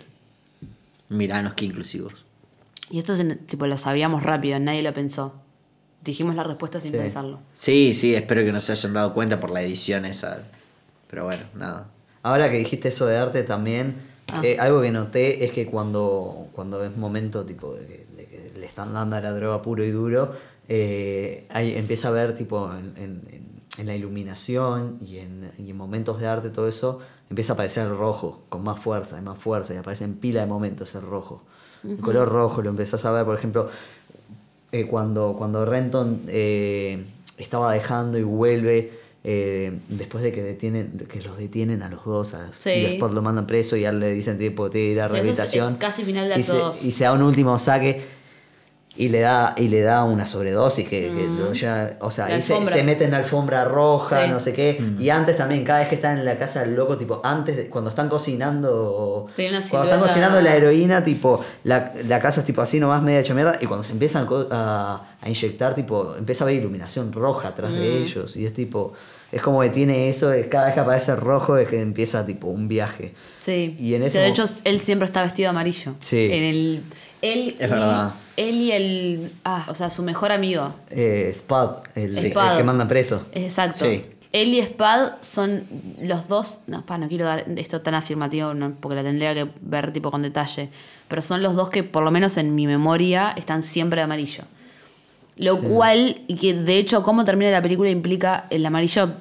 Miranos 1.09 1.53
qué 1.53 1.65
inclusivos. 1.65 2.13
Y 2.89 2.99
esto 2.99 3.13
es, 3.13 3.47
tipo 3.47 3.65
lo 3.67 3.77
sabíamos 3.77 4.23
rápido, 4.23 4.59
nadie 4.59 4.81
lo 4.81 4.93
pensó. 4.93 5.33
Dijimos 6.03 6.35
la 6.35 6.43
respuesta 6.43 6.79
sin 6.79 6.91
Sí. 6.93 6.97
pensarlo. 6.97 7.39
Sí, 7.53 7.93
sí, 7.93 8.15
espero 8.15 8.43
que 8.43 8.51
no 8.51 8.59
se 8.59 8.71
hayan 8.71 8.93
dado 8.93 9.13
cuenta 9.13 9.39
por 9.39 9.49
la 9.49 9.61
edición 9.61 10.05
esa. 10.05 10.43
Pero 11.09 11.25
bueno, 11.25 11.43
nada. 11.55 11.87
Ahora 12.23 12.49
que 12.49 12.57
dijiste 12.57 12.89
eso 12.89 13.05
de 13.07 13.17
arte 13.17 13.43
también, 13.43 13.95
Ah. 14.31 14.41
eh, 14.43 14.57
algo 14.59 14.81
que 14.81 14.91
noté 14.91 15.45
es 15.45 15.51
que 15.51 15.65
cuando, 15.67 16.47
cuando 16.53 16.83
es 16.83 16.95
momento 16.95 17.45
tipo 17.45 17.73
de 17.73 17.85
que, 17.87 18.05
de 18.17 18.25
que 18.25 18.51
le 18.59 18.65
están 18.78 18.93
dando 18.93 19.15
a 19.15 19.21
la 19.21 19.32
droga 19.34 19.59
puro 19.63 19.84
y 19.84 19.89
duro, 19.89 20.34
eh, 20.69 21.47
empieza 21.51 22.09
a 22.09 22.11
ver 22.11 22.36
tipo 22.36 22.69
en, 22.71 22.93
en- 23.03 23.21
en- 23.80 23.86
la 23.88 23.95
iluminación 23.95 24.97
y 25.05 25.17
en, 25.17 25.51
y 25.59 25.69
en 25.69 25.78
momentos 25.78 26.19
de 26.19 26.25
arte 26.28 26.49
todo 26.49 26.67
eso, 26.67 26.99
empieza 27.30 27.53
a 27.53 27.55
aparecer 27.55 27.86
el 27.88 27.95
rojo 27.95 28.41
con 28.49 28.63
más 28.63 28.80
fuerza 28.80 29.19
y 29.19 29.21
más 29.21 29.38
fuerza 29.38 29.73
y 29.75 29.78
aparece 29.78 30.03
en 30.03 30.15
pila 30.15 30.41
de 30.41 30.47
momentos 30.47 30.95
el 30.95 31.01
rojo. 31.03 31.43
El 31.88 31.97
color 31.99 32.28
rojo 32.28 32.61
lo 32.63 32.69
empezás 32.71 33.05
a 33.05 33.11
ver, 33.11 33.23
por 33.23 33.36
ejemplo, 33.38 33.69
eh, 34.71 34.86
cuando, 34.88 35.36
cuando 35.38 35.63
Renton 35.63 36.21
eh, 36.28 37.05
estaba 37.38 37.71
dejando 37.73 38.17
y 38.17 38.23
vuelve 38.23 38.91
eh, 39.23 39.78
después 39.89 40.23
de 40.23 40.32
que 40.32 40.41
detienen 40.41 41.05
que 41.07 41.21
los 41.21 41.38
detienen 41.38 41.84
a 41.84 41.89
los 41.89 42.03
dos 42.03 42.34
a, 42.34 42.51
Sí. 42.53 42.71
y 42.71 42.82
después 42.84 43.13
lo 43.13 43.21
mandan 43.21 43.45
preso 43.45 43.75
y 43.78 43.82
ya 43.82 43.91
le 43.91 44.09
dicen 44.11 44.38
tipo 44.39 44.69
te 44.71 44.80
ir 44.80 44.99
a 45.01 45.05
es, 45.05 45.11
rehabilitación 45.11 45.73
eh, 45.73 45.78
casi 45.80 46.03
final 46.03 46.30
de 46.30 46.39
y, 46.39 46.43
se, 46.43 46.61
y 46.82 46.91
se 46.91 47.03
da 47.03 47.13
un 47.13 47.21
último 47.21 47.59
saque 47.59 48.16
y 48.99 49.09
le 49.09 49.19
da 49.19 49.53
y 49.57 49.67
le 49.67 49.81
da 49.81 50.03
una 50.03 50.25
sobredosis 50.25 50.87
que, 50.87 51.11
que 51.11 51.27
lo 51.39 51.53
lleva- 51.53 51.91
o 52.01 52.09
sea 52.09 52.25
Mm. 52.25 52.31
Ahí 52.31 52.41
se, 52.41 52.65
se 52.65 52.83
mete 52.83 53.05
en 53.05 53.11
la 53.11 53.17
alfombra 53.19 53.63
roja 53.63 54.23
Sí. 54.25 54.29
no 54.31 54.39
sé 54.39 54.53
qué 54.53 54.81
y 54.99 55.09
antes 55.09 55.37
también 55.37 55.63
cada 55.63 55.79
vez 55.79 55.87
que 55.89 55.95
están 55.95 56.17
en 56.17 56.25
la 56.25 56.35
casa 56.37 56.61
del 56.61 56.73
loco 56.75 56.97
tipo 56.97 57.21
antes 57.23 57.55
de- 57.57 57.67
cuando 57.69 57.89
están 57.91 58.09
cocinando 58.09 59.27
cuando 59.35 59.59
están 59.85 59.99
cocinando 59.99 60.41
la 60.41 60.55
heroína 60.55 61.03
tipo 61.03 61.43
la, 61.63 61.93
la 62.07 62.19
casa 62.19 62.39
es 62.41 62.45
tipo 62.47 62.61
así 62.61 62.79
nomás 62.79 63.01
media 63.03 63.19
hecha 63.19 63.33
mierda 63.33 63.57
y 63.61 63.65
cuando 63.65 63.83
se 63.83 63.91
empiezan 63.91 64.27
a, 64.51 65.01
a 65.21 65.29
inyectar 65.29 65.75
tipo 65.75 66.15
empieza 66.17 66.43
a 66.43 66.47
haber 66.47 66.59
iluminación 66.59 67.13
roja 67.13 67.49
atrás 67.49 67.71
de 67.71 67.77
Mm. 67.77 68.03
ellos 68.03 68.35
y 68.35 68.45
es 68.45 68.53
tipo 68.53 68.93
es 69.31 69.41
como 69.41 69.61
que 69.61 69.69
tiene 69.69 70.09
eso 70.09 70.29
de 70.29 70.47
cada 70.49 70.65
vez 70.65 70.73
que 70.73 70.79
aparece 70.79 71.15
rojo 71.15 71.57
es 71.57 71.67
que 71.67 71.79
empieza 71.81 72.25
tipo 72.25 72.47
un 72.47 72.67
viaje 72.67 73.13
Sí. 73.39 73.75
Y 73.79 73.93
en 73.93 74.03
ese 74.03 74.19
de 74.19 74.27
hecho, 74.27 74.43
él 74.65 74.81
siempre 74.81 75.05
está 75.05 75.21
vestido 75.21 75.45
de 75.47 75.49
amarillo. 75.51 75.93
Sí. 75.99 76.27
En 76.31 76.43
el. 76.43 76.81
Él 77.21 77.55
Es 77.57 77.67
y, 77.67 77.71
verdad. 77.71 78.09
Él 78.38 78.55
y 78.55 78.71
el. 78.71 79.31
Ah, 79.43 79.65
o 79.67 79.75
sea, 79.75 79.89
su 79.89 80.03
mejor 80.03 80.31
amigo. 80.31 80.73
eh, 80.91 81.31
Spud 81.33 81.83
el, 81.95 82.33
que 82.33 82.63
mandan 82.63 82.88
preso 82.88 83.25
Exacto. 83.33 83.85
Sí. 83.85 84.05
Él 84.31 84.53
y 84.53 84.59
Spad 84.61 85.13
son 85.21 85.63
los 86.01 86.27
dos. 86.27 86.59
No, 86.67 86.85
pa, 86.85 86.97
no 86.97 87.07
quiero 87.07 87.25
dar 87.25 87.45
esto 87.55 87.81
tan 87.81 87.95
afirmativo 87.95 88.53
no, 88.53 88.73
porque 88.79 88.95
la 88.95 89.03
tendría 89.03 89.33
que 89.33 89.47
ver 89.61 89.91
tipo 89.91 90.11
con 90.11 90.21
detalle. 90.21 90.69
Pero 91.07 91.21
son 91.21 91.41
los 91.41 91.55
dos 91.55 91.69
que, 91.69 91.83
por 91.83 92.03
lo 92.03 92.11
menos 92.11 92.38
en 92.38 92.53
mi 92.53 92.67
memoria, 92.67 93.33
están 93.38 93.63
siempre 93.63 93.99
de 93.99 94.03
amarillo. 94.03 94.43
Lo 95.38 95.59
cual, 95.59 96.21
y 96.27 96.35
que 96.35 96.53
de 96.53 96.77
hecho, 96.77 97.03
cómo 97.03 97.23
termina 97.23 97.51
la 97.51 97.61
película 97.61 97.89
implica 97.89 98.45
el 98.49 98.65
amarillo, 98.65 99.11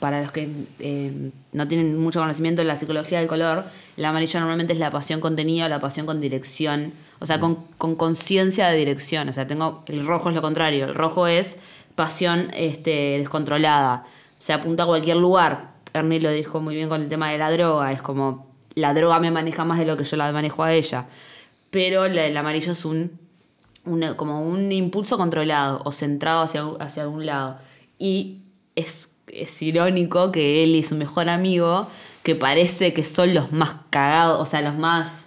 para 0.00 0.22
los 0.22 0.32
que 0.32 0.48
eh, 0.78 1.30
no 1.52 1.68
tienen 1.68 1.98
mucho 1.98 2.20
conocimiento 2.20 2.62
de 2.62 2.68
la 2.68 2.76
psicología 2.76 3.18
del 3.18 3.28
color, 3.28 3.64
el 3.96 4.04
amarillo 4.04 4.40
normalmente 4.40 4.72
es 4.72 4.78
la 4.78 4.90
pasión 4.90 5.20
contenida 5.20 5.66
o 5.66 5.68
la 5.68 5.80
pasión 5.80 6.06
con 6.06 6.20
dirección, 6.20 6.92
o 7.24 7.26
sea, 7.26 7.40
con 7.40 7.56
con 7.78 7.96
conciencia 7.96 8.68
de 8.68 8.76
dirección. 8.76 9.30
O 9.30 9.32
sea, 9.32 9.46
tengo 9.46 9.82
el 9.86 10.06
rojo 10.06 10.28
es 10.28 10.34
lo 10.34 10.42
contrario, 10.42 10.84
el 10.84 10.94
rojo 10.94 11.26
es 11.26 11.56
pasión 11.94 12.50
este, 12.54 13.18
descontrolada, 13.18 14.04
se 14.40 14.52
apunta 14.52 14.82
a 14.82 14.86
cualquier 14.86 15.16
lugar. 15.16 15.70
Ernie 15.94 16.20
lo 16.20 16.30
dijo 16.30 16.60
muy 16.60 16.74
bien 16.74 16.90
con 16.90 17.00
el 17.00 17.08
tema 17.08 17.30
de 17.30 17.38
la 17.38 17.50
droga, 17.50 17.92
es 17.92 18.02
como 18.02 18.46
la 18.74 18.92
droga 18.92 19.20
me 19.20 19.30
maneja 19.30 19.64
más 19.64 19.78
de 19.78 19.86
lo 19.86 19.96
que 19.96 20.04
yo 20.04 20.18
la 20.18 20.32
manejo 20.32 20.62
a 20.64 20.74
ella. 20.74 21.06
Pero 21.70 22.04
el 22.04 22.36
amarillo 22.36 22.72
es 22.72 22.84
un 22.84 23.18
como 24.16 24.42
un 24.42 24.70
impulso 24.70 25.16
controlado 25.16 25.80
o 25.86 25.92
centrado 25.92 26.42
hacia, 26.42 26.64
hacia 26.78 27.04
algún 27.04 27.24
lado. 27.24 27.58
Y 27.98 28.42
es, 28.76 29.14
es 29.28 29.62
irónico 29.62 30.30
que 30.30 30.62
él 30.62 30.74
y 30.74 30.82
su 30.82 30.94
mejor 30.94 31.30
amigo, 31.30 31.86
que 32.22 32.34
parece 32.34 32.92
que 32.92 33.02
son 33.02 33.32
los 33.32 33.50
más 33.50 33.76
cagados, 33.88 34.40
o 34.40 34.44
sea, 34.46 34.60
los 34.60 34.76
más... 34.76 35.23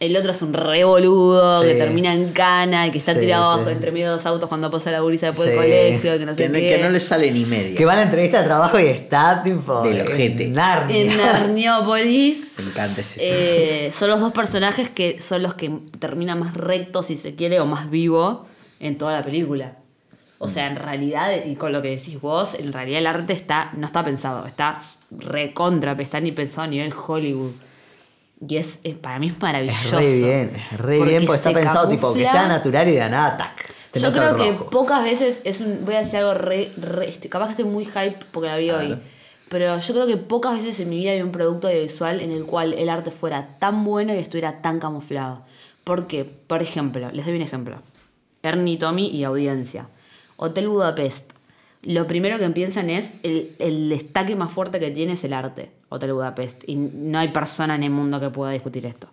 El 0.00 0.16
otro 0.16 0.30
es 0.30 0.42
un 0.42 0.52
re 0.52 0.84
boludo, 0.84 1.60
Sí. 1.62 1.68
que 1.68 1.74
termina 1.74 2.12
en 2.14 2.28
cana 2.32 2.86
y 2.86 2.92
que 2.92 2.98
está 2.98 3.14
Sí, 3.14 3.20
tirado 3.20 3.42
sí. 3.44 3.50
abajo 3.54 3.70
entre 3.70 3.90
medio 3.90 4.06
de 4.06 4.12
dos 4.12 4.26
autos 4.26 4.48
cuando 4.48 4.70
pasa 4.70 4.92
la 4.92 5.00
gurisa 5.00 5.26
después 5.26 5.48
del 5.48 5.56
colegio, 5.58 6.18
que 6.18 6.24
no 6.24 6.34
sé 6.36 6.46
Que, 6.46 6.52
qué. 6.60 6.68
que 6.76 6.78
no 6.82 6.90
le 6.90 7.00
sale 7.00 7.32
ni 7.32 7.44
media. 7.44 7.76
que 7.76 7.84
va 7.84 7.94
a 7.94 7.96
la 7.96 8.02
entrevista 8.02 8.38
de 8.40 8.44
trabajo 8.46 8.78
y 8.78 8.84
está 8.86 9.42
tipo 9.42 9.82
Del 9.82 10.02
ojete. 10.06 10.44
en 10.44 10.52
Narnia 10.54 11.00
En 11.00 11.16
Narniópolis. 11.16 12.54
Me 12.58 12.64
encanta 12.70 13.00
ese 13.00 13.18
Eh, 13.86 13.92
son 13.92 14.10
los 14.10 14.20
dos 14.20 14.32
personajes 14.32 14.88
que 14.88 15.20
son 15.20 15.42
los 15.42 15.54
que 15.54 15.72
terminan 15.98 16.38
más 16.38 16.54
rectos, 16.54 17.06
si 17.06 17.16
se 17.16 17.34
quiere, 17.34 17.58
o 17.60 17.66
más 17.66 17.90
vivo 17.90 18.46
en 18.80 18.98
toda 18.98 19.12
la 19.12 19.24
película. 19.24 19.78
O 20.38 20.48
sea, 20.48 20.68
en 20.68 20.76
realidad, 20.76 21.32
y 21.44 21.56
con 21.56 21.72
lo 21.72 21.82
que 21.82 21.88
decís 21.90 22.20
vos, 22.20 22.54
en 22.54 22.72
realidad 22.72 23.00
el 23.00 23.06
arte 23.08 23.32
está 23.32 23.72
no 23.76 23.84
está 23.86 24.04
pensado, 24.04 24.46
está 24.46 24.78
recontra, 25.10 25.96
está 25.98 26.20
ni 26.20 26.30
pensado 26.30 26.62
a 26.62 26.66
nivel 26.68 26.92
Hollywood. 26.94 27.50
Y 28.46 28.56
es, 28.56 28.78
eh, 28.84 28.94
para 28.94 29.18
mí 29.18 29.28
es 29.28 29.38
maravilloso. 29.40 29.78
es 29.78 29.90
re 29.92 30.14
bien 30.14 30.52
es 30.54 30.78
re 30.78 31.00
bien 31.04 31.26
porque 31.26 31.36
está 31.38 31.50
pensado 31.52 31.88
tipo 31.88 32.12
que 32.14 32.26
sea 32.26 32.46
natural 32.48 32.88
y 32.88 32.92
de 32.92 33.10
nada 33.10 33.36
tac 33.36 33.74
te 33.90 34.00
yo 34.00 34.12
creo 34.12 34.36
que 34.36 34.52
pocas 34.70 35.02
veces 35.02 35.40
es 35.44 35.60
un. 35.60 35.80
Voy 35.84 35.94
a 35.94 35.98
decir 36.00 36.18
algo 36.18 36.34
re. 36.34 36.70
re- 36.76 37.08
estoy- 37.08 37.30
capaz 37.30 37.46
que 37.46 37.50
estoy 37.52 37.64
muy 37.64 37.84
hype 37.86 38.18
porque 38.32 38.48
la 38.50 38.56
vi 38.58 38.70
hoy. 38.70 38.98
Pero 39.48 39.78
yo 39.78 39.94
creo 39.94 40.06
que 40.06 40.18
pocas 40.18 40.52
veces 40.62 40.78
en 40.80 40.90
mi 40.90 40.98
vida 40.98 41.14
vi 41.14 41.22
un 41.22 41.32
producto 41.32 41.68
audiovisual 41.68 42.20
en 42.20 42.30
el 42.30 42.44
cual 42.44 42.74
el 42.74 42.90
arte 42.90 43.10
fuera 43.10 43.48
tan 43.58 43.82
bueno 43.84 44.14
y 44.14 44.18
estuviera 44.18 44.60
tan 44.60 44.78
camuflado. 44.78 45.40
¿Por 45.84 46.06
qué? 46.06 46.26
Por 46.26 46.60
ejemplo, 46.60 47.10
les 47.12 47.24
doy 47.24 47.34
un 47.36 47.40
ejemplo. 47.42 47.80
Ernie, 48.42 48.76
Tommy 48.76 49.08
y 49.08 49.24
audiencia. 49.24 49.88
Hotel 50.36 50.68
Budapest. 50.68 51.32
Lo 51.82 52.06
primero 52.06 52.38
que 52.38 52.48
piensan 52.50 52.90
es 52.90 53.10
el, 53.22 53.56
el 53.58 53.88
destaque 53.88 54.36
más 54.36 54.52
fuerte 54.52 54.78
que 54.80 54.90
tiene 54.90 55.14
es 55.14 55.24
el 55.24 55.32
arte. 55.32 55.70
Hotel 55.88 56.12
Budapest. 56.12 56.64
Y 56.68 56.76
no 56.76 57.18
hay 57.18 57.28
persona 57.28 57.74
en 57.74 57.82
el 57.84 57.90
mundo 57.90 58.20
que 58.20 58.30
pueda 58.30 58.52
discutir 58.52 58.86
esto. 58.86 59.08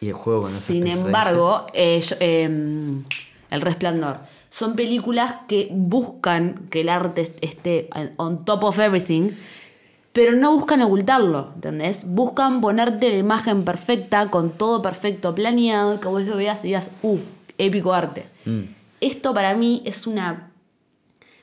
y 0.00 0.08
el 0.08 0.12
juego 0.14 0.42
con 0.42 0.52
Sin 0.52 0.86
embargo, 0.86 1.66
eh, 1.72 2.00
yo- 2.00 2.16
eh, 2.20 2.44
El 3.50 3.60
Resplandor 3.62 4.18
son 4.50 4.76
películas 4.76 5.34
que 5.48 5.68
buscan 5.72 6.66
que 6.70 6.82
el 6.82 6.88
arte 6.88 7.22
est- 7.22 7.38
esté 7.42 7.88
on 8.16 8.44
top 8.44 8.64
of 8.64 8.78
everything, 8.78 9.30
pero 10.12 10.32
no 10.32 10.52
buscan 10.54 10.82
ocultarlo, 10.82 11.50
¿entendés? 11.54 12.04
Buscan 12.06 12.60
ponerte 12.60 13.10
la 13.10 13.16
imagen 13.18 13.64
perfecta, 13.64 14.30
con 14.30 14.50
todo 14.50 14.82
perfecto 14.82 15.34
planeado, 15.34 15.98
que 16.00 16.08
vos 16.08 16.22
lo 16.22 16.36
veas 16.36 16.62
y 16.64 16.68
digas, 16.68 16.90
uh, 17.02 17.18
épico 17.56 17.92
arte. 17.92 18.26
Esto 19.00 19.32
para 19.34 19.54
mí 19.56 19.82
es 19.84 20.06
una 20.06 20.50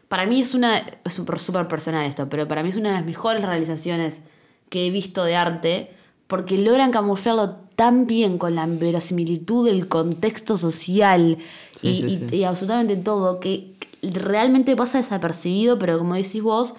para 0.07 0.25
mí 0.27 0.39
es 0.41 0.53
una. 0.53 0.77
Es 1.03 1.13
súper 1.13 1.67
personal 1.67 2.05
esto, 2.05 2.29
pero 2.29 2.47
para 2.47 2.63
mí 2.63 2.69
es 2.69 2.75
una 2.77 2.89
de 2.89 2.95
las 2.95 3.05
mejores 3.05 3.43
realizaciones 3.43 4.19
que 4.75 4.85
he 4.87 4.89
visto 4.89 5.23
de 5.23 5.37
arte 5.37 5.89
porque 6.27 6.57
logran 6.57 6.91
camuflarlo 6.91 7.51
tan 7.77 8.07
bien 8.07 8.37
con 8.37 8.55
la 8.55 8.65
verosimilitud 8.65 9.65
del 9.67 9.87
contexto 9.87 10.57
social 10.57 11.37
Sí, 11.73 11.87
y, 11.87 11.95
sí, 11.95 12.05
y- 12.25 12.29
sí. 12.29 12.35
y 12.35 12.43
absolutamente 12.43 12.97
todo, 12.97 13.39
que 13.39 13.71
realmente 14.01 14.75
pasa 14.75 14.97
desapercibido, 14.97 15.79
pero 15.79 15.97
como 15.97 16.15
decís 16.15 16.41
vos, 16.41 16.73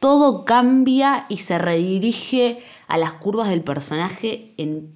todo 0.00 0.44
cambia 0.44 1.26
y 1.28 1.36
se 1.36 1.56
redirige 1.58 2.64
a 2.88 2.98
las 2.98 3.12
curvas 3.14 3.48
del 3.48 3.60
personaje 3.62 4.52
en. 4.56 4.90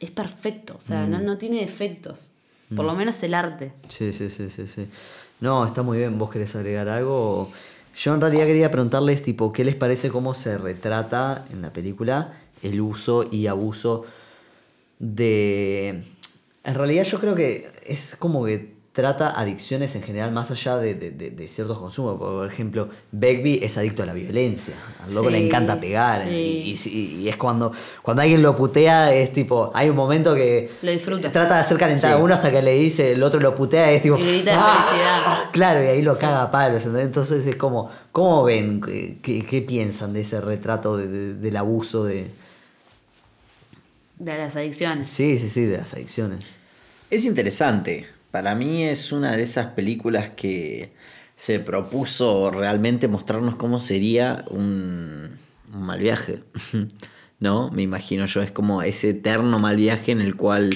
Es 0.00 0.10
perfecto, 0.10 0.74
o 0.76 0.80
sea, 0.82 1.06
Mm. 1.06 1.10
no, 1.10 1.18
no 1.20 1.38
tiene 1.38 1.60
defectos. 1.60 2.28
Por 2.76 2.84
lo 2.84 2.92
menos 2.94 3.22
el 3.22 3.32
arte. 3.32 3.72
Sí, 3.88 4.12
sí, 4.12 4.28
sí, 4.28 4.50
sí, 4.50 4.66
sí. 4.66 4.86
No, 5.40 5.64
está 5.64 5.82
muy 5.82 5.96
bien. 5.98 6.18
¿Vos 6.18 6.28
querés 6.30 6.54
agregar 6.54 6.86
algo? 6.90 7.50
Yo 7.98 8.14
en 8.14 8.20
realidad 8.20 8.46
quería 8.46 8.70
preguntarles, 8.70 9.22
tipo, 9.22 9.52
¿qué 9.52 9.64
les 9.64 9.74
parece 9.74 10.08
cómo 10.08 10.32
se 10.32 10.56
retrata 10.56 11.44
en 11.50 11.62
la 11.62 11.72
película 11.72 12.32
el 12.62 12.80
uso 12.80 13.28
y 13.28 13.48
abuso 13.48 14.04
de... 15.00 16.04
En 16.62 16.74
realidad 16.74 17.02
yo 17.02 17.18
creo 17.18 17.34
que 17.34 17.72
es 17.84 18.14
como 18.16 18.44
que 18.44 18.77
trata 18.98 19.38
adicciones 19.38 19.94
en 19.94 20.02
general 20.02 20.32
más 20.32 20.50
allá 20.50 20.76
de, 20.76 20.94
de- 20.96 21.12
de- 21.12 21.30
de 21.30 21.46
ciertos 21.46 21.78
consumos. 21.78 22.18
Por 22.18 22.44
ejemplo, 22.44 22.88
Begbie 23.12 23.64
es 23.64 23.78
adicto 23.78 24.02
a 24.02 24.06
la 24.06 24.12
violencia. 24.12 24.74
Al 25.04 25.14
loco 25.14 25.30
le 25.30 25.46
encanta 25.46 25.78
pegar. 25.78 26.26
sí. 26.26 26.34
Y, 26.34 26.70
y 26.72 26.76
si- 26.76 27.14
y 27.22 27.28
es 27.28 27.36
cuando, 27.36 27.70
cuando 28.02 28.22
alguien 28.22 28.42
lo 28.42 28.56
putea, 28.56 29.14
es 29.14 29.32
tipo, 29.32 29.70
hay 29.72 29.88
un 29.88 29.94
momento 29.94 30.34
que 30.34 30.68
Lo 30.82 30.90
disfruta. 30.90 31.30
trata 31.30 31.54
de 31.54 31.60
hacer 31.60 31.78
calentar 31.78 32.12
a 32.12 32.16
uno 32.18 32.34
hasta 32.34 32.50
que 32.50 32.60
le 32.60 32.72
dice, 32.74 33.12
el 33.12 33.22
otro 33.22 33.38
lo 33.38 33.54
putea 33.54 33.92
y 33.92 33.96
es 33.96 34.02
tipo. 34.02 34.18
Y 34.18 34.22
grita 34.26 34.52
"Ah". 34.56 34.84
felicidad. 34.88 35.50
Claro, 35.52 35.84
y 35.84 35.86
ahí 35.86 36.02
lo 36.02 36.18
caga 36.18 36.42
a 36.42 36.50
palos. 36.50 36.84
Entonces 36.84 37.46
es 37.46 37.54
como, 37.54 37.88
¿cómo 38.10 38.42
ven? 38.42 38.80
¿Qué, 38.80 39.18
qué- 39.22 39.46
qué 39.46 39.62
piensan 39.62 40.12
de 40.12 40.22
ese 40.22 40.40
retrato 40.40 40.96
de- 40.96 41.06
de- 41.06 41.34
del 41.34 41.56
abuso 41.56 42.02
de. 42.02 42.30
De 44.18 44.36
las 44.36 44.56
adicciones. 44.56 45.06
Sí, 45.06 45.38
sí, 45.38 45.48
sí, 45.48 45.66
de 45.66 45.78
las 45.78 45.94
adicciones. 45.94 46.40
Es 47.10 47.24
interesante. 47.24 48.08
Para 48.30 48.54
mí 48.54 48.84
es 48.84 49.12
una 49.12 49.36
de 49.36 49.42
esas 49.42 49.68
películas 49.68 50.30
que 50.30 50.92
se 51.36 51.60
propuso 51.60 52.50
realmente 52.50 53.08
mostrarnos 53.08 53.56
cómo 53.56 53.80
sería 53.80 54.44
un, 54.50 55.38
mal 55.70 56.00
viaje. 56.00 56.42
¿No? 57.40 57.70
Me 57.70 57.82
imagino 57.82 58.26
yo, 58.26 58.42
es 58.42 58.50
como 58.50 58.82
ese 58.82 59.10
eterno 59.10 59.60
mal 59.60 59.76
viaje 59.76 60.10
en 60.10 60.20
el 60.20 60.34
cual 60.34 60.70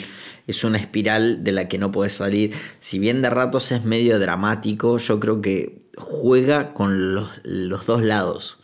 es 0.47 0.63
una 0.63 0.79
espiral 0.79 1.43
de 1.43 1.51
la 1.51 1.67
que 1.69 1.79
no 1.79 1.91
puedes 1.91 2.13
salir. 2.13 2.55
Si 2.79 3.01
bien 3.01 3.21
de 3.21 3.31
ratos 3.31 3.73
es 3.73 3.85
medio 3.85 4.21
dramático, 4.21 4.99
yo 4.99 5.19
creo 5.19 5.41
que 5.41 5.83
juega 5.97 6.73
con 6.73 7.15
los, 7.15 7.33
los 7.43 7.87
dos 7.87 8.03
lados. 8.03 8.59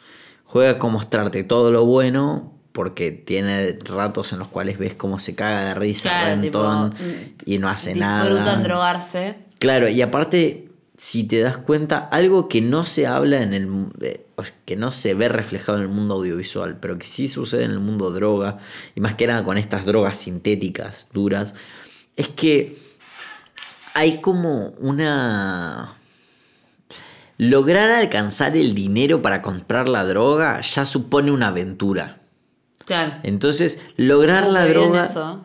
Juega 0.45 0.79
con 0.79 0.93
mostrarte 0.93 1.43
todo 1.43 1.73
lo 1.73 1.85
bueno, 1.87 2.58
porque 2.79 3.11
tiene 3.11 3.77
ratos 3.87 4.33
en 4.33 4.39
los 4.39 4.47
cuales 4.47 4.79
ves 4.79 4.95
cómo 4.95 5.19
se 5.19 5.35
caga 5.35 5.65
de 5.65 5.75
risa 5.75 6.11
Claro, 6.11 6.41
Renton 6.41 6.91
tipo, 6.93 7.05
mm, 7.05 7.43
y 7.45 7.59
no 7.59 7.69
hace 7.69 7.93
Disfrutan 7.93 8.45
nada. 8.45 8.63
drogarse. 8.63 9.35
Claro, 9.59 9.89
y 9.89 10.01
aparte, 10.01 10.69
si 10.97 11.27
te 11.27 11.41
das 11.41 11.57
cuenta, 11.57 11.99
algo 11.99 12.49
que 12.49 12.61
no 12.61 12.87
se 12.87 13.09
habla 13.09 13.43
en 13.43 13.53
el 13.53 13.69
eh, 14.01 14.25
que 14.65 14.77
no 14.77 14.93
se 14.93 15.15
ve 15.15 15.29
reflejado 15.29 15.79
en 15.79 15.83
el 15.83 15.89
mundo 15.89 16.15
audiovisual, 16.15 16.77
pero 16.79 16.97
que 16.99 17.07
sí 17.09 17.27
sucede 17.27 17.65
en 17.65 17.73
el 17.73 17.81
mundo 17.81 18.13
droga, 18.13 18.59
y 18.95 19.01
más 19.01 19.17
que 19.17 19.27
nada 19.27 19.43
con 19.43 19.59
estas 19.59 19.85
drogas 19.85 20.17
sintéticas 20.17 21.09
duras, 21.13 21.55
es 22.15 22.29
que 22.29 22.79
hay 23.95 24.21
como 24.21 24.69
una 24.79 25.97
lograr 27.39 27.91
alcanzar 27.91 28.57
el 28.57 28.73
dinero 28.77 29.21
para 29.21 29.43
comprar 29.43 29.89
la 29.89 30.05
droga 30.05 30.61
ya 30.61 30.87
supone 30.87 31.33
una 31.33 31.49
aventura. 31.49 32.19
Claro. 32.89 33.15
Entonces, 33.23 33.81
lograr 33.97 34.49
la 34.49 34.67
droga 34.67 35.05
eso. 35.05 35.45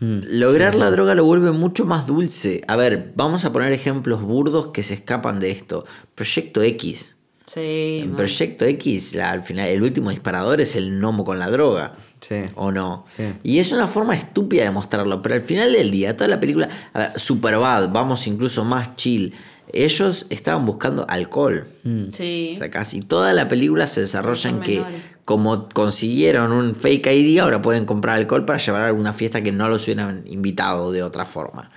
Lograr 0.00 0.74
la 0.74 0.90
droga 0.90 1.14
lo 1.14 1.24
vuelve 1.24 1.50
mucho 1.52 1.84
más 1.86 2.06
dulce. 2.06 2.62
A 2.68 2.76
ver, 2.76 3.12
vamos 3.16 3.44
a 3.44 3.52
poner 3.52 3.72
ejemplos 3.72 4.22
burdos 4.22 4.68
que 4.68 4.82
se 4.82 4.94
escapan 4.94 5.40
de 5.40 5.50
esto. 5.50 5.84
Proyecto 6.14 6.62
X. 6.62 7.16
Sí. 7.46 8.00
En. 8.04 8.16
Proyecto 8.16 8.64
X, 8.64 9.14
la- 9.14 9.30
al 9.30 9.42
final, 9.44 9.68
el 9.68 9.82
último 9.82 10.10
disparador 10.10 10.60
es 10.60 10.76
el 10.76 10.98
gnomo 10.98 11.24
con 11.24 11.38
la 11.38 11.50
droga. 11.50 11.94
Sí. 12.20 12.42
¿O 12.54 12.70
no? 12.72 13.04
Sí. 13.16 13.24
Y 13.42 13.58
es 13.58 13.70
una 13.72 13.86
forma 13.86 14.14
estúpida 14.16 14.64
de 14.64 14.70
mostrarlo. 14.70 15.20
Pero 15.22 15.34
al 15.36 15.42
final 15.42 15.72
del 15.72 15.90
día, 15.90 16.16
toda 16.16 16.28
la 16.28 16.40
película. 16.40 16.68
A 16.92 16.98
ver, 16.98 17.18
Superbad, 17.18 17.90
vamos 17.90 18.26
incluso 18.26 18.64
más 18.64 18.96
chill. 18.96 19.34
Ellos 19.72 20.26
estaban 20.30 20.64
buscando 20.66 21.06
alcohol. 21.08 21.66
Sí. 22.12 22.52
O 22.54 22.56
sea, 22.56 22.70
casi 22.70 23.02
toda 23.02 23.32
la 23.32 23.48
película 23.48 23.86
se 23.86 24.02
desarrolla 24.02 24.50
en 24.50 24.60
que, 24.60 24.82
como 25.24 25.68
consiguieron 25.68 26.52
un 26.52 26.74
fake 26.74 27.06
ID, 27.06 27.38
ahora 27.40 27.62
pueden 27.62 27.86
comprar 27.86 28.16
alcohol 28.16 28.44
para 28.44 28.58
llevar 28.58 28.82
a 28.82 28.86
alguna 28.86 29.12
fiesta 29.12 29.42
que 29.42 29.52
no 29.52 29.68
los 29.68 29.84
hubieran 29.84 30.22
invitado 30.26 30.92
de 30.92 31.02
otra 31.02 31.26
forma. 31.26 31.70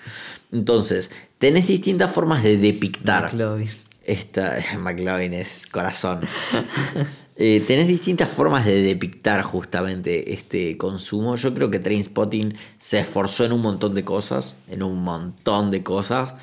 Entonces, 0.52 1.12
tenés 1.40 1.68
distintas 1.68 2.12
formas 2.12 2.44
de 2.44 2.58
depictar. 2.58 3.24
McLovin. 3.34 3.70
Esta, 4.06 4.58
McLovin 4.80 5.34
es 5.34 5.66
corazón. 5.68 6.22
Eh, 7.40 7.64
tenés 7.68 7.88
distintas 7.88 8.32
formas 8.32 8.66
de 8.66 8.82
depictar 8.82 9.44
justamente 9.44 10.34
este 10.34 10.76
consumo. 10.76 11.36
Yo 11.36 11.54
creo 11.54 11.70
que 11.70 11.78
Trainspotting 11.78 12.58
se 12.80 13.00
esforzó 13.00 13.46
en 13.46 13.52
un 13.52 13.62
montón 13.62 13.94
de 13.94 14.04
cosas, 14.04 14.58
en 14.68 14.82
un 14.82 15.04
montón 15.04 15.70
de 15.70 15.84
cosas. 15.84 16.34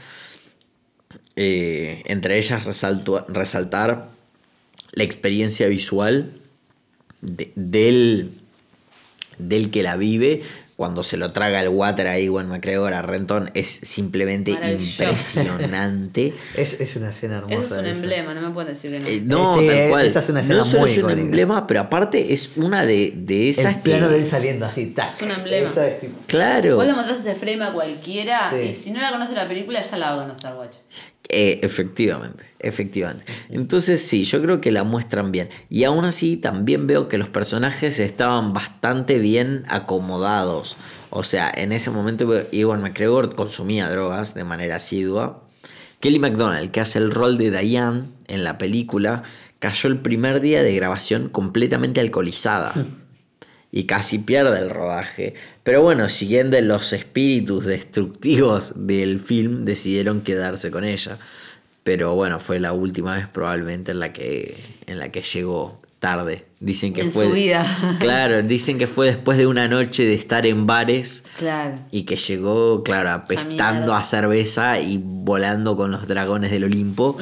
Eh, 1.37 2.03
entre 2.07 2.39
ellas 2.39 2.65
resalto- 2.65 3.25
resaltar 3.29 4.09
la 4.93 5.03
experiencia 5.05 5.67
visual 5.69 6.33
de- 7.21 7.51
del, 7.57 8.31
del 9.39 9.71
que 9.71 9.83
la 9.83 9.97
vive. 9.97 10.43
Cuando 10.77 11.05
se 11.05 11.17
lo 11.17 11.31
traga 11.31 11.63
el 11.63 11.69
water 11.69 12.09
a 12.09 12.19
Iwan 12.19 12.49
McGregor 12.49 12.95
a 12.95 13.03
Renton 13.03 13.49
es 13.55 13.69
simplemente 13.69 14.51
impresionante. 14.51 16.33
Es, 16.57 16.81
es 16.81 16.97
una 16.97 17.11
escena 17.11 17.39
hermosa. 17.39 17.55
Eso 17.61 17.75
es 17.77 17.81
un 17.83 17.87
esa. 17.87 17.95
emblema, 18.01 18.35
no 18.35 18.41
me 18.41 18.51
pueden 18.53 18.73
decir 18.73 18.91
que 18.91 18.99
no. 18.99 19.07
Eh, 19.09 19.21
no, 19.25 19.55
Sí, 19.61 19.67
tal 19.69 19.89
cual. 19.91 20.07
esa 20.07 20.19
es 20.19 20.29
una 20.31 20.41
escena 20.41 20.59
no 20.59 20.65
solo 20.65 20.81
muy 20.83 20.91
es 20.91 20.99
un 20.99 21.11
emblema, 21.11 21.67
pero 21.69 21.79
aparte 21.81 22.33
es 22.33 22.57
una 22.57 22.85
de, 22.87 23.13
de 23.17 23.51
esas 23.51 23.77
El 23.77 23.81
plano 23.83 24.09
que- 24.09 24.15
de 24.15 24.19
él 24.21 24.27
saliendo 24.27 24.67
así, 24.67 24.87
tac. 24.87 25.15
Es 25.15 25.23
un 25.23 25.31
emblema. 25.31 25.65
Eso 25.69 25.83
es 25.83 26.01
tipo- 26.01 26.19
Claro. 26.27 26.75
Vos 26.75 26.87
le 26.87 26.93
mostrás 26.95 27.21
ese 27.21 27.37
frame 27.37 27.63
a 27.65 27.73
cualquiera 27.73 28.51
Sí. 28.51 28.57
y 28.71 28.75
si 28.75 28.91
no 28.91 29.01
la 29.01 29.11
conoce 29.13 29.33
la 29.35 29.47
película 29.47 29.81
ya 29.81 29.97
la 29.97 30.15
va 30.17 30.23
a 30.25 30.27
conocer, 30.27 30.55
guacho. 30.55 30.79
Eh, 31.31 31.61
efectivamente, 31.63 32.45
efectivamente. 32.59 33.25
Entonces 33.49 34.07
sí, 34.07 34.25
yo 34.25 34.43
creo 34.43 34.61
que 34.61 34.71
la 34.71 34.85
muestran 34.85 35.33
bien. 35.33 35.49
Y 35.71 35.85
aún 35.85 36.05
así 36.05 36.37
también 36.37 36.87
veo 36.87 37.09
que 37.09 37.19
los 37.19 37.29
personajes 37.29 37.99
estaban 37.99 38.53
bastante 38.53 39.19
bien 39.19 39.65
acomodados. 39.69 40.77
O 41.11 41.23
sea, 41.23 41.51
en 41.55 41.73
ese 41.73 41.91
momento 41.91 42.31
Iwan 42.53 42.83
McGregor 42.83 43.35
consumía 43.35 43.89
drogas 43.89 44.35
de 44.35 44.45
manera 44.45 44.77
asidua. 44.77 45.45
Kelly 46.01 46.19
MacDonald, 46.19 46.71
que 46.71 46.81
hace 46.81 46.99
el 46.99 47.11
rol 47.11 47.39
de 47.39 47.51
Diane 47.51 48.05
en 48.27 48.45
la 48.45 48.59
película, 48.59 49.23
cayó 49.59 49.89
el 49.89 50.01
primer 50.01 50.41
día 50.41 50.63
de 50.63 50.75
grabación 50.75 51.31
completamente 51.31 52.01
alcoholizada. 52.01 52.75
Y 53.77 53.85
casi 53.87 54.21
pierde 54.21 54.61
el 54.61 54.71
rodaje. 54.71 55.35
Pero 55.65 55.83
bueno, 55.83 56.09
siguiendo 56.09 56.61
los 56.61 56.93
espíritus 56.93 57.65
destructivos 57.65 58.87
del 58.87 59.19
film, 59.19 59.65
decidieron 59.65 60.21
quedarse 60.21 60.71
con 60.71 60.85
ella. 60.85 61.19
Pero 61.83 62.15
bueno, 62.15 62.39
fue 62.39 62.61
la 62.61 62.73
última 62.73 63.17
vez 63.17 63.27
probablemente 63.27 63.91
en 63.91 63.99
la 63.99 64.13
que, 64.13 64.57
en 64.87 65.01
la 65.01 65.09
que 65.11 65.23
llegó 65.23 65.81
tarde. 65.99 66.45
Dicen 66.61 66.93
que 66.95 67.01
En 67.01 67.11
fue. 67.11 67.27
su 67.27 67.33
vida. 67.33 67.67
Claro, 67.99 68.43
dicen 68.43 68.79
que 68.79 68.87
fue 68.87 69.07
después 69.09 69.39
de 69.39 69.47
una 69.49 69.67
noche 69.67 70.05
de 70.05 70.15
estar 70.15 70.47
en 70.47 70.67
bares 70.67 71.25
Claro. 71.37 71.75
y 71.91 72.03
que 72.05 72.15
llegó, 72.17 72.85
claro, 72.85 73.11
apestando 73.11 73.93
a 73.95 74.05
cerveza 74.05 74.79
y 74.79 75.01
volando 75.03 75.77
con 75.77 75.91
los 75.91 76.07
dragones 76.07 76.53
del 76.53 76.63
Olimpo. 76.65 77.19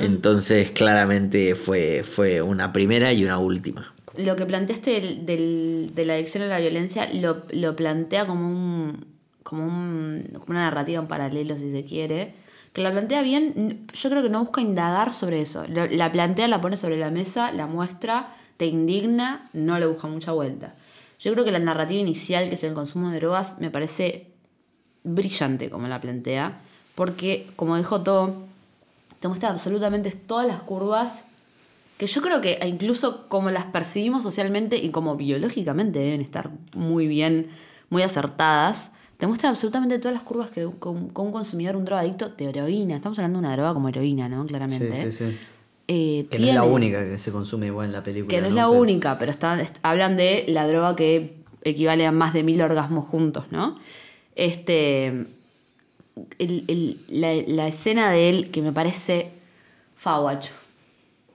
Entonces, 0.00 0.70
claramente 0.70 1.54
fue, 1.56 2.04
fue 2.04 2.40
una 2.40 2.72
primera 2.72 3.12
y 3.12 3.24
una 3.24 3.38
última. 3.38 3.92
Lo 4.18 4.36
que 4.36 4.44
planteaste 4.46 4.90
del- 5.00 5.24
del- 5.26 5.92
de 5.94 6.04
la 6.04 6.14
adicción 6.14 6.42
a 6.42 6.46
la 6.46 6.58
violencia 6.58 7.08
lo, 7.14 7.42
lo 7.50 7.74
plantea 7.76 8.26
como 8.26 8.46
un 8.48 9.06
como 9.42 9.64
un, 9.64 10.24
como 10.34 10.44
una 10.48 10.64
narrativa 10.64 11.00
en 11.00 11.08
paralelo, 11.08 11.56
si 11.56 11.70
se 11.70 11.82
quiere. 11.84 12.34
Que 12.74 12.82
la 12.82 12.90
plantea 12.92 13.22
bien, 13.22 13.86
yo 13.94 14.10
creo 14.10 14.22
que 14.22 14.28
no 14.28 14.40
busca 14.40 14.60
indagar 14.60 15.14
sobre 15.14 15.40
eso. 15.40 15.64
Lo- 15.68 15.86
La 15.86 16.12
plantea, 16.12 16.46
la 16.48 16.60
pone 16.60 16.76
sobre 16.76 16.98
la 16.98 17.10
mesa, 17.10 17.50
la 17.52 17.66
muestra, 17.66 18.34
te 18.58 18.66
indigna, 18.66 19.48
no 19.54 19.78
le 19.78 19.86
busca 19.86 20.06
mucha 20.06 20.32
vuelta. 20.32 20.74
Yo 21.18 21.32
creo 21.32 21.44
que 21.46 21.50
la 21.50 21.60
narrativa 21.60 21.98
inicial, 21.98 22.48
que 22.50 22.56
es 22.56 22.64
el 22.64 22.74
consumo 22.74 23.10
de 23.10 23.16
drogas, 23.20 23.58
me 23.58 23.70
parece 23.70 24.26
brillante 25.04 25.70
como 25.70 25.88
la 25.88 26.00
plantea, 26.00 26.60
porque, 26.94 27.46
como 27.56 27.76
dijo 27.78 28.02
todo, 28.02 28.34
te 29.20 29.28
muestra 29.28 29.48
absolutamente 29.48 30.10
todas 30.12 30.46
las 30.46 30.60
curvas 30.60 31.24
que 31.98 32.06
yo 32.06 32.22
creo 32.22 32.40
que 32.40 32.58
incluso 32.66 33.28
como 33.28 33.50
las 33.50 33.64
percibimos 33.66 34.22
socialmente 34.22 34.76
y 34.78 34.88
como 34.90 35.16
biológicamente 35.16 35.98
deben 35.98 36.20
estar 36.22 36.50
muy 36.74 37.06
bien, 37.06 37.48
muy 37.90 38.02
acertadas, 38.02 38.90
te 39.18 39.26
muestra 39.26 39.50
absolutamente 39.50 39.98
todas 39.98 40.14
las 40.14 40.22
curvas 40.22 40.50
que 40.50 40.64
con, 40.78 41.08
con 41.08 41.26
un 41.26 41.32
consumidor, 41.32 41.74
un 41.76 41.84
drogadicto 41.84 42.28
de 42.30 42.44
heroína, 42.46 42.96
estamos 42.96 43.18
hablando 43.18 43.40
de 43.40 43.46
una 43.46 43.52
droga 43.56 43.74
como 43.74 43.88
heroína, 43.88 44.28
¿no? 44.28 44.42
Sí, 44.44 44.48
Claramente. 44.48 45.10
sí, 45.10 45.24
sí. 45.30 45.38
Eh, 45.88 46.26
Que 46.30 46.38
no 46.38 46.46
es 46.48 46.54
la 46.54 46.62
única 46.64 47.02
que 47.02 47.18
se 47.18 47.32
consume 47.32 47.66
igual 47.66 47.86
en 47.86 47.92
la 47.94 48.02
película. 48.04 48.30
que 48.32 48.40
no 48.42 48.46
es 48.48 48.54
la 48.54 48.68
Pero- 48.68 48.80
única, 48.80 49.18
pero 49.18 49.32
están, 49.32 49.58
est- 49.58 49.78
hablan 49.82 50.16
de 50.16 50.44
la 50.48 50.68
droga 50.68 50.94
que 50.94 51.34
equivale 51.64 52.06
a 52.06 52.12
más 52.12 52.32
de 52.34 52.42
mil 52.44 52.60
orgasmos 52.62 53.06
juntos, 53.08 53.46
¿no? 53.50 53.78
Este. 54.36 55.06
el- 56.38 56.64
el- 56.68 57.00
la, 57.08 57.32
la 57.46 57.68
escena 57.68 58.10
de 58.12 58.28
él 58.28 58.50
que 58.50 58.60
me 58.62 58.72
parece. 58.72 59.30
Faguacho. 59.96 60.52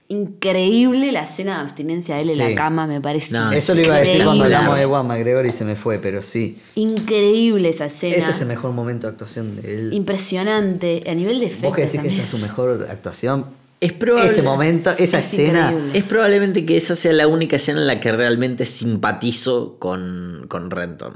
Increíble 0.08 1.12
la 1.12 1.22
escena 1.22 1.56
de 1.56 1.60
abstinencia 1.62 2.16
de 2.16 2.22
él 2.22 2.30
en 2.30 2.36
Sí. 2.36 2.42
la 2.42 2.54
cama, 2.54 2.86
me 2.86 3.00
parece. 3.00 3.32
No, 3.32 3.50
Eso 3.52 3.74
lo 3.74 3.80
iba 3.80 3.94
a 3.96 3.98
decir 4.00 4.16
cuando 4.16 4.34
increíble. 4.34 4.56
hablamos 4.56 4.78
de 4.78 4.84
Juan 4.84 5.06
McGregor 5.06 5.46
y 5.46 5.50
se 5.50 5.64
me 5.64 5.76
fue, 5.76 5.98
pero 5.98 6.22
sí. 6.22 6.58
Increíble 6.74 7.68
esa 7.70 7.86
escena. 7.86 8.14
Ese 8.14 8.30
es 8.32 8.40
el 8.40 8.46
mejor 8.48 8.72
momento 8.72 9.06
de 9.06 9.12
actuación 9.12 9.60
de 9.60 9.74
él. 9.74 9.92
Impresionante. 9.94 11.02
A 11.08 11.14
nivel 11.14 11.40
de 11.40 11.46
efectos. 11.46 11.70
Vos 11.70 11.76
que 11.76 11.82
decís 11.82 11.92
que 11.92 11.96
también. 12.08 12.14
esa 12.14 12.24
es 12.24 12.30
su 12.30 12.38
mejor 12.38 12.86
actuación. 12.90 13.46
Es 13.80 13.92
probable- 13.92 14.30
Ese 14.30 14.42
momento, 14.42 14.90
esa 14.98 15.18
Es 15.18 15.32
escena. 15.32 15.70
increíble. 15.72 15.98
Es 15.98 16.04
probablemente 16.04 16.64
que 16.64 16.76
esa 16.76 16.96
sea 16.96 17.12
la 17.12 17.26
única 17.26 17.56
escena 17.56 17.80
en 17.80 17.86
la 17.86 18.00
que 18.00 18.12
realmente 18.12 18.66
simpatizo 18.66 19.76
con, 19.78 20.46
con 20.48 20.70
Renton. 20.70 21.14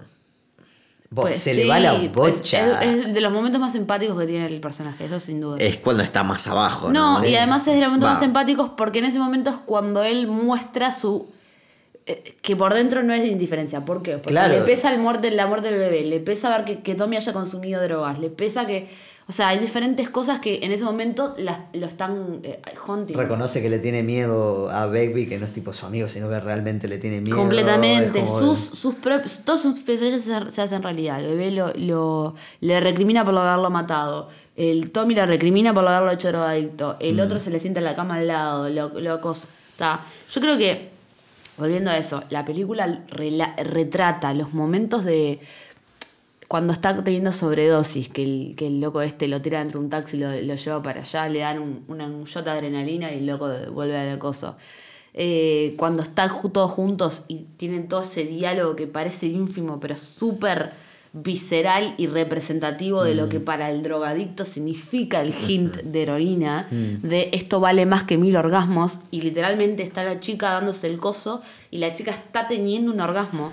Pues 1.14 1.38
se 1.38 1.52
sí, 1.54 1.62
le 1.62 1.68
va 1.68 1.80
la 1.80 1.92
pues 2.12 2.38
bocha. 2.38 2.82
es, 2.82 3.06
es 3.06 3.14
de 3.14 3.20
los 3.22 3.32
momentos 3.32 3.58
más 3.60 3.74
empáticos 3.74 4.18
que 4.20 4.26
tiene 4.26 4.46
el 4.46 4.60
personaje, 4.60 5.06
eso 5.06 5.18
sin 5.18 5.40
duda. 5.40 5.56
Es 5.58 5.78
cuando 5.78 6.02
está 6.02 6.22
más 6.22 6.46
abajo, 6.48 6.90
¿no? 6.92 7.20
No, 7.20 7.26
y 7.26 7.34
además 7.34 7.66
es 7.66 7.74
de 7.74 7.80
los 7.80 7.88
momentos 7.88 8.10
Va. 8.10 8.14
más 8.14 8.22
empáticos 8.22 8.70
porque 8.76 8.98
en 8.98 9.06
ese 9.06 9.18
momento 9.18 9.48
es 9.50 9.56
cuando 9.56 10.02
él 10.02 10.26
muestra 10.26 10.92
su. 10.92 11.30
eh, 12.04 12.36
que 12.42 12.56
por 12.56 12.74
dentro 12.74 13.02
no 13.02 13.14
es 13.14 13.22
de 13.22 13.28
indiferencia. 13.28 13.84
¿Por 13.84 14.02
qué? 14.02 14.12
Porque 14.18 14.30
Claro. 14.30 14.52
le 14.54 14.60
pesa 14.62 14.92
el 14.92 14.98
muerte, 14.98 15.30
la 15.30 15.46
muerte 15.46 15.70
del 15.70 15.78
bebé, 15.78 16.04
le 16.04 16.20
pesa 16.20 16.50
ver 16.50 16.64
que, 16.64 16.80
que 16.80 16.94
Tommy 16.94 17.16
haya 17.16 17.32
consumido 17.32 17.82
drogas, 17.82 18.18
le 18.18 18.28
pesa 18.30 18.66
que. 18.66 18.88
O 19.28 19.32
sea, 19.32 19.48
hay 19.48 19.58
diferentes 19.58 20.08
cosas 20.08 20.40
que 20.40 20.60
en 20.62 20.72
ese 20.72 20.84
momento 20.84 21.34
las, 21.36 21.58
lo 21.74 21.84
están 21.86 22.40
eh, 22.44 22.62
haunting. 22.86 23.14
Reconoce 23.14 23.60
que 23.60 23.68
le 23.68 23.78
tiene 23.78 24.02
miedo 24.02 24.70
a 24.70 24.86
Baby, 24.86 25.26
que 25.28 25.38
no 25.38 25.44
es 25.44 25.52
tipo 25.52 25.74
su 25.74 25.84
amigo, 25.84 26.08
sino 26.08 26.30
que 26.30 26.40
realmente 26.40 26.88
le 26.88 26.96
tiene 26.96 27.20
miedo. 27.20 27.36
Completamente. 27.36 28.26
Sus, 28.26 28.58
sus 28.58 28.94
propios, 28.94 29.40
todos 29.44 29.60
sus 29.60 29.78
pesadillas 29.80 30.22
se, 30.22 30.50
se 30.50 30.62
hacen 30.62 30.82
realidad. 30.82 31.20
El 31.22 31.36
bebé 31.36 31.50
lo, 31.50 31.72
lo- 31.74 32.34
le 32.62 32.80
recrimina 32.80 33.22
por 33.22 33.36
haberlo 33.36 33.68
matado. 33.68 34.30
El 34.56 34.90
Tommy 34.90 35.14
lo 35.14 35.26
recrimina 35.26 35.74
por 35.74 35.86
haberlo 35.86 36.10
hecho 36.10 36.28
drogadicto. 36.28 36.94
Mm. 36.94 37.04
El 37.04 37.20
otro 37.20 37.38
se 37.38 37.50
le 37.50 37.60
sienta 37.60 37.80
en 37.80 37.84
la 37.84 37.94
cama 37.94 38.14
al 38.16 38.26
lado. 38.28 38.70
Lo, 38.70 38.88
lo. 38.98 39.20
Yo 39.20 40.40
creo 40.40 40.56
que, 40.58 40.88
volviendo 41.58 41.90
a 41.90 41.98
eso, 41.98 42.22
la 42.30 42.44
película 42.46 43.04
rela- 43.08 43.54
retrata 43.58 44.32
los 44.34 44.54
momentos 44.54 45.04
de 45.04 45.38
cuando 46.48 46.72
está 46.72 47.04
teniendo 47.04 47.30
sobredosis, 47.30 48.08
que 48.08 48.22
el, 48.24 48.56
que 48.56 48.66
el 48.66 48.80
loco 48.80 49.02
este 49.02 49.28
lo 49.28 49.40
tira 49.42 49.58
dentro 49.58 49.78
de 49.78 49.84
un 49.84 49.90
taxi 49.90 50.16
y 50.16 50.20
lo, 50.20 50.30
lo 50.32 50.54
lleva 50.54 50.82
para 50.82 51.02
allá, 51.02 51.28
le 51.28 51.40
dan 51.40 51.58
un, 51.58 51.84
una, 51.88 52.06
un 52.06 52.24
shot 52.24 52.44
de 52.44 52.50
adrenalina 52.50 53.12
y 53.12 53.18
el 53.18 53.26
loco 53.26 53.48
vuelve 53.70 53.96
al 53.96 54.10
acoso. 54.10 54.56
Eh, 55.14 55.74
cuando 55.76 56.02
están 56.02 56.30
todos 56.52 56.70
juntos 56.70 57.24
y 57.28 57.46
tienen 57.56 57.88
todo 57.88 58.02
ese 58.02 58.24
diálogo 58.24 58.76
que 58.76 58.86
parece 58.86 59.26
ínfimo, 59.26 59.78
pero 59.78 59.96
súper 59.96 60.70
visceral 61.12 61.94
y 61.98 62.06
representativo 62.06 63.02
de 63.02 63.14
lo 63.14 63.28
que 63.28 63.40
para 63.40 63.70
el 63.70 63.82
drogadicto 63.82 64.44
significa 64.44 65.20
el 65.20 65.34
hint 65.34 65.76
de 65.76 66.02
heroína, 66.02 66.68
de 66.70 67.30
esto 67.32 67.60
vale 67.60 67.86
más 67.86 68.04
que 68.04 68.16
mil 68.16 68.36
orgasmos, 68.36 69.00
y 69.10 69.22
literalmente 69.22 69.82
está 69.82 70.04
la 70.04 70.20
chica 70.20 70.50
dándose 70.52 70.86
el 70.86 70.98
coso 70.98 71.42
y 71.70 71.78
la 71.78 71.94
chica 71.94 72.12
está 72.12 72.46
teniendo 72.46 72.92
un 72.92 73.00
orgasmo. 73.00 73.50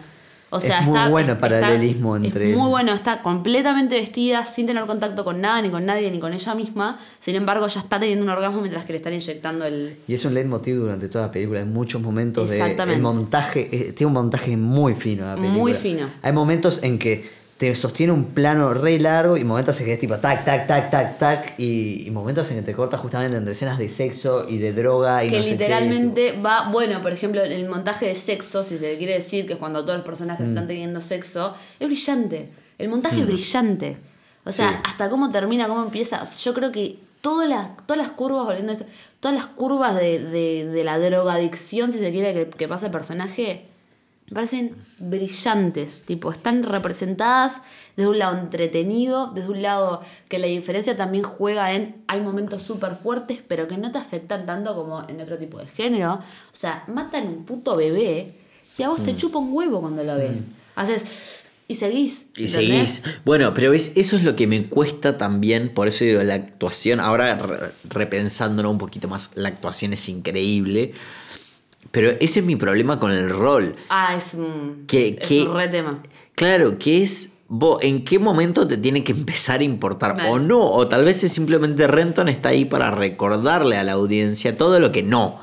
O 0.55 0.59
sea, 0.59 0.79
Es 0.79 0.87
muy 0.87 0.97
está, 0.97 1.09
bueno 1.09 1.27
el 1.31 1.35
está- 1.35 1.41
paralelismo 1.49 2.15
es 2.17 2.23
entre- 2.25 2.55
muy 2.55 2.69
bueno, 2.69 2.93
está 2.93 3.21
completamente 3.21 3.95
vestida, 3.95 4.45
sin 4.45 4.65
tener 4.67 4.85
contacto 4.85 5.23
con 5.23 5.41
nada, 5.41 5.61
ni 5.61 5.69
con 5.69 5.85
nadie, 5.85 6.09
ni 6.11 6.19
con 6.19 6.33
ella 6.33 6.55
misma. 6.55 6.99
Sin 7.19 7.35
embargo, 7.35 7.67
ya 7.67 7.79
está 7.79 7.99
teniendo 7.99 8.23
un 8.23 8.29
orgasmo 8.29 8.61
mientras 8.61 8.85
que 8.85 8.93
le 8.93 8.97
están 8.97 9.13
inyectando 9.13 9.65
el. 9.65 9.95
Y 10.07 10.13
es 10.13 10.23
un 10.25 10.33
leitmotiv 10.33 10.75
durante 10.77 11.09
toda 11.09 11.27
la 11.27 11.31
película. 11.31 11.59
Hay 11.59 11.65
muchos 11.65 12.01
momentos 12.01 12.49
de. 12.49 12.57
Exactamente. 12.57 12.95
El 12.95 13.01
montaje. 13.01 13.69
eh, 13.71 13.91
tiene 13.93 14.07
un 14.07 14.13
montaje 14.13 14.55
muy 14.57 14.95
fino 14.95 15.25
la 15.25 15.35
película. 15.35 15.57
Muy 15.59 15.73
fino. 15.73 16.07
Hay 16.21 16.31
momentos 16.33 16.81
en 16.83 16.97
que 16.99 17.44
te 17.57 17.73
sostiene 17.73 18.11
un 18.11 18.25
plano 18.25 18.73
re 18.73 18.99
largo 18.99 19.37
y 19.37 19.45
momentos 19.45 19.79
en 19.79 19.85
que 19.85 19.93
es 19.93 19.99
tipo 19.99 20.15
tac, 20.17 20.43
tac, 20.43 20.67
tac, 20.67 20.91
tac, 20.91 21.17
tac. 21.17 21.53
Y, 21.57 22.03
y 22.05 22.11
momentos 22.11 22.51
en 22.51 22.57
que 22.57 22.63
te 22.63 22.73
corta 22.73 22.97
justamente 22.97 23.37
entre 23.37 23.53
escenas 23.53 23.77
de 23.77 23.87
sexo 23.87 24.45
y 24.49 24.57
de 24.57 24.73
droga 24.73 25.23
y 25.23 25.29
que 25.29 25.37
no 25.37 25.43
sé 25.43 25.49
qué, 25.49 25.55
literalmente 25.55 26.33
va, 26.45 26.69
bueno, 26.71 27.01
por 27.01 27.13
ejemplo, 27.13 27.41
el 27.41 27.69
montaje 27.69 28.07
de 28.07 28.15
sexo, 28.15 28.63
si 28.63 28.77
se 28.77 28.97
quiere 28.97 29.13
decir 29.13 29.47
que 29.47 29.53
es 29.53 29.59
cuando 29.59 29.83
todos 29.85 29.97
los 29.99 30.05
personajes 30.05 30.45
Mm. 30.45 30.49
están 30.51 30.67
teniendo 30.67 30.99
sexo, 30.99 31.55
es 31.79 31.87
brillante. 31.87 32.49
El 32.77 32.89
montaje 32.89 33.21
es 33.21 33.25
brillante. 33.25 33.97
O 34.43 34.51
sea, 34.51 34.69
Sí. 34.71 34.75
hasta 34.83 35.09
cómo 35.09 35.31
termina, 35.31 35.67
cómo 35.67 35.81
empieza. 35.83 36.23
O 36.23 36.27
sea, 36.27 36.37
yo 36.37 36.53
creo 36.53 36.71
que 36.73 36.97
todas 37.21 37.47
las, 37.47 37.69
todas 37.87 37.97
las 37.97 38.11
curvas, 38.11 38.43
volviendo 38.45 38.73
a 38.73 38.75
esto, 38.75 38.85
todas 39.21 39.37
las 39.37 39.47
curvas 39.47 39.95
de, 39.95 40.19
de, 40.19 40.65
de 40.67 40.83
la 40.83 40.99
drogadicción, 40.99 41.91
si 41.93 41.99
se 41.99 42.11
quiere, 42.11 42.33
que, 42.33 42.49
que 42.49 42.67
pasa 42.67 42.87
el 42.87 42.91
personaje, 42.91 43.65
me 44.27 44.33
parecen 44.33 44.75
brillantes. 44.99 46.03
Tipo, 46.05 46.31
están 46.31 46.63
representadas 46.63 47.61
desde 47.95 48.09
un 48.09 48.19
lado 48.19 48.37
entretenido, 48.39 49.27
desde 49.27 49.49
un 49.49 49.61
lado 49.61 50.01
que 50.27 50.39
la 50.39 50.47
diferencia 50.47 50.97
también 50.97 51.23
juega 51.23 51.73
en 51.73 51.95
hay 52.07 52.21
momentos 52.21 52.61
súper 52.61 52.95
fuertes, 52.95 53.39
pero 53.47 53.67
que 53.67 53.77
no 53.77 53.91
te 53.91 53.97
afectan 53.99 54.45
tanto 54.45 54.75
como 54.75 55.07
en 55.07 55.21
otro 55.21 55.37
tipo 55.37 55.59
de 55.59 55.67
género. 55.67 56.13
O 56.15 56.55
sea, 56.55 56.83
matan 56.87 57.27
un 57.27 57.45
puto 57.45 57.75
bebé 57.75 58.33
y 58.77 58.83
a 58.83 58.89
vos 58.89 59.01
te 59.03 59.15
chupa 59.15 59.39
un 59.39 59.53
huevo 59.53 59.79
cuando 59.81 60.03
lo 60.03 60.17
ves. 60.17 60.49
Haces. 60.75 61.43
Y 61.67 61.75
seguís. 61.75 62.27
Y 62.35 62.45
¿entendés? 62.45 62.91
seguís. 62.91 63.17
Bueno, 63.25 63.53
pero 63.55 63.73
es, 63.73 63.97
eso 63.97 64.17
es 64.17 64.23
lo 64.23 64.35
que 64.35 64.45
me 64.45 64.67
cuesta 64.67 65.17
también, 65.17 65.73
por 65.73 65.87
eso 65.87 66.05
digo, 66.05 66.21
la 66.21 66.35
actuación, 66.35 66.99
ahora 66.99 67.35
re- 67.37 67.71
repensándolo 67.89 68.69
un 68.69 68.77
poquito 68.77 69.07
más, 69.07 69.31
la 69.33 69.49
actuación 69.49 69.93
es 69.93 70.07
increíble, 70.07 70.93
pero 71.95 72.09
ese 72.19 72.41
es 72.41 72.45
mi 72.45 72.57
problema 72.57 72.99
con 72.99 73.11
el 73.13 73.29
rol. 73.29 73.73
Ah, 73.87 74.15
es 74.17 74.33
un. 74.33 74.83
Que- 74.85 75.17
es 75.21 75.27
que- 75.27 75.43
un 75.43 75.55
re 75.55 75.69
tema. 75.69 76.03
Claro, 76.35 76.77
que 76.77 77.01
es 77.01 77.37
vos, 77.47 77.79
en 77.83 78.03
qué 78.03 78.19
momento 78.19 78.67
te 78.67 78.75
tiene 78.75 79.01
que 79.01 79.13
empezar 79.13 79.61
a 79.61 79.63
importar 79.63 80.17
o 80.29 80.37
no, 80.39 80.69
o 80.71 80.87
tal 80.89 81.05
vez 81.05 81.23
es 81.23 81.31
simplemente 81.31 81.87
Renton 81.87 82.27
está 82.27 82.49
ahí 82.49 82.65
para 82.65 82.91
recordarle 82.91 83.77
a 83.77 83.83
la 83.85 83.93
audiencia 83.93 84.57
todo 84.57 84.79
lo 84.81 84.91
que 84.91 85.03
no. 85.03 85.39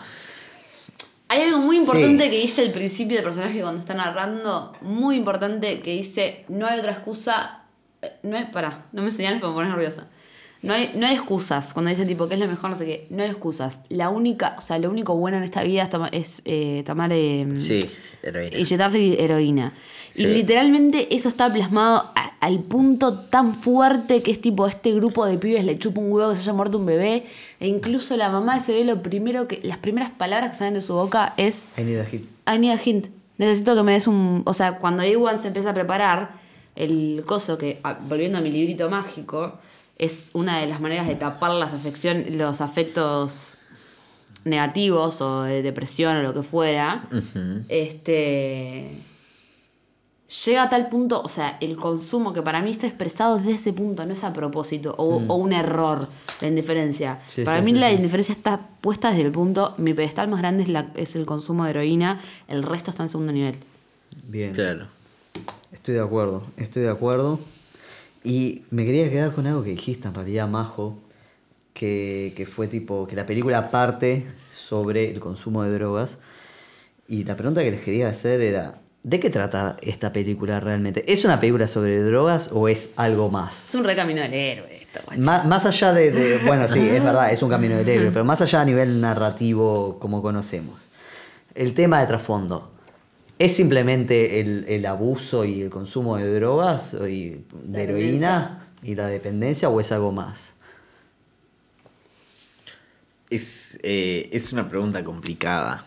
Hay 1.29 1.41
algo 1.45 1.59
muy 1.61 1.77
Sí. 1.77 1.83
importante 1.83 2.29
que 2.29 2.39
dice 2.43 2.63
el 2.63 2.73
principio 2.73 3.17
del 3.17 3.25
personaje 3.25 3.63
cuando 3.63 3.81
está 3.81 3.95
narrando, 3.95 4.75
muy 4.83 5.17
importante, 5.17 5.81
que 5.81 5.93
dice, 5.93 6.45
no 6.51 6.67
hay 6.67 6.79
otra 6.81 6.93
excusa, 6.93 7.63
eh, 8.03 8.13
no 8.25 8.37
hay, 8.37 8.45
pará, 8.53 8.85
no 8.93 9.01
me 9.01 9.11
señales 9.13 9.41
para 9.41 9.51
me 9.53 9.57
poner 9.57 9.71
nerviosa. 9.71 10.09
No 10.63 10.73
hay, 10.75 10.91
no 10.95 11.07
hay 11.07 11.15
excusas, 11.15 11.73
cuando 11.73 11.91
dicen 11.91 12.07
tipo, 12.07 12.29
¿qué 12.29 12.35
es 12.35 12.41
lo 12.41 12.47
mejor? 12.47 12.71
No 12.71 12.77
sé 12.77 12.85
qué, 12.87 13.07
no 13.11 13.23
hay 13.25 13.31
excusas. 13.31 13.81
La 13.89 14.11
única, 14.11 14.55
o 14.57 14.61
sea, 14.61 14.79
lo 14.79 14.91
único 14.91 15.17
bueno 15.17 15.37
en 15.39 15.43
esta 15.43 15.63
vida 15.65 15.83
es, 15.83 15.91
toma- 15.91 16.09
es, 16.13 16.41
eh, 16.45 16.85
tomar... 16.87 17.11
eh, 17.13 17.47
Sí, 17.59 17.81
heroína. 18.23 18.59
inyectarse 18.59 19.23
heroína. 19.25 19.73
Y 20.15 20.27
literalmente 20.27 21.15
eso 21.17 21.29
está 21.29 21.53
plasmado 21.53 22.11
a- 22.15 22.33
al 22.39 22.61
punto 22.61 23.19
tan 23.21 23.55
fuerte 23.55 24.23
que 24.23 24.31
es 24.31 24.41
tipo 24.41 24.67
este 24.69 24.93
grupo 24.93 25.25
de 25.27 25.39
pibes 25.39 25.65
le 25.65 25.79
chupa 25.79 26.01
un 26.01 26.13
huevo 26.13 26.31
que 26.31 26.37
se 26.37 26.43
haya 26.43 26.53
muerto 26.53 26.79
un 26.79 26.87
bebé. 26.87 27.25
E 27.59 27.67
incluso 27.67 28.17
la 28.17 28.29
mamá 28.29 28.55
de 28.55 28.59
ese 28.61 28.73
bebé 28.73 28.85
lo 28.85 29.03
primero 29.03 29.49
que. 29.49 29.61
las 29.63 29.79
primeras 29.79 30.11
palabras 30.11 30.51
que 30.51 30.57
salen 30.57 30.75
de 30.75 30.81
su 30.83 30.93
boca 30.95 31.33
es 31.39 31.67
I 31.79 31.83
need 31.83 31.99
a 32.01 32.05
hit. 32.05 32.25
I 32.47 32.59
need 32.59 32.73
a 32.73 32.81
hint. 32.85 33.07
Necesito 33.39 33.75
que 33.75 33.83
me 33.83 33.93
des 33.93 34.07
un. 34.07 34.43
O 34.45 34.53
sea, 34.53 34.77
cuando 34.79 35.03
Ewan 35.03 35.39
se 35.41 35.49
empieza 35.49 35.71
a 35.71 35.75
preparar, 35.75 36.33
el 36.77 37.23
coso 37.27 37.57
que, 37.59 37.81
ah, 37.83 37.99
volviendo 38.07 38.39
a 38.39 38.41
mi 38.43 38.51
librito 38.51 38.89
mágico, 38.91 39.59
es 40.03 40.31
una 40.33 40.59
de 40.59 40.67
las 40.67 40.81
maneras 40.81 41.07
de 41.07 41.15
tapar 41.15 41.53
las 41.53 41.73
afección, 41.73 42.37
los 42.37 42.61
afectos 42.61 43.55
negativos 44.45 45.21
o 45.21 45.43
de 45.43 45.63
depresión 45.63 46.17
o 46.17 46.23
lo 46.23 46.35
que 46.35 46.43
fuera. 46.43 47.05
Este. 47.69 48.99
Llega 50.45 50.65
a 50.65 50.69
tal 50.71 50.89
punto, 50.89 51.23
o 51.23 51.29
sea, 51.29 51.57
el 51.61 51.77
consumo 51.77 52.33
que 52.33 52.43
para 52.43 52.63
mí 52.63 52.71
está 52.73 52.89
expresado 52.89 53.37
desde 53.37 53.53
ese 53.53 53.73
punto, 53.73 54.05
no 54.05 54.13
es 54.13 54.25
a 54.25 54.33
propósito 54.33 54.93
o, 54.99 55.23
o 55.29 55.35
un 55.37 55.53
error, 55.53 56.09
la 56.41 56.49
indiferencia. 56.49 57.21
Sí, 57.27 57.45
para 57.45 57.61
sí, 57.61 57.67
mí 57.67 57.73
sí, 57.73 57.79
la 57.79 57.91
sí. 57.91 57.97
indiferencia 57.97 58.35
está 58.35 58.59
puesta 58.81 59.11
desde 59.11 59.23
el 59.23 59.31
punto, 59.31 59.75
mi 59.77 59.95
pedestal 59.95 60.29
más 60.29 60.41
grande 60.41 60.65
es, 60.65 60.69
la, 60.69 60.91
es 60.97 61.15
el 61.15 61.27
consumo 61.27 61.65
de 61.65 61.71
heroína, 61.71 62.23
el 62.49 62.63
resto 62.63 62.91
está 62.91 63.05
en 63.05 63.11
segundo 63.11 63.31
nivel. 63.31 63.57
Bien. 64.27 64.53
Claro. 64.53 64.87
Estoy 65.71 65.95
de 65.95 66.01
acuerdo, 66.01 66.43
estoy 66.57 66.83
de 66.83 66.91
acuerdo. 66.91 67.39
Y 68.25 68.63
me 68.71 68.85
quería 68.85 69.11
quedar 69.11 69.33
con 69.33 69.47
algo 69.47 69.63
que 69.65 69.71
dijiste 69.71 70.09
en 70.09 70.15
realidad, 70.15 70.49
Majo, 70.49 70.99
que, 71.75 72.33
que 72.37 72.47
fue 72.47 72.69
tipo, 72.69 73.07
que 73.07 73.17
la 73.17 73.27
película 73.27 73.71
parte 73.71 74.27
sobre 74.53 75.11
el 75.11 75.21
consumo 75.21 75.63
de 75.65 75.73
drogas. 75.73 76.19
Y 77.09 77.25
la 77.25 77.37
pregunta 77.37 77.63
que 77.63 77.71
les 77.73 77.81
quería 77.81 78.09
hacer 78.09 78.41
era, 78.41 78.79
¿de 79.03 79.19
qué 79.21 79.29
trata 79.29 79.77
esta 79.83 80.13
película 80.13 80.61
realmente? 80.61 81.05
¿Es 81.13 81.25
una 81.25 81.41
película 81.41 81.67
sobre 81.67 82.01
drogas 82.03 82.51
o 82.53 82.69
es 82.69 82.91
algo 82.97 83.31
más? 83.31 83.71
Es 83.71 83.75
un 83.75 83.85
recamino 83.85 84.21
del 84.23 84.33
héroe 84.35 84.83
esto, 84.83 85.01
guacho. 85.05 85.21
Má- 85.23 85.43
Más, 85.45 85.67
allá 85.67 85.93
de, 85.93 86.13
de- 86.13 86.39
Bueno, 86.47 86.69
sí, 86.69 86.89
es 86.89 87.03
verdad, 87.05 87.33
es 87.33 87.43
un 87.43 87.49
camino 87.51 87.77
del 87.77 87.89
héroe, 87.89 88.11
pero 88.13 88.25
más 88.25 88.41
allá 88.41 88.61
a 88.61 88.65
nivel 88.65 89.01
narrativo 89.01 89.99
como 89.99 90.23
conocemos. 90.23 90.81
El 91.55 91.75
tema 91.75 92.01
de 92.01 92.07
trasfondo. 92.07 92.71
¿Es 93.43 93.57
simplemente 93.57 94.39
el, 94.39 94.67
el 94.69 94.87
abuso 94.87 95.45
y 95.45 95.63
el 95.63 95.69
consumo 95.69 96.17
de 96.17 96.33
drogas 96.33 96.95
y 97.11 97.45
de 97.65 97.83
heroína 97.83 98.69
y 98.85 98.95
la 98.95 99.09
dependencia 99.09 99.69
o 99.69 99.81
es 99.81 99.91
algo 99.91 100.13
más? 100.13 100.53
Es, 103.31 103.81
eh, 103.83 104.29
es 104.31 104.53
una 104.53 104.69
pregunta 104.69 105.03
complicada. 105.03 105.85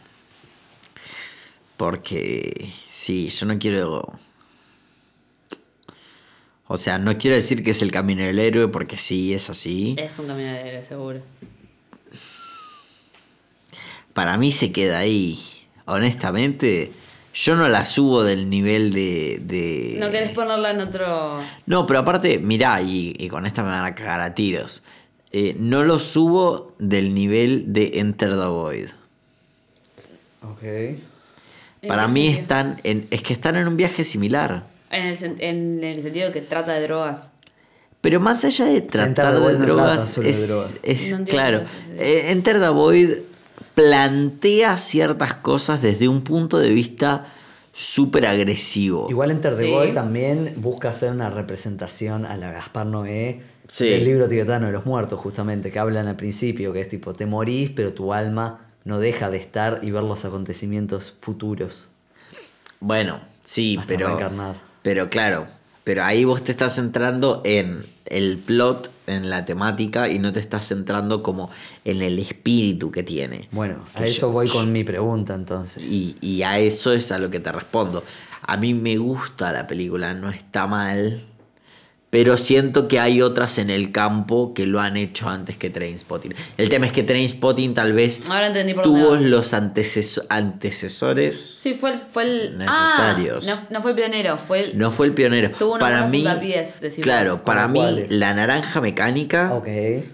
Porque, 1.77 2.69
sí, 2.91 3.29
yo 3.29 3.45
no 3.45 3.57
quiero... 3.57 4.19
O 6.67 6.75
sea, 6.75 6.97
no 6.97 7.17
quiero 7.17 7.37
decir 7.37 7.63
que 7.63 7.71
es 7.71 7.81
el 7.81 7.91
camino 7.93 8.23
del 8.23 8.39
héroe 8.39 8.67
porque 8.67 8.97
sí, 8.97 9.33
es 9.33 9.49
así. 9.49 9.95
Es 9.97 10.19
un 10.19 10.27
camino 10.27 10.51
del 10.51 10.67
héroe, 10.67 10.83
seguro. 10.83 11.21
Para 14.11 14.37
mí 14.37 14.51
se 14.51 14.73
queda 14.73 14.97
ahí. 14.97 15.39
Honestamente, 15.85 16.91
yo 17.35 17.55
no 17.55 17.67
la 17.67 17.83
subo 17.85 18.23
del 18.23 18.49
nivel 18.49 18.91
de... 18.93 19.39
de- 19.43 19.97
No 19.99 20.09
querés 20.09 20.31
ponerla 20.31 20.71
en 20.71 20.79
otro... 20.81 21.39
No, 21.65 21.85
pero 21.85 21.99
aparte, 21.99 22.39
mirá, 22.39 22.81
y, 22.81 23.13
y 23.19 23.27
con 23.27 23.45
esta 23.45 23.61
me 23.63 23.69
van 23.69 23.83
a 23.85 23.93
cagar 23.93 24.21
a 24.21 24.33
tiros. 24.33 24.83
Eh, 25.31 25.55
no 25.59 25.83
lo 25.83 25.99
subo 25.99 26.73
del 26.79 27.13
nivel 27.13 27.73
de 27.73 27.99
Enter 27.99 28.29
the 28.29 28.45
Void. 28.45 28.87
Ok. 30.43 30.63
¿En 30.63 31.01
Para 31.87 32.07
mí 32.07 32.25
sentido? 32.27 32.41
están 32.41 32.81
en, 32.83 33.07
es 33.11 33.21
que 33.21 33.33
están 33.33 33.55
en 33.57 33.67
un 33.67 33.77
viaje 33.77 34.03
similar. 34.03 34.63
En 34.89 35.05
el, 35.07 35.35
en 35.41 35.83
el 35.83 36.03
sentido 36.03 36.31
que 36.31 36.41
trata 36.41 36.73
de 36.73 36.83
drogas. 36.83 37.31
Pero 38.01 38.19
más 38.19 38.45
allá 38.45 38.65
de 38.65 38.81
tratar 38.81 39.33
de 39.33 39.39
no 39.39 39.65
drogas, 39.65 40.15
de 40.15 40.29
es, 40.29 40.47
drogas. 40.47 40.79
es- 40.83 41.11
No 41.19 41.25
claro. 41.25 41.63
eh, 41.97 42.27
Enter 42.29 42.59
the 42.59 42.69
Void 42.69 43.09
plantea 43.75 44.77
ciertas 44.77 45.33
cosas 45.35 45.81
desde 45.81 46.07
un 46.07 46.21
punto 46.23 46.57
de 46.57 46.69
vista 46.71 47.27
súper 47.73 48.25
agresivo. 48.25 49.07
Igual 49.09 49.31
Enter 49.31 49.55
the 49.55 49.65
Sí. 49.65 49.71
Void 49.71 49.93
también 49.93 50.53
busca 50.57 50.89
hacer 50.89 51.11
una 51.11 51.29
representación 51.29 52.25
a 52.25 52.37
la 52.37 52.51
Gaspar 52.51 52.85
Noé 52.87 53.41
Sí. 53.67 53.89
del 53.89 54.05
libro 54.05 54.27
tibetano 54.29 54.67
de 54.67 54.71
los 54.71 54.85
muertos, 54.85 55.19
justamente, 55.19 55.71
que 55.71 55.79
hablan 55.79 56.07
al 56.07 56.15
principio, 56.15 56.71
que 56.71 56.81
es 56.81 56.87
tipo, 56.89 57.13
te 57.13 57.25
morís, 57.25 57.71
pero 57.71 57.93
tu 57.93 58.13
alma 58.13 58.61
no 58.85 58.99
deja 58.99 59.29
de 59.29 59.37
estar 59.37 59.79
y 59.81 59.91
ver 59.91 60.03
los 60.03 60.23
acontecimientos 60.23 61.17
futuros. 61.19 61.89
Bueno, 62.79 63.19
sí, 63.43 63.75
Hasta 63.77 63.87
pero. 63.87 64.07
reencarnar. 64.07 64.55
Pero 64.83 65.09
claro, 65.09 65.47
Pero 65.85 66.03
ahí 66.03 66.25
vos 66.25 66.43
te 66.43 66.51
estás 66.51 66.75
centrando 66.75 67.41
en 67.45 67.85
el 68.05 68.37
plot, 68.37 68.89
en 69.07 69.29
la 69.29 69.45
temática, 69.45 70.09
y 70.09 70.19
no 70.19 70.33
te 70.33 70.39
estás 70.41 70.67
centrando 70.67 71.23
como 71.23 71.49
en 71.85 72.01
el 72.01 72.19
espíritu 72.19 72.91
que 72.91 73.03
tiene. 73.03 73.47
Bueno, 73.51 73.77
a 73.93 73.99
Que 73.99 74.05
eso 74.09 74.21
yo- 74.27 74.31
voy 74.31 74.47
con 74.49 74.71
mi 74.73 74.83
pregunta 74.83 75.33
entonces. 75.35 75.83
Y, 75.89 76.17
y 76.21 76.41
a 76.41 76.57
eso 76.59 76.91
es 76.91 77.11
a 77.13 77.19
lo 77.19 77.29
que 77.29 77.39
te 77.39 77.51
respondo. 77.51 78.03
A 78.41 78.57
mí 78.57 78.73
me 78.73 78.97
gusta 78.97 79.51
la 79.53 79.65
película, 79.67 80.13
no 80.13 80.29
está 80.29 80.67
mal. 80.67 81.23
Pero 82.15 82.37
siento 82.37 82.87
que 82.87 82.97
hay 83.01 83.21
otras 83.21 83.57
en 83.57 83.69
el 83.69 83.91
campo 83.91 84.53
que 84.53 84.65
lo 84.65 84.79
han 84.79 84.95
hecho 84.95 85.27
antes 85.27 85.57
que 85.57 85.69
Trainspotting. 85.69 86.33
El 86.57 86.69
tema 86.69 86.85
es 86.85 86.93
que 86.93 87.03
Trainspotting 87.03 87.73
tal 87.73 87.91
vez 87.91 88.21
Ahora 88.29 88.47
entendí 88.47 88.73
por 88.73 88.85
dónde 88.85 89.01
tuvo 89.01 89.15
los 89.17 89.53
anteceso- 89.53 90.23
antecesores. 90.29 91.57
Sí, 91.59 91.73
fue 91.73 91.91
el. 91.91 91.99
Fue 92.09 92.23
el 92.23 92.57
Necesarios. 92.57 93.49
Ah, 93.49 93.59
no, 93.69 93.77
no 93.79 93.81
fue 93.81 93.91
el 93.91 93.97
pionero, 93.97 94.37
fue 94.37 94.59
el. 94.61 94.77
No 94.77 94.91
fue 94.91 95.07
el 95.07 95.13
pionero. 95.13 95.49
Tuvo 95.49 95.71
unos 95.71 95.79
para 95.81 96.07
mí, 96.07 96.23
claro, 97.01 97.43
para 97.43 97.63
¿Como 97.67 97.81
mí 97.91 98.05
la 98.07 98.33
naranja 98.33 98.79
mecánica 98.79 99.61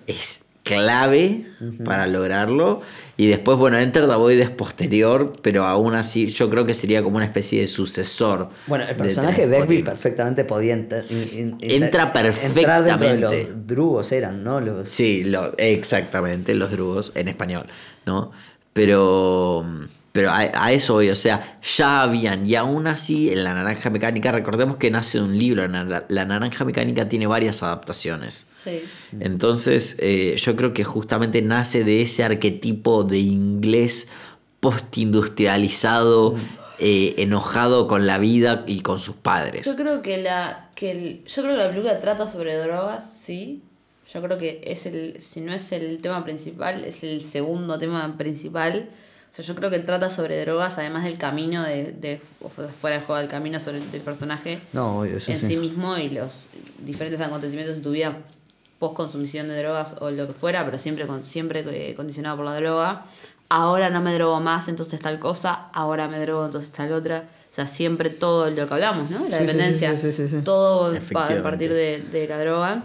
es 0.07 0.45
clave 0.63 1.45
para 1.85 2.07
lograrlo. 2.07 2.81
Y 3.17 3.27
después, 3.27 3.57
bueno, 3.57 3.77
Enter 3.77 4.07
the 4.07 4.15
Void 4.15 4.39
es 4.39 4.49
posterior, 4.49 5.33
pero 5.41 5.65
aún 5.65 5.95
así 5.95 6.27
yo 6.27 6.49
creo 6.49 6.65
que 6.65 6.73
sería 6.73 7.03
como 7.03 7.17
una 7.17 7.25
especie 7.25 7.59
de 7.59 7.67
sucesor. 7.67 8.49
Bueno, 8.67 8.85
el 8.87 8.95
personaje 8.95 9.47
de 9.47 9.59
Begbie 9.59 9.83
perfectamente 9.83 10.43
podía 10.43 10.73
Entra 10.73 11.03
Entrar 11.61 12.13
dentro 12.13 12.51
de 12.51 12.63
perfectamente. 12.63 13.19
los 13.19 13.67
drugos 13.67 14.11
eran, 14.11 14.43
¿no? 14.43 14.59
Los... 14.59 14.89
Sí, 14.89 15.23
lo, 15.23 15.53
exactamente, 15.57 16.55
los 16.55 16.71
drugos 16.71 17.11
en 17.15 17.27
español, 17.27 17.67
¿no? 18.05 18.31
Pero, 18.73 19.65
pero 20.11 20.29
a, 20.29 20.39
a 20.53 20.71
eso 20.73 20.95
voy, 20.95 21.09
o 21.09 21.15
sea, 21.15 21.59
ya 21.77 22.01
habían, 22.01 22.45
y 22.45 22.55
aún 22.55 22.87
así 22.87 23.29
en 23.31 23.43
La 23.43 23.53
Naranja 23.53 23.89
Mecánica, 23.89 24.31
recordemos 24.31 24.77
que 24.77 24.91
nace 24.91 25.19
de 25.19 25.23
un 25.23 25.37
libro, 25.37 25.65
la, 25.67 26.25
Naranja 26.25 26.65
Mecánica 26.65 27.07
tiene 27.07 27.27
varias 27.27 27.63
adaptaciones. 27.63 28.47
Sí. 28.63 28.81
Entonces, 29.19 29.97
eh, 29.99 30.35
yo 30.37 30.55
creo 30.55 30.73
que 30.73 30.83
justamente 30.83 31.41
nace 31.41 31.83
de 31.83 32.01
ese 32.01 32.23
arquetipo 32.23 33.03
de 33.03 33.19
inglés 33.19 34.09
postindustrializado, 34.59 36.35
eh, 36.79 37.15
enojado 37.17 37.87
con 37.87 38.07
la 38.07 38.17
vida 38.17 38.63
y 38.67 38.81
con 38.81 38.99
sus 38.99 39.15
padres. 39.15 39.65
Yo 39.65 39.75
creo 39.75 40.01
que 40.01 40.17
la. 40.17 40.69
Que 40.75 40.91
el- 40.91 41.23
yo 41.25 41.41
creo 41.43 41.55
que 41.55 41.63
la 41.63 41.69
película 41.69 41.99
trata 42.01 42.27
sobre 42.27 42.55
drogas, 42.55 43.11
sí. 43.11 43.61
Yo 44.13 44.21
creo 44.21 44.37
que 44.37 44.61
es 44.63 44.85
el. 44.85 45.19
Si 45.19 45.41
no 45.41 45.53
es 45.53 45.71
el 45.71 45.99
tema 46.01 46.23
principal, 46.23 46.83
es 46.83 47.03
el 47.03 47.21
segundo 47.21 47.77
tema 47.77 48.17
principal. 48.17 48.89
O 49.31 49.33
sea, 49.33 49.45
yo 49.45 49.55
creo 49.55 49.69
que 49.69 49.79
trata 49.79 50.09
sobre 50.09 50.41
drogas, 50.41 50.77
además 50.77 51.05
del 51.05 51.17
camino 51.17 51.63
de, 51.63 51.93
de 51.93 52.21
fuera 52.81 52.97
del 52.97 53.05
juego 53.05 53.19
del 53.21 53.29
camino 53.29 53.61
sobre 53.61 53.77
el 53.77 53.89
del 53.89 54.01
personaje 54.01 54.59
No, 54.73 54.99
obvio, 54.99 55.17
eso 55.17 55.31
en 55.31 55.39
sí. 55.39 55.47
sí 55.47 55.55
mismo 55.57 55.97
y 55.97 56.09
los 56.09 56.49
diferentes 56.79 57.21
acontecimientos 57.21 57.77
de 57.77 57.81
tu 57.81 57.91
vida 57.91 58.17
post 58.77 58.95
consumición 58.95 59.47
de 59.47 59.57
drogas 59.61 59.95
o 60.01 60.11
lo 60.11 60.27
que 60.27 60.33
fuera, 60.33 60.65
pero 60.65 60.77
siempre 60.77 61.05
con, 61.07 61.23
siempre 61.23 61.63
eh, 61.67 61.95
condicionado 61.95 62.35
por 62.37 62.45
la 62.45 62.55
droga. 62.55 63.05
Ahora 63.47 63.89
no 63.89 64.01
me 64.01 64.13
drogo 64.13 64.39
más, 64.41 64.67
entonces 64.67 64.99
tal 64.99 65.19
cosa, 65.19 65.67
ahora 65.73 66.07
me 66.07 66.19
drogo, 66.19 66.45
entonces 66.45 66.71
tal 66.71 66.91
otra. 66.91 67.25
O 67.51 67.53
sea, 67.53 67.67
siempre 67.67 68.09
todo 68.09 68.49
lo 68.49 68.67
que 68.67 68.73
hablamos, 68.73 69.09
¿no? 69.09 69.23
De 69.23 69.29
la 69.29 69.37
Sí, 69.37 69.43
dependencia. 69.43 69.95
sí, 69.97 70.11
sí, 70.11 70.27
sí, 70.27 70.37
sí. 70.37 70.41
Todo 70.43 70.93
a 70.95 71.43
partir 71.43 71.71
de, 71.73 72.01
de 72.01 72.27
la 72.27 72.39
droga. 72.39 72.83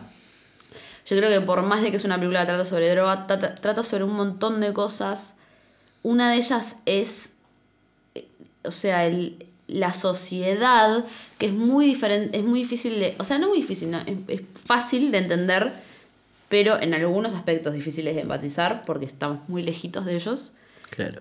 Yo 1.06 1.16
creo 1.16 1.30
que 1.30 1.40
por 1.46 1.62
más 1.62 1.82
de 1.82 1.90
que 1.92 1.96
es 1.98 2.04
una 2.04 2.16
película 2.16 2.40
que 2.40 2.46
trata 2.46 2.64
sobre 2.64 2.90
droga, 2.90 3.26
trata, 3.28 3.54
trata 3.54 3.82
sobre 3.84 4.04
un 4.04 4.14
montón 4.14 4.60
de 4.60 4.72
cosas. 4.72 5.34
Una 6.06 6.30
de 6.30 6.36
ellas 6.36 6.76
es 6.86 7.30
eh, 8.14 8.26
o 8.62 8.70
sea, 8.70 9.06
el, 9.06 9.44
la 9.66 9.92
sociedad, 9.92 11.04
que 11.38 11.46
es 11.46 11.52
muy 11.52 11.86
diferente, 11.86 12.38
es 12.38 12.44
muy 12.44 12.60
difícil 12.60 13.00
de, 13.00 13.16
o 13.18 13.24
sea, 13.24 13.38
no 13.38 13.48
muy 13.48 13.58
difícil, 13.58 13.90
no, 13.90 13.98
es, 13.98 14.16
es 14.28 14.42
fácil 14.64 15.10
de 15.10 15.18
entender, 15.18 15.72
pero 16.48 16.80
en 16.80 16.94
algunos 16.94 17.34
aspectos 17.34 17.74
difíciles 17.74 18.14
de 18.14 18.20
empatizar, 18.20 18.84
porque 18.84 19.06
estamos 19.06 19.48
muy 19.48 19.62
lejitos 19.62 20.04
de 20.06 20.14
ellos, 20.14 20.52
Claro. 20.90 21.20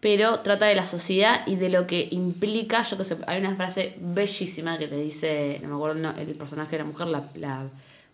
pero 0.00 0.40
trata 0.40 0.66
de 0.66 0.74
la 0.74 0.84
sociedad 0.84 1.46
y 1.46 1.56
de 1.56 1.70
lo 1.70 1.86
que 1.86 2.08
implica, 2.10 2.82
yo 2.82 2.98
que 2.98 3.04
sé, 3.04 3.16
hay 3.26 3.40
una 3.40 3.56
frase 3.56 3.94
bellísima 4.00 4.76
que 4.78 4.88
te 4.88 4.96
dice, 4.96 5.58
no 5.62 5.68
me 5.68 5.74
acuerdo 5.76 5.94
no, 5.94 6.10
el 6.10 6.34
personaje 6.34 6.72
de 6.72 6.78
la 6.82 6.84
mujer, 6.84 7.06
la, 7.06 7.24
la 7.36 7.64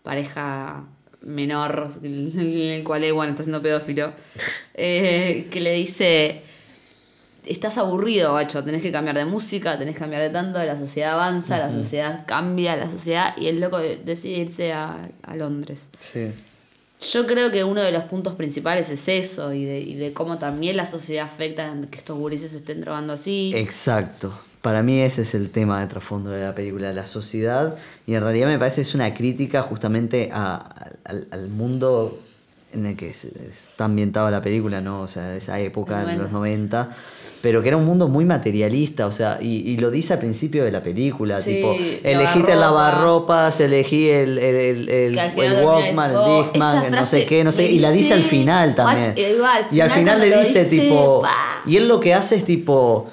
pareja 0.04 0.84
menor, 1.24 1.92
en 2.02 2.38
el 2.38 2.84
cual 2.84 3.10
bueno, 3.12 3.32
está 3.32 3.42
siendo 3.42 3.62
pedófilo, 3.62 4.12
eh, 4.74 5.48
que 5.50 5.60
le 5.60 5.72
dice, 5.74 6.42
estás 7.46 7.78
aburrido, 7.78 8.34
bacho, 8.34 8.62
tenés 8.64 8.82
que 8.82 8.92
cambiar 8.92 9.16
de 9.16 9.24
música, 9.24 9.78
tenés 9.78 9.94
que 9.94 10.00
cambiar 10.00 10.22
de 10.22 10.30
tanto, 10.30 10.62
la 10.62 10.78
sociedad 10.78 11.14
avanza, 11.14 11.58
la 11.58 11.72
sociedad 11.72 12.24
cambia, 12.26 12.76
la 12.76 12.90
sociedad, 12.90 13.36
y 13.36 13.48
el 13.48 13.60
loco 13.60 13.78
decide 13.78 14.38
irse 14.38 14.72
a, 14.72 15.10
a 15.22 15.36
Londres. 15.36 15.88
Sí. 15.98 16.32
Yo 17.12 17.26
creo 17.26 17.50
que 17.50 17.64
uno 17.64 17.80
de 17.80 17.90
los 17.90 18.04
puntos 18.04 18.34
principales 18.34 18.88
es 18.90 19.08
eso, 19.08 19.52
y 19.52 19.64
de, 19.64 19.80
y 19.80 19.94
de 19.94 20.12
cómo 20.12 20.38
también 20.38 20.76
la 20.76 20.86
sociedad 20.86 21.24
afecta 21.24 21.66
en 21.66 21.86
que 21.86 21.98
estos 21.98 22.16
gurises 22.16 22.52
se 22.52 22.58
estén 22.58 22.80
drogando 22.80 23.14
así. 23.14 23.52
Exacto. 23.54 24.32
Para 24.62 24.82
mí 24.82 25.00
ese 25.00 25.22
es 25.22 25.34
el 25.34 25.50
tema 25.50 25.80
de 25.80 25.88
trasfondo 25.88 26.30
de 26.30 26.44
la 26.44 26.54
película, 26.54 26.92
la 26.92 27.06
sociedad. 27.06 27.74
Y 28.06 28.14
en 28.14 28.22
realidad 28.22 28.46
me 28.46 28.58
parece 28.58 28.76
que 28.76 28.82
es 28.82 28.94
una 28.94 29.12
crítica 29.12 29.62
justamente 29.62 30.30
a- 30.32 30.90
al, 31.04 31.26
al 31.32 31.48
mundo 31.48 32.18
en 32.72 32.86
el 32.86 32.96
que 32.96 33.12
se- 33.12 33.32
está 33.50 33.84
ambientada 33.86 34.30
la 34.30 34.40
película, 34.40 34.80
¿no? 34.80 35.00
O 35.00 35.08
sea, 35.08 35.34
esa 35.36 35.58
época, 35.60 36.10
en 36.12 36.18
los 36.22 36.30
90. 36.32 36.88
Pero 37.42 37.60
que 37.60 37.68
era 37.68 37.76
un 37.76 37.84
mundo 37.84 38.06
muy 38.06 38.24
materialista, 38.24 39.08
o 39.08 39.12
sea, 39.12 39.36
y, 39.42 39.68
y 39.68 39.76
lo 39.78 39.90
dice 39.90 40.12
al 40.12 40.20
principio 40.20 40.64
de 40.64 40.70
la 40.70 40.80
película, 40.80 41.40
Sí, 41.40 41.54
tipo, 41.56 41.72
elegiste 41.74 42.52
el 42.52 42.60
lavarropa. 42.60 42.92
lavarropas, 42.94 43.60
elegí 43.60 44.08
el, 44.10 44.38
el, 44.38 44.54
el, 44.54 44.88
el- 44.88 45.18
el 45.18 45.64
Walkman, 45.64 46.12
el 46.12 46.44
Discman, 46.44 46.90
no 46.92 47.04
sé 47.04 47.26
qué, 47.26 47.42
no 47.42 47.50
sé 47.50 47.64
y 47.66 47.80
la 47.80 47.90
dice 47.90 48.14
al 48.14 48.22
final 48.22 48.76
también. 48.76 49.12
Y 49.16 49.24
al 49.24 49.66
y 49.72 49.80
al 49.80 49.90
final 49.90 50.20
le 50.20 50.26
dice, 50.26 50.64
dice, 50.64 50.64
tipo, 50.66 51.22
pa. 51.22 51.62
y 51.66 51.76
él 51.78 51.88
lo 51.88 51.98
que 51.98 52.14
hace 52.14 52.36
es 52.36 52.44
tipo, 52.44 53.10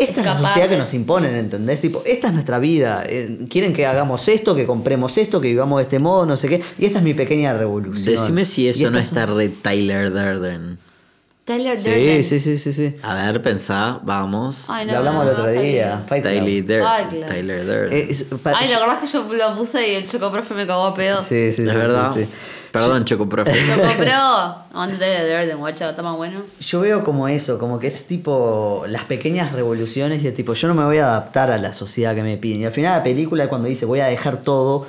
esta 0.00 0.20
es 0.20 0.26
la 0.26 0.36
sociedad 0.38 0.68
que 0.68 0.76
nos 0.76 0.92
imponen, 0.94 1.34
¿entendés? 1.36 1.80
Tipo, 1.80 2.02
esta 2.06 2.28
es 2.28 2.32
nuestra 2.32 2.58
vida. 2.58 3.04
eh, 3.06 3.38
quieren 3.48 3.72
que 3.72 3.86
hagamos 3.86 4.26
esto, 4.28 4.54
que 4.56 4.66
compremos 4.66 5.16
esto, 5.18 5.40
que 5.40 5.48
vivamos 5.48 5.78
de 5.78 5.82
este 5.84 5.98
modo, 5.98 6.26
no 6.26 6.36
sé 6.36 6.48
qué. 6.48 6.62
Y 6.78 6.86
esta 6.86 6.98
es 6.98 7.04
mi 7.04 7.14
pequeña 7.14 7.52
revolución. 7.54 8.04
Decime 8.04 8.44
si 8.44 8.68
eso 8.68 8.90
no 8.90 8.98
estas 8.98 9.18
está 9.18 9.32
re 9.32 9.48
Tyler 9.48 10.10
Durden. 10.10 10.78
Tyler 11.44 11.74
son- 11.76 11.92
Durden. 11.92 12.24
Sí, 12.24 12.38
sí, 12.40 12.56
sí, 12.56 12.58
sí, 12.58 12.72
sí. 12.72 12.96
A 13.02 13.14
ver, 13.14 13.42
pensá, 13.42 13.98
vamos. 14.04 14.66
Ay, 14.68 14.86
no, 14.86 14.92
Lo 14.92 14.98
hablamos 14.98 15.24
no, 15.24 15.30
el 15.30 15.36
otro 15.36 15.46
no 15.52 15.60
día. 15.60 16.02
Fight. 16.06 16.22
Tyler, 16.22 16.64
Dur- 16.64 16.86
Ay, 16.86 17.04
claro. 17.10 17.26
Tyler 17.34 17.66
Durden. 17.66 17.92
Eh, 17.98 18.06
es- 18.10 18.26
Ay, 18.44 18.68
¿te 18.68 18.74
acordás 18.74 18.98
que 19.00 19.06
yo 19.06 19.26
lo 19.32 19.56
puse 19.56 19.88
y 19.88 19.94
el 19.96 20.06
chocoprofe 20.06 20.54
me 20.54 20.66
cagó 20.66 20.86
a 20.86 20.94
pedos? 20.94 21.24
Sí, 21.24 21.50
sí, 21.50 21.56
sí. 21.56 21.62
es 21.64 21.70
sí, 21.70 21.76
verdad. 21.76 22.14
sí, 22.14 22.24
sí. 22.24 22.30
Perdón, 22.72 23.04
Choco 23.04 23.28
Profe. 23.28 23.52
Chocopro. 23.52 24.54
¿Dónde 24.72 24.96
Tyler 24.96 25.40
Durden, 25.40 25.58
guacho? 25.58 25.90
¿Está 25.90 26.02
más 26.02 26.16
bueno? 26.16 26.42
Yo 26.60 26.80
veo 26.80 27.02
como 27.02 27.28
eso, 27.28 27.58
como 27.58 27.78
que 27.78 27.88
es 27.88 28.06
tipo 28.06 28.84
las 28.86 29.04
pequeñas 29.04 29.52
revoluciones 29.52 30.22
y 30.22 30.28
es 30.28 30.34
tipo, 30.34 30.54
yo 30.54 30.68
no 30.68 30.74
me 30.74 30.84
voy 30.84 30.98
a 30.98 31.06
adaptar 31.06 31.50
a 31.50 31.58
la 31.58 31.72
sociedad 31.72 32.14
que 32.14 32.22
me 32.22 32.36
piden. 32.36 32.60
Y 32.60 32.64
al 32.66 32.72
final 32.72 32.96
la 32.96 33.02
película 33.02 33.48
cuando 33.48 33.66
dice 33.66 33.86
voy 33.86 34.00
a 34.00 34.06
dejar 34.06 34.38
todo, 34.38 34.86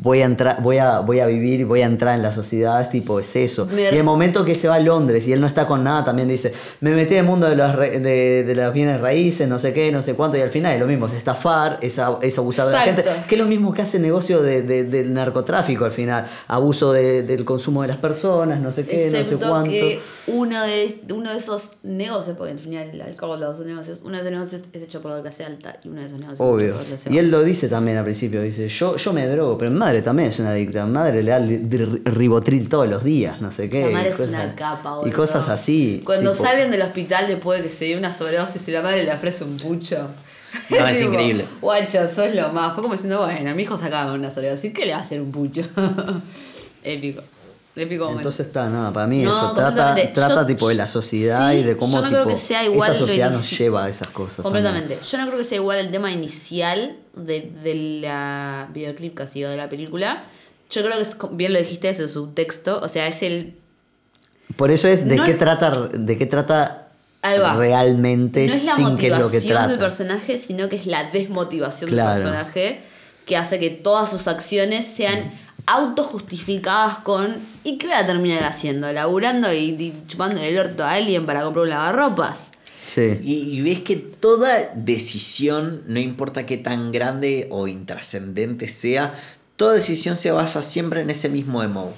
voy 0.00 0.22
a 0.22 0.26
entrar, 0.26 0.62
voy 0.62 0.78
a, 0.78 1.00
voy 1.00 1.18
a 1.20 1.26
vivir, 1.26 1.66
voy 1.66 1.82
a 1.82 1.86
entrar 1.86 2.14
en 2.14 2.22
la 2.22 2.30
sociedad, 2.32 2.88
tipo, 2.88 3.18
es 3.18 3.34
eso. 3.36 3.66
Y 3.92 3.96
el 3.98 4.04
momento 4.04 4.44
que 4.44 4.54
se 4.54 4.68
va 4.68 4.76
a 4.76 4.80
Londres 4.80 5.26
y 5.26 5.32
él 5.32 5.40
no 5.40 5.46
está 5.48 5.66
con 5.66 5.82
nada, 5.82 6.04
también 6.04 6.28
dice, 6.28 6.52
me 6.80 6.92
metí 6.92 7.14
en 7.14 7.20
el 7.20 7.26
mundo 7.26 7.48
de 7.48 7.56
los, 7.56 7.74
re- 7.74 7.98
de, 7.98 8.44
de 8.44 8.54
las 8.54 8.72
bienes 8.72 9.00
raíces, 9.00 9.48
no 9.48 9.58
sé 9.58 9.72
qué, 9.72 9.90
no 9.90 10.00
sé 10.00 10.14
cuánto, 10.14 10.36
y 10.36 10.40
al 10.40 10.50
final 10.50 10.74
es 10.74 10.80
lo 10.80 10.86
mismo, 10.86 11.06
es 11.06 11.14
estafar, 11.14 11.78
es, 11.82 11.98
es 12.22 12.38
abusar 12.38 12.66
de 12.68 12.72
la 12.72 12.78
gente, 12.82 13.04
que 13.28 13.34
es 13.34 13.38
lo 13.40 13.46
mismo 13.46 13.74
que 13.74 13.82
hace 13.82 13.96
el 13.96 14.04
negocio 14.04 14.40
de, 14.42 14.62
de- 14.62 14.84
del 14.84 15.12
narcotráfico 15.12 15.84
al 15.84 15.92
final, 15.92 16.26
abuso 16.46 16.92
de- 16.92 17.22
del 17.24 17.44
consumo 17.44 17.82
de 17.82 17.88
las 17.88 17.96
personas, 17.96 18.60
no 18.60 18.70
sé 18.70 18.86
qué, 18.86 19.06
no 19.10 19.24
sé 19.24 19.34
cuánto. 19.50 19.70
que 19.70 20.00
uno 20.28 20.62
de, 20.62 21.00
uno 21.12 21.32
de 21.32 21.38
esos 21.38 21.70
negocios, 21.82 22.36
porque 22.36 22.52
al 22.52 22.60
final 22.60 22.88
el 22.90 23.02
alcohol, 23.02 23.40
los 23.40 23.58
negocios, 23.60 23.98
uno 24.04 24.12
de 24.14 24.20
esos 24.20 24.32
negocios 24.32 24.62
es 24.72 24.82
hecho 24.82 25.02
por 25.02 25.10
la 25.10 25.22
clase 25.22 25.44
alta 25.44 25.76
y 25.82 25.88
uno 25.88 26.00
de 26.02 26.06
esos 26.06 26.18
negocios 26.20 26.40
es 26.40 26.64
hecho 26.64 26.72
por 26.74 26.82
la 26.82 26.88
clase 26.88 27.12
Y 27.12 27.18
él 27.18 27.30
lo 27.30 27.42
dice 27.42 27.68
también 27.68 27.96
al 27.96 28.04
principio, 28.04 28.42
dice, 28.42 28.68
yo, 28.68 28.96
yo 28.96 29.12
me 29.12 29.26
drogo, 29.26 29.58
pero 29.58 29.70
mi 29.70 29.76
madre 29.88 30.02
también 30.02 30.28
es 30.30 30.38
una 30.38 30.50
adicta, 30.50 30.84
mi 30.84 30.92
madre 30.92 31.22
le 31.22 31.30
da 31.30 31.38
ribotril 32.10 32.68
todos 32.68 32.88
los 32.88 33.02
días, 33.04 33.40
no 33.40 33.50
sé 33.50 33.70
qué. 33.70 33.86
La 33.86 33.90
madre 33.90 34.08
y 34.08 34.12
es 34.12 34.16
cosas- 34.18 34.30
una 34.44 34.54
capa, 34.54 34.90
Y 34.90 34.98
boludo. 35.00 35.16
cosas 35.16 35.48
así. 35.48 36.02
Cuando 36.04 36.32
tipo, 36.32 36.44
salen 36.44 36.70
del 36.70 36.82
hospital 36.82 37.26
después 37.26 37.58
de 37.62 37.68
que 37.68 37.74
se 37.74 37.86
dio 37.86 37.98
una 37.98 38.12
sobredosis 38.12 38.68
y 38.68 38.70
la 38.72 38.82
madre 38.82 39.04
le 39.04 39.12
ofrece 39.12 39.44
un 39.44 39.56
pucho. 39.56 40.08
No, 40.70 40.86
es 40.86 40.96
Tipo, 40.98 41.10
increíble. 41.12 41.44
Guacho, 41.60 42.06
sos 42.08 42.34
lo 42.34 42.50
más. 42.52 42.74
Fue 42.74 42.82
como 42.82 42.94
diciendo, 42.94 43.20
bueno, 43.24 43.54
mi 43.54 43.62
hijo 43.62 43.76
sacaba 43.76 44.12
una 44.12 44.30
sobredosis, 44.30 44.72
¿qué 44.72 44.84
le 44.86 44.92
va 44.92 44.98
a 44.98 45.02
hacer 45.02 45.20
un 45.20 45.30
pucho? 45.32 45.62
Épico. 46.84 47.22
Entonces 47.82 48.46
está, 48.46 48.68
nada, 48.68 48.92
para 48.92 49.06
mí 49.06 49.22
No, 49.22 49.30
eso 49.30 49.52
trata, 49.54 49.94
trata 50.12 50.34
Yo- 50.42 50.46
tipo 50.46 50.68
de 50.68 50.74
la 50.74 50.86
sociedad 50.86 51.50
sí, 51.52 51.58
y 51.58 51.62
de 51.62 51.76
cómo 51.76 51.96
yo 51.96 52.02
no 52.02 52.08
creo 52.08 52.22
tipo, 52.24 52.34
que 52.34 52.40
sea 52.42 52.64
igual 52.64 52.90
esa 52.90 52.98
sociedad 52.98 53.30
nos 53.30 53.58
lleva 53.58 53.84
a 53.84 53.88
esas 53.88 54.08
cosas. 54.08 54.42
Completamente. 54.42 54.98
Yo 55.10 55.18
no 55.18 55.26
creo 55.26 55.38
que 55.38 55.44
sea 55.44 55.56
igual 55.56 55.78
el 55.78 55.90
tema 55.90 56.10
inicial 56.12 56.96
de, 57.14 57.50
de 57.62 57.74
la 58.02 58.68
videoclip 58.72 59.16
que 59.16 59.22
ha 59.22 59.26
sido 59.26 59.50
de 59.50 59.56
la 59.56 59.68
película. 59.68 60.24
Yo 60.70 60.82
creo 60.82 60.96
que 60.96 61.02
es, 61.02 61.16
bien 61.32 61.52
lo 61.52 61.58
dijiste, 61.58 61.88
es 61.88 61.98
el 62.00 62.08
subtexto. 62.08 62.80
O 62.82 62.88
sea, 62.88 63.06
es 63.06 63.22
el. 63.22 63.32
también. 63.32 63.58
Por 64.56 64.70
eso 64.70 64.88
es 64.88 65.06
de 65.08 65.16
No- 65.16 65.24
qué 65.24 65.34
trata, 65.34 65.70
de 65.92 66.16
qué 66.16 66.26
trata 66.26 66.88
realmente 67.22 68.46
no 68.46 68.54
es 68.54 68.64
la 68.64 68.74
sin 68.74 68.96
qué 68.96 69.08
es 69.08 69.12
lo 69.18 69.30
que 69.30 69.38
motivación 69.40 69.68
del 69.68 69.78
trata. 69.78 69.78
personaje, 69.78 70.38
sino 70.38 70.68
que 70.68 70.76
es 70.76 70.86
la 70.86 71.10
desmotivación 71.10 71.90
Claro. 71.90 72.14
del 72.14 72.22
personaje. 72.22 72.80
que 73.26 73.36
hace 73.36 73.58
que 73.58 73.68
todas 73.68 74.08
sus 74.08 74.26
acciones 74.26 74.86
sean 74.86 75.38
autojustificadas 75.68 76.98
con 76.98 77.36
¿y 77.64 77.78
qué 77.78 77.86
voy 77.86 77.96
a 77.96 78.06
terminar 78.06 78.44
haciendo? 78.44 78.90
Laburando 78.92 79.52
y, 79.52 79.58
y 79.70 80.02
chupando 80.06 80.40
el 80.40 80.58
orto 80.58 80.84
a 80.84 80.92
alguien 80.92 81.26
para 81.26 81.42
comprar 81.42 81.64
un 81.64 81.70
lavarropas. 81.70 82.48
Sí. 82.84 83.20
Y, 83.22 83.34
y 83.58 83.60
ves 83.60 83.80
que 83.80 83.96
toda 83.96 84.70
decisión, 84.74 85.82
no 85.86 86.00
importa 86.00 86.46
qué 86.46 86.56
tan 86.56 86.90
grande 86.90 87.46
o 87.50 87.68
intrascendente 87.68 88.66
sea, 88.66 89.12
toda 89.56 89.74
decisión 89.74 90.16
se 90.16 90.30
basa 90.30 90.62
siempre 90.62 91.02
en 91.02 91.10
ese 91.10 91.28
mismo 91.28 91.62
emo. 91.62 91.92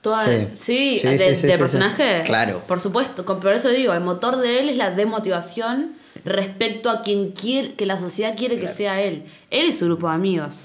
Toda, 0.00 0.18
Sí. 0.24 0.48
sí, 0.56 0.98
Sí, 1.00 1.06
de, 1.06 1.18
sí, 1.18 1.36
sí, 1.42 1.46
de 1.46 1.52
sí, 1.52 1.58
personaje. 1.58 2.22
Claro. 2.24 2.60
Por 2.66 2.80
supuesto. 2.80 3.24
Por 3.24 3.52
eso 3.52 3.68
digo, 3.68 3.92
el 3.92 4.00
motor 4.00 4.36
de 4.38 4.58
él 4.58 4.68
es 4.68 4.76
la 4.76 4.90
demotivación 4.90 5.92
respecto 6.24 6.90
a 6.90 7.02
quien 7.02 7.30
quiere, 7.30 7.74
que 7.74 7.86
la 7.86 7.98
sociedad 7.98 8.34
quiere 8.36 8.58
que 8.58 8.66
sea 8.66 9.00
él. 9.00 9.22
Él 9.50 9.66
y 9.66 9.72
su 9.72 9.84
grupo 9.86 10.08
de 10.08 10.14
amigos. 10.14 10.56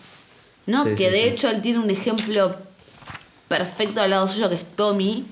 ¿No? 0.68 0.84
Sí, 0.84 0.92
que 0.92 1.06
sí, 1.08 1.12
de 1.12 1.24
sí. 1.24 1.30
hecho 1.30 1.50
él 1.50 1.62
tiene 1.62 1.80
un 1.80 1.90
ejemplo 1.90 2.56
perfecto 3.48 4.02
al 4.02 4.12
lado 4.12 4.28
suyo 4.28 4.50
que 4.50 4.56
es 4.56 4.66
Tommy, 4.76 5.26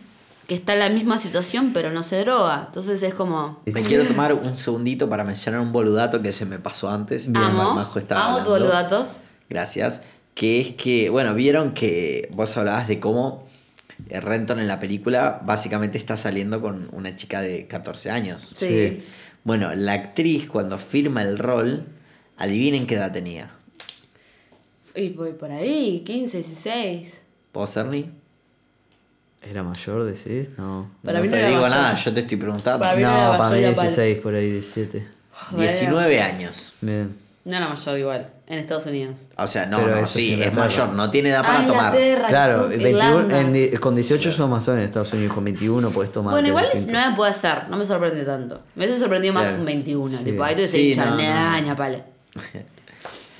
que 0.48 0.56
está 0.56 0.74
en 0.74 0.80
la 0.80 0.90
misma 0.90 1.20
situación 1.20 1.72
pero 1.74 1.91
no 1.91 2.03
se 2.03 2.20
droga. 2.22 2.64
Entonces 2.68 3.03
es 3.03 3.14
como. 3.14 3.62
Me 3.66 3.84
quiero 3.84 4.06
tomar 4.06 4.34
un 4.34 4.56
segundito 4.56 5.10
para 5.10 5.24
mencionar 5.24 5.62
un 5.62 5.72
boludato 5.72 6.22
que 6.22 6.32
se 6.32 6.45
me 6.45 6.57
pasó 6.57 6.90
antes. 6.90 7.30
Amo, 7.34 7.76
Majo 7.76 7.99
estaba 7.99 8.28
amo 8.28 8.38
tus 8.40 8.48
boludatos. 8.48 9.07
Gracias. 9.49 10.02
Que 10.34 10.60
es 10.60 10.72
que, 10.72 11.10
bueno, 11.10 11.34
vieron 11.34 11.74
que 11.74 12.30
vos 12.34 12.57
hablabas 12.57 12.88
de 12.88 12.99
cómo 12.99 13.48
Renton 14.10 14.60
en 14.60 14.68
la 14.68 14.80
película 14.80 15.41
básicamente 15.45 15.98
está 15.98 16.18
saliendo 16.18 16.62
con 16.62 16.90
una 16.91 17.16
chica 17.16 17.41
de 17.41 17.68
14 17.68 18.12
años. 18.12 18.52
Sí. 18.56 18.68
Sí. 18.68 19.06
Bueno, 19.44 19.74
la 19.76 19.94
actriz 19.94 20.49
cuando 20.49 20.78
firma 20.78 21.22
el 21.22 21.38
rol, 21.38 21.86
adivinen 22.38 22.88
qué 22.88 22.95
edad 22.95 23.12
tenía. 23.12 23.52
Y 24.95 25.09
voy 25.09 25.31
por 25.34 25.51
ahí, 25.51 26.03
15, 26.05 26.38
16. 26.38 27.13
¿Puedo 27.51 27.67
ser 27.67 27.85
ni? 27.88 28.09
¿Era 29.41 29.61
mayor, 29.63 30.03
decís? 30.05 30.49
No. 30.57 30.89
Para 31.03 31.19
no 31.19 31.23
mí 31.23 31.27
no 31.30 31.34
te 31.34 31.39
era 31.39 31.49
digo 31.49 31.61
mayor. 31.61 31.77
nada, 31.77 31.93
yo 31.95 32.13
te 32.13 32.19
estoy 32.22 32.38
preguntando. 32.38 32.80
Para 32.80 32.95
mí 32.95 33.01
no 33.03 33.09
No, 33.11 33.38
para 33.38 33.49
mí 33.49 33.55
mayor, 33.57 33.72
era 33.73 33.81
16, 33.81 34.17
por 34.17 34.34
ahí 34.35 34.51
17. 34.51 35.07
19 35.51 36.22
años. 36.22 36.73
Bien. 36.81 37.15
No 37.43 37.55
era 37.55 37.67
mayor 37.69 37.99
igual, 37.99 38.30
en 38.47 38.57
Estados 38.57 38.88
Unidos. 38.88 39.19
O 39.38 39.45
sea, 39.45 39.67
no, 39.67 39.77
Pero 39.84 40.01
no, 40.01 40.07
sí, 40.07 40.13
sí, 40.13 40.26
es 40.27 40.34
Inglaterra. 40.47 40.63
mayor, 40.65 40.89
no 40.93 41.11
tiene 41.11 41.30
edad 41.30 41.41
para 41.43 41.59
Ah, 41.59 41.67
tomar. 41.67 41.93
Inglaterra, 41.93 42.27
Claro, 42.27 42.63
tú, 42.63 42.69
21, 42.69 42.89
Irlanda. 43.22 43.39
en 43.41 43.77
con 43.77 43.93
18 43.95 44.31
sos 44.31 44.49
más 44.49 44.67
en 44.69 44.80
Estados 44.80 45.13
Unidos, 45.13 45.35
con 45.35 45.43
21 45.43 45.91
puedes 45.91 46.11
tomar. 46.11 46.31
Bueno, 46.31 46.45
que 46.45 46.49
es 46.49 46.49
igual 46.49 46.63
distinto. 46.65 46.88
19 46.93 47.15
puede 47.15 47.34
ser, 47.34 47.69
no 47.69 47.77
me 47.77 47.85
sorprende 47.85 48.26
tanto. 48.26 48.61
Me 48.73 48.85
hubiese 48.85 48.99
sorprendido 48.99 49.34
más 49.35 49.43
Claro. 49.43 49.59
un 49.59 49.65
21, 49.65 50.07
Sí. 50.09 50.23
tipo, 50.23 50.43
ahí 50.43 50.55
te 50.55 50.67
Sí, 50.67 50.88
dice 50.88 51.01
no, 51.01 51.05
no, 51.11 51.15
no. 51.17 51.22
ñaña, 51.22 51.76
pale. 51.76 52.03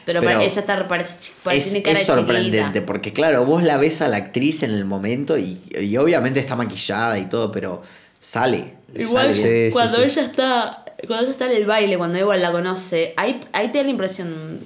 Pero, 0.06 0.22
ella 0.30 0.46
está, 0.46 0.88
parece, 0.88 1.32
parece- 1.44 1.58
Es, 1.66 1.72
tiene 1.72 1.84
cara 1.84 2.00
es 2.00 2.08
de 2.08 2.14
sorprendente 2.14 2.60
chiquita. 2.60 2.86
porque, 2.86 3.12
claro, 3.14 3.44
vos 3.46 3.64
la 3.64 3.78
ves 3.78 4.02
a 4.02 4.08
la 4.08 4.18
actriz 4.18 4.62
en 4.64 4.72
el 4.72 4.86
momento 4.86 5.38
y, 5.38 5.62
y 5.80 5.98
obviamente 5.98 6.40
está 6.40 6.56
maquillada 6.56 7.18
y 7.18 7.26
todo, 7.26 7.52
pero 7.52 7.82
sale. 8.20 8.74
Igual 8.94 9.34
sale 9.34 9.50
bien. 9.50 9.72
Sí, 9.72 9.74
cuando 9.74 9.98
sí, 9.98 10.04
sí. 10.10 10.20
ella 10.20 10.28
está 10.28 10.82
cuando 11.08 11.24
ella 11.24 11.32
está 11.32 11.46
en 11.52 11.58
el 11.58 11.66
baile, 11.66 11.98
cuando 11.98 12.18
igual 12.18 12.42
la 12.42 12.52
conoce, 12.52 13.14
ahí, 13.18 13.42
ahí 13.52 13.68
te 13.70 13.80
da 13.80 13.84
la 13.84 13.90
impresión 13.90 14.60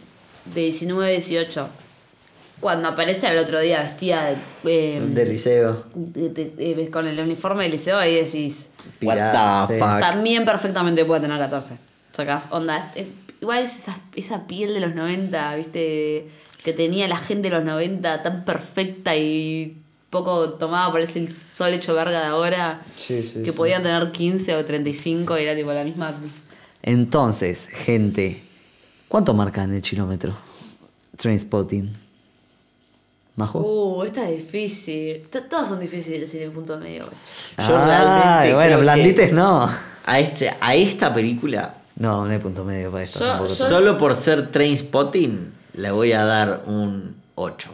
de 0.54 0.62
19, 0.62 1.12
18. 1.12 1.68
Cuando 2.60 2.90
aparece 2.90 3.26
al 3.28 3.38
otro 3.38 3.60
día 3.62 3.82
vestida 3.84 4.36
de, 4.64 4.98
eh, 4.98 5.26
liceo. 5.26 5.86
de- 5.96 6.30
de- 6.30 6.76
de- 6.76 6.90
con 6.92 7.08
el 7.08 7.18
uniforme 7.20 7.64
del 7.64 7.72
liceo, 7.72 7.98
ahí 7.98 8.16
decís, 8.16 8.68
What 9.02 9.68
the 9.68 9.80
fuck. 9.80 10.00
También 10.02 10.44
perfectamente 10.46 11.06
puede 11.06 11.22
tener 11.22 11.38
14. 11.40 11.76
Sacás 12.12 12.48
onda. 12.52 12.92
eh, 12.96 13.08
Igual 13.42 13.64
es 13.64 13.80
esa, 13.80 13.98
esa 14.16 14.48
piel 14.48 14.74
de 14.74 14.80
los 14.82 14.96
90, 14.96 15.56
¿viste? 15.56 16.28
Que 16.64 16.74
tenía 16.74 17.08
la 17.08 17.18
gente 17.18 17.50
de 17.50 17.56
los 17.56 17.64
90 17.66 18.22
tan 18.22 18.44
perfecta 18.46 19.16
y 19.16 19.78
poco 20.10 20.50
tomada 20.52 20.92
por 20.92 21.00
ese 21.02 21.28
sol 21.30 21.70
hecho 21.74 21.94
verga 21.94 22.20
de 22.20 22.26
ahora. 22.28 22.82
Sí, 22.98 23.24
sí, 23.24 23.44
Que 23.44 23.52
sí. 23.52 23.58
podían 23.58 23.82
tener 23.84 24.12
15 24.12 24.56
o 24.56 24.66
35 24.66 25.38
y 25.38 25.44
era 25.44 25.56
tipo 25.56 25.72
la 25.72 25.84
misma. 25.84 26.14
Entonces, 26.82 27.68
gente, 27.68 28.42
¿cuánto 29.08 29.34
marcan 29.34 29.74
el 29.74 29.82
kilómetro? 29.82 30.34
Trainspotting. 31.18 31.94
¿Majo? 33.36 33.60
Uh, 33.60 34.04
esta 34.04 34.30
es 34.30 34.38
difícil. 34.38 35.28
T- 35.30 35.42
Todas 35.42 35.70
son 35.70 35.80
difíciles 35.80 36.20
decir 36.22 36.42
en 36.42 36.52
punto 36.52 36.78
medio. 36.78 37.06
Yo 37.06 37.10
Ah, 37.58 38.42
realmente 38.44 38.54
bueno, 38.56 38.80
blandites 38.80 39.32
no. 39.32 39.70
A, 40.06 40.20
este, 40.20 40.52
a 40.60 40.76
esta 40.76 41.14
película, 41.14 41.76
No, 42.00 42.26
no 42.26 42.32
hay 42.32 42.40
punto 42.40 42.64
medio 42.64 42.92
para 42.92 43.04
esto. 43.04 43.20
Yo- 43.20 43.26
tampoco. 43.28 43.50
yo- 43.54 43.70
solo 43.70 43.98
por 43.98 44.16
ser 44.16 44.52
train 44.52 44.78
spotting, 44.78 45.54
le 45.74 45.92
voy 45.92 46.14
a 46.14 46.24
dar 46.26 46.64
un 46.66 47.16
8. 47.36 47.70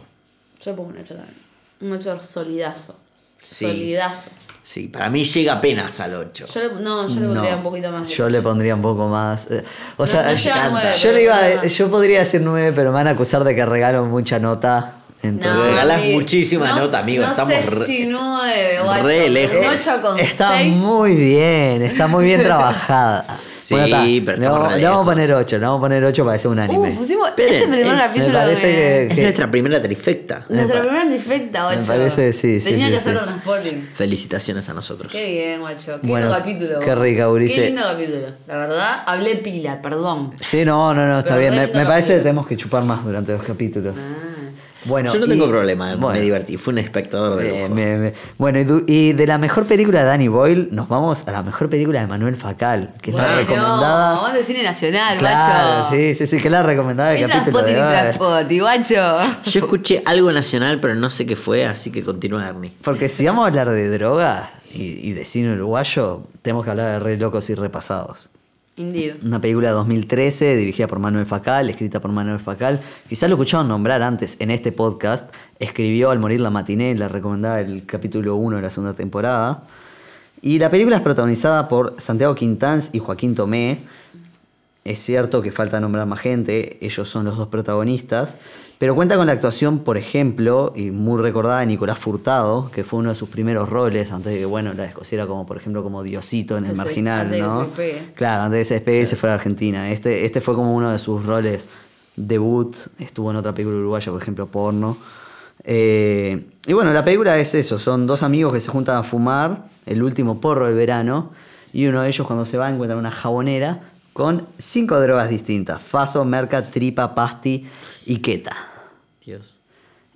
Yo 0.62 0.70
le 0.72 0.76
pongo 0.76 0.90
un 0.90 0.98
8 0.98 1.14
también. 1.14 1.36
Un 1.80 1.92
8 1.92 2.20
solidazo. 2.20 2.96
Sí. 3.42 3.64
Solidazo. 3.66 4.30
Sí, 4.64 4.88
para 4.88 5.08
mí 5.08 5.24
llega 5.24 5.52
apenas 5.54 6.00
al 6.00 6.14
8. 6.14 6.46
Yo 6.52 6.60
le, 6.60 6.68
no, 6.82 7.06
yo 7.06 7.14
le 7.14 7.20
No, 7.28 7.34
pondría 7.34 7.56
un 7.56 7.62
poquito 7.62 7.92
más. 7.92 8.08
de- 8.08 8.14
Yo 8.14 8.28
le 8.28 8.42
pondría 8.42 8.74
un 8.74 8.82
poco 8.82 9.06
más. 9.06 9.48
eh, 9.48 9.62
O 9.96 10.02
No- 10.02 10.06
sea, 10.08 10.24
no 10.24 10.30
yo, 10.30 10.36
llega 10.36 10.64
a 10.64 10.68
nueve, 10.70 10.90
yo 10.92 10.98
pero 11.02 11.14
le 11.14 11.22
iba 11.22 11.38
a- 11.38 11.54
no 11.54 11.64
yo 11.64 11.90
podría 11.90 12.18
decir 12.20 12.40
9, 12.40 12.72
pero 12.74 12.90
me 12.90 12.94
van 12.94 13.06
a 13.06 13.10
acusar 13.10 13.44
de 13.44 13.54
que 13.54 13.64
regalo 13.64 14.04
mucha 14.06 14.40
nota. 14.40 14.94
Entonces, 15.22 15.60
No. 15.64 15.70
regalás 15.70 16.00
amigo, 16.02 16.20
muchísima 16.20 16.68
no- 16.70 16.78
nota, 16.80 16.98
amigo, 16.98 17.22
No 17.24 17.30
estamos 17.30 17.54
sé 17.54 17.70
re- 17.70 17.86
si 17.86 18.06
nueve, 18.06 18.78
guacho, 18.82 19.02
re 19.06 19.18
pero 19.20 19.32
lejos. 19.32 19.56
Un 19.56 19.74
8 19.74 20.02
con 20.02 20.18
está 20.18 20.58
6. 20.58 20.76
muy 20.76 21.14
bien, 21.14 21.82
está 21.82 22.06
muy 22.08 22.24
bien 22.24 22.42
trabajada. 22.42 23.24
Sí, 23.66 23.74
está, 23.74 24.04
pero 24.24 24.38
le 24.38 24.48
vamos, 24.48 24.72
re 24.72 24.78
le 24.78 24.84
vamos 24.86 25.02
a 25.02 25.04
poner 25.10 25.32
8, 25.34 25.58
le 25.58 25.64
vamos 25.66 25.78
a 25.78 25.80
poner 25.80 26.04
8 26.04 26.24
para 26.24 26.36
que 26.36 26.42
sea 26.42 26.50
un 26.52 26.58
anime. 26.60 26.90
Uh, 26.90 26.94
pusimos 26.96 27.28
Esperen, 27.28 27.54
ese 27.54 27.66
primer 27.66 27.80
es- 27.96 28.00
capítulo. 28.02 28.26
me 28.28 28.32
parece 28.34 28.66
de- 28.68 29.08
que- 29.08 29.14
Es 29.14 29.22
nuestra 29.22 29.50
primera 29.50 29.82
trifecta. 29.82 30.46
Nuestra 30.48 30.80
primera 30.82 31.04
defecta, 31.06 31.62
guacho. 31.64 31.80
me 31.80 31.86
parece, 31.86 32.32
sí, 32.32 32.60
sí, 32.60 32.70
Tenía 32.70 32.86
sí, 32.86 32.92
que 32.92 32.98
sí. 33.00 33.08
hacer 33.08 33.22
un 33.28 33.40
spotting. 33.40 33.88
Felicitaciones 33.94 34.68
a 34.68 34.74
nosotros. 34.74 35.10
Qué 35.10 35.32
bien, 35.32 35.60
guacho. 35.60 36.00
Qué 36.00 36.06
Bueno, 36.06 36.26
lindo 36.28 36.38
capítulo. 36.38 36.78
qué 36.78 36.94
rica, 36.94 37.28
Ulises. 37.28 37.58
Qué 37.58 37.66
lindo 37.66 37.82
capítulo. 37.82 38.18
La 38.46 38.56
verdad, 38.56 39.02
hablé 39.04 39.34
pila, 39.36 39.82
perdón. 39.82 40.30
Sí, 40.38 40.64
no, 40.64 40.94
no, 40.94 41.04
no, 41.06 41.18
está 41.18 41.34
Pero 41.34 41.52
bien. 41.52 41.72
Me, 41.72 41.78
me 41.80 41.86
parece 41.86 42.12
que 42.14 42.18
tenemos 42.20 42.46
que 42.46 42.56
chupar 42.56 42.84
más 42.84 43.04
durante 43.04 43.32
los 43.32 43.42
capítulos. 43.42 43.96
Ah. 43.98 44.35
Bueno, 44.86 45.12
Yo 45.12 45.18
no 45.20 45.26
y- 45.26 45.28
tengo 45.30 45.48
problema, 45.48 45.94
bueno, 45.96 46.08
me 46.18 46.20
divertí. 46.20 46.56
Fue 46.56 46.72
un 46.72 46.78
espectador 46.78 47.36
de 47.40 47.48
eh, 47.48 47.62
lujo. 47.64 47.74
me- 47.74 47.96
me- 47.96 48.14
bueno, 48.38 48.58
y, 48.58 48.64
du- 48.64 48.84
y 48.86 49.12
de 49.12 49.26
la 49.26 49.38
mejor 49.38 49.66
película 49.66 50.00
de 50.00 50.04
Danny 50.06 50.28
Boyle, 50.28 50.68
nos 50.72 50.88
vamos 50.88 51.26
a 51.26 51.32
la 51.32 51.42
mejor 51.42 51.68
película 51.68 52.00
de 52.00 52.06
Manuel 52.06 52.36
Facal, 52.36 52.94
que 53.02 53.10
es 53.10 53.16
la 53.16 53.36
recomendada. 53.36 54.12
vamos 54.14 54.32
de 54.32 54.44
cine 54.44 54.62
nacional, 54.62 55.18
Claro, 55.18 55.74
guacho. 55.80 55.90
sí, 55.90 56.14
sí, 56.14 56.26
sí, 56.26 56.38
que 56.40 56.48
es 56.48 56.52
la 56.52 56.62
recomendada 56.62 57.10
del 57.10 57.26
¿Qué 57.26 57.32
capítulo 57.32 57.62
de 57.62 58.54
y 58.54 58.58
guacho? 58.60 58.94
Yo 59.44 59.60
escuché 59.60 60.02
algo 60.06 60.32
nacional, 60.32 60.78
pero 60.80 60.94
no 60.94 61.10
sé 61.10 61.26
qué 61.26 61.36
fue, 61.36 61.64
así 61.66 61.90
que 61.90 62.02
continúa, 62.02 62.46
Ernie. 62.48 62.72
Porque 62.82 63.08
si 63.08 63.26
vamos 63.26 63.44
a 63.44 63.48
hablar 63.48 63.70
de 63.70 63.88
droga 63.90 64.50
y, 64.72 65.08
y 65.08 65.12
de 65.12 65.24
cine 65.24 65.54
uruguayo, 65.54 66.22
tenemos 66.42 66.64
que 66.64 66.70
hablar 66.70 66.92
de 66.92 66.98
Re 67.00 67.18
Locos 67.18 67.50
y 67.50 67.54
Repasados. 67.54 68.30
Una 68.78 69.40
película 69.40 69.68
de 69.68 69.74
2013 69.74 70.54
dirigida 70.54 70.86
por 70.86 70.98
Manuel 70.98 71.24
Facal, 71.24 71.70
escrita 71.70 71.98
por 71.98 72.12
Manuel 72.12 72.40
Facal. 72.40 72.78
Quizás 73.08 73.30
lo 73.30 73.36
escucharon 73.36 73.68
nombrar 73.68 74.02
antes 74.02 74.36
en 74.38 74.50
este 74.50 74.70
podcast. 74.70 75.32
Escribió 75.58 76.10
Al 76.10 76.18
morir 76.18 76.42
la 76.42 76.50
matiné, 76.50 76.94
la 76.94 77.08
recomendada 77.08 77.62
el 77.62 77.86
capítulo 77.86 78.36
1 78.36 78.56
de 78.56 78.62
la 78.62 78.68
segunda 78.68 78.92
temporada. 78.92 79.62
Y 80.42 80.58
la 80.58 80.68
película 80.68 80.96
es 80.96 81.02
protagonizada 81.02 81.68
por 81.68 81.94
Santiago 81.98 82.34
Quintanz 82.34 82.90
y 82.92 82.98
Joaquín 82.98 83.34
Tomé. 83.34 83.78
Es 84.86 85.00
cierto 85.02 85.42
que 85.42 85.50
falta 85.50 85.80
nombrar 85.80 86.06
más 86.06 86.20
gente, 86.20 86.78
ellos 86.80 87.08
son 87.08 87.24
los 87.24 87.36
dos 87.36 87.48
protagonistas, 87.48 88.36
pero 88.78 88.94
cuenta 88.94 89.16
con 89.16 89.26
la 89.26 89.32
actuación, 89.32 89.80
por 89.80 89.96
ejemplo, 89.96 90.72
y 90.76 90.90
muy 90.90 91.20
recordada 91.20 91.60
de 91.60 91.66
Nicolás 91.66 91.98
Furtado, 91.98 92.70
que 92.70 92.84
fue 92.84 92.98
uno 93.00 93.08
de 93.08 93.14
sus 93.16 93.28
primeros 93.28 93.68
roles 93.68 94.12
antes 94.12 94.32
de 94.32 94.38
que, 94.40 94.44
bueno, 94.44 94.74
la 94.74 94.84
descosiera 94.84 95.26
como, 95.26 95.44
por 95.46 95.56
ejemplo, 95.56 95.82
como 95.82 96.02
Diosito 96.02 96.56
en 96.56 96.64
el 96.66 96.70
Antes 96.70 96.78
de- 96.78 96.84
marginal, 96.84 97.20
antes 97.20 97.32
de 97.32 97.38
que 97.38 97.42
¿no? 97.48 97.60
se 97.60 97.66
despegue. 97.66 98.12
Claro, 98.14 98.42
antes 98.42 98.52
de 98.52 98.58
que 98.60 98.64
se 98.66 98.74
despegue 98.74 99.00
y 99.02 99.06
se 99.06 99.16
fuera 99.16 99.32
a 99.32 99.36
Argentina. 99.36 99.90
Este, 99.90 100.24
este 100.24 100.40
fue 100.40 100.54
como 100.54 100.74
uno 100.74 100.92
de 100.92 100.98
sus 100.98 101.24
roles 101.26 101.66
debut, 102.14 102.74
estuvo 102.98 103.30
en 103.30 103.36
otra 103.38 103.52
película 103.52 103.76
uruguaya, 103.78 104.12
por 104.12 104.22
ejemplo, 104.22 104.46
porno. 104.46 104.96
Eh, 105.64 106.44
y 106.66 106.72
bueno, 106.74 106.92
la 106.92 107.02
película 107.04 107.36
es 107.38 107.54
eso, 107.54 107.78
son 107.78 108.06
dos 108.06 108.22
amigos 108.22 108.52
que 108.52 108.60
se 108.60 108.70
juntan 108.70 108.96
a 108.98 109.02
fumar 109.02 109.64
el 109.86 110.02
último 110.02 110.40
porro 110.40 110.66
del 110.66 110.74
verano 110.74 111.30
y 111.72 111.86
uno 111.86 112.02
de 112.02 112.08
ellos 112.08 112.26
cuando 112.26 112.44
se 112.44 112.56
va 112.58 112.70
encuentra 112.70 112.96
una 112.96 113.10
jabonera 113.10 113.80
con 114.16 114.46
cinco 114.56 114.98
drogas 114.98 115.28
distintas, 115.28 115.82
faso, 115.82 116.24
merca, 116.24 116.70
tripa, 116.70 117.14
pasti 117.14 117.66
y 118.06 118.20
queta. 118.20 118.56
Dios. 119.22 119.58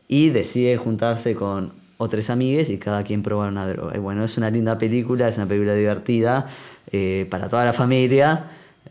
Y 0.08 0.30
decide 0.30 0.78
juntarse 0.78 1.34
con 1.34 1.74
otras 1.98 2.30
amigues 2.30 2.70
y 2.70 2.78
cada 2.78 3.04
quien 3.04 3.22
probar 3.22 3.50
una 3.50 3.66
droga. 3.68 3.94
Y 3.94 3.98
bueno, 3.98 4.24
es 4.24 4.38
una 4.38 4.50
linda 4.50 4.78
película, 4.78 5.28
es 5.28 5.36
una 5.36 5.44
película 5.44 5.74
divertida 5.74 6.46
eh, 6.90 7.26
para 7.30 7.50
toda 7.50 7.66
la 7.66 7.74
familia. 7.74 8.46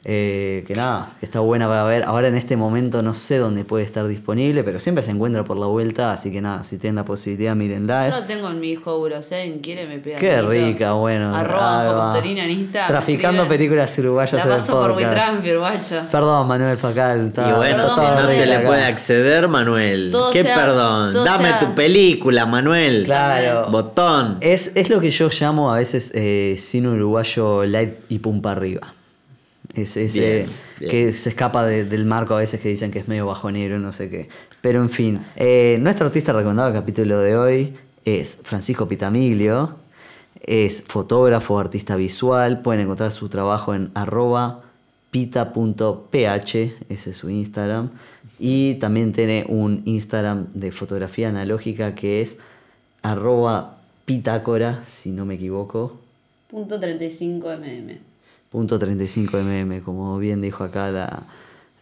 Eh, 0.05 0.63
que 0.65 0.75
nada, 0.75 1.09
está 1.21 1.41
buena 1.41 1.67
para 1.67 1.83
ver. 1.83 2.03
Ahora 2.05 2.29
en 2.29 2.35
este 2.35 2.55
momento 2.55 3.01
no 3.01 3.13
sé 3.13 3.37
dónde 3.37 3.65
puede 3.65 3.83
estar 3.83 4.07
disponible, 4.07 4.63
pero 4.63 4.79
siempre 4.79 5.03
se 5.03 5.11
encuentra 5.11 5.43
por 5.43 5.59
la 5.59 5.65
vuelta, 5.65 6.13
así 6.13 6.31
que 6.31 6.41
nada, 6.41 6.63
si 6.63 6.77
tienen 6.77 6.95
la 6.95 7.03
posibilidad, 7.03 7.53
mírenla. 7.53 8.07
Yo 8.09 8.15
lo 8.15 8.23
tengo 8.23 8.49
en 8.49 8.61
mi 8.61 8.69
hijo 8.71 8.97
alguien 9.35 9.59
quiere 9.59 9.85
me 9.87 9.99
pega. 9.99 10.17
Qué 10.17 10.41
rica, 10.41 10.93
bueno. 10.93 11.35
Arroba 11.35 12.17
en 12.17 12.49
Insta. 12.49 12.87
Traficando 12.87 13.45
películas 13.49 13.97
uruguayas 13.99 14.45
La 14.45 14.55
paso 14.57 14.71
por. 14.71 14.91
WeTransfer, 14.91 15.57
guacho. 15.59 16.01
Perdón, 16.09 16.47
Manuel 16.47 16.77
Facal. 16.77 17.27
está- 17.27 17.49
Y 17.49 17.53
bueno, 17.53 17.77
Perdón, 17.83 17.95
si 17.95 18.21
no 18.23 18.27
se 18.29 18.45
le 18.45 18.55
acá. 18.55 18.67
puede 18.67 18.83
acceder, 18.85 19.47
Manuel. 19.49 20.09
Todo 20.13 20.31
¿Qué 20.31 20.43
sea- 20.43 20.55
perdón? 20.55 21.13
Dame 21.25 21.49
sea- 21.49 21.59
tu 21.59 21.75
película, 21.75 22.45
Manuel. 22.45 23.03
Claro. 23.03 23.69
Botón. 23.69 24.37
Es, 24.39 24.71
es 24.75 24.89
lo 24.89 25.01
que 25.01 25.11
yo 25.11 25.27
llamo 25.37 25.73
a 25.73 25.75
veces 25.77 26.11
eh, 26.15 26.55
cine 26.57 26.87
uruguayo 26.87 27.65
light 27.65 27.95
y 28.07 28.19
pumpa 28.19 28.53
arriba. 28.53 28.93
Es, 29.73 29.97
es 29.97 30.13
bien, 30.13 30.47
bien. 30.79 30.91
Que 30.91 31.13
se 31.13 31.29
escapa 31.29 31.65
del 31.65 32.05
marco 32.05 32.35
a 32.35 32.39
veces 32.39 32.59
que 32.59 32.69
dicen 32.69 32.91
que 32.91 32.99
es 32.99 33.07
medio 33.07 33.25
bajo 33.27 33.47
bajonero, 33.47 33.79
no 33.79 33.93
sé 33.93 34.09
qué. 34.09 34.29
Pero 34.61 34.81
en 34.81 34.89
fin, 34.89 35.21
eh, 35.35 35.77
nuestro 35.79 36.07
artista 36.07 36.33
recomendado 36.33 36.71
del 36.71 36.81
capítulo 36.81 37.19
de 37.19 37.37
hoy 37.37 37.73
es 38.05 38.39
Francisco 38.43 38.87
Pitamiglio. 38.87 39.75
Es 40.41 40.83
fotógrafo, 40.87 41.59
artista 41.59 41.95
visual. 41.95 42.61
Pueden 42.61 42.81
encontrar 42.81 43.11
su 43.11 43.29
trabajo 43.29 43.75
en 43.75 43.91
arroba 43.93 44.63
pita.ph, 45.11 46.75
ese 46.89 47.09
es 47.11 47.17
su 47.17 47.29
Instagram. 47.29 47.91
Y 48.39 48.75
también 48.75 49.11
tiene 49.11 49.45
un 49.47 49.83
Instagram 49.85 50.47
de 50.53 50.71
fotografía 50.71 51.29
analógica 51.29 51.93
que 51.93 52.21
es 52.21 52.37
arroba 53.01 53.77
pitácora, 54.05 54.83
si 54.87 55.11
no 55.11 55.25
me 55.25 55.35
equivoco. 55.35 55.99
.35mm. 56.51 58.08
.35mm, 58.53 59.83
como 59.83 60.17
bien 60.17 60.41
dijo 60.41 60.63
acá 60.63 60.89
la, 60.91 61.23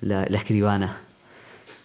la, 0.01 0.25
la 0.27 0.37
escribana. 0.37 0.97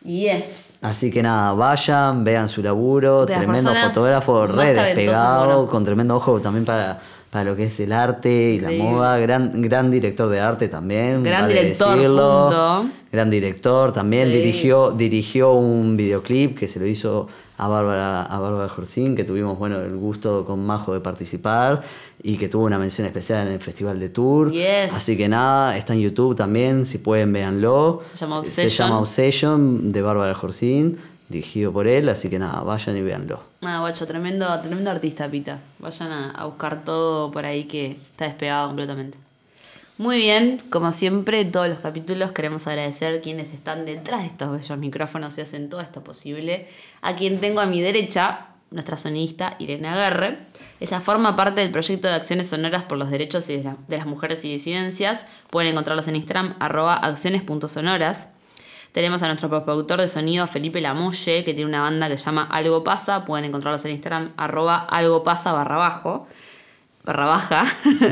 Yes. 0.05 0.79
Así 0.83 1.13
que 1.13 1.23
nada, 1.23 1.53
vayan, 1.53 2.25
vean 2.25 2.49
su 2.49 2.61
laburo, 2.61 3.25
tremendo 3.25 3.73
fotógrafo, 3.73 4.49
re 4.49 4.75
despegado, 4.75 5.69
con 5.69 5.85
tremendo 5.85 6.17
ojo 6.17 6.41
también 6.41 6.65
para 6.65 7.01
para 7.33 7.47
lo 7.47 7.57
que 7.57 7.65
es 7.65 7.81
el 7.81 7.93
arte 7.93 8.51
y 8.51 8.61
la 8.61 8.71
moda, 8.73 9.17
gran, 9.17 9.63
gran 9.63 9.91
director 9.91 10.29
de 10.29 10.39
arte 10.39 10.69
también. 10.69 11.23
Gran 11.23 11.45
vale 11.45 11.55
director, 11.63 11.95
decirlo. 11.97 12.43
punto. 12.49 12.87
Gran 13.11 13.31
director, 13.31 13.91
también 13.93 14.29
Sí. 14.31 14.35
dirigió, 14.39 14.91
dirigió 14.91 15.53
un 15.55 15.97
videoclip 15.97 16.59
que 16.59 16.69
se 16.69 16.79
lo 16.79 16.87
hizo 16.87 17.29
a 17.57 17.69
Bárbara, 17.69 18.23
a 18.25 18.39
Bárbara 18.39 18.69
Jorcín, 18.69 19.17
que 19.17 19.25
tuvimos 19.25 19.59
bueno 19.59 19.81
el 19.81 19.97
gusto 19.97 20.45
con 20.45 20.65
Majo 20.67 20.93
de 20.93 21.01
participar 21.01 21.83
y 22.23 22.37
que 22.37 22.51
tuvo 22.51 22.65
una 22.65 22.79
mención 22.79 23.07
especial 23.07 23.47
en 23.47 23.55
el 23.55 23.61
Festival 23.61 23.99
de 23.99 24.11
Tour. 24.11 24.51
Yes. 24.53 24.93
Así 24.95 25.17
que 25.17 25.27
nada, 25.29 25.75
está 25.79 25.95
en 25.95 26.01
YouTube 26.01 26.37
también, 26.37 26.85
si 26.85 26.99
pueden 26.99 27.33
véanlo. 27.33 28.03
Se 28.13 28.19
llama 28.21 28.43
Se 28.45 28.49
Obsession. 28.49 28.89
llama 28.89 29.01
Obsession 29.01 29.91
de 29.93 30.03
Bárbara 30.03 30.35
Jorcín, 30.35 30.99
dirigido 31.33 31.73
por 31.73 31.89
él, 31.89 32.09
así 32.09 32.29
que 32.29 32.39
nada, 32.39 32.61
vayan 32.61 32.97
y 32.97 33.03
véanlo. 33.03 33.43
Nada, 33.61 33.81
guacho, 33.81 34.07
tremendo, 34.07 34.47
tremendo 34.61 34.91
artista, 34.91 35.29
Pita. 35.29 35.59
Vayan 35.81 36.13
a, 36.13 36.31
a 36.31 36.45
buscar 36.45 36.85
todo 36.85 37.33
por 37.33 37.45
ahí 37.45 37.65
que 37.65 37.93
está 37.93 38.27
despegado 38.27 38.69
completamente. 38.69 39.19
Muy 39.99 40.17
bien, 40.19 40.63
como 40.71 40.91
siempre, 40.93 41.41
en 41.41 41.53
todos 41.53 41.69
los 41.69 41.79
capítulos 41.79 42.33
queremos 42.33 42.67
agradecer 42.67 43.21
quienes 43.21 43.53
están 43.53 43.85
detrás 43.85 44.23
de 44.23 44.29
estos 44.29 44.51
bellos 44.51 44.79
micrófonos 44.79 45.37
y 45.39 45.43
hacen 45.43 45.69
todo 45.69 45.81
esto 45.81 46.03
posible. 46.03 46.69
A 47.03 47.15
quien 47.15 47.41
tengo 47.41 47.61
a 47.61 47.67
mi 47.67 47.81
derecha, 47.81 48.47
nuestra 48.73 48.97
sonista 48.97 49.55
Irene 49.59 49.89
Aguerre. 49.89 50.39
Ella 50.81 51.01
forma 51.01 51.37
parte 51.37 51.61
del 51.61 51.71
proyecto 51.71 52.09
de 52.09 52.15
acciones 52.15 52.49
sonoras 52.49 52.85
por 52.85 52.99
los 52.99 53.11
derechos 53.11 53.47
de 53.47 53.77
las 53.89 54.07
mujeres 54.07 54.45
y 54.45 54.51
disidencias. 54.51 55.27
Pueden 55.51 55.71
encontrarlos 55.71 56.09
en 56.09 56.17
Instagram, 56.17 56.57
arroba 56.59 56.97
acciones.sonoras. 56.97 58.29
Tenemos 58.93 59.23
a 59.23 59.27
nuestro 59.27 59.49
productor 59.65 60.01
de 60.01 60.09
sonido 60.09 60.47
Felipe 60.47 60.81
Lamolle, 60.81 61.45
que 61.45 61.55
tiene 61.55 61.65
una 61.69 61.81
banda 61.83 62.09
que 62.09 62.19
se 62.19 62.25
llama 62.27 62.47
Algo 62.51 62.85
Pasa. 62.85 63.25
Pueden 63.25 63.47
encontrarlos 63.47 63.85
en 63.87 63.93
Instagram, 63.93 64.33
arroba 64.37 64.79
algo 64.79 65.25
pasa 65.25 65.53
barra 65.53 65.77
bajo. 65.79 66.29
Barra 67.05 67.25
baja. 67.27 67.65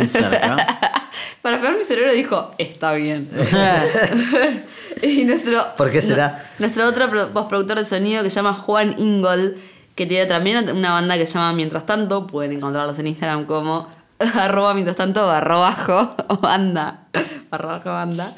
Cerca. 0.06 0.56
Para 1.42 1.60
peor 1.60 1.76
mi 1.78 1.84
cerebro 1.84 2.12
dijo, 2.12 2.50
está 2.58 2.92
bien. 2.94 3.28
y 5.02 5.24
nuestro, 5.24 5.62
¿Por 5.76 5.90
qué 5.90 6.00
será? 6.00 6.28
nu- 6.58 6.64
nuestro 6.66 6.86
otro 6.88 7.08
pro- 7.08 7.28
postproductor 7.32 7.78
de 7.78 7.84
sonido 7.84 8.22
que 8.22 8.30
se 8.30 8.36
llama 8.36 8.54
Juan 8.54 8.94
Ingold, 8.98 9.56
que 9.94 10.06
tiene 10.06 10.26
también 10.26 10.70
una 10.76 10.92
banda 10.92 11.16
que 11.16 11.26
se 11.26 11.34
llama 11.34 11.52
Mientras 11.52 11.86
Tanto. 11.86 12.26
Pueden 12.26 12.52
encontrarlos 12.52 12.98
en 12.98 13.06
Instagram 13.06 13.44
como 13.44 13.86
arroba 14.18 14.74
mientras 14.74 14.96
tanto 14.96 15.26
barra 15.26 15.56
bajo 15.56 16.14
banda. 16.40 17.04
Barra 17.50 17.66
bajo 17.78 17.90
banda. 17.90 18.32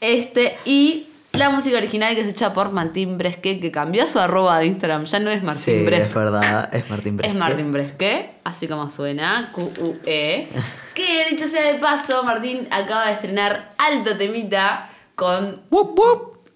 Este, 0.00 0.56
y 0.64 1.07
la 1.38 1.50
música 1.50 1.76
original 1.78 2.14
que 2.14 2.22
es 2.22 2.28
hecha 2.28 2.52
por 2.52 2.72
Martín 2.72 3.16
Bresque, 3.18 3.60
que 3.60 3.70
cambió 3.70 4.06
su 4.06 4.18
arroba 4.18 4.58
de 4.58 4.66
Instagram. 4.66 5.04
Ya 5.04 5.18
no 5.20 5.30
es 5.30 5.42
Martín 5.42 5.62
sí, 5.62 5.84
Bresque. 5.84 6.08
es 6.08 6.14
verdad, 6.14 6.74
es 6.74 6.90
Martín 6.90 7.16
Bresque. 7.16 7.32
Es 7.32 7.38
Martín 7.38 7.72
Bresque, 7.72 8.30
así 8.44 8.66
como 8.68 8.88
suena, 8.88 9.50
Q-U-E. 9.52 10.48
Que 10.94 11.26
dicho 11.30 11.46
sea 11.46 11.72
de 11.72 11.78
paso, 11.78 12.24
Martín 12.24 12.66
acaba 12.72 13.06
de 13.06 13.12
estrenar 13.12 13.72
Alto 13.78 14.16
Temita 14.16 14.90
con. 15.14 15.62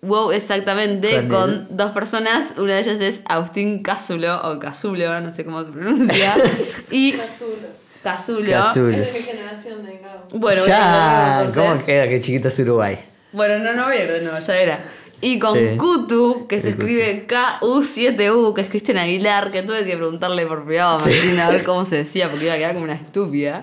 Wow, 0.04 0.32
exactamente, 0.32 1.28
Con 1.28 1.68
dos 1.70 1.92
personas. 1.92 2.54
Una 2.56 2.74
de 2.74 2.80
ellas 2.80 3.00
es 3.00 3.22
Agustín 3.24 3.84
Cásulo, 3.84 4.40
o 4.42 4.58
Casulo, 4.58 5.20
no 5.20 5.30
sé 5.30 5.44
cómo 5.44 5.64
se 5.64 5.70
pronuncia. 5.70 6.34
y. 6.90 7.12
Casulo. 7.12 7.68
Casulo. 8.02 8.90
Es 8.90 9.12
de 9.12 9.20
mi 9.20 9.24
generación 9.24 9.86
de 9.86 9.98
Gabo. 9.98 10.26
Bueno, 10.32 10.66
Ya, 10.66 11.44
bueno, 11.54 11.74
¿cómo 11.74 11.86
queda? 11.86 12.08
Qué 12.08 12.18
chiquito 12.18 12.48
es 12.48 12.58
Uruguay. 12.58 12.98
Bueno, 13.32 13.58
no, 13.64 13.72
no 13.74 13.84
voy 13.86 13.96
a 13.96 14.04
ir 14.04 14.12
de 14.12 14.20
nuevo, 14.22 14.38
ya 14.38 14.56
era. 14.56 14.78
Y 15.24 15.38
con 15.38 15.54
Sí. 15.56 15.76
Kutu, 15.76 16.46
que 16.48 16.60
se 16.60 16.68
El 16.70 16.72
escribe 16.74 17.26
K-U-7-U, 17.28 18.54
que 18.54 18.62
es 18.62 18.68
Cristian 18.68 18.98
Aguilar, 18.98 19.52
que 19.52 19.62
tuve 19.62 19.84
que 19.84 19.96
preguntarle 19.96 20.46
por 20.46 20.64
privado 20.64 20.96
a 20.96 21.00
Sí. 21.00 21.10
Martín 21.10 21.38
a 21.40 21.48
ver 21.48 21.62
cómo 21.64 21.84
se 21.84 21.98
decía, 21.98 22.28
porque 22.28 22.46
iba 22.46 22.54
a 22.54 22.56
quedar 22.56 22.72
como 22.72 22.84
una 22.84 22.94
estúpida. 22.94 23.62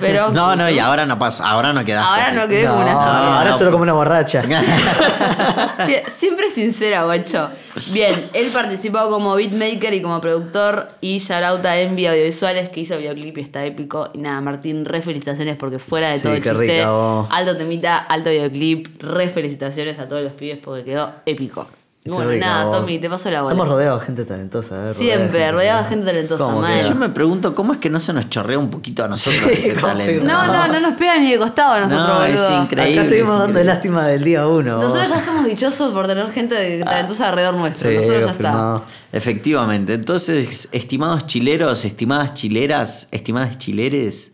Pero 0.00 0.30
No, 0.32 0.56
no, 0.56 0.70
y 0.70 0.78
ahora 0.78 1.04
no 1.04 1.18
pasa, 1.18 1.46
ahora 1.46 1.74
no 1.74 1.84
quedaste. 1.84 2.08
Ahora 2.10 2.26
así. 2.28 2.36
no 2.36 2.48
quedé 2.48 2.66
como 2.66 2.80
una 2.80 2.92
No, 2.94 3.00
estúpida. 3.02 3.38
ahora 3.38 3.50
no. 3.50 3.58
solo 3.58 3.70
como 3.70 3.82
una 3.82 3.92
borracha. 3.92 4.42
Sie- 5.86 6.02
siempre 6.16 6.50
sincera, 6.50 7.04
guacho. 7.04 7.50
Bien, 7.92 8.30
él 8.32 8.48
participó 8.52 9.08
como 9.10 9.34
beatmaker 9.34 9.94
y 9.94 10.02
como 10.02 10.20
productor 10.20 10.88
y 11.00 11.18
shout 11.18 11.42
out 11.42 11.64
a 11.66 11.80
Envy 11.80 12.06
Audiovisuales 12.06 12.70
que 12.70 12.80
hizo 12.80 12.96
videoclip 12.98 13.38
y 13.38 13.40
está 13.40 13.64
épico. 13.66 14.10
Y 14.14 14.18
nada, 14.18 14.40
Martín, 14.40 14.84
re 14.84 15.02
felicitaciones 15.02 15.56
porque 15.56 15.78
fuera 15.78 16.10
de 16.10 16.16
Sí, 16.16 16.22
todo 16.22 16.34
el 16.34 16.42
chiste, 16.42 16.58
rica, 16.58 16.90
vos. 16.90 17.28
alto 17.30 17.56
temita, 17.56 17.98
alto 17.98 18.30
videoclip, 18.30 19.02
re 19.02 19.28
felicitaciones 19.28 19.98
a 19.98 20.08
todos 20.08 20.22
los 20.22 20.32
pibes 20.32 20.58
porque 20.58 20.84
quedó 20.84 21.12
épico. 21.26 21.66
Bueno, 22.06 22.30
rica, 22.32 22.46
nada, 22.46 22.64
vos. 22.66 22.76
Tommy, 22.80 22.98
te 22.98 23.08
paso 23.08 23.30
la 23.30 23.40
bola. 23.40 23.54
Estamos 23.54 23.68
rodeados 23.72 24.00
de 24.00 24.06
gente 24.06 24.24
talentosa. 24.26 24.88
¿eh? 24.88 24.92
Siempre, 24.92 25.50
rodeados 25.50 25.84
de 25.84 25.88
gente 25.88 26.04
talentosa, 26.04 26.44
¿Cómo 26.44 26.60
mal. 26.60 26.78
queda? 26.78 26.88
Yo 26.90 26.94
me 26.96 27.08
pregunto, 27.08 27.54
¿cómo 27.54 27.72
es 27.72 27.78
que 27.78 27.88
no 27.88 27.98
se 27.98 28.12
nos 28.12 28.28
chorrea 28.28 28.58
un 28.58 28.68
poquito 28.68 29.04
a 29.04 29.08
nosotros 29.08 29.42
Sí, 29.42 29.52
ese 29.70 29.74
talento? 29.80 30.22
No, 30.26 30.46
no, 30.46 30.66
no 30.68 30.80
nos 30.80 30.94
pega 30.98 31.18
ni 31.18 31.32
de 31.32 31.38
costado 31.38 31.72
a 31.72 31.80
nosotros, 31.80 32.06
No, 32.18 32.24
es 32.26 32.62
increíble. 32.62 33.00
Acá 33.00 33.08
seguimos 33.08 33.38
dando 33.38 33.64
lástima 33.64 34.06
del 34.06 34.22
día 34.22 34.46
uno. 34.46 34.82
Nosotros 34.82 35.08
ya 35.08 35.20
somos 35.22 35.46
dichosos 35.46 35.94
por 35.94 36.06
tener 36.06 36.30
gente 36.30 36.54
de- 36.54 36.84
talentosa 36.84 37.30
alrededor 37.30 37.54
nuestro. 37.54 37.88
Sí, 37.88 37.96
Nosotros 37.96 38.20
ya 38.26 38.30
está. 38.32 38.34
confirmado. 38.50 38.84
Efectivamente. 39.10 39.94
Entonces, 39.94 40.68
estimados 40.72 41.26
chileros, 41.26 41.86
estimadas 41.86 42.34
chileras, 42.34 43.08
estimadas 43.12 43.56
chileres, 43.56 44.32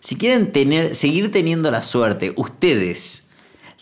si 0.00 0.16
quieren 0.16 0.52
tener, 0.52 0.94
seguir 0.94 1.30
teniendo 1.30 1.70
la 1.70 1.82
suerte, 1.82 2.32
ustedes, 2.36 3.28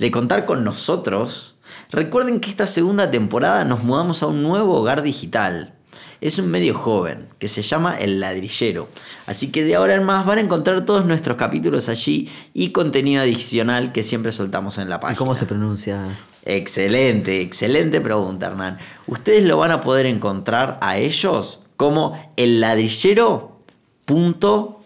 de 0.01 0.11
contar 0.11 0.45
con 0.45 0.65
nosotros, 0.65 1.55
recuerden 1.91 2.41
que 2.41 2.51
esta 2.51 2.67
segunda 2.67 3.11
temporada 3.11 3.65
nos 3.65 3.83
mudamos 3.85 4.23
a 4.23 4.27
un 4.27 4.43
nuevo 4.43 4.75
hogar 4.77 5.03
digital. 5.03 5.75
Es 6.21 6.39
un 6.41 6.49
medio 6.49 6.75
joven 6.75 7.27
que 7.39 7.47
se 7.47 7.63
llama 7.63 7.97
El 7.97 8.19
Ladrillero. 8.19 8.89
Así 9.27 9.53
que 9.53 9.65
de 9.65 9.77
ahora 9.77 9.95
en 9.95 10.03
más 10.03 10.27
van 10.27 10.39
a 10.39 10.41
encontrar 10.41 10.85
todos 10.85 11.05
nuestros 11.07 11.37
capítulos 11.37 11.89
allí 11.89 12.29
y 12.55 12.71
contenido 12.71 13.23
adicional 13.23 13.93
que 13.93 14.03
siempre 14.03 14.33
soltamos 14.33 14.79
en 14.79 14.89
la 14.89 14.97
¿Y 14.97 14.99
página. 14.99 15.17
cómo 15.19 15.35
se 15.37 15.47
pronuncia? 15.47 16.03
Excelente, 16.45 17.41
excelente 17.41 18.01
pregunta, 18.01 18.47
Hernán. 18.47 18.79
Ustedes 19.07 19.45
lo 19.45 19.59
van 19.59 19.71
a 19.71 19.81
poder 19.81 20.07
encontrar 20.07 20.79
a 20.81 20.99
ellos 20.99 21.67
como 21.77 22.19
el 22.37 22.61
ladrillero 22.61 23.61
punto 24.05 24.81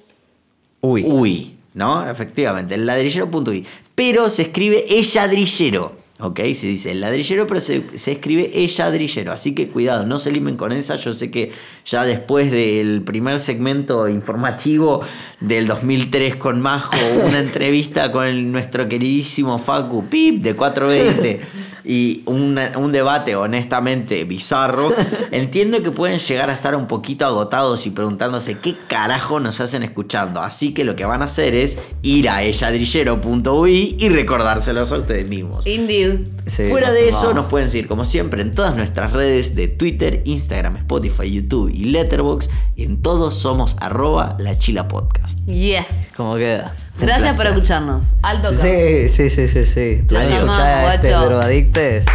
Uy. 0.83 1.05
uy, 1.07 1.57
¿no? 1.73 2.11
Efectivamente, 2.11 2.75
el 2.75 2.85
ladrillero 2.85 3.31
punto 3.31 3.53
uy. 3.53 3.67
Pero 3.95 4.29
se 4.29 4.43
escribe 4.43 4.85
elladrillero, 4.99 5.97
¿ok? 6.23 6.41
Se 6.55 6.67
dice 6.67 6.91
el 6.93 7.01
ladrillero, 7.01 7.47
pero 7.47 7.61
se, 7.61 7.83
se 7.95 8.13
escribe 8.13 8.51
elladrillero. 8.55 9.33
Así 9.33 9.55
que 9.55 9.69
cuidado, 9.69 10.07
no 10.07 10.19
se 10.19 10.31
limen 10.33 10.57
con 10.57 10.73
esa. 10.73 10.95
Yo 10.97 11.13
sé 11.13 11.31
que 11.31 11.53
ya 11.85 12.05
después 12.05 12.51
del 12.51 13.03
primer 13.03 13.41
segmento 13.41 14.09
informativo 14.09 15.01
del 15.41 15.67
2003 15.67 16.37
con 16.37 16.61
Majo, 16.61 16.95
una 17.25 17.39
entrevista 17.41 18.11
con 18.13 18.25
el- 18.27 18.51
nuestro 18.53 18.89
queridísimo 18.89 19.59
Facu 19.59 20.07
Pip 20.07 20.43
de 20.43 20.55
420. 20.55 21.41
y 21.85 22.23
un, 22.27 22.57
un 22.77 22.93
debate 22.93 23.35
honestamente 23.35 24.23
bizarro, 24.23 24.93
entiendo 25.33 25.83
que 25.83 25.91
pueden 25.91 26.19
llegar 26.21 26.49
a 26.49 26.53
estar 26.55 26.77
un 26.77 26.87
poquito 26.87 27.27
agotados 27.27 27.87
y 27.87 27.91
preguntándose 27.91 28.57
qué 28.59 28.77
carajo 28.87 29.41
nos 29.41 29.61
hacen 29.61 29.83
escuchando. 29.83 30.39
Así 30.41 30.75
que 30.75 30.85
lo 30.85 30.95
que 30.95 31.05
van 31.05 31.23
a 31.23 31.25
hacer 31.25 31.57
es 31.57 31.81
ir 32.03 32.29
a 32.29 32.45
elladrillero.ui 32.45 33.97
y 33.99 34.09
recordárselos 34.11 34.93
a 34.93 34.99
ustedes 34.99 35.29
mismos. 35.29 35.67
Indeed. 35.67 36.12
Sí, 36.47 36.69
Fuera 36.71 36.91
de 36.91 37.09
eso, 37.09 37.35
nos 37.35 37.47
pueden 37.47 37.71
seguir 37.71 37.89
como 37.89 38.05
siempre 38.05 38.43
en 38.43 38.51
todas 38.51 38.75
nuestras 38.75 39.13
redes 39.13 39.55
de 39.55 39.69
Twitter, 39.69 40.23
Instagram, 40.25 40.77
Spotify, 40.77 41.31
YouTube 41.31 41.71
y 41.73 41.85
Letterboxd. 41.85 42.51
En 42.77 43.01
todos 43.01 43.35
somos 43.35 43.77
arroba 43.81 44.37
la 44.39 44.59
chila 44.59 44.89
podcast. 44.89 45.39
Yes. 45.47 45.87
¿Cómo 46.17 46.37
queda? 46.37 46.75
Fue 46.95 47.07
Gracias 47.07 47.37
por 47.37 47.47
escucharnos. 47.47 48.15
Alto. 48.23 48.53
Sí, 48.53 49.09
sí, 49.09 49.31
sí, 49.31 49.49
sí, 49.49 49.65
sí. 49.65 50.05
¿Tú 50.07 50.15
Los 50.15 50.25
amamos, 50.25 50.95
este 50.95 51.09
drogadictes? 51.09 52.07